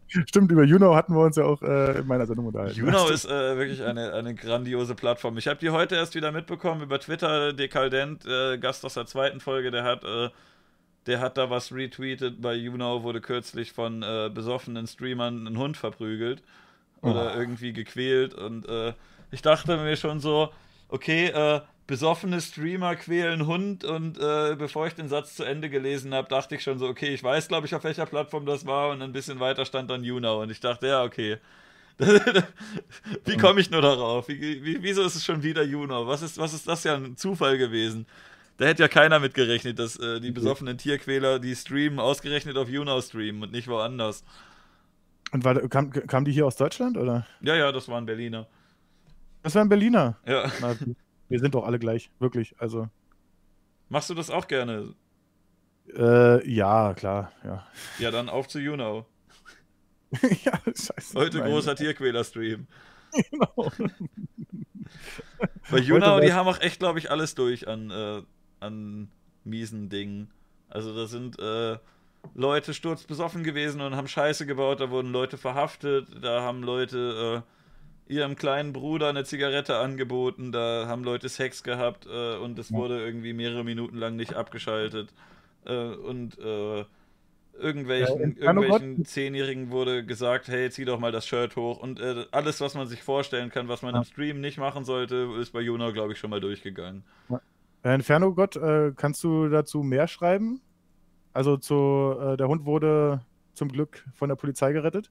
[0.06, 2.78] Stimmt, über Juno hatten wir uns ja auch äh, in meiner Sendung unterhalten.
[2.78, 5.38] Juno ist äh, wirklich eine, eine grandiose Plattform.
[5.38, 7.54] Ich habe die heute erst wieder mitbekommen über Twitter.
[7.54, 10.28] Dekaldent, äh, Gast aus der zweiten Folge, der hat, äh,
[11.06, 12.40] der hat da was retweetet.
[12.42, 16.42] Bei Juno wurde kürzlich von äh, besoffenen Streamern ein Hund verprügelt
[17.02, 17.38] oder Oh.
[17.38, 18.34] irgendwie gequält.
[18.34, 18.94] Und äh,
[19.30, 20.52] ich dachte mir schon so,
[20.88, 23.84] okay, äh, besoffene Streamer quälen Hund.
[23.84, 27.12] Und äh, bevor ich den Satz zu Ende gelesen habe, dachte ich schon so, okay,
[27.14, 28.90] ich weiß, glaube ich, auf welcher Plattform das war.
[28.90, 30.42] Und ein bisschen weiter stand dann Juno.
[30.42, 31.38] Und ich dachte, ja, okay.
[33.24, 34.28] wie komme ich nur darauf?
[34.28, 36.06] Wie, wie, wieso ist es schon wieder Juno?
[36.06, 38.06] Was ist, was ist das ja ein Zufall gewesen?
[38.62, 42.68] Da hätte ja keiner mit gerechnet, dass äh, die besoffenen Tierquäler, die streamen, ausgerechnet auf
[42.68, 44.22] Juno streamen und nicht woanders.
[45.32, 47.26] Und war, kam, kam die hier aus Deutschland, oder?
[47.40, 48.46] Ja, ja, das waren Berliner.
[49.42, 50.16] Das war ein Berliner.
[50.24, 50.52] Ja.
[50.60, 50.76] Na,
[51.28, 52.54] wir sind doch alle gleich, wirklich.
[52.58, 52.88] Also,
[53.88, 54.94] Machst du das auch gerne?
[55.96, 57.66] äh, ja, klar, ja.
[57.98, 59.06] Ja, dann auf zu Juno.
[60.44, 61.18] ja, scheiße.
[61.18, 61.50] Heute Nein.
[61.50, 62.68] großer Tierquäler-Stream.
[63.30, 63.72] Genau.
[65.70, 68.22] Bei Heute die haben auch echt, glaube ich, alles durch an, äh,
[68.62, 69.08] an
[69.44, 70.30] miesen Dingen.
[70.68, 71.78] Also da sind äh,
[72.34, 77.44] Leute sturzbesoffen gewesen und haben Scheiße gebaut, da wurden Leute verhaftet, da haben Leute
[78.08, 82.72] äh, ihrem kleinen Bruder eine Zigarette angeboten, da haben Leute Sex gehabt äh, und es
[82.72, 85.12] wurde irgendwie mehrere Minuten lang nicht abgeschaltet.
[85.64, 86.84] Äh, und äh,
[87.58, 91.78] irgendwelchen, Ja, irgendwelchen Zehnjährigen wurde gesagt, hey, zieh doch mal das Shirt hoch.
[91.78, 95.36] Und äh, alles, was man sich vorstellen kann, was man im Stream nicht machen sollte,
[95.40, 97.04] ist bei Juno, glaube ich, schon mal durchgegangen.
[97.84, 100.60] Äh, Inferno Gott, äh, kannst du dazu mehr schreiben?
[101.32, 103.20] Also zu, äh, der Hund wurde
[103.54, 105.10] zum Glück von der Polizei gerettet.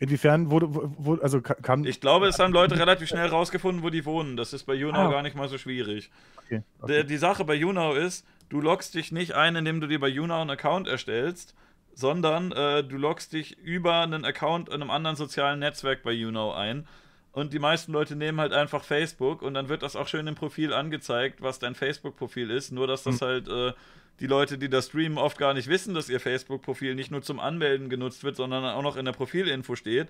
[0.00, 1.84] Inwiefern wurde, wo- also ka- kam.
[1.84, 4.36] Ich glaube, es haben Leute relativ schnell rausgefunden, wo die wohnen.
[4.36, 5.10] Das ist bei Juno Ah.
[5.10, 6.10] gar nicht mal so schwierig.
[6.44, 10.00] Okay, Der, die Sache bei Juno ist, du loggst dich nicht ein, indem du dir
[10.00, 11.54] bei Juno einen Account erstellst,
[11.94, 16.52] sondern äh, du loggst dich über einen Account in einem anderen sozialen Netzwerk bei Juno
[16.52, 16.86] ein.
[17.32, 20.34] Und die meisten Leute nehmen halt einfach Facebook und dann wird das auch schön im
[20.34, 22.72] Profil angezeigt, was dein Facebook-Profil ist.
[22.72, 23.72] Nur, dass das halt äh,
[24.20, 27.40] die Leute, die das streamen, oft gar nicht wissen, dass ihr Facebook-Profil nicht nur zum
[27.40, 30.08] Anmelden genutzt wird, sondern auch noch in der Profilinfo steht.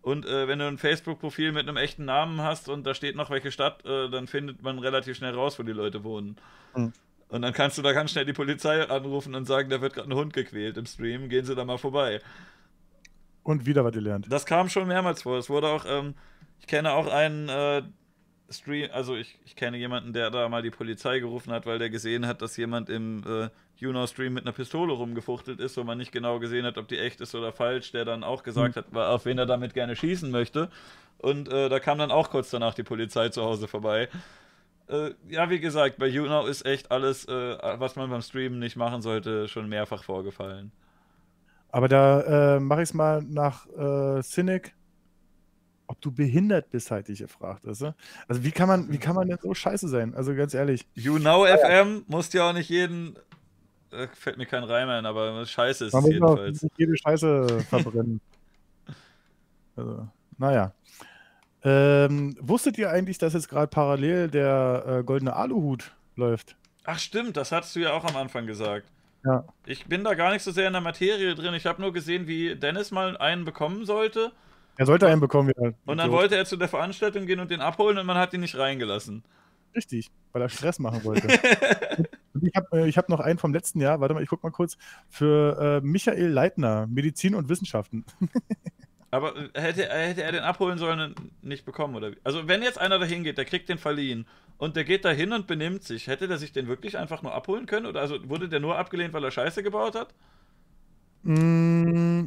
[0.00, 3.30] Und äh, wenn du ein Facebook-Profil mit einem echten Namen hast und da steht noch
[3.30, 6.36] welche Stadt, äh, dann findet man relativ schnell raus, wo die Leute wohnen.
[6.72, 6.92] Hm.
[7.28, 10.10] Und dann kannst du da ganz schnell die Polizei anrufen und sagen, da wird gerade
[10.10, 12.20] ein Hund gequält im Stream, gehen Sie da mal vorbei.
[13.42, 14.26] Und wieder was gelernt.
[14.28, 15.38] Das kam schon mehrmals vor.
[15.38, 16.14] Es wurde auch, ähm,
[16.62, 17.82] ich kenne auch einen, äh,
[18.50, 21.90] Stream, also ich, ich kenne jemanden, der da mal die Polizei gerufen hat, weil der
[21.90, 23.48] gesehen hat, dass jemand im äh,
[23.78, 27.20] YouNow-Stream mit einer Pistole rumgefuchtelt ist, wo man nicht genau gesehen hat, ob die echt
[27.20, 28.80] ist oder falsch, der dann auch gesagt Mhm.
[28.80, 30.68] hat, auf wen er damit gerne schießen möchte.
[31.18, 34.08] Und äh, da kam dann auch kurz danach die Polizei zu Hause vorbei.
[34.88, 38.76] Äh, ja, wie gesagt, bei YouNow ist echt alles, äh, was man beim Streamen nicht
[38.76, 40.72] machen sollte, schon mehrfach vorgefallen.
[41.70, 44.74] Aber da äh, mache ich es mal nach äh, Cynic.
[45.92, 47.66] Ob du behindert bist, halt dich gefragt.
[47.66, 47.94] Weißt du?
[48.26, 50.14] Also wie kann man, wie kann man denn so scheiße sein?
[50.14, 50.86] Also ganz ehrlich.
[50.94, 53.14] YouNow FM musst ja auch nicht jeden.
[53.90, 56.62] Äh, fällt mir kein Reim ein, aber scheiße ist Man es muss jedenfalls.
[56.62, 58.22] nicht jede Scheiße verbrennen.
[59.76, 60.08] also,
[60.38, 60.72] naja.
[61.62, 66.56] Ähm, wusstet ihr eigentlich, dass jetzt gerade parallel der äh, goldene Aluhut läuft?
[66.84, 68.86] Ach stimmt, das hattest du ja auch am Anfang gesagt.
[69.26, 69.44] Ja.
[69.66, 71.52] Ich bin da gar nicht so sehr in der Materie drin.
[71.52, 74.32] Ich habe nur gesehen, wie Dennis mal einen bekommen sollte.
[74.76, 75.74] Er sollte einen bekommen wieder.
[75.84, 78.40] Und dann wollte er zu der Veranstaltung gehen und den abholen und man hat ihn
[78.40, 79.22] nicht reingelassen.
[79.74, 81.28] Richtig, weil er Stress machen wollte.
[82.40, 84.76] Ich habe äh, hab noch einen vom letzten Jahr, warte mal, ich guck mal kurz,
[85.08, 88.04] für äh, Michael Leitner, Medizin und Wissenschaften.
[89.10, 92.16] Aber äh, hätte, äh, hätte er den abholen sollen und nicht bekommen, oder wie?
[92.24, 94.26] Also, wenn jetzt einer dahin geht, der kriegt den verliehen
[94.56, 97.66] und der geht dahin und benimmt sich, hätte der sich den wirklich einfach nur abholen
[97.66, 97.86] können?
[97.86, 100.14] Oder also wurde der nur abgelehnt, weil er Scheiße gebaut hat?
[101.24, 102.24] Mm,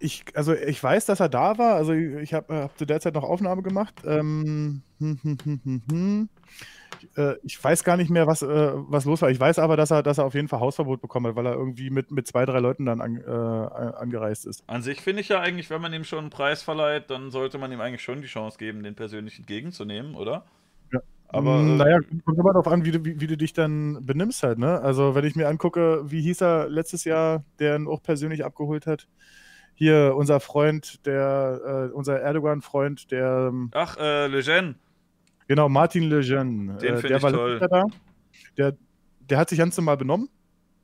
[0.00, 1.74] Ich, also ich weiß, dass er da war.
[1.74, 3.94] Also ich habe hab zu der Zeit noch Aufnahme gemacht.
[4.04, 6.28] Ähm, hm, hm, hm, hm, hm.
[7.16, 9.30] Äh, Ich weiß gar nicht mehr, was, äh, was los war.
[9.30, 11.54] Ich weiß aber, dass er, dass er auf jeden Fall Hausverbot bekommen hat, weil er
[11.54, 14.64] irgendwie mit, mit zwei, drei Leuten dann an, äh, angereist ist.
[14.68, 17.58] An sich finde ich ja eigentlich, wenn man ihm schon einen Preis verleiht, dann sollte
[17.58, 20.44] man ihm eigentlich schon die Chance geben, den persönlich entgegenzunehmen, oder?
[20.92, 21.00] Ja.
[21.28, 24.42] Aber, äh, naja, kommt immer darauf an, wie du, wie, wie du dich dann benimmst
[24.42, 24.80] halt, ne?
[24.80, 28.86] Also wenn ich mir angucke, wie hieß er letztes Jahr, der ihn auch persönlich abgeholt
[28.86, 29.06] hat.
[29.78, 34.74] Hier, unser Freund, der, äh, unser Erdogan-Freund, der, ähm, Ach, äh, Lejeune.
[35.46, 36.78] genau, Martin Lejeune.
[36.78, 37.60] Den äh, der ich war toll.
[37.60, 37.84] da.
[38.56, 38.76] Der,
[39.20, 40.28] der hat sich ganz normal benommen.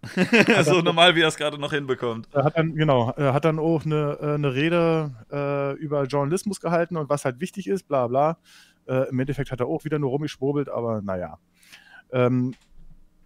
[0.62, 2.28] so normal, wie er es gerade noch hinbekommt.
[2.30, 6.96] Er hat dann, genau, hat dann auch eine, äh, eine Rede äh, über Journalismus gehalten
[6.96, 8.38] und was halt wichtig ist, bla bla.
[8.86, 11.38] Äh, Im Endeffekt hat er auch wieder nur rumgeschwurbelt, aber naja.
[12.12, 12.54] Ähm,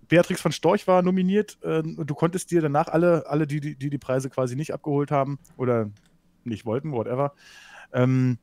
[0.08, 3.76] Beatrix von Storch war nominiert äh, und du konntest dir danach alle, alle die, die,
[3.76, 5.90] die die Preise quasi nicht abgeholt haben oder
[6.44, 7.34] nicht wollten, whatever,
[7.92, 8.38] ähm,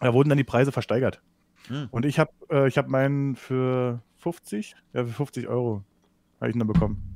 [0.00, 1.20] da wurden dann die Preise versteigert.
[1.68, 1.88] Hm.
[1.90, 5.84] Und ich habe äh, ich hab meinen für 50, ja, für 50 Euro
[6.40, 7.12] habe ich ihn dann bekommen.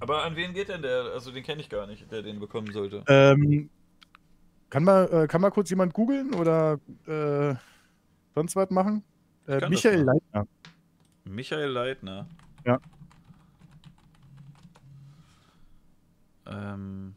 [0.00, 1.04] Aber an wen geht denn der?
[1.14, 3.02] Also den kenne ich gar nicht, der den bekommen sollte.
[3.08, 3.70] Ähm,
[4.68, 7.54] kann, mal, äh, kann mal kurz jemand googeln oder äh,
[8.34, 9.02] sonst was machen?
[9.46, 10.20] Äh, Michael machen.
[10.34, 10.48] Leitner.
[11.24, 12.26] Michael Leitner.
[12.66, 12.78] Ja.
[16.46, 17.14] Ähm,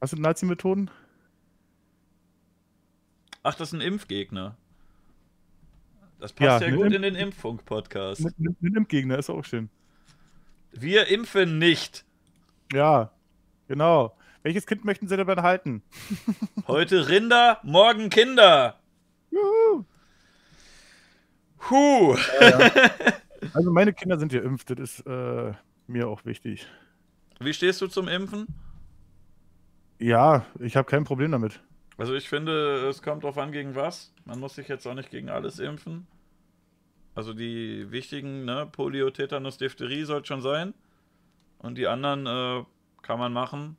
[0.00, 0.90] Was sind Nazi-Methoden?
[3.42, 4.56] ach, das ist ein Impfgegner.
[6.18, 8.20] Das passt ja, ne, gut Imp- in den Impffunk-Podcast.
[8.22, 9.70] Mit, mit, mit einem Gegner, ist auch schön.
[10.72, 12.04] Wir impfen nicht.
[12.72, 13.10] Ja,
[13.68, 14.14] genau.
[14.42, 15.82] Welches Kind möchten Sie denn behalten?
[16.66, 18.78] Heute Rinder, morgen Kinder.
[19.30, 19.84] Juhu.
[21.70, 22.16] Huh.
[23.54, 25.54] Also meine Kinder sind geimpft, das ist äh,
[25.86, 26.66] mir auch wichtig.
[27.42, 28.46] Wie stehst du zum Impfen?
[29.98, 31.60] Ja, ich habe kein Problem damit.
[31.96, 34.12] Also ich finde, es kommt drauf an, gegen was.
[34.24, 36.06] Man muss sich jetzt auch nicht gegen alles impfen.
[37.14, 40.74] Also die wichtigen, ne, Polio, Tetanus, Diphtherie sollte schon sein.
[41.58, 42.64] Und die anderen äh,
[43.02, 43.76] kann man machen.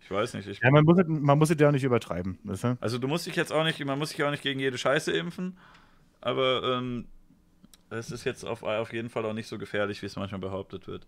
[0.00, 0.46] Ich weiß nicht.
[0.48, 2.38] Ich, Ja, man muss, es- man muss es ja nicht übertreiben.
[2.44, 2.76] Weißt du?
[2.80, 5.10] also du musst dich jetzt auch nicht, man muss sich auch nicht gegen jede Scheiße
[5.12, 5.56] impfen.
[6.20, 7.06] Aber ähm,
[7.90, 10.86] es ist jetzt auf, auf jeden Fall auch nicht so gefährlich, wie es manchmal behauptet
[10.86, 11.06] wird.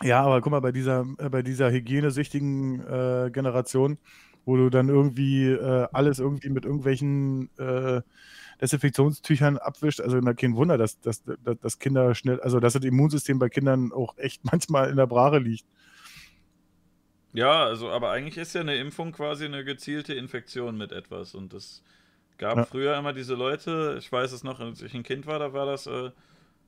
[0.00, 3.98] Ja, aber guck mal, bei dieser, äh, bei dieser hygienesüchtigen äh, Generation,
[4.44, 8.02] wo du dann irgendwie äh, alles irgendwie mit irgendwelchen äh,
[8.60, 12.84] Desinfektionstüchern abwischt, also na, kein Wunder, dass, dass, dass, dass Kinder schnell, also dass das
[12.84, 15.66] Immunsystem bei Kindern auch echt manchmal in der Brache liegt.
[17.34, 21.34] Ja, also, aber eigentlich ist ja eine Impfung quasi eine gezielte Infektion mit etwas.
[21.34, 21.82] Und es
[22.38, 22.66] gab Ja.
[22.66, 25.66] früher immer diese Leute, ich weiß es noch, als ich ein Kind war, da war
[25.66, 26.10] das, äh,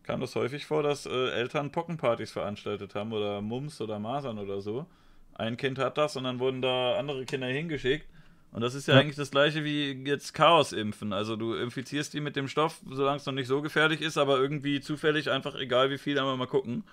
[0.04, 4.60] kam das häufig vor, dass äh, Eltern Pockenpartys veranstaltet haben oder Mumps oder Masern oder
[4.60, 4.86] so.
[5.34, 8.06] Ein Kind hat das und dann wurden da andere Kinder hingeschickt.
[8.52, 9.00] Und das ist ja, Ja.
[9.00, 11.12] eigentlich das gleiche wie jetzt Chaos-Impfen.
[11.12, 14.38] Also du infizierst die mit dem Stoff, solange es noch nicht so gefährlich ist, aber
[14.38, 16.84] irgendwie zufällig einfach egal wie viel, einmal mal gucken.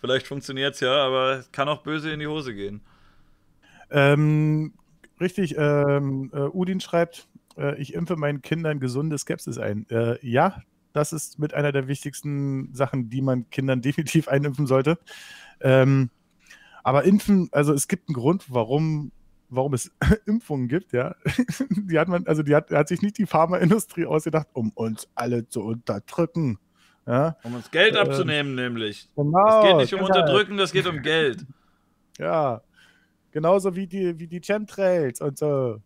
[0.00, 2.80] Vielleicht funktioniert es ja, aber es kann auch böse in die Hose gehen.
[3.90, 4.72] Ähm,
[5.20, 9.86] richtig, ähm, äh, Udin schreibt, äh, ich impfe meinen Kindern gesunde Skepsis ein.
[9.90, 10.62] Äh, ja,
[10.92, 14.98] das ist mit einer der wichtigsten Sachen, die man Kindern definitiv einimpfen sollte.
[15.60, 16.10] Ähm,
[16.82, 19.12] aber impfen, also es gibt einen Grund, warum
[19.50, 19.90] warum es
[20.26, 21.14] Impfungen gibt, ja.
[21.70, 25.48] Die hat man, also die hat, hat sich nicht die Pharmaindustrie ausgedacht, um uns alle
[25.48, 26.58] zu unterdrücken.
[27.06, 27.36] Ja?
[27.42, 29.08] Um uns Geld Ähm, abzunehmen, nämlich.
[29.16, 29.60] Genau.
[29.60, 30.28] Es geht nicht um deshalb.
[30.28, 31.46] Unterdrücken, das geht um Geld.
[32.18, 32.62] Ja.
[33.30, 35.80] Genauso wie die, wie die Chemtrails und so.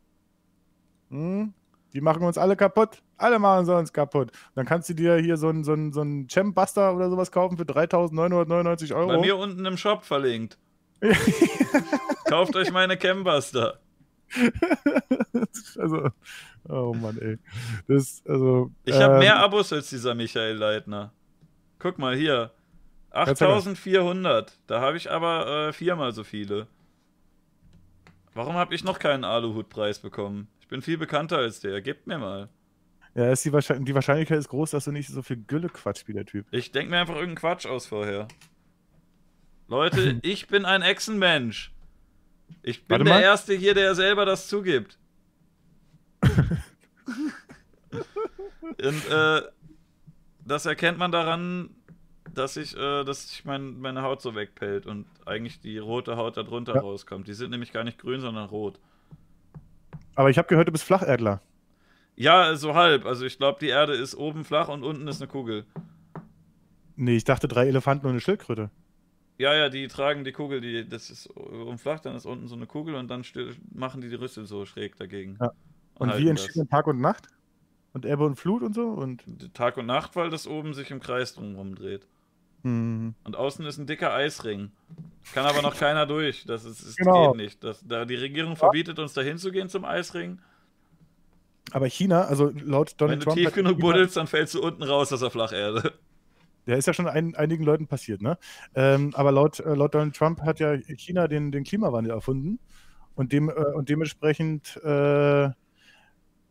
[1.11, 1.55] Hm?
[1.93, 3.03] Die machen uns alle kaputt.
[3.19, 4.31] Alle machen sie uns kaputt.
[4.55, 7.57] Dann kannst du dir hier so einen so einen- so einen Chembuster oder sowas kaufen
[7.59, 9.09] für 3.999 Euro.
[9.09, 10.59] Bei mir unten im Shop verlinkt.
[12.27, 13.79] Kauft euch meine Cambuster.
[15.79, 16.09] also,
[16.69, 17.39] oh Mann, ey.
[17.89, 21.13] Das, also, Ich habe ähm, mehr Abos als dieser Michael Leitner.
[21.79, 22.51] Guck mal hier.
[23.11, 24.59] 8400.
[24.67, 26.67] Da habe ich aber äh, viermal so viele.
[28.35, 30.49] Warum habe ich noch keinen Aluhutpreis bekommen?
[30.73, 31.83] Ich bin viel bekannter als der.
[31.83, 32.49] Gebt mir mal.
[33.15, 36.05] Ja, ist die, Wahrscheinlich die Wahrscheinlichkeit ist groß, dass du nicht so viel Gülle quatsch
[36.09, 36.47] wie der Typ.
[36.51, 38.27] Ich denke mir einfach irgendeinen Quatsch aus vorher.
[39.69, 41.75] Leute, ich bin ein Echsenmensch.
[42.63, 43.21] Ich bin Warte der mal.
[43.21, 44.99] Erste hier, der selber das zugibt.
[48.81, 49.43] Und äh,
[50.47, 51.69] das erkennt man daran,
[52.33, 56.39] dass ich, äh, dass sich mein, meine Haut so wegpellt und eigentlich die rote Haut
[56.39, 56.81] da drunter Ja.
[56.81, 57.29] rauskommt.
[57.29, 58.81] Die sind nämlich gar nicht grün, sondern rot.
[60.15, 61.41] Aber ich habe gehört, du bist Flacherdler.
[62.17, 63.07] Ja, so halb.
[63.07, 65.65] Also ich glaube, die Erde ist oben flach und unten ist eine Kugel.
[66.97, 68.71] Nee, ich dachte drei Elefanten und eine Schildkröte.
[69.39, 72.55] Ja, ja, die tragen die Kugel, die, das ist oben flach, dann ist unten so
[72.55, 73.25] eine Kugel und dann
[73.73, 75.39] machen die die Rüssel so schräg dagegen.
[75.41, 75.53] Ja.
[75.95, 77.29] Und halten wie entstehen Tag und Nacht?
[77.93, 78.89] Und Ebbe und Flut und so?
[78.89, 82.07] Und Tag und Nacht, weil das oben sich im Kreis drumherum dreht.
[82.63, 84.71] Hm, Und außen ist ein dicker Eisring.
[85.35, 86.45] Kann aber noch keiner durch.
[86.47, 87.33] Das, ist, das Genau.
[87.33, 87.65] geht nicht.
[87.65, 90.39] Das, da die Regierung verbietet uns dahin zu gehen zum Eisring.
[91.73, 93.37] aber China, also laut Wenn Donald du Trump.
[93.39, 95.93] tief genug China- buddelst, dann fällst du unten raus aus der Flacherde.
[96.67, 98.39] Der ist ja schon ein, einigen Leuten passiert, ne?
[98.75, 102.61] Ähm, aber laut, äh, laut Donald Trump hat ja China den, den Klimawandel erfunden.
[103.15, 105.47] Und, dem, äh, und dementsprechend äh,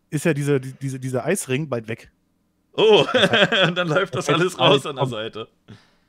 [0.09, 2.11] ist ja diese, die- diese, dieser Eisring bald weg.
[2.73, 3.05] Oh,
[3.67, 5.47] und dann läuft das alles raus an der Seite.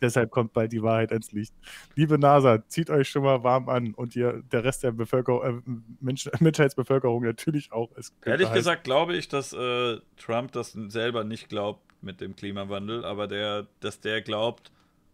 [0.02, 1.54] Deshalb kommt bald die Wahrheit ans Licht.
[1.94, 5.72] Liebe NASA, zieht euch schon mal warm an und ihr, der Rest der Bevölkerung, äh,
[6.00, 7.90] Mensch, Menschheitsbevölkerung natürlich auch.
[8.24, 13.04] Ehrlich heißt- gesagt glaube ich, dass äh, Trump das selber nicht glaubt mit dem Klimawandel,
[13.04, 14.72] aber der, dass der glaubt,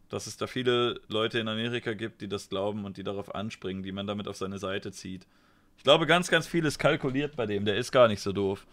[0.08, 3.82] dass es da viele Leute in Amerika gibt, die das glauben und die darauf anspringen,
[3.82, 5.26] die man damit auf seine Seite zieht.
[5.76, 7.66] Ich glaube, ganz, ganz viel ist kalkuliert bei dem.
[7.66, 8.66] Der ist gar nicht so doof.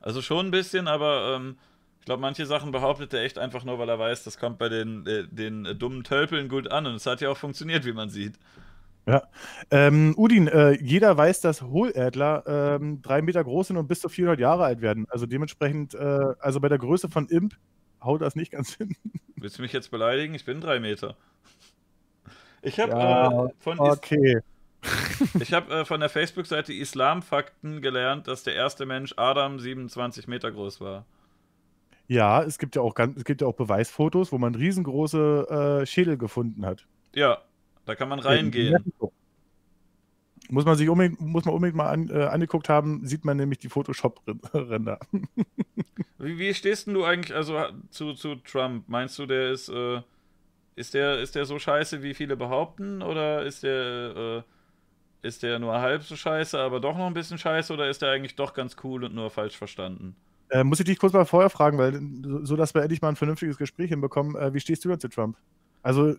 [0.00, 1.56] Also schon ein bisschen, aber ähm,
[2.00, 4.70] ich glaube, manche Sachen behauptet er echt einfach nur, weil er weiß, das kommt bei
[4.70, 6.86] den, äh, den äh, dummen Tölpeln gut an.
[6.86, 8.38] Und es hat ja auch funktioniert, wie man sieht.
[9.06, 9.22] Ja.
[9.70, 14.08] Ähm, Udin, äh, jeder weiß, dass Hohlerdler ähm, drei Meter groß sind und bis zu
[14.08, 15.06] 400 Jahre alt werden.
[15.10, 17.54] Also dementsprechend, äh, also bei der Größe von Imp
[18.02, 18.96] haut das nicht ganz hin.
[19.36, 20.34] Willst du mich jetzt beleidigen?
[20.34, 21.16] Ich bin drei Meter.
[22.62, 24.40] Ich habe Ja, äh, von okay.
[25.38, 30.50] Ich habe äh, von der Facebook-Seite Islamfakten gelernt, dass der erste Mensch Adam 27 Meter
[30.50, 31.04] groß war.
[32.10, 35.86] Ja, es gibt ja auch ganz, es gibt ja auch Beweisfotos, wo man riesengroße äh,
[35.86, 36.84] Schädel gefunden hat.
[37.14, 37.38] Ja,
[37.84, 38.92] da kann man reingehen.
[40.48, 43.60] Muss man sich unbedingt, muss man unbedingt mal an, äh, angeguckt haben, sieht man nämlich
[43.60, 44.98] die Photoshop-Ränder.
[46.18, 47.56] Wie, wie stehst denn du eigentlich also
[47.90, 48.88] zu, zu Trump?
[48.88, 50.02] Meinst du, der ist, äh,
[50.74, 53.02] ist der, ist der so scheiße, wie viele behaupten?
[53.02, 54.42] Oder ist der,
[55.22, 57.72] äh, ist der nur halb so scheiße, aber doch noch ein bisschen scheiße?
[57.72, 60.16] Oder ist der eigentlich doch ganz cool und nur falsch verstanden?
[60.50, 62.00] Äh, muss ich dich kurz mal vorher fragen, weil
[62.44, 64.36] so, dass wir endlich mal ein vernünftiges Gespräch hinbekommen.
[64.36, 65.36] Äh, wie stehst du denn zu Trump?
[65.82, 66.16] Also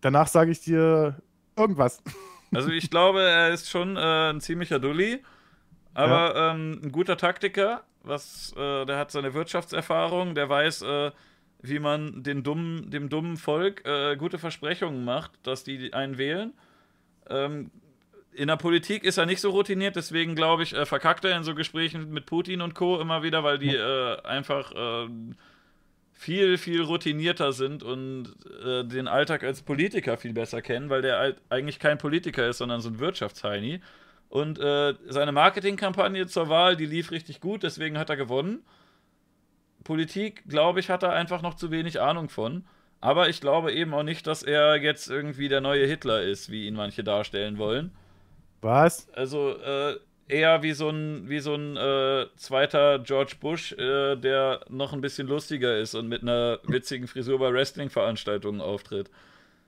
[0.00, 1.20] danach sage ich dir
[1.56, 2.02] irgendwas.
[2.52, 5.22] Also ich glaube, er ist schon äh, ein ziemlicher Dulli,
[5.94, 7.84] aber ähm, ein guter Taktiker.
[8.02, 11.12] Was, äh, der hat seine Wirtschaftserfahrung, der weiß, äh,
[11.62, 16.52] wie man den dummen, dem dummen Volk äh, gute Versprechungen macht, dass die einen wählen.
[17.28, 17.70] Ähm,
[18.32, 21.42] in der Politik ist er nicht so routiniert, deswegen glaube ich, äh, verkackt er in
[21.42, 23.00] so Gesprächen mit Putin und Co.
[23.00, 25.08] immer wieder, weil die äh, einfach äh,
[26.12, 28.34] viel, viel routinierter sind und
[28.64, 32.58] äh, den Alltag als Politiker viel besser kennen, weil der halt eigentlich kein Politiker ist,
[32.58, 33.80] sondern so ein Wirtschaftsheini.
[34.28, 38.62] Und äh, seine Marketingkampagne zur Wahl, die lief richtig gut, deswegen hat er gewonnen.
[39.82, 42.64] Politik, glaube ich, hat er einfach noch zu wenig Ahnung von.
[43.00, 46.66] Aber ich glaube eben auch nicht, dass er jetzt irgendwie der neue Hitler ist, wie
[46.66, 47.92] ihn manche darstellen wollen.
[48.60, 49.08] Was?
[49.12, 49.96] Also äh,
[50.28, 55.00] eher wie so ein, wie so ein äh, zweiter George Bush, äh, der noch ein
[55.00, 59.10] bisschen lustiger ist und mit einer witzigen Frisur bei Wrestling-Veranstaltungen auftritt.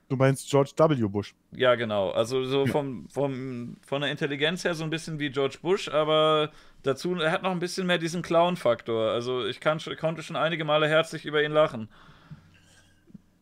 [0.08, 1.08] Du meinst George W.
[1.08, 1.34] Bush.
[1.52, 2.10] Ja, genau.
[2.10, 6.50] Also so vom, vom, von der Intelligenz her so ein bisschen wie George Bush, aber
[6.82, 9.10] dazu, er hat noch ein bisschen mehr diesen Clown-Faktor.
[9.10, 11.88] Also ich kann, konnte schon einige Male herzlich über ihn lachen.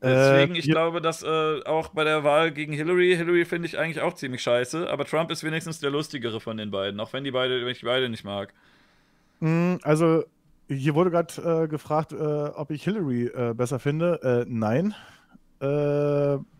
[0.03, 3.79] Deswegen, Äh, ich glaube, dass äh, auch bei der Wahl gegen Hillary, Hillary finde ich
[3.79, 7.25] eigentlich auch ziemlich scheiße, aber Trump ist wenigstens der lustigere von den beiden, auch wenn
[7.25, 8.55] die beide, wenn ich beide nicht mag.
[9.41, 10.25] Mm, Also,
[10.69, 14.21] hier wurde gerade äh, gefragt, äh, ob ich Hillary äh, besser finde.
[14.23, 14.95] Äh, nein.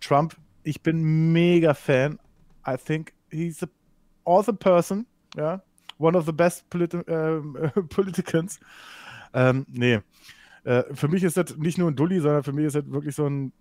[0.01, 2.19] Trump, ich bin mega Fan.
[2.67, 3.67] I think he's a
[4.25, 5.07] awesome person.
[5.35, 5.63] Ja.
[5.99, 6.99] One of the best politi
[7.89, 8.61] Politicians.
[9.33, 10.01] Ähm, nee.
[10.65, 13.15] Äh, für mich ist das nicht nur ein Dulli, sondern für mich ist das wirklich
[13.15, 13.53] so ein.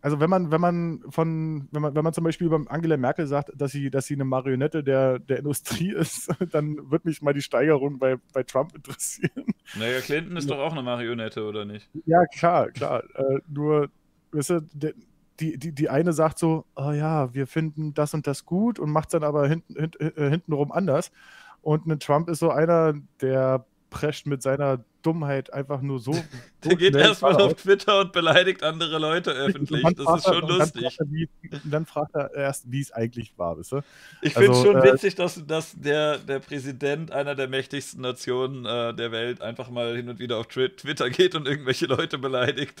[0.00, 3.26] Also wenn man, wenn man von, wenn man, wenn man zum Beispiel über Angela Merkel
[3.26, 7.34] sagt, dass sie, dass sie eine Marionette der, der Industrie ist, dann wird mich mal
[7.34, 9.46] die Steigerung bei, bei Trump interessieren.
[9.76, 11.90] Naja, Clinton ist doch auch eine Marionette, oder nicht?
[12.06, 13.02] Ja, klar, klar.
[13.14, 13.90] Äh, nur,
[14.32, 14.94] weißt du, der,
[15.40, 18.90] die, die, die eine sagt so, oh ja, wir finden das und das gut und
[18.90, 21.12] macht dann aber hinten, hint, äh, hintenrum anders.
[21.62, 26.12] Und ein Trump ist so einer, der prescht mit seiner Dummheit einfach nur so.
[26.64, 27.54] Der geht erstmal auf.
[27.54, 29.82] Twitter und beleidigt andere Leute öffentlich.
[29.82, 30.82] dann Das ist er- schon und dann lustig.
[30.82, 31.28] fragt er, wie-
[31.64, 33.80] dann fragt er erst, wie es eigentlich war, weißt du?
[34.22, 38.00] Ich finde es Also, schon äh, witzig, dass, dass der, der Präsident einer der mächtigsten
[38.02, 41.86] Nationen äh, der Welt einfach mal hin und wieder auf Twi- Twitter geht und irgendwelche
[41.86, 42.80] Leute beleidigt.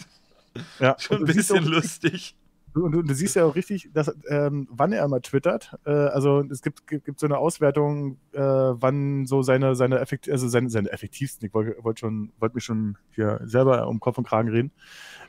[0.80, 2.34] Ja, Schon ein bisschen auch- lustig.
[2.78, 5.74] Du, du, du siehst ja auch richtig, dass, ähm, wann er mal twittert.
[5.84, 10.30] Äh, also es gibt, gibt, gibt so eine Auswertung, äh, wann so seine, seine, effekt,
[10.30, 14.18] also seine, seine effektivsten, ich wollte wollt schon, wollte mich schon hier selber um Kopf
[14.18, 14.70] und Kragen reden,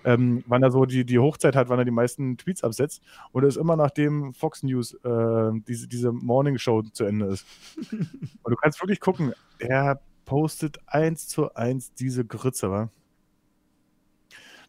[0.06, 3.02] ähm, wann er so die, die Hochzeit hat, wann er die meisten Tweets absetzt.
[3.32, 7.48] Und es ist immer nachdem Fox News äh, diese, diese Morning Show zu Ende ist.
[7.92, 12.92] Und du kannst wirklich gucken, er postet eins zu eins diese Grütze, wa?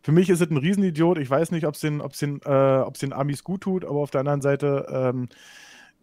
[0.03, 1.19] Für mich ist es ein Riesenidiot.
[1.19, 3.99] Ich weiß nicht, ob es den, ob's den, äh, ob's den Amis gut tut, aber
[4.01, 5.29] auf der anderen Seite, ähm,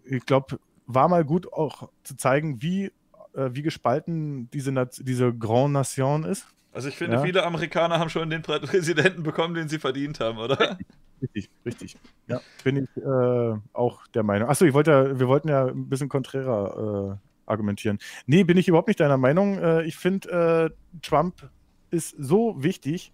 [0.03, 2.85] ich glaube, war mal gut auch zu zeigen, wie,
[3.34, 6.48] äh, wie gespalten diese, diese Grand Nation ist.
[6.72, 7.24] Also ich finde, Ja.
[7.24, 10.77] viele Amerikaner haben schon den Prä- Präsidenten bekommen, den sie verdient haben, oder?
[11.22, 11.98] Richtig, richtig.
[12.27, 14.48] Ja, bin ich äh, auch der Meinung.
[14.50, 17.98] Achso, ich wollte, wir wollten ja ein bisschen konträrer äh, argumentieren.
[18.27, 19.58] Nee, bin ich überhaupt nicht deiner Meinung.
[19.58, 21.50] Äh, ich finde, äh, Trump
[21.90, 23.11] ist so wichtig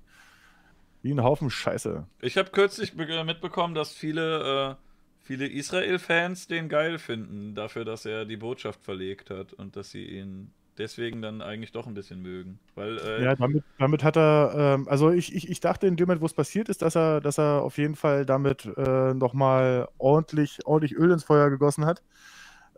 [1.03, 2.07] wie ein Haufen Scheiße.
[2.21, 4.85] Ich habe kürzlich be- mitbekommen, dass viele, äh,
[5.21, 10.05] viele Israel-Fans den geil finden, dafür, dass er die Botschaft verlegt hat und dass sie
[10.05, 12.59] ihn deswegen dann eigentlich doch ein bisschen mögen.
[12.75, 16.07] Weil, äh, Ja, damit, damit hat er, ähm, also ich, ich, ich dachte in dem
[16.07, 19.87] Moment, wo es passiert ist, dass er, dass er auf jeden Fall damit äh, nochmal
[19.99, 22.01] ordentlich, ordentlich Öl ins Feuer gegossen hat.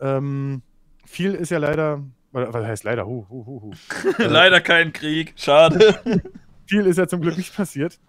[0.02, 0.64] Ähm,
[1.06, 3.80] viel ist ja leider, was heißt leider, hu, hu, hu, hu.
[4.20, 6.00] Äh, leider kein Krieg, schade.
[6.68, 8.00] viel ist ja zum Glück nicht passiert.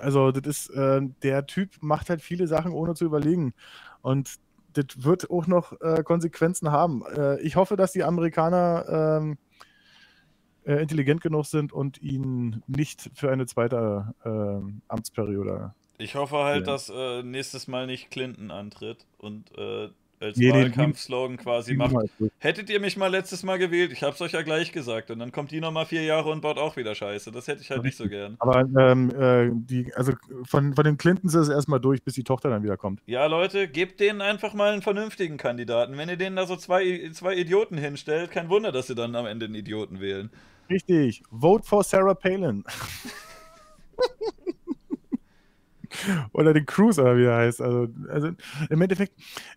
[0.00, 3.54] Also, das ist, äh, der Typ macht halt viele Sachen, ohne zu überlegen.
[4.02, 4.34] Und
[4.72, 7.04] das wird auch noch äh, Konsequenzen haben.
[7.16, 9.38] Äh, ich hoffe, dass die Amerikaner ähm,
[10.64, 15.74] äh, intelligent genug sind und ihn nicht für eine zweite ähm, Amtsperiode.
[15.98, 16.72] Ich hoffe halt, Ja.
[16.72, 19.90] dass äh, nächstes Mal nicht Clinton antritt und äh,
[20.24, 21.94] als Nee, Wahlkampfslogan quasi macht.
[22.38, 23.92] Hättet ihr mich mal letztes Mal gewählt?
[23.92, 25.10] Ich hab's euch ja gleich gesagt.
[25.10, 27.30] Und dann kommt die nochmal vier Jahre und baut auch wieder Scheiße.
[27.30, 28.36] Das hätte ich halt nicht so gern.
[28.38, 30.12] Aber ähm, äh, die, also
[30.44, 33.00] von, von den Clintons ist es erstmal durch, bis die Tochter dann wieder kommt.
[33.06, 35.96] Ja, Leute, gebt denen einfach mal einen vernünftigen Kandidaten.
[35.96, 39.26] Wenn ihr denen da so zwei, zwei Idioten hinstellt, kein Wunder, dass sie dann am
[39.26, 40.30] Ende einen Idioten wählen.
[40.70, 41.22] Richtig.
[41.30, 42.64] Vote for Sarah Palin.
[46.32, 47.60] Oder den Cruise, oder wie er heißt.
[47.60, 48.30] Also, also
[48.70, 49.12] im Endeffekt,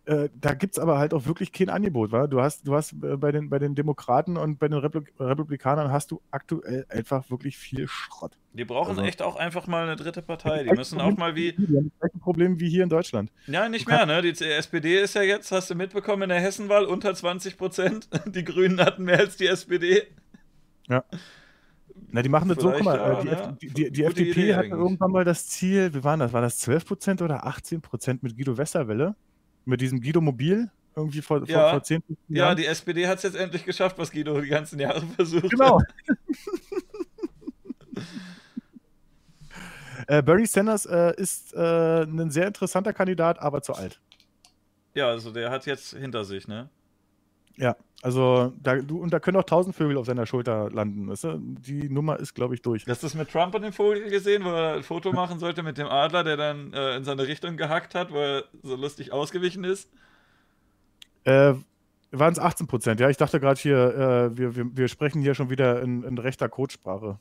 [0.05, 2.27] äh, da gibt es aber halt auch wirklich kein Angebot, wa?
[2.27, 5.91] Du hast, du hast äh, bei, den, bei den Demokraten und bei den Replik Republikanern
[5.91, 8.37] hast du aktuell einfach wirklich viel Schrott.
[8.53, 10.63] Die brauchen Also- echt auch einfach mal eine dritte Partei.
[10.63, 11.53] Die müssen auch mal wie.
[11.53, 13.31] Die haben das Problem wie hier in Deutschland.
[13.45, 14.21] Ja, nicht mehr, ne?
[14.21, 18.09] Die SPD ist ja jetzt, hast du mitbekommen, in der Hessenwahl unter 20 Prozent.
[18.25, 20.03] Die Grünen hatten mehr als die SPD.
[20.89, 21.03] Ja.
[22.09, 23.51] Na, die machen das so, guck mal, äh, die, ja, F- ja.
[23.61, 24.79] die, die, die Gute FDP Idee hatte eigentlich.
[24.79, 26.31] irgendwann mal das Ziel, wie waren das?
[26.33, 29.15] War das 12% oder 18% mit Guido Westerwelle?
[29.65, 30.71] Mit diesem Guido Mobil?
[30.95, 32.57] Irgendwie vor, vor, Ja, vor 10 15 ja Jahren?
[32.57, 35.79] die SPD hat es jetzt endlich geschafft, was Guido die ganzen Jahre versucht Genau.
[35.79, 35.87] hat.
[40.07, 43.99] Äh, Bernie Sanders äh, ist äh, ein sehr interessanter Kandidat, aber zu alt.
[44.93, 46.69] Ja, also der hat jetzt hinter sich, ne?
[47.57, 51.09] Ja, also da, du, und da können auch tausend Vögel auf seiner Schulter landen.
[51.09, 51.39] Weißt du?
[51.39, 52.85] Die Nummer ist, glaube ich, durch.
[52.87, 55.63] Hast du das mit Trump und dem Vogel gesehen, wo er ein Foto machen sollte
[55.63, 59.11] mit dem Adler, der dann äh, in seine Richtung gehackt hat, wo er so lustig
[59.11, 59.89] ausgewichen ist?
[61.23, 61.55] Äh,
[62.11, 62.99] Waren es 18 Prozent?
[62.99, 66.17] Ja, ich dachte gerade hier, äh, wir, wir, wir sprechen hier schon wieder in, in
[66.17, 67.19] rechter Codesprache.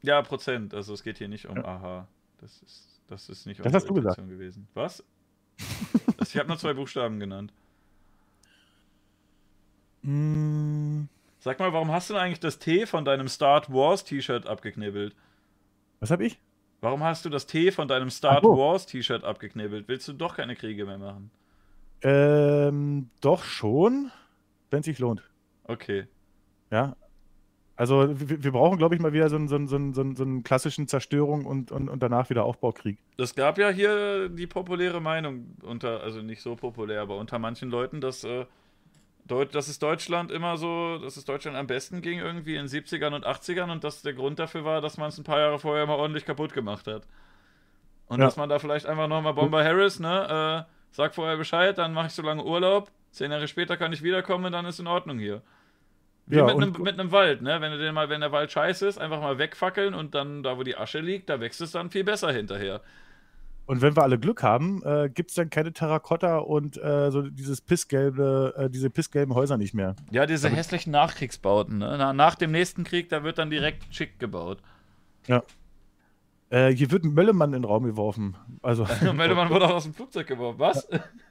[0.00, 0.74] Ja, Prozent.
[0.74, 2.06] Also es geht hier nicht um Aha.
[2.38, 4.16] Das ist, das ist nicht Das hast du gesagt.
[4.16, 4.68] Gewesen.
[4.74, 5.04] Was?
[6.22, 7.52] Ich habe nur zwei Buchstaben genannt.
[10.02, 11.04] Mm,
[11.40, 15.16] Sag mal, warum hast du denn eigentlich das T von deinem Start Wars T-Shirt abgeknibbelt?
[15.98, 16.38] was habe ich?
[16.80, 18.56] Warum hast du das T von deinem Star so.
[18.56, 19.86] Wars T-Shirt abgeknibbelt?
[19.86, 21.30] Willst du doch keine Kriege mehr machen?
[22.02, 24.10] Ähm, doch schon,
[24.70, 25.22] wenn es sich lohnt.
[25.64, 26.08] Okay.
[26.72, 26.96] Ja.
[27.76, 30.00] Also wir, wir brauchen, glaube ich, mal wieder so einen, so einen, so einen, so
[30.00, 32.98] einen, so einen klassischen Zerstörung und, und, und danach wieder Aufbaukrieg.
[33.16, 37.70] Es gab ja hier die populäre Meinung unter, also nicht so populär, aber unter manchen
[37.70, 38.46] Leuten, dass, äh,
[39.24, 43.14] Deut dass es Deutschland immer so, dass es Deutschland am besten ging irgendwie in 70ern
[43.14, 45.86] und 80ern und dass der Grund dafür war, dass man es ein paar Jahre vorher
[45.86, 47.06] mal ordentlich kaputt gemacht hat.
[48.08, 48.26] Und Ja.
[48.26, 52.08] dass man da vielleicht einfach nochmal Bomber Harris, ne, äh, sag vorher Bescheid, dann mache
[52.08, 55.18] ich so lange Urlaub, zehn Jahre später kann ich wiederkommen und dann ist in Ordnung
[55.18, 55.42] hier.
[56.26, 57.60] Wie Ja, mit, einem, mit einem Wald, ne?
[57.60, 60.56] Wenn du den mal, wenn der Wald scheiße ist, einfach mal wegfackeln und dann, da
[60.58, 62.80] wo die Asche liegt, da wächst es dann viel besser hinterher.
[63.72, 67.22] Und wenn wir alle Glück haben, äh, gibt es dann keine Terrakotta und äh, so
[67.22, 69.96] dieses pissgelbe, äh, diese pissgelben Häuser nicht mehr.
[70.10, 71.94] Ja, diese Aber- hässlichen Nachkriegsbauten, ne?
[71.96, 74.58] Na, nach dem nächsten Krieg, da wird dann direkt schick gebaut.
[75.26, 75.42] Ja.
[76.50, 78.36] Äh, hier wird ein Möllemann in den Raum geworfen.
[78.60, 78.84] Also,
[79.14, 80.60] Meldemann wurde auch aus dem Flugzeug geworfen.
[80.60, 80.86] Was?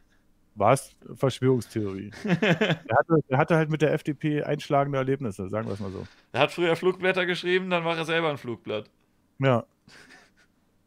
[0.55, 2.09] War es Verschwörungstheorie?
[2.25, 6.07] er, hatte, er hatte halt mit der FDP einschlagende Erlebnisse, sagen wir es mal so.
[6.31, 8.89] Er hat früher Flugblätter geschrieben, dann war er selber ein Flugblatt.
[9.37, 9.63] Ja.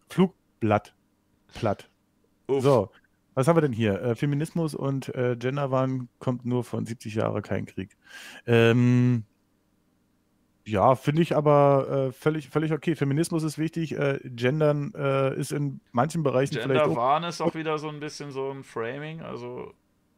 [0.08, 0.92] Flugblatt.
[1.55, 1.89] Platt.
[2.49, 2.62] Uff.
[2.62, 2.91] So,
[3.34, 4.00] was haben wir denn hier?
[4.02, 7.97] Äh, Feminismus und äh, Genderwahn kommt nur von 70 Jahre kein Krieg.
[8.47, 9.24] Ähm,
[10.66, 12.94] ja, finde ich aber äh, völlig, völlig okay.
[12.97, 16.86] Feminismus ist wichtig, äh, Gendern äh, ist in manchen Bereichen vielleicht auch.
[16.86, 19.73] Genderwahn ist auch wieder so ein bisschen so ein Framing, also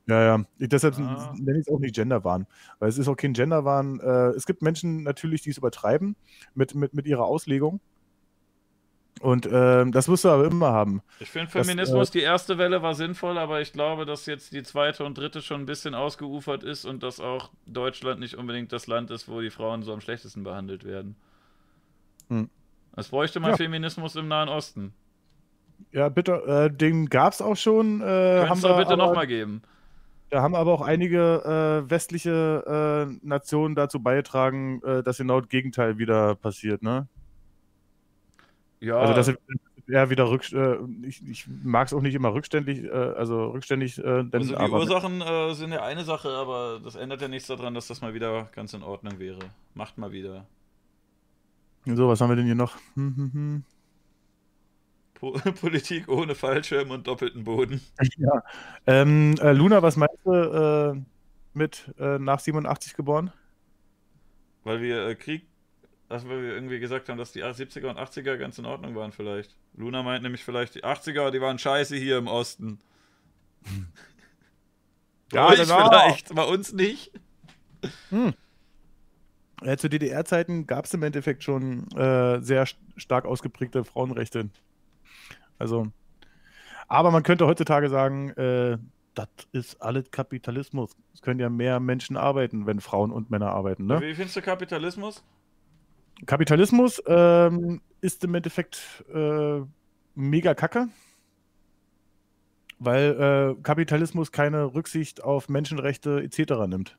[0.08, 0.44] Ja, ja.
[0.58, 1.34] Ich, deshalb Ah.
[1.36, 2.46] nenne ich es auch nicht Genderwahn.
[2.78, 3.98] Weil es ist auch kein Genderwahn.
[4.00, 6.14] Äh, es gibt Menschen natürlich, die es übertreiben
[6.54, 7.80] mit, mit, mit ihrer Auslegung.
[9.20, 11.00] Und ähm, das wirst du aber immer haben.
[11.20, 14.52] Ich finde Das, Feminismus, äh, die erste Welle war sinnvoll, aber ich glaube, dass jetzt
[14.52, 18.72] die zweite und dritte schon ein bisschen ausgeufert ist und dass auch Deutschland nicht unbedingt
[18.72, 21.16] das Land ist, wo die Frauen so am schlechtesten behandelt werden.
[22.28, 22.50] Hm.
[22.94, 23.56] Es bräuchte mal Ja.
[23.56, 24.92] Feminismus im Nahen Osten.
[25.92, 28.00] Ja, bitte, äh, den gab es auch schon.
[28.00, 29.62] Äh, haben du wir bitte nochmal geben.
[30.30, 35.48] Da haben aber auch einige äh, westliche äh, Nationen dazu beigetragen, äh, dass genau das
[35.48, 37.06] Gegenteil wieder passiert, ne?
[38.80, 39.38] Ja, Also, dass
[39.88, 43.98] er wieder rück, äh, ich, ich mag es auch nicht immer rückständig, äh, also rückständig,
[43.98, 47.28] äh, denn, also die aber Ursachen äh, sind ja eine Sache, aber das ändert ja
[47.28, 49.38] nichts daran, dass das mal wieder ganz in Ordnung wäre.
[49.74, 50.46] Macht mal wieder.
[51.84, 52.76] so, was haben wir denn hier noch?
[52.94, 53.64] Hm, hm, hm.
[55.14, 57.80] Po Politik ohne Fallschirm und doppelten Boden.
[58.18, 58.42] Ja.
[58.86, 61.00] Ähm, äh, Luna, was meinst du äh,
[61.54, 63.32] mit äh, nach 87 geboren?
[64.64, 65.46] Weil wir äh, Krieg,
[66.08, 69.56] weil wir irgendwie gesagt haben, dass die 70er und 80er ganz in Ordnung waren vielleicht.
[69.74, 72.78] Luna meint nämlich vielleicht, die 80er, die waren scheiße hier im Osten.
[73.62, 73.70] Bei
[75.32, 75.88] Ja, euch genau.
[75.88, 77.10] vielleicht, bei uns nicht.
[78.10, 78.34] Hm.
[79.62, 84.50] Äh, zu DDR-Zeiten gab es im Endeffekt schon äh, sehr st stark ausgeprägte Frauenrechte.
[85.58, 85.88] Also,
[86.88, 88.78] aber man könnte heutzutage sagen, äh,
[89.14, 90.92] das ist alles Kapitalismus.
[91.14, 93.86] Es können ja mehr Menschen arbeiten, wenn Frauen und Männer arbeiten.
[93.86, 94.00] Ne?
[94.00, 95.24] Wie findest du Kapitalismus?
[96.24, 99.60] Kapitalismus ähm, ist im Endeffekt äh,
[100.14, 100.88] mega kacke,
[102.78, 106.66] weil äh, Kapitalismus keine Rücksicht auf Menschenrechte etc.
[106.66, 106.96] nimmt.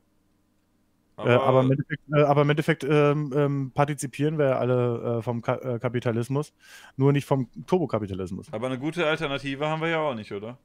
[1.16, 5.18] Aber, äh, aber im Endeffekt, äh, aber im Endeffekt ähm, ähm, partizipieren wir ja alle
[5.18, 6.52] äh, vom Ka äh, Kapitalismus,
[6.96, 8.52] nur nicht vom Turbokapitalismus.
[8.52, 10.58] Aber eine gute Alternative haben wir ja auch nicht, oder?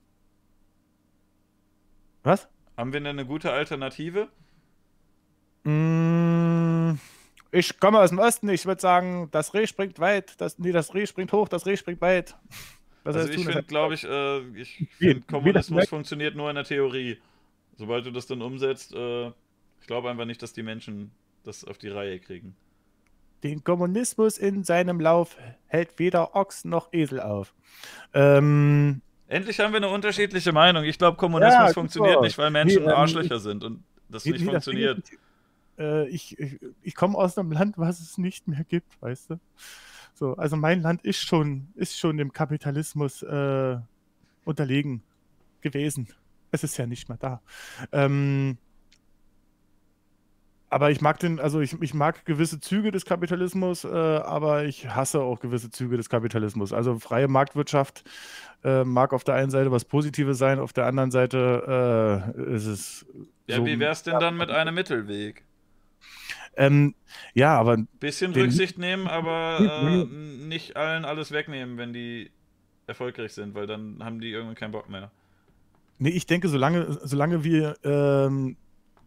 [2.21, 2.47] Was?
[2.77, 4.29] Haben wir denn eine gute Alternative?
[5.63, 6.42] Mm,
[7.53, 10.93] ich komme aus dem Osten, ich würde sagen, das Reh springt weit, das, nee, das
[10.93, 12.35] Reh springt hoch, das Reh springt weit.
[13.03, 16.63] Was also ich finde, glaube ich, äh, ich find, Kommunismus das- funktioniert nur in der
[16.65, 17.19] Theorie.
[17.77, 21.11] Sobald du das dann umsetzt, äh, ich glaube einfach nicht, dass die Menschen
[21.43, 22.55] das auf die Reihe kriegen.
[23.43, 25.35] Den Kommunismus in seinem Lauf
[25.67, 27.53] hält weder Ochs noch Esel auf.
[28.13, 30.83] Ähm, Endlich haben wir eine unterschiedliche Meinung.
[30.85, 34.31] Ich glaube, Kommunismus Ja, funktioniert nicht, weil Menschen Nee, ähm, Arschlöcher sind und das nee,
[34.33, 34.99] nicht nee, das funktioniert.
[34.99, 35.17] ist,
[35.77, 39.39] äh, ich ich, ich komme aus einem Land, was es nicht mehr gibt, weißt du?
[40.13, 43.77] So, also mein Land ist schon, ist schon dem Kapitalismus äh,
[44.45, 45.03] unterlegen
[45.61, 46.07] gewesen.
[46.51, 47.41] Es ist ja nicht mehr da.
[47.91, 48.57] Ähm,
[50.69, 54.89] aber ich mag den, also ich, ich mag gewisse Züge des Kapitalismus, äh, aber ich
[54.89, 56.73] hasse auch gewisse Züge des Kapitalismus.
[56.73, 58.03] Also freie Marktwirtschaft
[58.63, 62.65] äh, mag auf der einen Seite was Positives sein, auf der anderen Seite äh, ist
[62.65, 63.05] es.
[63.47, 65.43] Ja, so- wie wär's denn dann mit einem Mittelweg?
[66.55, 66.95] Ähm,
[67.33, 67.77] ja, aber.
[67.99, 72.31] Bisschen Rücksicht nehmen, aber äh, nicht allen alles wegnehmen, wenn die
[72.87, 75.11] erfolgreich sind, weil dann haben die irgendwann keinen Bock mehr.
[75.99, 78.57] Nee, ich denke, solange, solange wir ähm,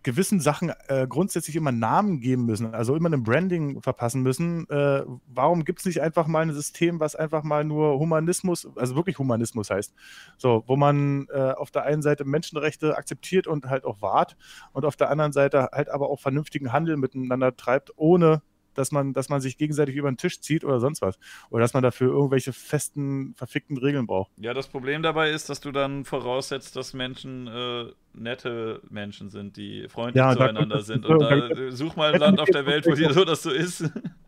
[0.07, 4.71] gewissen Sachen äh, grundsätzlich immer Namen geben müssen, also immer ein Branding verpassen müssen.
[4.71, 8.95] Äh, warum gibt es nicht einfach mal ein System, was einfach mal nur Humanismus, also
[8.95, 9.95] wirklich Humanismus heißt?
[10.39, 14.37] So, wo man äh, auf der einen Seite Menschenrechte akzeptiert und halt auch wahrt
[14.73, 18.43] und auf der anderen Seite halt aber auch vernünftigen Handel miteinander treibt, ohne
[18.79, 21.19] dass man, dass man sich gegenseitig über den Tisch zieht oder sonst was.
[21.51, 24.31] Oder dass man dafür irgendwelche festen, verfickten Regeln braucht.
[24.37, 29.57] Ja, das Problem dabei ist, dass du dann voraussetzt, dass Menschen äh, nette Menschen sind,
[29.57, 31.07] die freundlich Ja, zueinander sind.
[31.07, 33.51] Und da, äh, such mal ein Land auf der Welt, wo dir so das so
[33.51, 33.85] ist.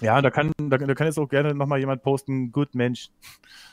[0.00, 3.10] Ja, da kann, da, da kann jetzt auch gerne nochmal jemand posten, gut Mensch.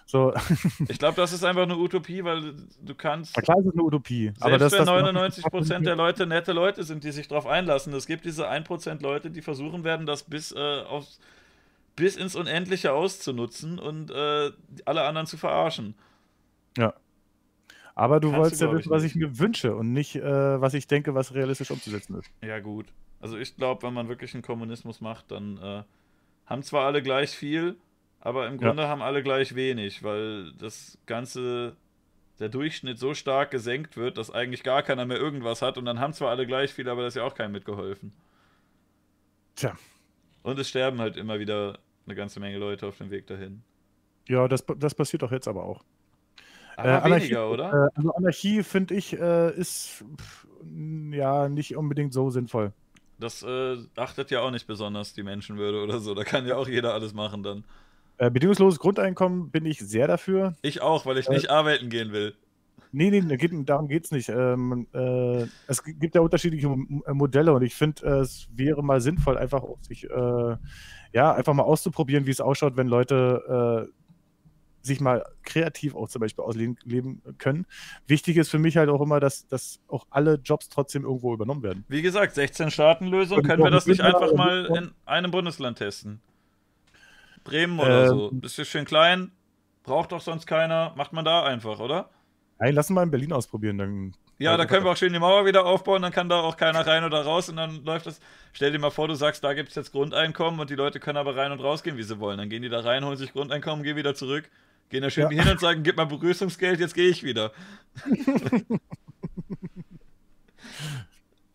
[0.05, 0.33] So.
[0.87, 3.35] Ich glaube, das ist einfach eine Utopie, weil du kannst.
[3.35, 4.25] Na klar ist es eine Utopie.
[4.25, 7.93] Selbst aber das, wenn das 99% der Leute nette Leute sind, die sich darauf einlassen.
[7.93, 11.19] Es gibt diese 1% Leute, die versuchen werden, das bis, äh, aufs,
[11.95, 14.51] bis ins Unendliche auszunutzen und äh,
[14.85, 15.95] alle anderen zu verarschen.
[16.77, 16.93] Ja.
[17.95, 19.15] Aber du Kannst du, wolltest ja glaub ich, wissen, was nicht.
[19.15, 22.29] ich mir wünsche und nicht, äh, was ich denke, was realistisch umzusetzen ist.
[22.43, 22.87] Ja, gut.
[23.19, 25.83] Also ich glaube, wenn man wirklich einen Kommunismus macht, dann äh,
[26.45, 27.77] haben zwar alle gleich viel,
[28.19, 28.67] aber im Ja.
[28.67, 31.75] Grunde haben alle gleich wenig, weil das Ganze,
[32.39, 35.99] der Durchschnitt so stark gesenkt wird, dass eigentlich gar keiner mehr irgendwas hat und dann
[35.99, 38.13] haben zwar alle gleich viel, aber da ist ja auch keinem mitgeholfen.
[39.55, 39.75] Tja.
[40.43, 43.63] Und es sterben halt immer wieder eine ganze Menge Leute auf dem Weg dahin.
[44.27, 45.83] Ja, das, das passiert doch jetzt aber auch.
[46.77, 47.71] Aber weniger, oder?
[47.71, 50.47] Äh, also Anarchie, finde ich, äh, ist pff,
[51.11, 52.73] ja nicht unbedingt so sinnvoll.
[53.19, 56.13] Das äh, achtet ja auch nicht besonders die Menschenwürde oder so.
[56.13, 57.63] Da kann ja auch jeder alles machen dann.
[58.17, 60.55] Äh, bedingungsloses Grundeinkommen bin ich sehr dafür.
[60.61, 62.35] Ich auch, weil ich Äh, nicht arbeiten gehen will.
[62.91, 64.29] Nee, nee, geht, darum geht es nicht.
[64.29, 68.83] Ähm, äh, es gibt ja unterschiedliche M- äh, Modelle und ich finde, äh, es wäre
[68.83, 70.07] mal sinnvoll, einfach sich,
[71.13, 73.91] ja, einfach mal auszuprobieren, wie es ausschaut, wenn Leute äh,
[74.85, 77.65] sich mal kreativ auch zum Beispiel ausleben leben können.
[78.07, 81.63] Wichtig ist für mich halt auch immer, dass, dass auch alle Jobs trotzdem irgendwo übernommen
[81.63, 81.83] werden.
[81.87, 86.21] Wie gesagt, 16-Staaten-Lösung, Und können wir das nicht einfach mal in einem Bundesland testen?
[87.43, 88.61] Bremen oder Ähm, so.
[88.61, 89.31] Ist schön klein,
[89.83, 90.93] braucht doch sonst keiner.
[90.95, 92.09] Macht man da einfach, oder?
[92.59, 93.77] Nein, lass uns mal in Berlin ausprobieren.
[93.77, 96.57] Dann Ja, da können wir auch schön die Mauer wieder aufbauen, dann kann da auch
[96.57, 98.19] keiner rein oder raus und dann läuft das.
[98.53, 101.17] Stell dir mal vor, du sagst, da gibt es jetzt Grundeinkommen und die Leute können
[101.17, 102.37] aber rein und rausgehen, wie sie wollen.
[102.37, 104.49] Dann gehen die da rein, holen sich Grundeinkommen, gehen wieder zurück,
[104.89, 105.43] gehen da schön Ja.
[105.43, 107.51] hin und sagen, gib mal Begrüßungsgeld, jetzt gehe ich wieder.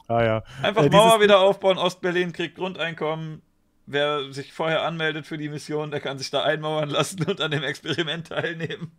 [0.09, 0.43] Ah ja.
[0.63, 3.43] Einfach Äh, Mauer wieder aufbauen, Ostberlin kriegt Grundeinkommen.
[3.87, 7.51] Wer sich vorher anmeldet für die Mission, der kann sich da einmauern lassen und an
[7.51, 8.91] dem Experiment teilnehmen.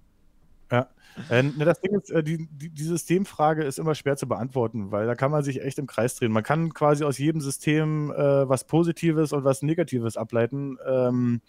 [0.71, 0.87] Ja.
[1.29, 4.91] Äh, ne, das Ding ist, äh, die, die, die Systemfrage ist immer schwer zu beantworten,
[4.91, 6.31] weil da kann man sich echt im Kreis drehen.
[6.31, 10.77] Man kann quasi aus jedem System äh, was Positives und was Negatives ableiten.
[10.87, 11.41] Ähm,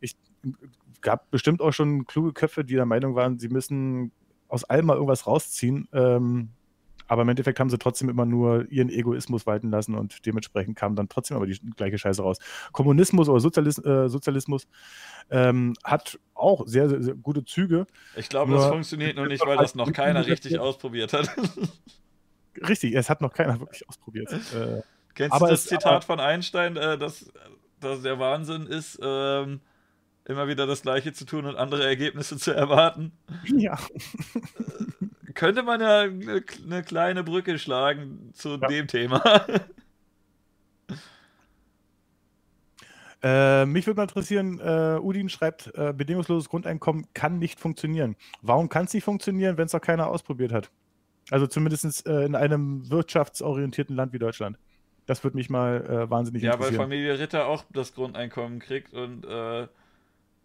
[0.00, 0.16] ich
[1.00, 4.12] gab bestimmt auch schon kluge Köpfe, die der Meinung waren, sie müssen
[4.48, 5.88] aus allem mal irgendwas rausziehen.
[5.92, 6.50] Ähm,
[7.10, 10.94] aber im Endeffekt haben sie trotzdem immer nur ihren Egoismus walten lassen und dementsprechend kam
[10.94, 12.36] dann trotzdem aber die gleiche Scheiße raus.
[12.72, 14.66] Kommunismus oder Sozialis äh, Sozialismus
[15.30, 17.86] ähm, hat auch sehr, sehr, sehr gute Züge.
[18.14, 21.30] Ich glaube, Nur- das funktioniert noch nicht, weil das noch keiner richtig ausprobiert hat.
[22.68, 24.32] Richtig, es hat noch keiner wirklich ausprobiert.
[24.32, 24.82] Äh,
[25.14, 27.30] Kennst aber du das es- Zitat von Einstein, äh, dass,
[27.80, 29.60] dass der Wahnsinn ist, ähm,
[30.28, 33.12] immer wieder das Gleiche zu tun und andere Ergebnisse zu erwarten?
[33.44, 33.78] Ja.
[35.34, 39.22] Könnte man ja eine, eine kleine Brücke schlagen zu dem Thema.
[43.20, 48.14] Äh, mich würde mal interessieren, äh, Udin schreibt, äh, bedingungsloses Grundeinkommen kann nicht funktionieren.
[48.42, 50.70] Warum kann es nicht funktionieren, wenn es noch keiner ausprobiert hat?
[51.30, 54.56] Also zumindest äh, in einem wirtschaftsorientierten Land wie Deutschland.
[55.06, 56.82] Das würde mich mal äh, wahnsinnig Ja, weil interessieren.
[56.82, 59.66] Familie Ritter auch das Grundeinkommen kriegt und äh,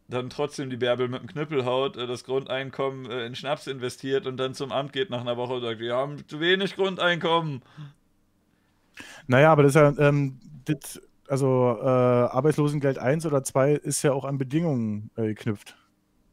[0.08, 4.28] dann trotzdem die Bärbel mit dem Knüppel haut, äh, das Grundeinkommen äh, in Schnaps investiert
[4.28, 7.62] und dann zum Amt geht nach einer Woche und sagt, wir haben zu wenig Grundeinkommen.
[9.28, 14.14] Naja, aber das ist ja, ähm, das, also äh, Arbeitslosengeld 1 oder 2 ist ja
[14.14, 15.76] auch an Bedingungen äh, geknüpft.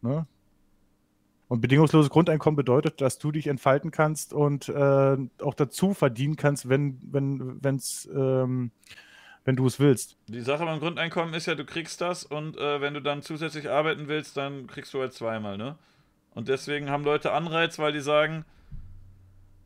[0.03, 0.27] Ne?
[1.49, 6.69] Und bedingungsloses Grundeinkommen bedeutet, dass du dich entfalten kannst und äh, auch dazu verdienen kannst,
[6.69, 8.71] wenn, wenn, wenn's, ähm,
[9.45, 10.17] wenn du es willst.
[10.29, 13.69] Die Sache beim Grundeinkommen ist ja, du kriegst das und äh, wenn du dann zusätzlich
[13.69, 15.77] arbeiten willst, dann kriegst du halt zweimal, ne?
[16.35, 18.45] Und deswegen haben Leute Anreiz, weil die sagen,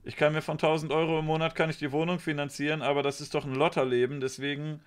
[0.02, 3.20] ich kann mir von 1000 Euro im Monat kann ich die Wohnung finanzieren, aber das
[3.20, 4.80] ist doch ein Lotterleben, deswegen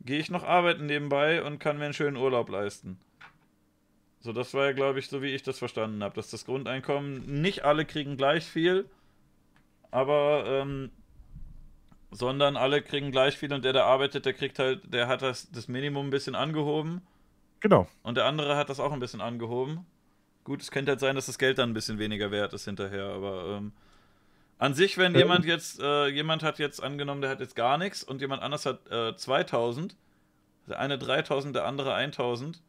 [0.00, 2.98] gehe ich noch arbeiten nebenbei und kann mir einen schönen Urlaub leisten.
[4.20, 7.40] So, das war ja, glaube ich, so wie ich das verstanden habe, dass das Grundeinkommen
[7.40, 8.88] nicht alle kriegen gleich viel,
[9.90, 10.90] aber ähm,
[12.10, 15.50] sondern alle kriegen gleich viel und der, der arbeitet, der kriegt halt, der hat das,
[15.50, 17.02] das Minimum ein bisschen angehoben.
[17.60, 17.86] Genau.
[18.02, 19.86] Und der andere hat das auch ein bisschen angehoben.
[20.44, 23.04] Gut, es könnte halt sein, dass das Geld dann ein bisschen weniger wert ist hinterher,
[23.04, 23.72] aber ähm,
[24.58, 27.78] An sich, wenn Äh, jemand jetzt, äh, jemand hat jetzt angenommen, der hat jetzt gar
[27.78, 29.96] nichts und jemand anders hat äh, 2000,
[30.68, 32.62] der eine 3000, der andere 1000.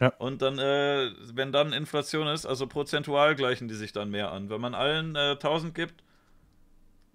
[0.00, 0.12] Ja.
[0.18, 4.48] Und dann, äh, wenn dann Inflation ist, also prozentual gleichen die sich dann mehr an.
[4.48, 6.04] Wenn man allen äh, 1000 gibt,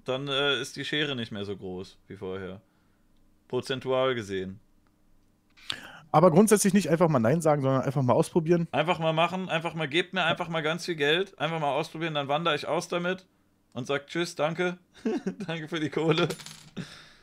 [0.06, 2.62] dann äh, ist die Schere nicht mehr so groß wie vorher.
[3.48, 4.60] Prozentual gesehen.
[6.12, 8.68] Aber grundsätzlich nicht einfach mal Nein sagen, sondern einfach mal ausprobieren.
[8.72, 12.14] Einfach mal machen, einfach mal, gebt mir einfach mal ganz viel Geld, einfach mal ausprobieren,
[12.14, 13.26] dann wandere ich aus damit
[13.74, 14.78] und sag Tschüss, danke,
[15.48, 16.28] danke für die Kohle.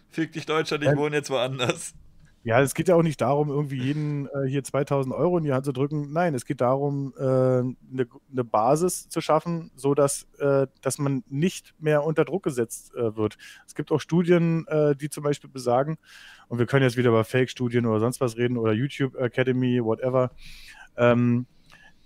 [0.09, 1.95] Fick dich Deutschland, ich Ähm, wohne jetzt woanders.
[2.43, 5.53] Ja, es geht ja auch nicht darum, irgendwie jeden äh, hier 2000 Euro in die
[5.53, 6.11] Hand zu drücken.
[6.11, 11.23] Nein, es geht darum, eine äh, ne Basis zu schaffen, so dass, äh, dass man
[11.29, 13.37] nicht mehr unter Druck gesetzt äh, wird.
[13.67, 15.99] Es gibt auch Studien, äh, die zum Beispiel besagen,
[16.49, 20.31] und wir können jetzt wieder über Fake-Studien oder sonst was reden oder YouTube Academy, whatever,
[20.97, 21.47] ähm,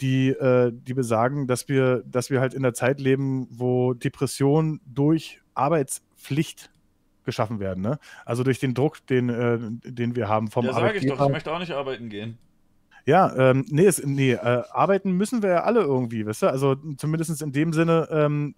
[0.00, 4.80] die, äh, die besagen, dass wir, dass wir halt in der Zeit leben, wo Depression
[4.84, 6.73] durch Arbeitspflicht
[7.24, 7.82] geschaffen werden.
[7.82, 7.98] Ne?
[8.24, 11.26] Also durch den Druck, den, äh, den wir haben vom Ja, sage ich doch, Arbeitgeber.
[11.26, 12.38] ich möchte auch nicht arbeiten gehen.
[13.06, 16.46] Ja, ähm, nee, es, nee äh, arbeiten müssen wir ja alle irgendwie, weißt du?
[16.46, 18.54] Also zumindest in dem Sinne ähm,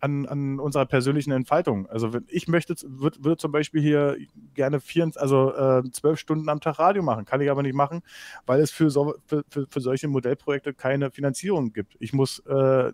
[0.00, 1.86] an, an unserer persönlichen Entfaltung.
[1.86, 4.16] Also wenn ich möchte, würde würd zum Beispiel hier
[4.54, 8.00] gerne vier, also äh, zwölf Stunden am Tag Radio machen, kann ich aber nicht machen,
[8.46, 11.96] weil es für, so, für, für, für solche Modellprojekte keine Finanzierung gibt.
[12.00, 12.92] Ich muss äh,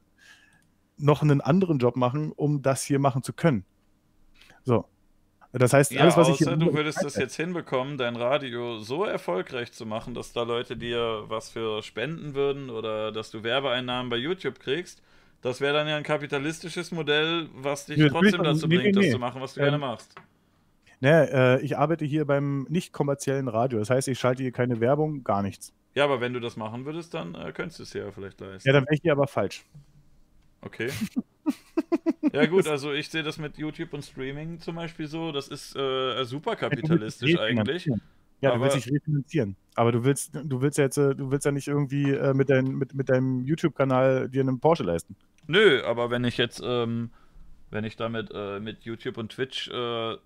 [0.98, 3.64] noch einen anderen Job machen, um das hier machen zu können.
[4.64, 4.86] So.
[5.59, 9.05] Das heißt, Ja, alles, was ich außer du würdest das jetzt hinbekommen, dein Radio so
[9.05, 14.10] erfolgreich zu machen, dass da Leute dir was für spenden würden oder dass du Werbeeinnahmen
[14.10, 15.02] bei YouTube kriegst.
[15.43, 19.02] Das wäre dann ja ein kapitalistisches Modell, was dich Ja, trotzdem dazu nee, bringt, nee.
[19.02, 20.15] das zu machen, was du Ähm, gerne machst.
[21.01, 23.78] Ne, äh, ich arbeite hier beim nicht kommerziellen Radio.
[23.78, 25.73] Das heißt, ich schalte hier keine Werbung, gar nichts.
[25.94, 28.68] Ja, aber wenn du das machen würdest, dann äh, könntest du es ja vielleicht leisten.
[28.68, 29.65] Ja, dann wäre ich hier aber falsch.
[30.67, 30.91] Okay.
[32.33, 35.77] ja gut, also ich sehe das mit YouTube und Streaming zum Beispiel so, das ist
[35.77, 37.86] äh, super kapitalistisch Ja, du eigentlich.
[37.86, 39.57] Ja, du Aber- willst dich refinanzieren.
[39.77, 42.51] Aber du willst, du willst ja jetzt, äh, du willst ja nicht irgendwie äh, mit,
[42.51, 45.15] dein, mit, mit deinem YouTube-Kanal dir einen Porsche leisten.
[45.47, 47.11] Nö, aber wenn ich jetzt, ähm,
[47.70, 50.17] wenn ich damit äh, mit YouTube und Twitch äh,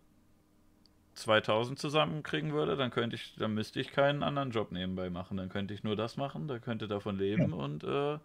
[1.14, 5.36] 2000 zusammenkriegen würde, dann könnte ich, dann müsste ich keinen anderen Job nebenbei machen.
[5.36, 8.18] Dann könnte ich nur das machen, da könnte davon leben und äh,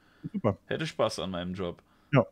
[0.67, 1.81] hätte Spaß an meinem Job.
[2.13, 2.25] Ja.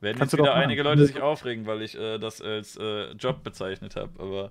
[0.00, 3.42] Werden Kannst jetzt wieder einige Leute sich aufregen, weil ich äh, das als äh, Job
[3.44, 4.10] bezeichnet habe.
[4.18, 4.50] Aber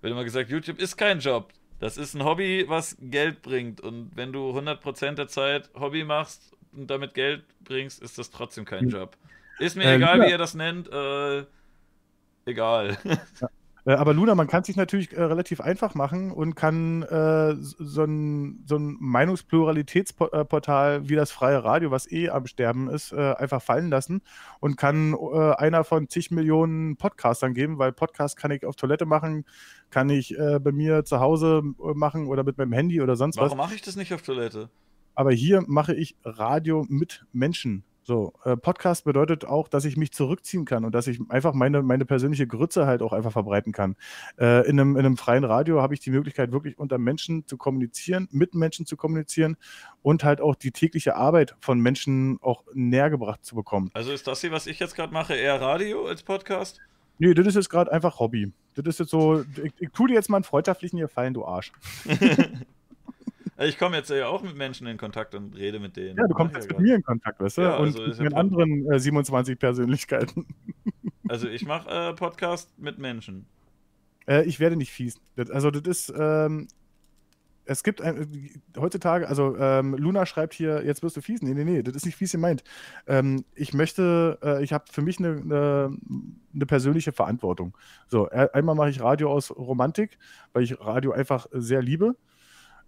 [0.00, 1.52] wird immer gesagt, YouTube ist kein Job.
[1.80, 3.80] Das ist ein Hobby, was Geld bringt.
[3.80, 8.64] Und wenn du 100% der Zeit Hobby machst und damit Geld bringst, ist das trotzdem
[8.64, 8.88] kein Hm.
[8.90, 9.16] Job.
[9.58, 10.90] Ist mir Äh, egal, Luna- wie ihr das nennt.
[10.90, 11.44] Äh,
[12.46, 12.96] egal.
[13.04, 13.16] Äh,
[13.92, 18.64] aber Luna, man kann sich natürlich äh, relativ einfach machen und kann äh, so ein,
[18.66, 23.88] so ein Meinungspluralitätsportal wie das freie Radio, was eh am Sterben ist, äh, einfach fallen
[23.88, 24.22] lassen
[24.60, 29.06] und kann äh, einer von zig Millionen Podcastern geben, weil Podcast kann ich auf Toilette
[29.06, 29.44] machen,
[29.90, 33.36] kann ich äh, bei mir zu Hause äh, machen oder mit meinem Handy oder sonst
[33.36, 33.56] Warum was.
[33.56, 34.68] mache ich das nicht auf Toilette?
[35.14, 37.84] Aber hier mache ich Radio mit Menschen.
[38.08, 41.82] So, äh, Podcast bedeutet auch, dass ich mich zurückziehen kann und dass ich einfach meine,
[41.82, 43.96] meine persönliche Grütze halt auch einfach verbreiten kann.
[44.38, 47.58] Äh, in, einem, in einem freien Radio habe ich die Möglichkeit, wirklich unter Menschen zu
[47.58, 49.58] kommunizieren, mit Menschen zu kommunizieren
[50.00, 53.90] und halt auch die tägliche Arbeit von Menschen auch näher gebracht zu bekommen.
[53.92, 56.80] Also ist das hier, was ich jetzt gerade mache, eher Radio als Podcast?
[57.18, 58.50] Nee, das ist jetzt gerade einfach Hobby.
[58.74, 61.72] Das ist jetzt so, ich, ich tue dir jetzt mal einen freundschaftlichen Gefallen, du Arsch.
[63.60, 66.16] Ich komme jetzt ja auch mit Menschen in Kontakt und rede mit denen.
[66.16, 67.62] Ja, du kommst jetzt ja mit mir in Kontakt, weißt du?
[67.62, 70.46] Ja, und also ja mit Pod- anderen äh, 27 Persönlichkeiten.
[71.30, 73.44] Also ich mache äh, Podcast mit Menschen.
[74.26, 75.20] Äh, ich werde nicht fies.
[75.36, 76.68] Das, also das ist, ähm,
[77.66, 81.42] es gibt ein, heutzutage, also ähm, Luna schreibt hier, jetzt wirst du fies.
[81.42, 82.64] Nee, nee, nee, das ist nicht fies gemeint.
[83.06, 85.98] Ähm, ich möchte, äh, ich habe für mich eine, eine,
[86.54, 87.76] eine persönliche Verantwortung.
[88.06, 90.16] So, äh, einmal mache ich Radio aus Romantik,
[90.54, 92.16] weil ich Radio einfach sehr liebe.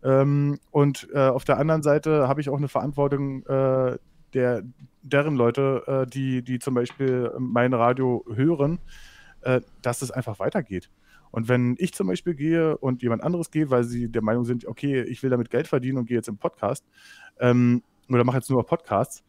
[0.02, 3.98] Ähm, und äh, auf der anderen Seite habe ich auch eine Verantwortung äh,
[4.34, 4.62] der,
[5.02, 8.78] deren Leute, äh, die, die zum Beispiel mein Radio hören,
[9.42, 10.90] äh, dass es einfach weitergeht.
[11.30, 14.66] Und wenn ich zum Beispiel gehe und jemand anderes geht, weil sie der Meinung sind,
[14.66, 16.84] okay, ich will damit Geld verdienen und gehe jetzt im Podcast
[17.38, 19.22] ähm, oder mache jetzt nur Podcasts,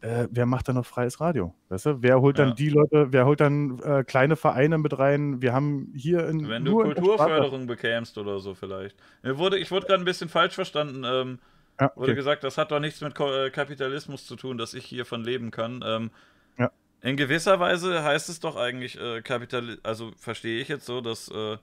[0.00, 1.54] äh, wer macht dann noch freies Radio?
[1.68, 2.02] Weißt du?
[2.02, 2.54] Wer holt dann Ja.
[2.54, 5.40] die Leute, wer holt dann äh, kleine Vereine mit rein?
[5.42, 8.96] Wir haben hier in Wenn du Kulturförderung bekämst oder so vielleicht.
[9.22, 11.02] Mir wurde, ich wurde gerade ein bisschen falsch verstanden.
[11.04, 11.38] Ähm,
[11.80, 12.14] Ja, Wurde okay.
[12.14, 15.82] gesagt, das hat doch nichts mit äh, Kapitalismus zu tun, dass ich hiervon leben kann.
[15.84, 16.10] Ähm,
[16.58, 16.70] Ja.
[17.02, 21.28] In gewisser Weise heißt es doch eigentlich äh, Kapital, also verstehe ich jetzt so, dass
[21.28, 21.58] äh,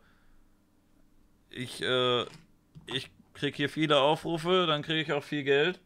[1.50, 2.24] ich, äh,
[2.88, 5.80] ich kriege hier viele Aufrufe, dann kriege ich auch viel Geld.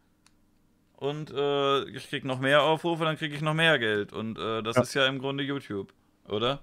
[0.98, 4.12] Und äh, ich krieg noch mehr Aufrufe, dann kriege ich noch mehr Geld.
[4.14, 4.82] Und äh, das Ja.
[4.82, 5.94] ist ja im Grunde YouTube,
[6.28, 6.60] oder?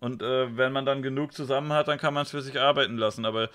[0.00, 2.96] Und äh, wenn man dann genug zusammen hat, dann kann man es für sich arbeiten
[2.96, 3.24] lassen.
[3.26, 3.50] Aber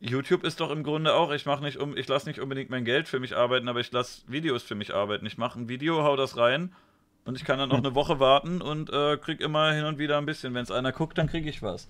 [0.00, 2.84] YouTube ist doch im Grunde auch, ich mache nicht um, ich lasse nicht unbedingt mein
[2.84, 5.24] Geld für mich arbeiten, aber ich lasse Videos für mich arbeiten.
[5.26, 6.74] Ich mache ein Video, hau das rein
[7.24, 10.18] und ich kann dann auch eine Woche warten und äh, krieg immer hin und wieder
[10.18, 10.52] ein bisschen.
[10.54, 11.88] Wenn es einer guckt, dann kriege ich was.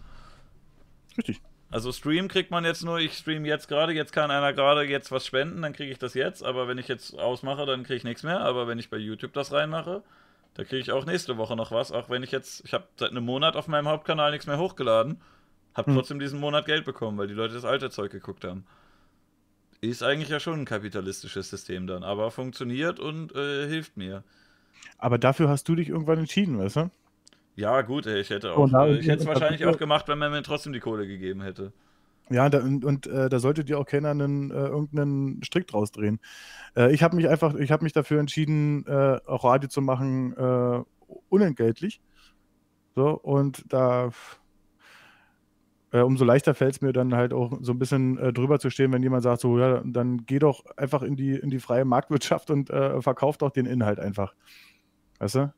[1.16, 1.40] Richtig.
[1.70, 5.12] Also Stream kriegt man jetzt nur, ich stream jetzt gerade, jetzt kann einer gerade jetzt
[5.12, 8.04] was spenden, dann kriege ich das jetzt, aber wenn ich jetzt ausmache, dann kriege ich
[8.04, 10.02] nichts mehr, aber wenn ich bei YouTube das reinmache,
[10.54, 13.10] da kriege ich auch nächste Woche noch was, auch wenn ich jetzt, ich habe seit
[13.10, 15.20] einem Monat auf meinem Hauptkanal nichts mehr hochgeladen,
[15.74, 15.94] habe Hm.
[15.94, 18.64] trotzdem diesen Monat Geld bekommen, weil die Leute das alte Zeug geguckt haben.
[19.80, 24.24] Ist eigentlich ja schon ein kapitalistisches System dann, aber funktioniert und äh, hilft mir.
[24.98, 26.90] Aber dafür hast du dich irgendwann entschieden, weißt du?
[27.58, 30.30] Ja, gut, ey, ich hätte auch, äh, ich hätte es wahrscheinlich auch gemacht, wenn man
[30.30, 31.72] mir trotzdem die Kohle gegeben hätte.
[32.30, 35.90] Ja, da, und, und äh, da sollte dir auch keiner einen, äh, irgendeinen Strick draus
[35.90, 36.20] drehen.
[36.76, 40.36] Äh, ich habe mich einfach, ich habe mich dafür entschieden, äh, auch Radio zu machen,
[40.36, 40.84] äh,
[41.30, 42.00] unentgeltlich.
[42.94, 44.10] So, und da
[45.90, 48.70] äh, umso leichter fällt es mir dann halt auch so ein bisschen äh, drüber zu
[48.70, 51.84] stehen, wenn jemand sagt, so, ja, dann geh doch einfach in die, in die freie
[51.84, 54.34] Marktwirtschaft und äh, verkauf doch den Inhalt einfach.
[55.18, 55.52] Weißt du?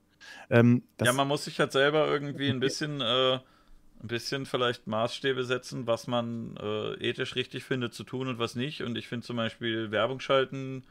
[0.50, 5.44] Ähm, ja, man muss sich halt selber irgendwie ein bisschen, äh, ein bisschen vielleicht Maßstäbe
[5.44, 8.82] setzen, was man äh, ethisch richtig findet zu tun und was nicht.
[8.82, 10.84] Und ich finde zum Beispiel Werbung schalten,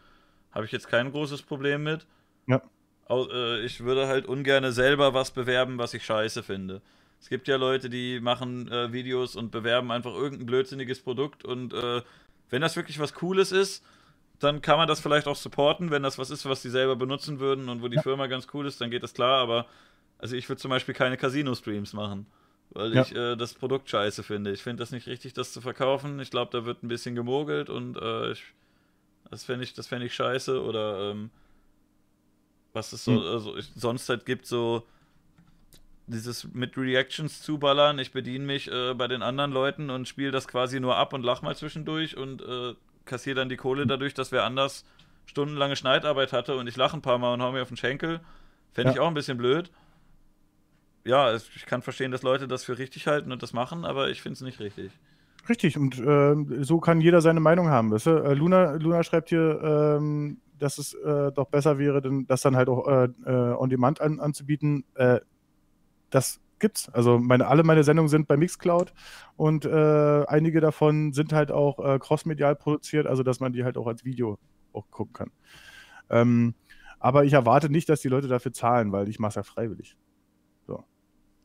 [0.51, 2.05] habe ich jetzt kein großes Problem mit.
[2.47, 2.61] Ja.
[3.07, 6.81] Au- äh, ich würde halt ungern selber was bewerben, was ich scheiße finde.
[7.19, 11.73] Es gibt ja Leute, die machen äh, Videos und bewerben einfach irgendein blödsinniges Produkt und
[11.73, 12.01] äh,
[12.49, 13.83] wenn das wirklich was Cooles ist,
[14.39, 17.39] dann kann man das vielleicht auch supporten, wenn das was ist, was die selber benutzen
[17.39, 19.65] würden und wo die Firma ganz cool ist, dann geht das klar, aber
[20.17, 22.25] also ich würde zum Beispiel keine Casino-Streams machen,
[22.71, 23.01] weil Ja.
[23.01, 24.51] ich äh, das Produkt scheiße finde.
[24.51, 26.19] Ich finde das nicht richtig, das zu verkaufen.
[26.19, 28.43] Ich glaube, da wird ein bisschen gemogelt und äh, ich,
[29.29, 31.29] das fände ich, das fänd ich scheiße oder ähm,
[32.73, 33.21] was es so, Hm.
[33.21, 34.85] also ich, sonst halt gibt so
[36.07, 40.47] dieses mit Reactions zuballern, ich bediene mich äh, bei den anderen Leuten und spiele das
[40.47, 42.73] quasi nur ab und lach mal zwischendurch und äh,
[43.09, 44.85] kassiere dann die Kohle dadurch, dass wer anders
[45.25, 48.21] stundenlange Schneidarbeit hatte und ich lache ein paar Mal und hau mir auf den Schenkel.
[48.71, 49.01] Fände ich Ja.
[49.01, 49.69] auch ein bisschen blöd.
[51.03, 54.21] Ja, ich kann verstehen, dass Leute das für richtig halten und das machen, aber ich
[54.21, 54.91] finde es nicht richtig.
[55.47, 58.09] Richtig, und ähm, so kann jeder seine Meinung haben, weißt du?
[58.23, 59.59] Äh, Luna, Luna schreibt hier,
[59.99, 63.69] ähm, dass es äh, doch besser wäre, denn das dann halt auch äh, äh, on
[63.69, 64.83] demand an, anzubieten.
[64.95, 65.21] Äh,
[66.09, 66.89] das gibt's.
[66.89, 68.93] Also meine, alle meine Sendungen sind bei Mixcloud
[69.35, 73.77] und äh, einige davon sind halt auch äh, crossmedial produziert, also dass man die halt
[73.77, 74.37] auch als Video
[74.73, 75.31] auch gucken kann.
[76.09, 76.55] Ähm,
[76.99, 79.95] aber ich erwarte nicht, dass die Leute dafür zahlen, weil ich mache es ja freiwillig.
[80.67, 80.83] So.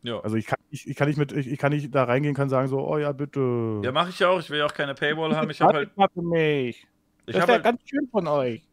[0.03, 0.21] Ja.
[0.21, 2.49] Also ich kann, ich, ich kann nicht mit, ich, ich kann nicht da reingehen, kann
[2.49, 3.81] sagen so, oh ja, bitte.
[3.83, 4.41] Ja, mache ich ja auch.
[4.41, 5.51] Ich will ja auch keine Paywall haben.
[5.51, 6.87] Ich habe halt, mal für mich.
[7.27, 8.67] ich Das wäre halt, ganz schön von euch.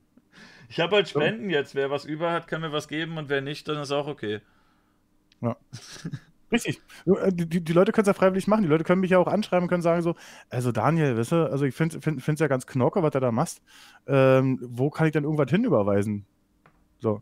[0.69, 1.75] ich hab halt Spenden jetzt.
[1.75, 4.41] Wer was über hat, kann mir was geben und wer nicht, dann ist auch okay.
[5.41, 5.55] Ja.
[6.51, 6.81] Richtig.
[7.05, 8.63] Äh, Die, die, Leute können es ja freiwillig machen.
[8.63, 10.15] Die Leute können mich ja auch anschreiben können sagen so,
[10.49, 13.31] also Daniel, weißt du, also ich finde es find, ja ganz knorke, was du da
[13.31, 13.61] machst.
[14.07, 16.25] Ähm, wo kann ich denn irgendwas hinüberweisen?
[16.99, 17.21] So.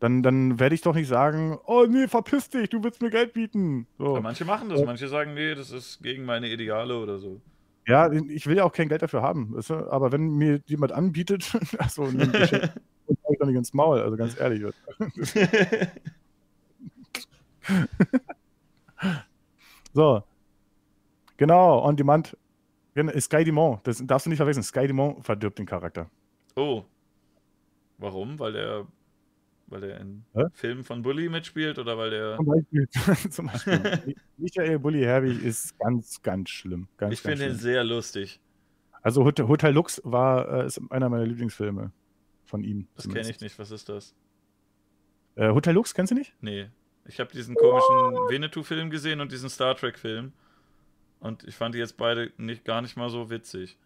[0.00, 3.32] Dann, dann werde ich doch nicht sagen, oh nee, verpiss dich, du willst mir Geld
[3.32, 3.86] bieten.
[3.98, 4.14] So.
[4.14, 4.84] Ja, manche machen das.
[4.84, 7.40] Manche sagen, nee, das ist gegen meine Ideale oder so.
[7.88, 9.56] Ja, ich will ja auch kein Geld dafür haben.
[9.56, 9.90] Weißt du?
[9.90, 11.70] Aber wenn mir jemand anbietet, Geschenk,
[12.50, 12.72] dann
[13.08, 14.62] ich doch nicht ins Maul, also ganz ehrlich.
[19.92, 20.22] so.
[21.36, 22.36] Genau, On Demand.
[22.94, 24.64] Gen- Sky Dumont, das darfst du nicht verwechseln.
[24.64, 26.10] Sky Dumont verdirbt den Charakter.
[26.56, 26.82] Oh.
[27.98, 28.38] Warum?
[28.38, 28.86] Weil der,
[29.68, 30.44] weil der in Hä?
[30.52, 32.36] Filmen von Bully mitspielt oder weil der.
[32.36, 32.88] Zum Beispiel.
[33.30, 34.16] Zum Beispiel.
[34.36, 36.88] Michael Bulli Herbig ist ganz, ganz schlimm.
[36.96, 38.40] Ganz, Ich finde ihn sehr lustig.
[39.02, 41.92] Also Hotel, Hotel Lux war, äh, ist einer meiner Lieblingsfilme
[42.44, 42.88] von ihm.
[42.96, 43.56] Das kenne ich nicht.
[43.60, 44.12] Was ist das?
[45.36, 46.34] Äh, Hotel Lux, kennst du nicht?
[46.40, 46.68] Nee.
[47.08, 50.32] Ich habe diesen komischen Winnetou-Film gesehen und diesen Star Trek-Film.
[51.20, 53.76] Und ich fand die jetzt beide nicht, gar nicht mal so witzig.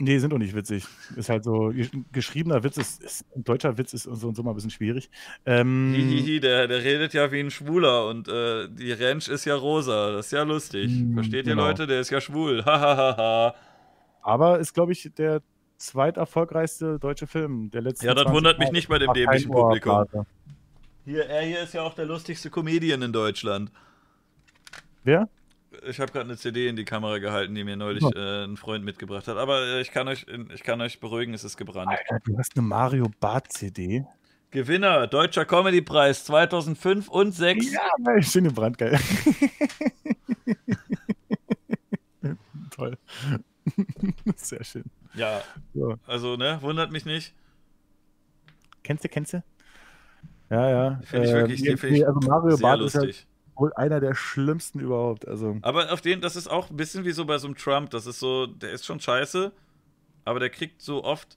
[0.00, 0.84] Nee, sind auch nicht witzig.
[1.16, 4.42] Ist halt so, gesch- geschriebener Witz ist, ist deutscher Witz ist und so und so
[4.44, 5.10] mal ein bisschen schwierig.
[5.44, 9.56] Ähm, Hihihi, der, der redet ja wie ein Schwuler und äh, die Ranch ist ja
[9.56, 10.12] rosa.
[10.12, 10.88] Das ist ja lustig.
[10.92, 11.66] Mm, Versteht ihr, genau.
[11.66, 11.86] Leute?
[11.88, 12.64] Der ist ja schwul.
[12.64, 13.54] Hahaha.
[14.22, 15.42] aber ist, glaube ich, der
[15.78, 20.06] zweiterfolgreichste deutsche Film der letzten Ja, das 20 wundert mich nicht bei dem dämlichen Publikum.
[21.08, 23.72] Hier, er hier ist ja auch der lustigste Comedian in Deutschland.
[25.04, 25.30] Wer?
[25.88, 28.84] Ich habe gerade eine CD in die Kamera gehalten, die mir neulich äh, ein Freund
[28.84, 29.38] mitgebracht hat.
[29.38, 31.88] Aber äh, ich, kann euch, ich kann euch beruhigen, es ist gebrannt.
[31.88, 34.04] Alter, du hast eine Mario Bart CD.
[34.50, 37.72] Gewinner, Deutscher Comedypreis 2005 und 6.
[37.72, 37.80] Ja,
[38.20, 39.00] schön gebrannt, geil.
[42.70, 42.98] Toll.
[44.36, 44.84] Sehr schön.
[45.14, 45.96] Ja, So.
[46.06, 47.32] also, ne, wundert mich nicht.
[48.82, 49.42] Kennst du, kennst du?
[50.50, 51.00] Ja, ja.
[51.04, 53.26] Finde ich wirklich- nee, die finde ich nee, also Mario sehr Barth ist ja lustig.
[53.54, 55.26] wohl einer der schlimmsten überhaupt.
[55.28, 57.90] Also, Aber auf den, das ist auch ein bisschen wie so bei so einem Trump.
[57.90, 59.52] Das ist so, der ist schon scheiße,
[60.24, 61.36] aber der kriegt so oft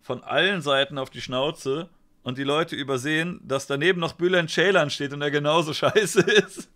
[0.00, 1.88] von allen Seiten auf die Schnauze
[2.22, 6.68] und die Leute übersehen, dass daneben noch Bülent Ceylan steht und er genauso scheiße ist.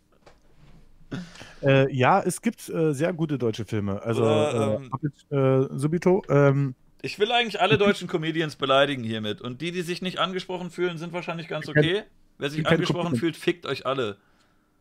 [1.62, 4.02] äh, ja, es gibt äh, sehr gute deutsche Filme.
[4.02, 4.81] Also, Oder,
[5.31, 6.23] äh, äh, Subito.
[6.28, 9.41] Ähm, Ich will eigentlich alle deutschen Comedians beleidigen hiermit.
[9.41, 12.05] Und die, die sich nicht angesprochen fühlen, sind wahrscheinlich ganz okay.
[12.39, 14.18] Wer sich angesprochen fühlt, fickt euch alle.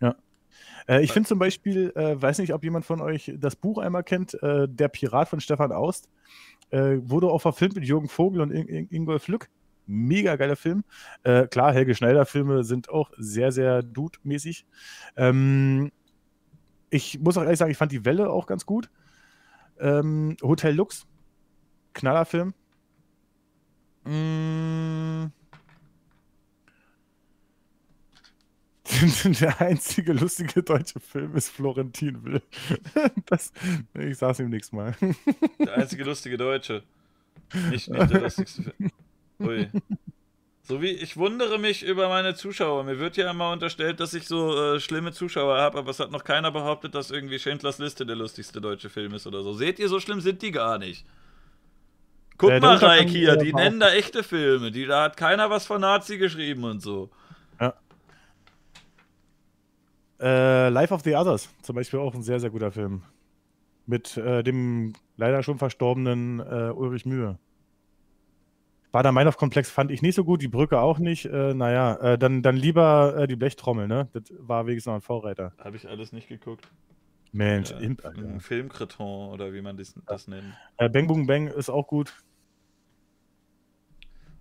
[0.01, 0.15] Ja.
[0.87, 4.03] Äh, ich finde zum Beispiel, äh, weiß nicht, ob jemand von euch das Buch einmal
[4.03, 6.09] kennt, äh, Der Pirat von Stefan Aust.
[6.71, 9.49] Äh, wurde auch verfilmt mit Jürgen Vogel und In In Ingolf Lück.
[9.87, 10.83] Mega geiler Film.
[11.23, 14.65] Äh, klar, Helge Schneider-Filme sind auch sehr, sehr Dude-mäßig.
[15.15, 15.91] Ähm,
[16.89, 18.89] ich muss auch ehrlich sagen, ich fand die Welle auch ganz gut.
[19.79, 21.05] Ähm, Hotel Lux,
[21.95, 22.53] Knallerfilm.
[24.03, 25.31] Mm.
[29.41, 32.41] Der einzige lustige deutsche Film ist Florentin Will.
[33.25, 33.51] Das,
[33.95, 34.95] ich sag's ihm nächstes Mal.
[35.59, 36.83] Der einzige lustige Deutsche.
[37.71, 38.91] Nicht, nicht der lustigste Film.
[39.39, 39.67] Ui.
[40.61, 42.83] So wie ich wundere mich über meine Zuschauer.
[42.83, 46.11] Mir wird ja immer unterstellt, dass ich so äh, schlimme Zuschauer habe, aber es hat
[46.11, 49.53] noch keiner behauptet, dass irgendwie Schindlers Liste der lustigste deutsche Film ist oder so.
[49.53, 51.05] Seht ihr, so schlimm sind die gar nicht.
[52.37, 54.71] Guck Äh, der mal, Reik hier, die war nennen da echte Filme.
[54.71, 57.09] Die, da hat keiner was von Nazi geschrieben und so.
[57.59, 57.73] Ja.
[60.19, 63.03] Äh, Life of the Others, zum Beispiel auch ein sehr, sehr guter Film.
[63.85, 67.37] Mit äh, dem leider schon verstorbenen äh, Ulrich Mühe.
[68.91, 71.25] Bader-Meinhof-Komplex fand ich nicht so gut, die Brücke auch nicht.
[71.25, 74.07] Äh, naja, äh, dann, dann lieber äh, die Blechtrommel, ne?
[74.13, 75.51] Das war wenigstens noch ein Vorreiter.
[75.59, 76.65] Habe ich alles nicht geguckt.
[77.33, 78.21] Mensch, Ja, Imp, Alter.
[78.21, 80.53] ein Filmkreton oder wie man das, das nennt.
[80.77, 82.13] Äh, Bang Boom Bang ist auch gut.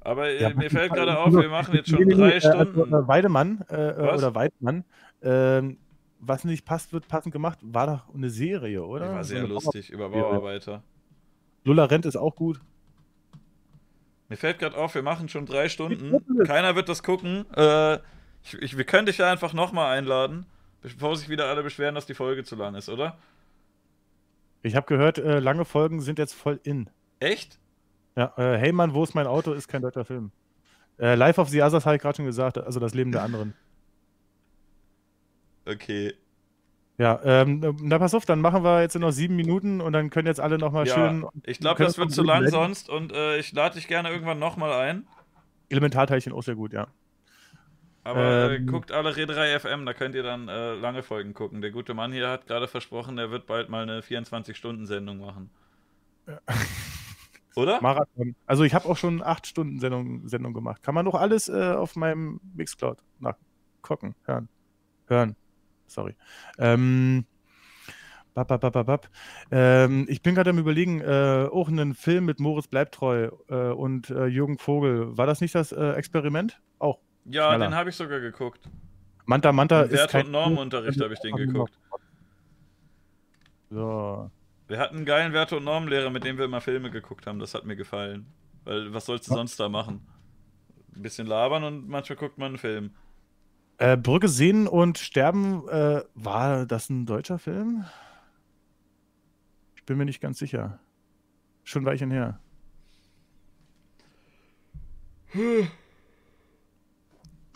[0.05, 2.50] Aber äh, Ja, mir fällt also, gerade auf, wir machen jetzt schon drei äh, also,
[2.50, 2.92] Stunden.
[2.94, 4.18] äh, Weidemann äh, äh, Was?
[4.23, 4.84] oder Weidmann,
[5.23, 5.78] ähm,
[6.20, 9.08] was nicht passt, wird passend gemacht, war doch eine Serie, oder?
[9.08, 10.83] Die war So sehr eine lustig über Bauarbeiter-.
[11.65, 12.60] Lulla Rent ist auch gut.
[14.28, 16.44] Mir fällt gerade auf, wir machen schon drei Stunden.
[16.44, 17.44] Keiner wird das gucken.
[17.55, 17.94] Äh,
[18.42, 20.47] ich, ich, wir können dich ja einfach nochmal einladen,
[20.83, 23.18] bevor sich wieder alle beschweren, dass die Folge zu lang ist, oder?
[24.62, 26.89] Ich habe gehört, äh, lange Folgen sind jetzt voll in.
[27.20, 27.58] Echt?
[28.17, 29.52] Ja, äh, Hey Mann, wo ist mein Auto?
[29.52, 30.31] Ist kein deutscher Film.
[30.99, 33.55] Äh, Life of the Others habe ich gerade schon gesagt, also das Leben der anderen.
[35.67, 36.12] Okay.
[36.99, 40.26] Ja, ähm, na pass auf, dann machen wir jetzt noch sieben Minuten und dann können
[40.26, 41.26] jetzt alle nochmal Ja, schön.
[41.44, 42.52] ich glaube, das wird zu lang melden.
[42.52, 45.07] sonst und äh, ich lade dich gerne irgendwann nochmal ein.
[45.70, 46.86] Elementarteilchen auch sehr gut, ja.
[48.05, 48.67] Aber äh, Ähm.
[48.67, 51.62] guckt alle Reederei FM, da könnt ihr dann äh, lange Folgen gucken.
[51.62, 55.49] Der gute Mann hier hat gerade versprochen, er wird bald mal eine 24-Stunden-Sendung machen.
[57.57, 57.81] Oder?
[57.81, 58.34] Marathon.
[58.47, 60.83] Also ich habe auch schon acht Stunden Sendung, Sendung gemacht.
[60.83, 64.49] Kann man doch alles äh, auf meinem Mixcloud nachgucken, hören.
[65.07, 65.36] Hören.
[65.86, 66.16] Sorry.
[66.58, 67.26] Ähm,
[68.34, 69.08] bap, bap, bap, bap.
[69.50, 74.10] Ähm, ich bin gerade am überlegen, äh, auch einen Film mit Moritz Bleibtreu äh, und
[74.10, 75.16] äh, Jürgen Vogel.
[75.16, 76.60] War das nicht das äh, Experiment?
[76.78, 76.99] Auch.
[77.26, 77.68] Ja, schneller.
[77.68, 78.68] den habe ich sogar geguckt.
[79.26, 81.78] Manta Manta Im ist Wert- und Normenunterricht habe ich den geguckt.
[83.70, 84.31] So.
[84.67, 87.39] Wir hatten einen geilen Werte- und Normenlehrer, mit dem wir immer Filme geguckt haben.
[87.39, 88.26] Das hat mir gefallen.
[88.65, 90.07] Weil, was sollst du sonst da machen?
[90.97, 92.91] Ein bisschen labern und manchmal guckt man einen Film.
[93.78, 97.84] Äh, Brücke sehen und sterben, äh, war das ein deutscher Film?
[99.75, 100.78] Ich bin mir nicht ganz sicher.
[101.65, 102.41] Schon ein Weilchen her.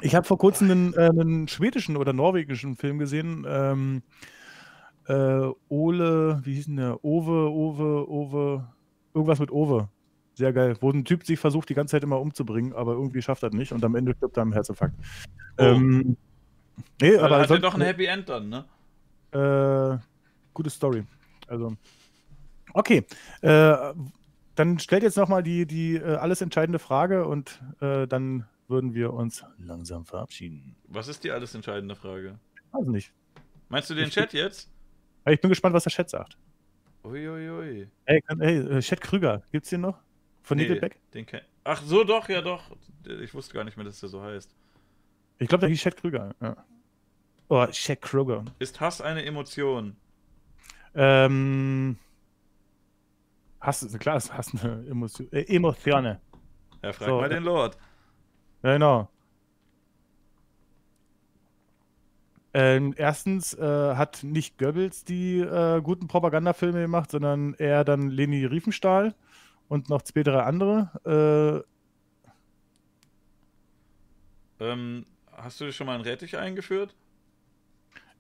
[0.01, 3.47] Ich habe vor kurzem einen, äh, einen schwedischen oder norwegischen Film gesehen.
[3.49, 4.03] Ähm,
[5.09, 7.05] äh, Ole, wie hieß denn der?
[7.05, 8.69] Ove, Ove, Ove,
[9.15, 9.89] irgendwas mit Ove.
[10.35, 10.77] Sehr geil.
[10.81, 13.59] Wo ein Typ sich versucht, die ganze Zeit immer umzubringen, aber irgendwie schafft er das
[13.59, 14.95] nicht und am Ende stirbt er am Herzinfarkt.
[15.59, 16.17] Ähm,
[17.01, 18.65] nee, Weil aber hat er sonst- doch ein Happy End dann, ne?
[19.33, 19.99] äh,
[20.55, 21.05] gute Story.
[21.49, 21.73] Also,
[22.75, 23.05] okay.
[23.43, 23.77] Äh,
[24.55, 29.13] dann stellt jetzt nochmal die, die äh, alles entscheidende Frage und äh, dann würden wir
[29.15, 30.77] uns langsam verabschieden.
[30.89, 32.39] Was ist die alles entscheidende Frage?
[32.73, 33.13] Also nicht.
[33.69, 34.71] Meinst du den Ich- Chat jetzt?
[35.27, 36.39] Ich bin gespannt, was der Chat sagt.
[37.05, 37.89] Uiuiui.
[38.27, 39.99] Kann, hey äh, Chat Krüger, gibt's den noch?
[40.43, 40.99] Von Nee, Nickelback?
[41.13, 42.63] den kenn- Ach so, doch, ja doch.
[43.23, 44.55] Ich wusste gar nicht mehr, dass der so heißt.
[45.39, 46.35] Ich glaube, der hieß Chat Krüger.
[46.41, 46.57] Ja.
[47.49, 48.45] Oh, Chat Krüger.
[48.59, 49.97] Ist Hass eine Emotion?
[50.95, 51.97] Ähm,
[53.61, 56.21] Hass, ist- klar, ist Hass eine Emotion, äh, Emotione.
[56.83, 57.77] Ja, frag So, mal den Lord.
[58.63, 59.11] Ja, genau.
[62.55, 68.45] Ähm, erstens äh, hat nicht Goebbels die äh, guten Propagandafilme gemacht, sondern eher dann Leni
[68.45, 69.15] Riefenstahl
[69.69, 71.65] und noch zwei, drei andere.
[74.61, 75.05] Äh, ähm,
[75.37, 76.95] hast du dir schon mal einen Rettich eingeführt?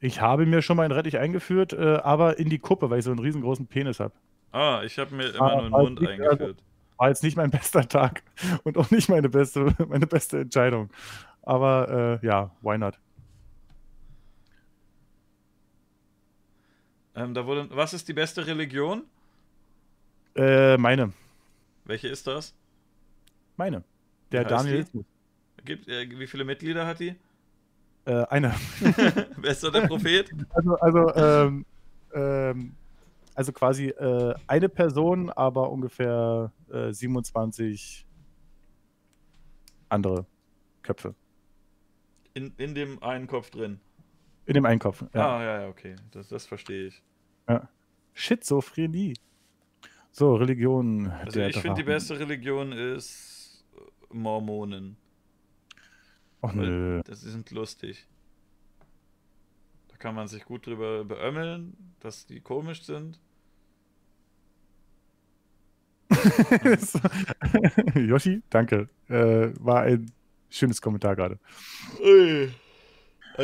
[0.00, 3.05] Ich habe mir schon mal einen Rettich eingeführt, äh, aber in die Kuppe, weil ich
[3.05, 4.15] so einen riesengroßen Penis habe.
[4.52, 6.40] Ah, ich habe mir immer nur einen Mund nicht, eingeführt.
[6.40, 6.55] Also,
[6.98, 8.23] war jetzt nicht mein bester Tag
[8.65, 10.90] und auch nicht meine beste, meine beste Entscheidung.
[11.42, 12.98] Aber äh, ja, why not?
[17.18, 19.02] Ähm, da wurde, was ist die beste Religion?
[20.36, 21.12] Äh, meine.
[21.84, 22.55] Welche ist das?
[23.56, 23.82] Meine.
[24.30, 24.86] Der Daniel.
[25.64, 27.16] Gibt, äh, wie viele Mitglieder hat die?
[28.05, 28.55] Äh, eine.
[29.36, 30.30] Wer ist der Prophet?
[30.50, 31.66] Also, also, ähm,
[32.14, 32.74] ähm,
[33.34, 38.06] also quasi äh, eine Person, aber ungefähr äh, 27
[39.88, 40.24] andere
[40.82, 41.16] Köpfe.
[42.34, 43.80] In, in dem einen Kopf drin.
[44.49, 45.36] In dem einen Kopf, ja.
[45.36, 45.94] Ah, ja, ja, okay.
[46.10, 47.02] Das, das verstehe ich.
[47.47, 47.68] Ja.
[48.15, 49.12] Schizophrenie.
[50.10, 51.10] So, Religion.
[51.10, 53.62] Also ich finde, die beste Religion ist
[54.10, 54.97] Mormonen.
[56.41, 57.02] Ach nö.
[57.05, 58.07] Das sind lustig.
[59.89, 63.20] Da kann man sich gut drüber beömmeln, dass die komisch sind.
[67.94, 68.89] Yoshi, danke.
[69.10, 70.10] Äh, war ein
[70.49, 71.39] schönes Kommentar gerade.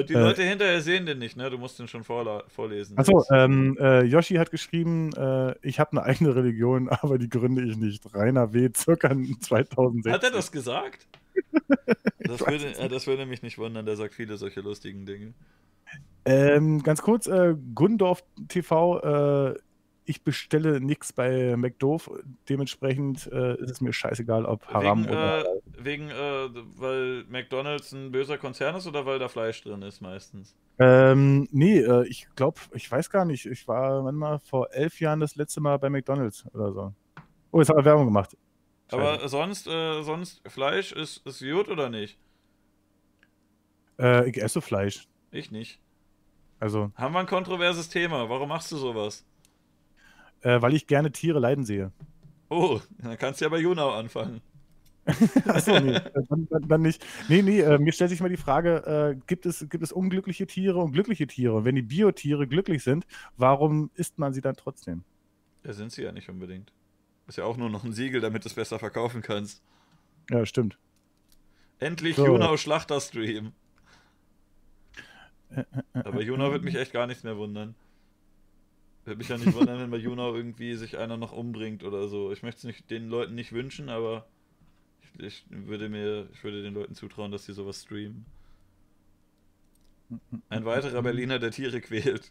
[0.02, 1.48] Die Leute äh, hinterher sehen den nicht, ne?
[1.50, 2.98] Du musst den schon vorlesen.
[2.98, 7.62] Achso, ähm, äh, Yoshi hat geschrieben, äh, ich habe eine eigene Religion, aber die gründe
[7.62, 8.02] ich nicht.
[8.14, 8.70] Rainer W.
[8.74, 10.12] circa 2006.
[10.12, 11.06] Hat er das gesagt?
[12.18, 15.34] das, würde, äh, das würde mich nicht wundern, der sagt viele solche lustigen Dinge.
[16.24, 19.54] Ähm, ganz kurz, äh, Gundorf TV, äh,
[20.04, 22.10] ich bestelle nichts bei McDoof.
[22.48, 25.44] Dementsprechend äh, ist es mir scheißegal, ob Haram wegen, oder.
[25.44, 30.00] Äh, wegen, äh, weil McDonalds ein böser Konzern ist oder weil da Fleisch drin ist
[30.00, 30.54] meistens?
[30.78, 33.46] Ähm, nee, äh, ich glaube, ich weiß gar nicht.
[33.46, 36.92] Ich war manchmal vor elf Jahren das letzte Mal bei McDonalds oder so.
[37.50, 38.36] Oh, jetzt haben wir Werbung gemacht.
[38.90, 42.18] Aber sonst, äh, sonst Fleisch ist, ist gut oder nicht?
[43.98, 45.08] Äh, ich esse Fleisch.
[45.30, 45.80] Ich nicht.
[46.60, 46.92] Also.
[46.96, 48.28] Haben wir ein kontroverses Thema.
[48.28, 49.24] Warum machst du sowas?
[50.44, 51.90] Äh, weil ich gerne Tiere leiden sehe.
[52.50, 54.42] Oh, dann kannst du ja bei Junau anfangen.
[55.46, 55.98] Achso, nee,
[56.28, 57.04] dann, dann, dann, nicht.
[57.28, 60.46] Nee, nee, äh, mir stellt sich mal die Frage, äh, gibt, es, gibt es unglückliche
[60.46, 61.54] Tiere und glückliche Tiere?
[61.56, 63.06] Und wenn die Biotiere glücklich sind,
[63.36, 65.02] warum isst man sie dann trotzdem?
[65.64, 66.72] Ja, sind sie ja nicht unbedingt.
[67.26, 69.62] Ist ja auch nur noch ein Siegel, damit du es besser verkaufen kannst.
[70.30, 70.78] Ja, stimmt.
[71.78, 72.26] Endlich so.
[72.26, 73.52] Junau Schlachterstream.
[75.94, 77.74] Aber Junau wird mich echt gar nichts mehr wundern.
[79.04, 82.32] Würde mich ja nicht wundern, wenn bei Junau irgendwie sich einer noch umbringt oder so.
[82.32, 84.26] Ich möchte es den Leuten nicht wünschen, aber
[85.02, 88.24] ich, ich, würde mir, ich würde den Leuten zutrauen, dass sie sowas streamen.
[90.48, 92.30] Ein weiterer Berliner, der Tiere quält.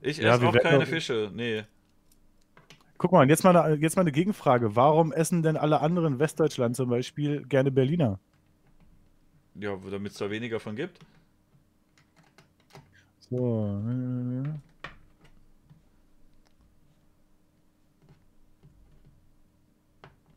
[0.00, 1.64] Ich ja, esse auch keine Fische, nee.
[2.98, 4.76] Guck mal, jetzt mal, eine, jetzt mal eine Gegenfrage.
[4.76, 8.20] Warum essen denn alle anderen in Westdeutschland zum Beispiel gerne Berliner?
[9.56, 11.00] Ja, damit es da weniger von gibt.
[13.36, 13.82] So.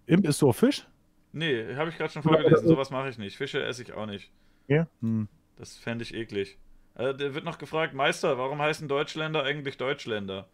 [0.07, 0.87] Imp ist so Fisch?
[1.33, 2.67] Nee, habe ich gerade schon vorgelesen.
[2.67, 3.37] Sowas mache ich nicht.
[3.37, 4.31] Fische esse ich auch nicht.
[4.67, 4.87] Ja?
[5.01, 5.27] Hm.
[5.57, 6.57] Das fände ich eklig.
[6.95, 10.47] Äh, der wird noch gefragt, Meister, warum heißen Deutschländer eigentlich Deutschländer?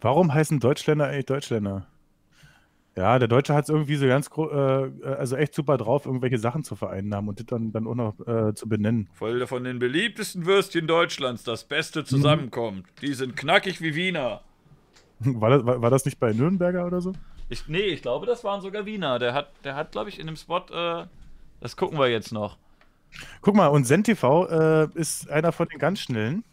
[0.00, 1.86] Warum heißen Deutschländer eigentlich Deutschländer?
[2.96, 6.64] Ja, der Deutsche hat es irgendwie so ganz, äh, also echt super drauf, irgendwelche Sachen
[6.64, 9.10] zu vereinnahmen und das dann, dann auch noch äh, zu benennen.
[9.18, 12.06] Weil von den beliebtesten Würstchen Deutschlands das Beste mhm.
[12.06, 12.78] zusammenkommt.
[12.78, 13.00] Mhm.
[13.02, 14.40] Die sind knackig wie Wiener.
[15.18, 17.12] War das, war, war das nicht bei Nürnberger oder so?
[17.48, 19.18] Ich, nee, ich glaube, das waren sogar Wiener.
[19.18, 21.06] Der hat, der hat glaube ich, in dem Spot, äh,
[21.60, 22.58] das gucken wir jetzt noch.
[23.40, 26.44] Guck mal, und ZenTV äh, ist einer von den ganz schnellen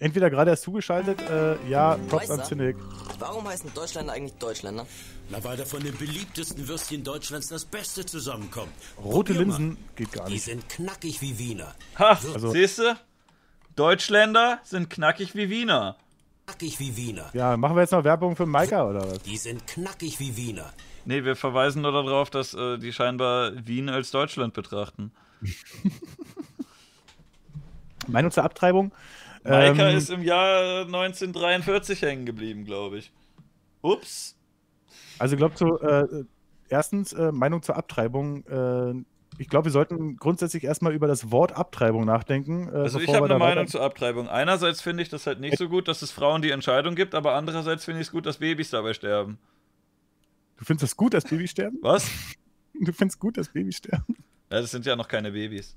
[0.00, 2.76] entweder gerade erst zugeschaltet, äh, ja, Props an Zinnig.
[3.18, 4.86] Warum heißen Deutschländer eigentlich Deutschländer?
[5.28, 8.72] Na, weil da von den beliebtesten Würstchen Deutschlands das Beste zusammenkommt.
[8.98, 10.34] Rote Linsen geht gar nicht.
[10.34, 11.74] Die sind knackig wie Wiener.
[11.98, 12.96] Ha, also, siehst du?
[13.76, 15.96] Deutschländer sind knackig wie Wiener.
[16.46, 17.30] Knackig wie Wiener.
[17.32, 19.22] Ja, machen wir jetzt noch Werbung für Maika oder was?
[19.22, 20.72] Die sind knackig wie Wiener.
[21.04, 25.12] Nee, wir verweisen nur darauf, dass äh, die scheinbar Wien als Deutschland betrachten.
[28.06, 28.92] Meinung zur Abtreibung?
[29.44, 33.12] Maika ähm, ist im Jahr 1943 hängen geblieben, glaube ich.
[33.82, 34.36] Ups.
[35.18, 36.24] Also, ich glaube, so, äh,
[36.68, 38.44] erstens, äh, Meinung zur Abtreibung.
[38.46, 39.04] Äh,
[39.38, 42.68] ich glaube, wir sollten grundsätzlich erstmal über das Wort Abtreibung nachdenken.
[42.68, 44.28] Äh, also, ich habe eine Meinung zur Abtreibung.
[44.28, 47.34] Einerseits finde ich das halt nicht so gut, dass es Frauen die Entscheidung gibt, aber
[47.34, 49.38] andererseits finde ich es gut, dass Babys dabei sterben.
[50.58, 51.78] Du findest es gut, dass Babys sterben?
[51.80, 52.10] Was?
[52.74, 54.16] Du findest gut, dass Babys sterben?
[54.50, 55.76] Ja, das sind ja noch keine Babys.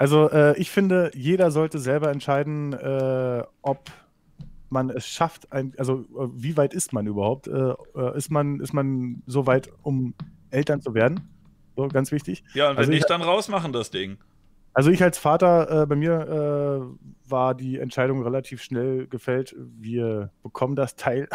[0.00, 3.90] Also äh, ich finde, jeder sollte selber entscheiden, äh, ob
[4.70, 7.48] man es schafft, ein, also äh, wie weit ist man überhaupt?
[7.48, 10.14] Äh, äh, ist, man, ist man so weit, um
[10.50, 11.28] Eltern zu werden?
[11.76, 12.42] So, ganz wichtig.
[12.54, 14.16] Ja, und wenn also nicht, ich, dann rausmachen das Ding.
[14.72, 16.96] Also ich als Vater, äh, bei mir
[17.28, 19.54] war die Entscheidung relativ schnell gefällt.
[19.58, 21.28] Wir bekommen das Teil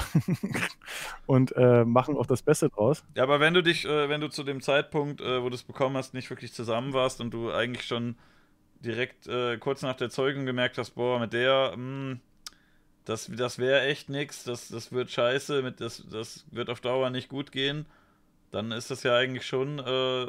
[1.28, 3.04] und machen auch das Beste draus.
[3.14, 6.16] Ja, aber wenn du dich, wenn du zu dem Zeitpunkt, wo du es bekommen hast,
[6.16, 8.16] nicht wirklich zusammen warst und du eigentlich schon
[8.86, 12.18] direkt äh, kurz nach der Zeugung gemerkt hast, boah, mit der, mh,
[13.06, 17.10] das, das wäre echt nix, das, das wird scheiße, mit, das, das wird auf Dauer
[17.10, 17.86] nicht gut gehen,
[18.52, 20.28] dann ist das ja eigentlich schon äh,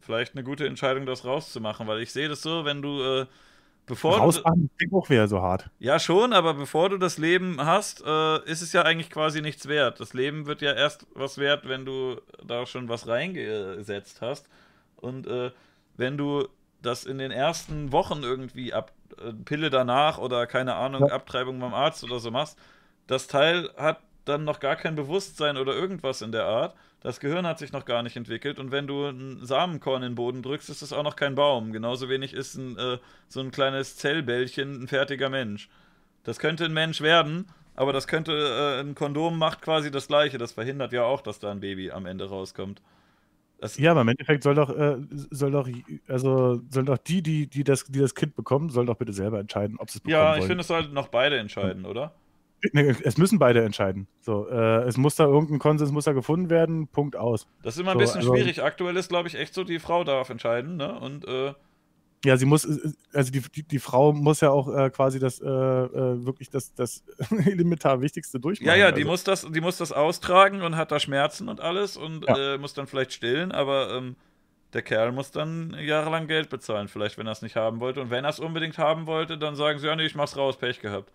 [0.00, 3.26] vielleicht eine gute Entscheidung, das rauszumachen, weil ich sehe das so, wenn du, äh,
[3.86, 5.68] bevor Rausmachen klingt auch wieder so hart.
[5.78, 9.68] ja, schon, aber bevor du das Leben hast, äh, ist es ja eigentlich quasi nichts
[9.68, 10.00] wert.
[10.00, 14.48] Das Leben wird ja erst was wert, wenn du da schon was reingesetzt hast.
[14.96, 15.50] Und äh,
[15.96, 16.48] wenn du
[16.86, 21.14] das in den ersten Wochen irgendwie ab äh, Pille danach oder keine Ahnung, Ja.
[21.14, 22.58] Abtreibung beim Arzt oder so machst,
[23.06, 26.74] das Teil hat dann noch gar kein Bewusstsein oder irgendwas in der Art.
[27.00, 30.14] Das Gehirn hat sich noch gar nicht entwickelt und wenn du ein Samenkorn in den
[30.16, 31.72] Boden drückst, ist es auch noch kein Baum.
[31.72, 32.98] Genauso wenig ist ein, äh,
[33.28, 35.68] so ein kleines Zellbällchen ein fertiger Mensch.
[36.24, 40.38] Das könnte ein Mensch werden, aber das könnte, äh, ein Kondom macht quasi das Gleiche.
[40.38, 42.82] Das verhindert ja auch, dass da ein Baby am Ende rauskommt.
[43.58, 44.96] Das, Ja, aber im Endeffekt soll doch, äh,
[45.30, 45.68] soll doch,
[46.08, 49.38] also sollen doch die, die, die das, die das Kind bekommen, sollen doch bitte selber
[49.40, 50.40] entscheiden, ob sie es bekommen ja, wollen.
[50.40, 52.14] ich finde, es sollten noch beide entscheiden, oder?
[52.72, 54.08] Nee, es müssen beide entscheiden.
[54.20, 56.88] So, äh, es muss da irgendein Konsens muss da gefunden werden.
[56.88, 57.46] Punkt aus.
[57.62, 58.62] Das ist immer ein So, bisschen also- schwierig.
[58.62, 60.98] Aktuell ist, glaube ich, echt so, die Frau darf entscheiden, ne?
[60.98, 61.52] Und äh,
[62.24, 65.40] Ja, sie muss, äh, also die, die, die Frau muss ja auch äh, quasi das
[65.40, 68.68] äh, äh, wirklich das, das elementar Wichtigste durchmachen.
[68.68, 69.10] ja, ja, die also.
[69.10, 72.54] muss das, die muss das austragen und hat da Schmerzen und alles und Ja.
[72.54, 74.16] äh, muss dann vielleicht stillen, aber ähm,
[74.72, 78.00] der Kerl muss dann jahrelang Geld bezahlen, vielleicht, wenn er es nicht haben wollte.
[78.00, 80.56] Und wenn er es unbedingt haben wollte, dann sagen sie, ja, nee, ich mach's raus,
[80.56, 81.12] Pech gehabt.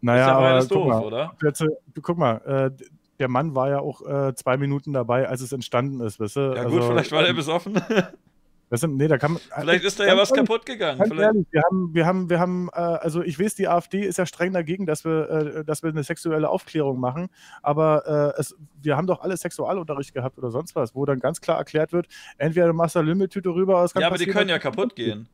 [0.00, 1.36] Naja, ist ja aber guck doof, mal, oder?
[1.42, 1.66] Jetzt, äh,
[2.02, 2.72] guck mal,
[3.18, 4.00] der Mann war ja auch
[4.34, 6.54] zwei Minuten dabei, als es entstanden ist, weißt du?
[6.56, 7.80] Ja, gut, vielleicht war er ähm, besoffen.
[8.74, 11.00] weißt du, nee, da kann man, vielleicht ist da ja was ehrlich, kaputt gegangen.
[11.00, 14.26] Ehrlich, wir haben, wir haben, wir haben, äh, also ich weiß, die AfD ist ja
[14.26, 17.28] streng dagegen, dass wir, äh, dass wir eine sexuelle Aufklärung machen,
[17.62, 21.40] aber äh, es, wir haben doch alle Sexualunterricht gehabt oder sonst was, wo dann ganz
[21.40, 24.50] klar erklärt wird, entweder du machst da Lümmeltüte rüber, es kann ja, aber die können
[24.50, 25.28] ja kaputt gehen.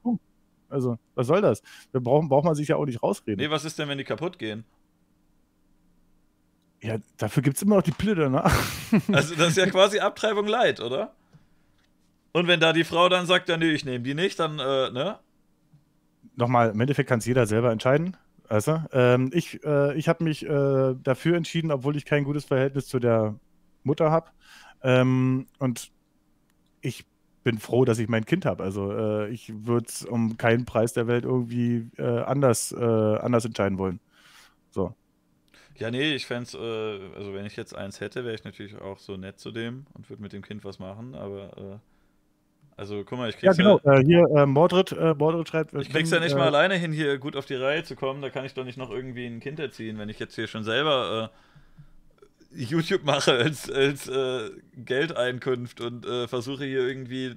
[0.69, 1.63] Also, was soll das?
[1.91, 3.43] Wir brauchen, braucht man sich ja auch nicht rausreden.
[3.43, 4.65] Nee, was ist denn, wenn die kaputt gehen?
[6.83, 8.55] Ja, dafür gibt es immer noch die Pille danach.
[9.13, 11.15] Also das ist ja quasi Abtreibung light, oder?
[12.33, 14.91] Und wenn da die Frau dann sagt, ja, nee, ich nehme die nicht, dann, äh,
[14.91, 15.19] ne?
[16.37, 18.17] Nochmal, im Endeffekt kann es jeder selber entscheiden.
[18.51, 18.83] Du?
[18.93, 22.99] ähm, ich äh, ich habe mich äh, dafür entschieden, obwohl ich kein gutes Verhältnis zu
[22.99, 23.39] der
[23.85, 24.31] Mutter habe.
[24.83, 25.93] Ähm, und
[26.81, 27.07] ich
[27.45, 28.63] bin froh, dass ich mein Kind habe.
[28.65, 33.45] Also äh, ich würde es um keinen Preis der Welt irgendwie äh, anders, äh, anders
[33.45, 34.01] entscheiden wollen.
[34.71, 34.95] So.
[35.77, 38.99] Ja, nee, ich fände äh, also wenn ich jetzt eins hätte, wäre ich natürlich auch
[38.99, 41.79] so nett zu dem und würde mit dem Kind was machen, aber, äh,
[42.81, 43.79] also guck mal, ich Ja, krieg's genau.
[43.85, 45.75] Äh, hier, äh, Mordred, äh, Mordred schreibt.
[45.75, 47.95] Ich krieg's kennen, ja nicht äh, mal alleine hin, hier gut auf die Reihe zu
[47.95, 48.23] kommen.
[48.23, 50.65] Da kann ich doch nicht noch irgendwie ein Kind erziehen, wenn ich jetzt hier schon
[50.65, 51.31] selber
[52.55, 57.37] äh, YouTube mache als, als äh, Geldeinkunft und äh, versuche hier irgendwie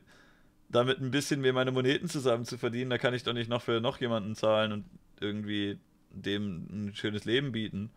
[0.70, 2.90] damit ein bisschen mir meine Moneten zusammen zu verdienen.
[2.90, 4.86] Da kann ich doch nicht noch für noch jemanden zahlen und
[5.20, 5.78] irgendwie
[6.10, 7.90] dem ein schönes Leben bieten.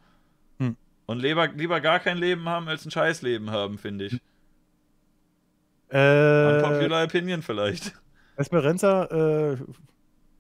[0.59, 0.75] Hm.
[1.07, 4.19] Und lieber, lieber gar kein Leben haben, als ein Scheißleben haben, finde ich.
[5.89, 7.93] Äh, Unpopular Opinion vielleicht.
[8.37, 9.57] Esperanza, äh,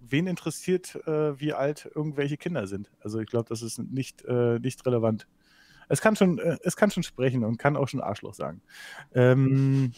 [0.01, 2.91] wen interessiert, äh, wie alt irgendwelche Kinder sind?
[3.01, 5.27] Also ich glaube, das ist nicht, äh, nicht relevant.
[5.89, 8.61] Es kann, schon, äh, es kann schon sprechen und kann auch schon Arschloch sagen.
[9.15, 9.93] Ähm,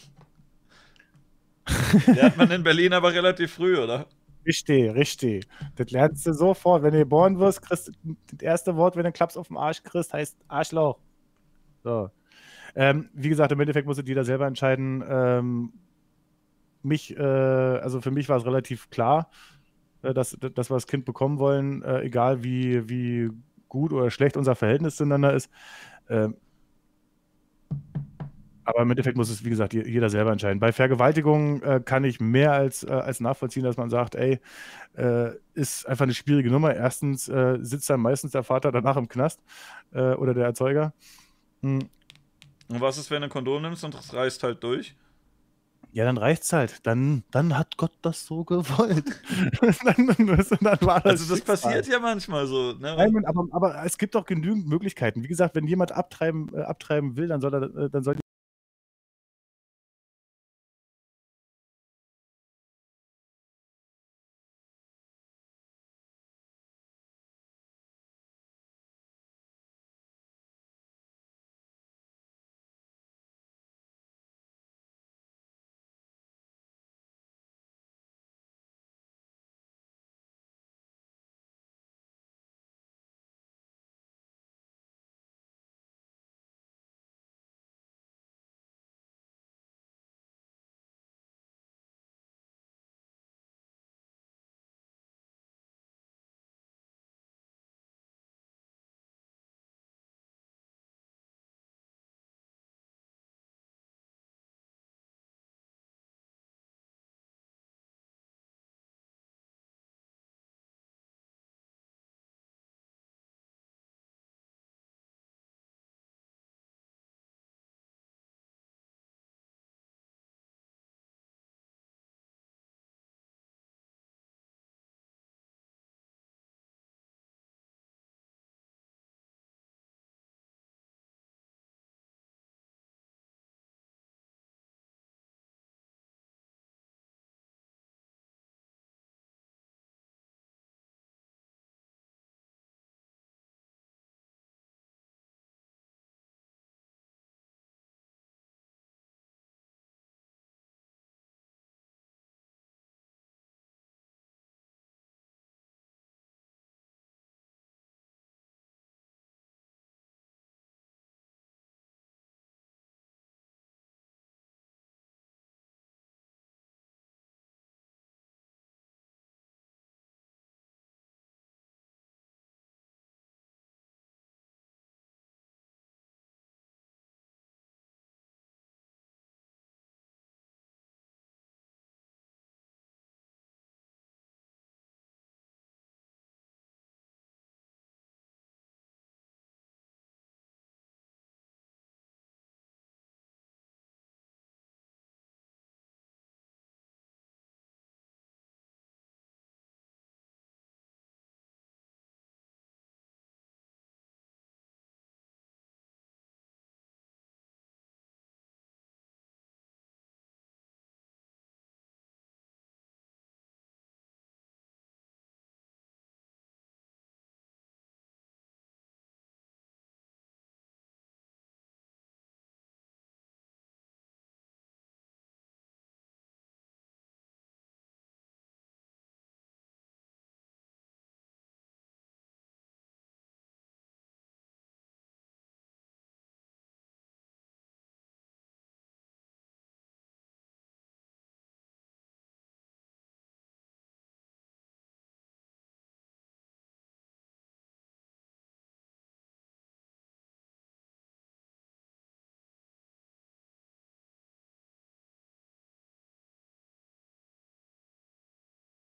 [2.07, 4.07] Lernt man in Berlin aber relativ früh, oder?
[4.49, 5.47] richtig, richtig.
[5.75, 6.83] Das lernst du sofort.
[6.83, 9.57] Wenn du geboren wirst, kriegst du das erste Wort, wenn du einen Klaps auf den
[9.57, 10.99] Arsch kriegst, heißt Arschloch.
[11.83, 12.09] So.
[12.75, 15.03] Ähm, wie gesagt, im Endeffekt musste jeder selber entscheiden.
[15.07, 15.73] Ähm,
[16.81, 19.29] mich, äh, also für mich war es relativ klar,
[20.03, 23.29] äh, dass, dass wir das Kind bekommen wollen, äh, egal wie, wie
[23.69, 25.49] gut oder schlecht unser Verhältnis zueinander ist.
[26.09, 26.35] Ähm,
[28.65, 30.59] aber im Endeffekt muss es, wie gesagt, je- jeder selber entscheiden.
[30.59, 34.39] Bei Vergewaltigung äh, kann ich mehr als, äh, als nachvollziehen, dass man sagt, ey,
[34.97, 36.75] äh, ist einfach eine schwierige Nummer.
[36.75, 37.25] Erstens
[37.61, 39.41] sitzt dann meistens der Vater danach im Knast
[39.91, 40.93] oder der Erzeuger.
[41.63, 41.89] Hm,
[42.69, 44.95] Und was ist, wenn du ein Kondom nimmst und es reißt halt durch?
[45.91, 46.85] Ja, dann reicht's halt.
[46.85, 49.05] Dann, dann hat Gott das so gewollt.
[49.61, 52.73] dann, dann war das Also das passiert ja manchmal so.
[52.73, 52.95] Ne?
[52.95, 55.23] Nein, aber, aber es gibt doch genügend Möglichkeiten.
[55.23, 58.17] Wie gesagt, wenn jemand abtreiben, äh, abtreiben will, dann soll er, äh, dann soll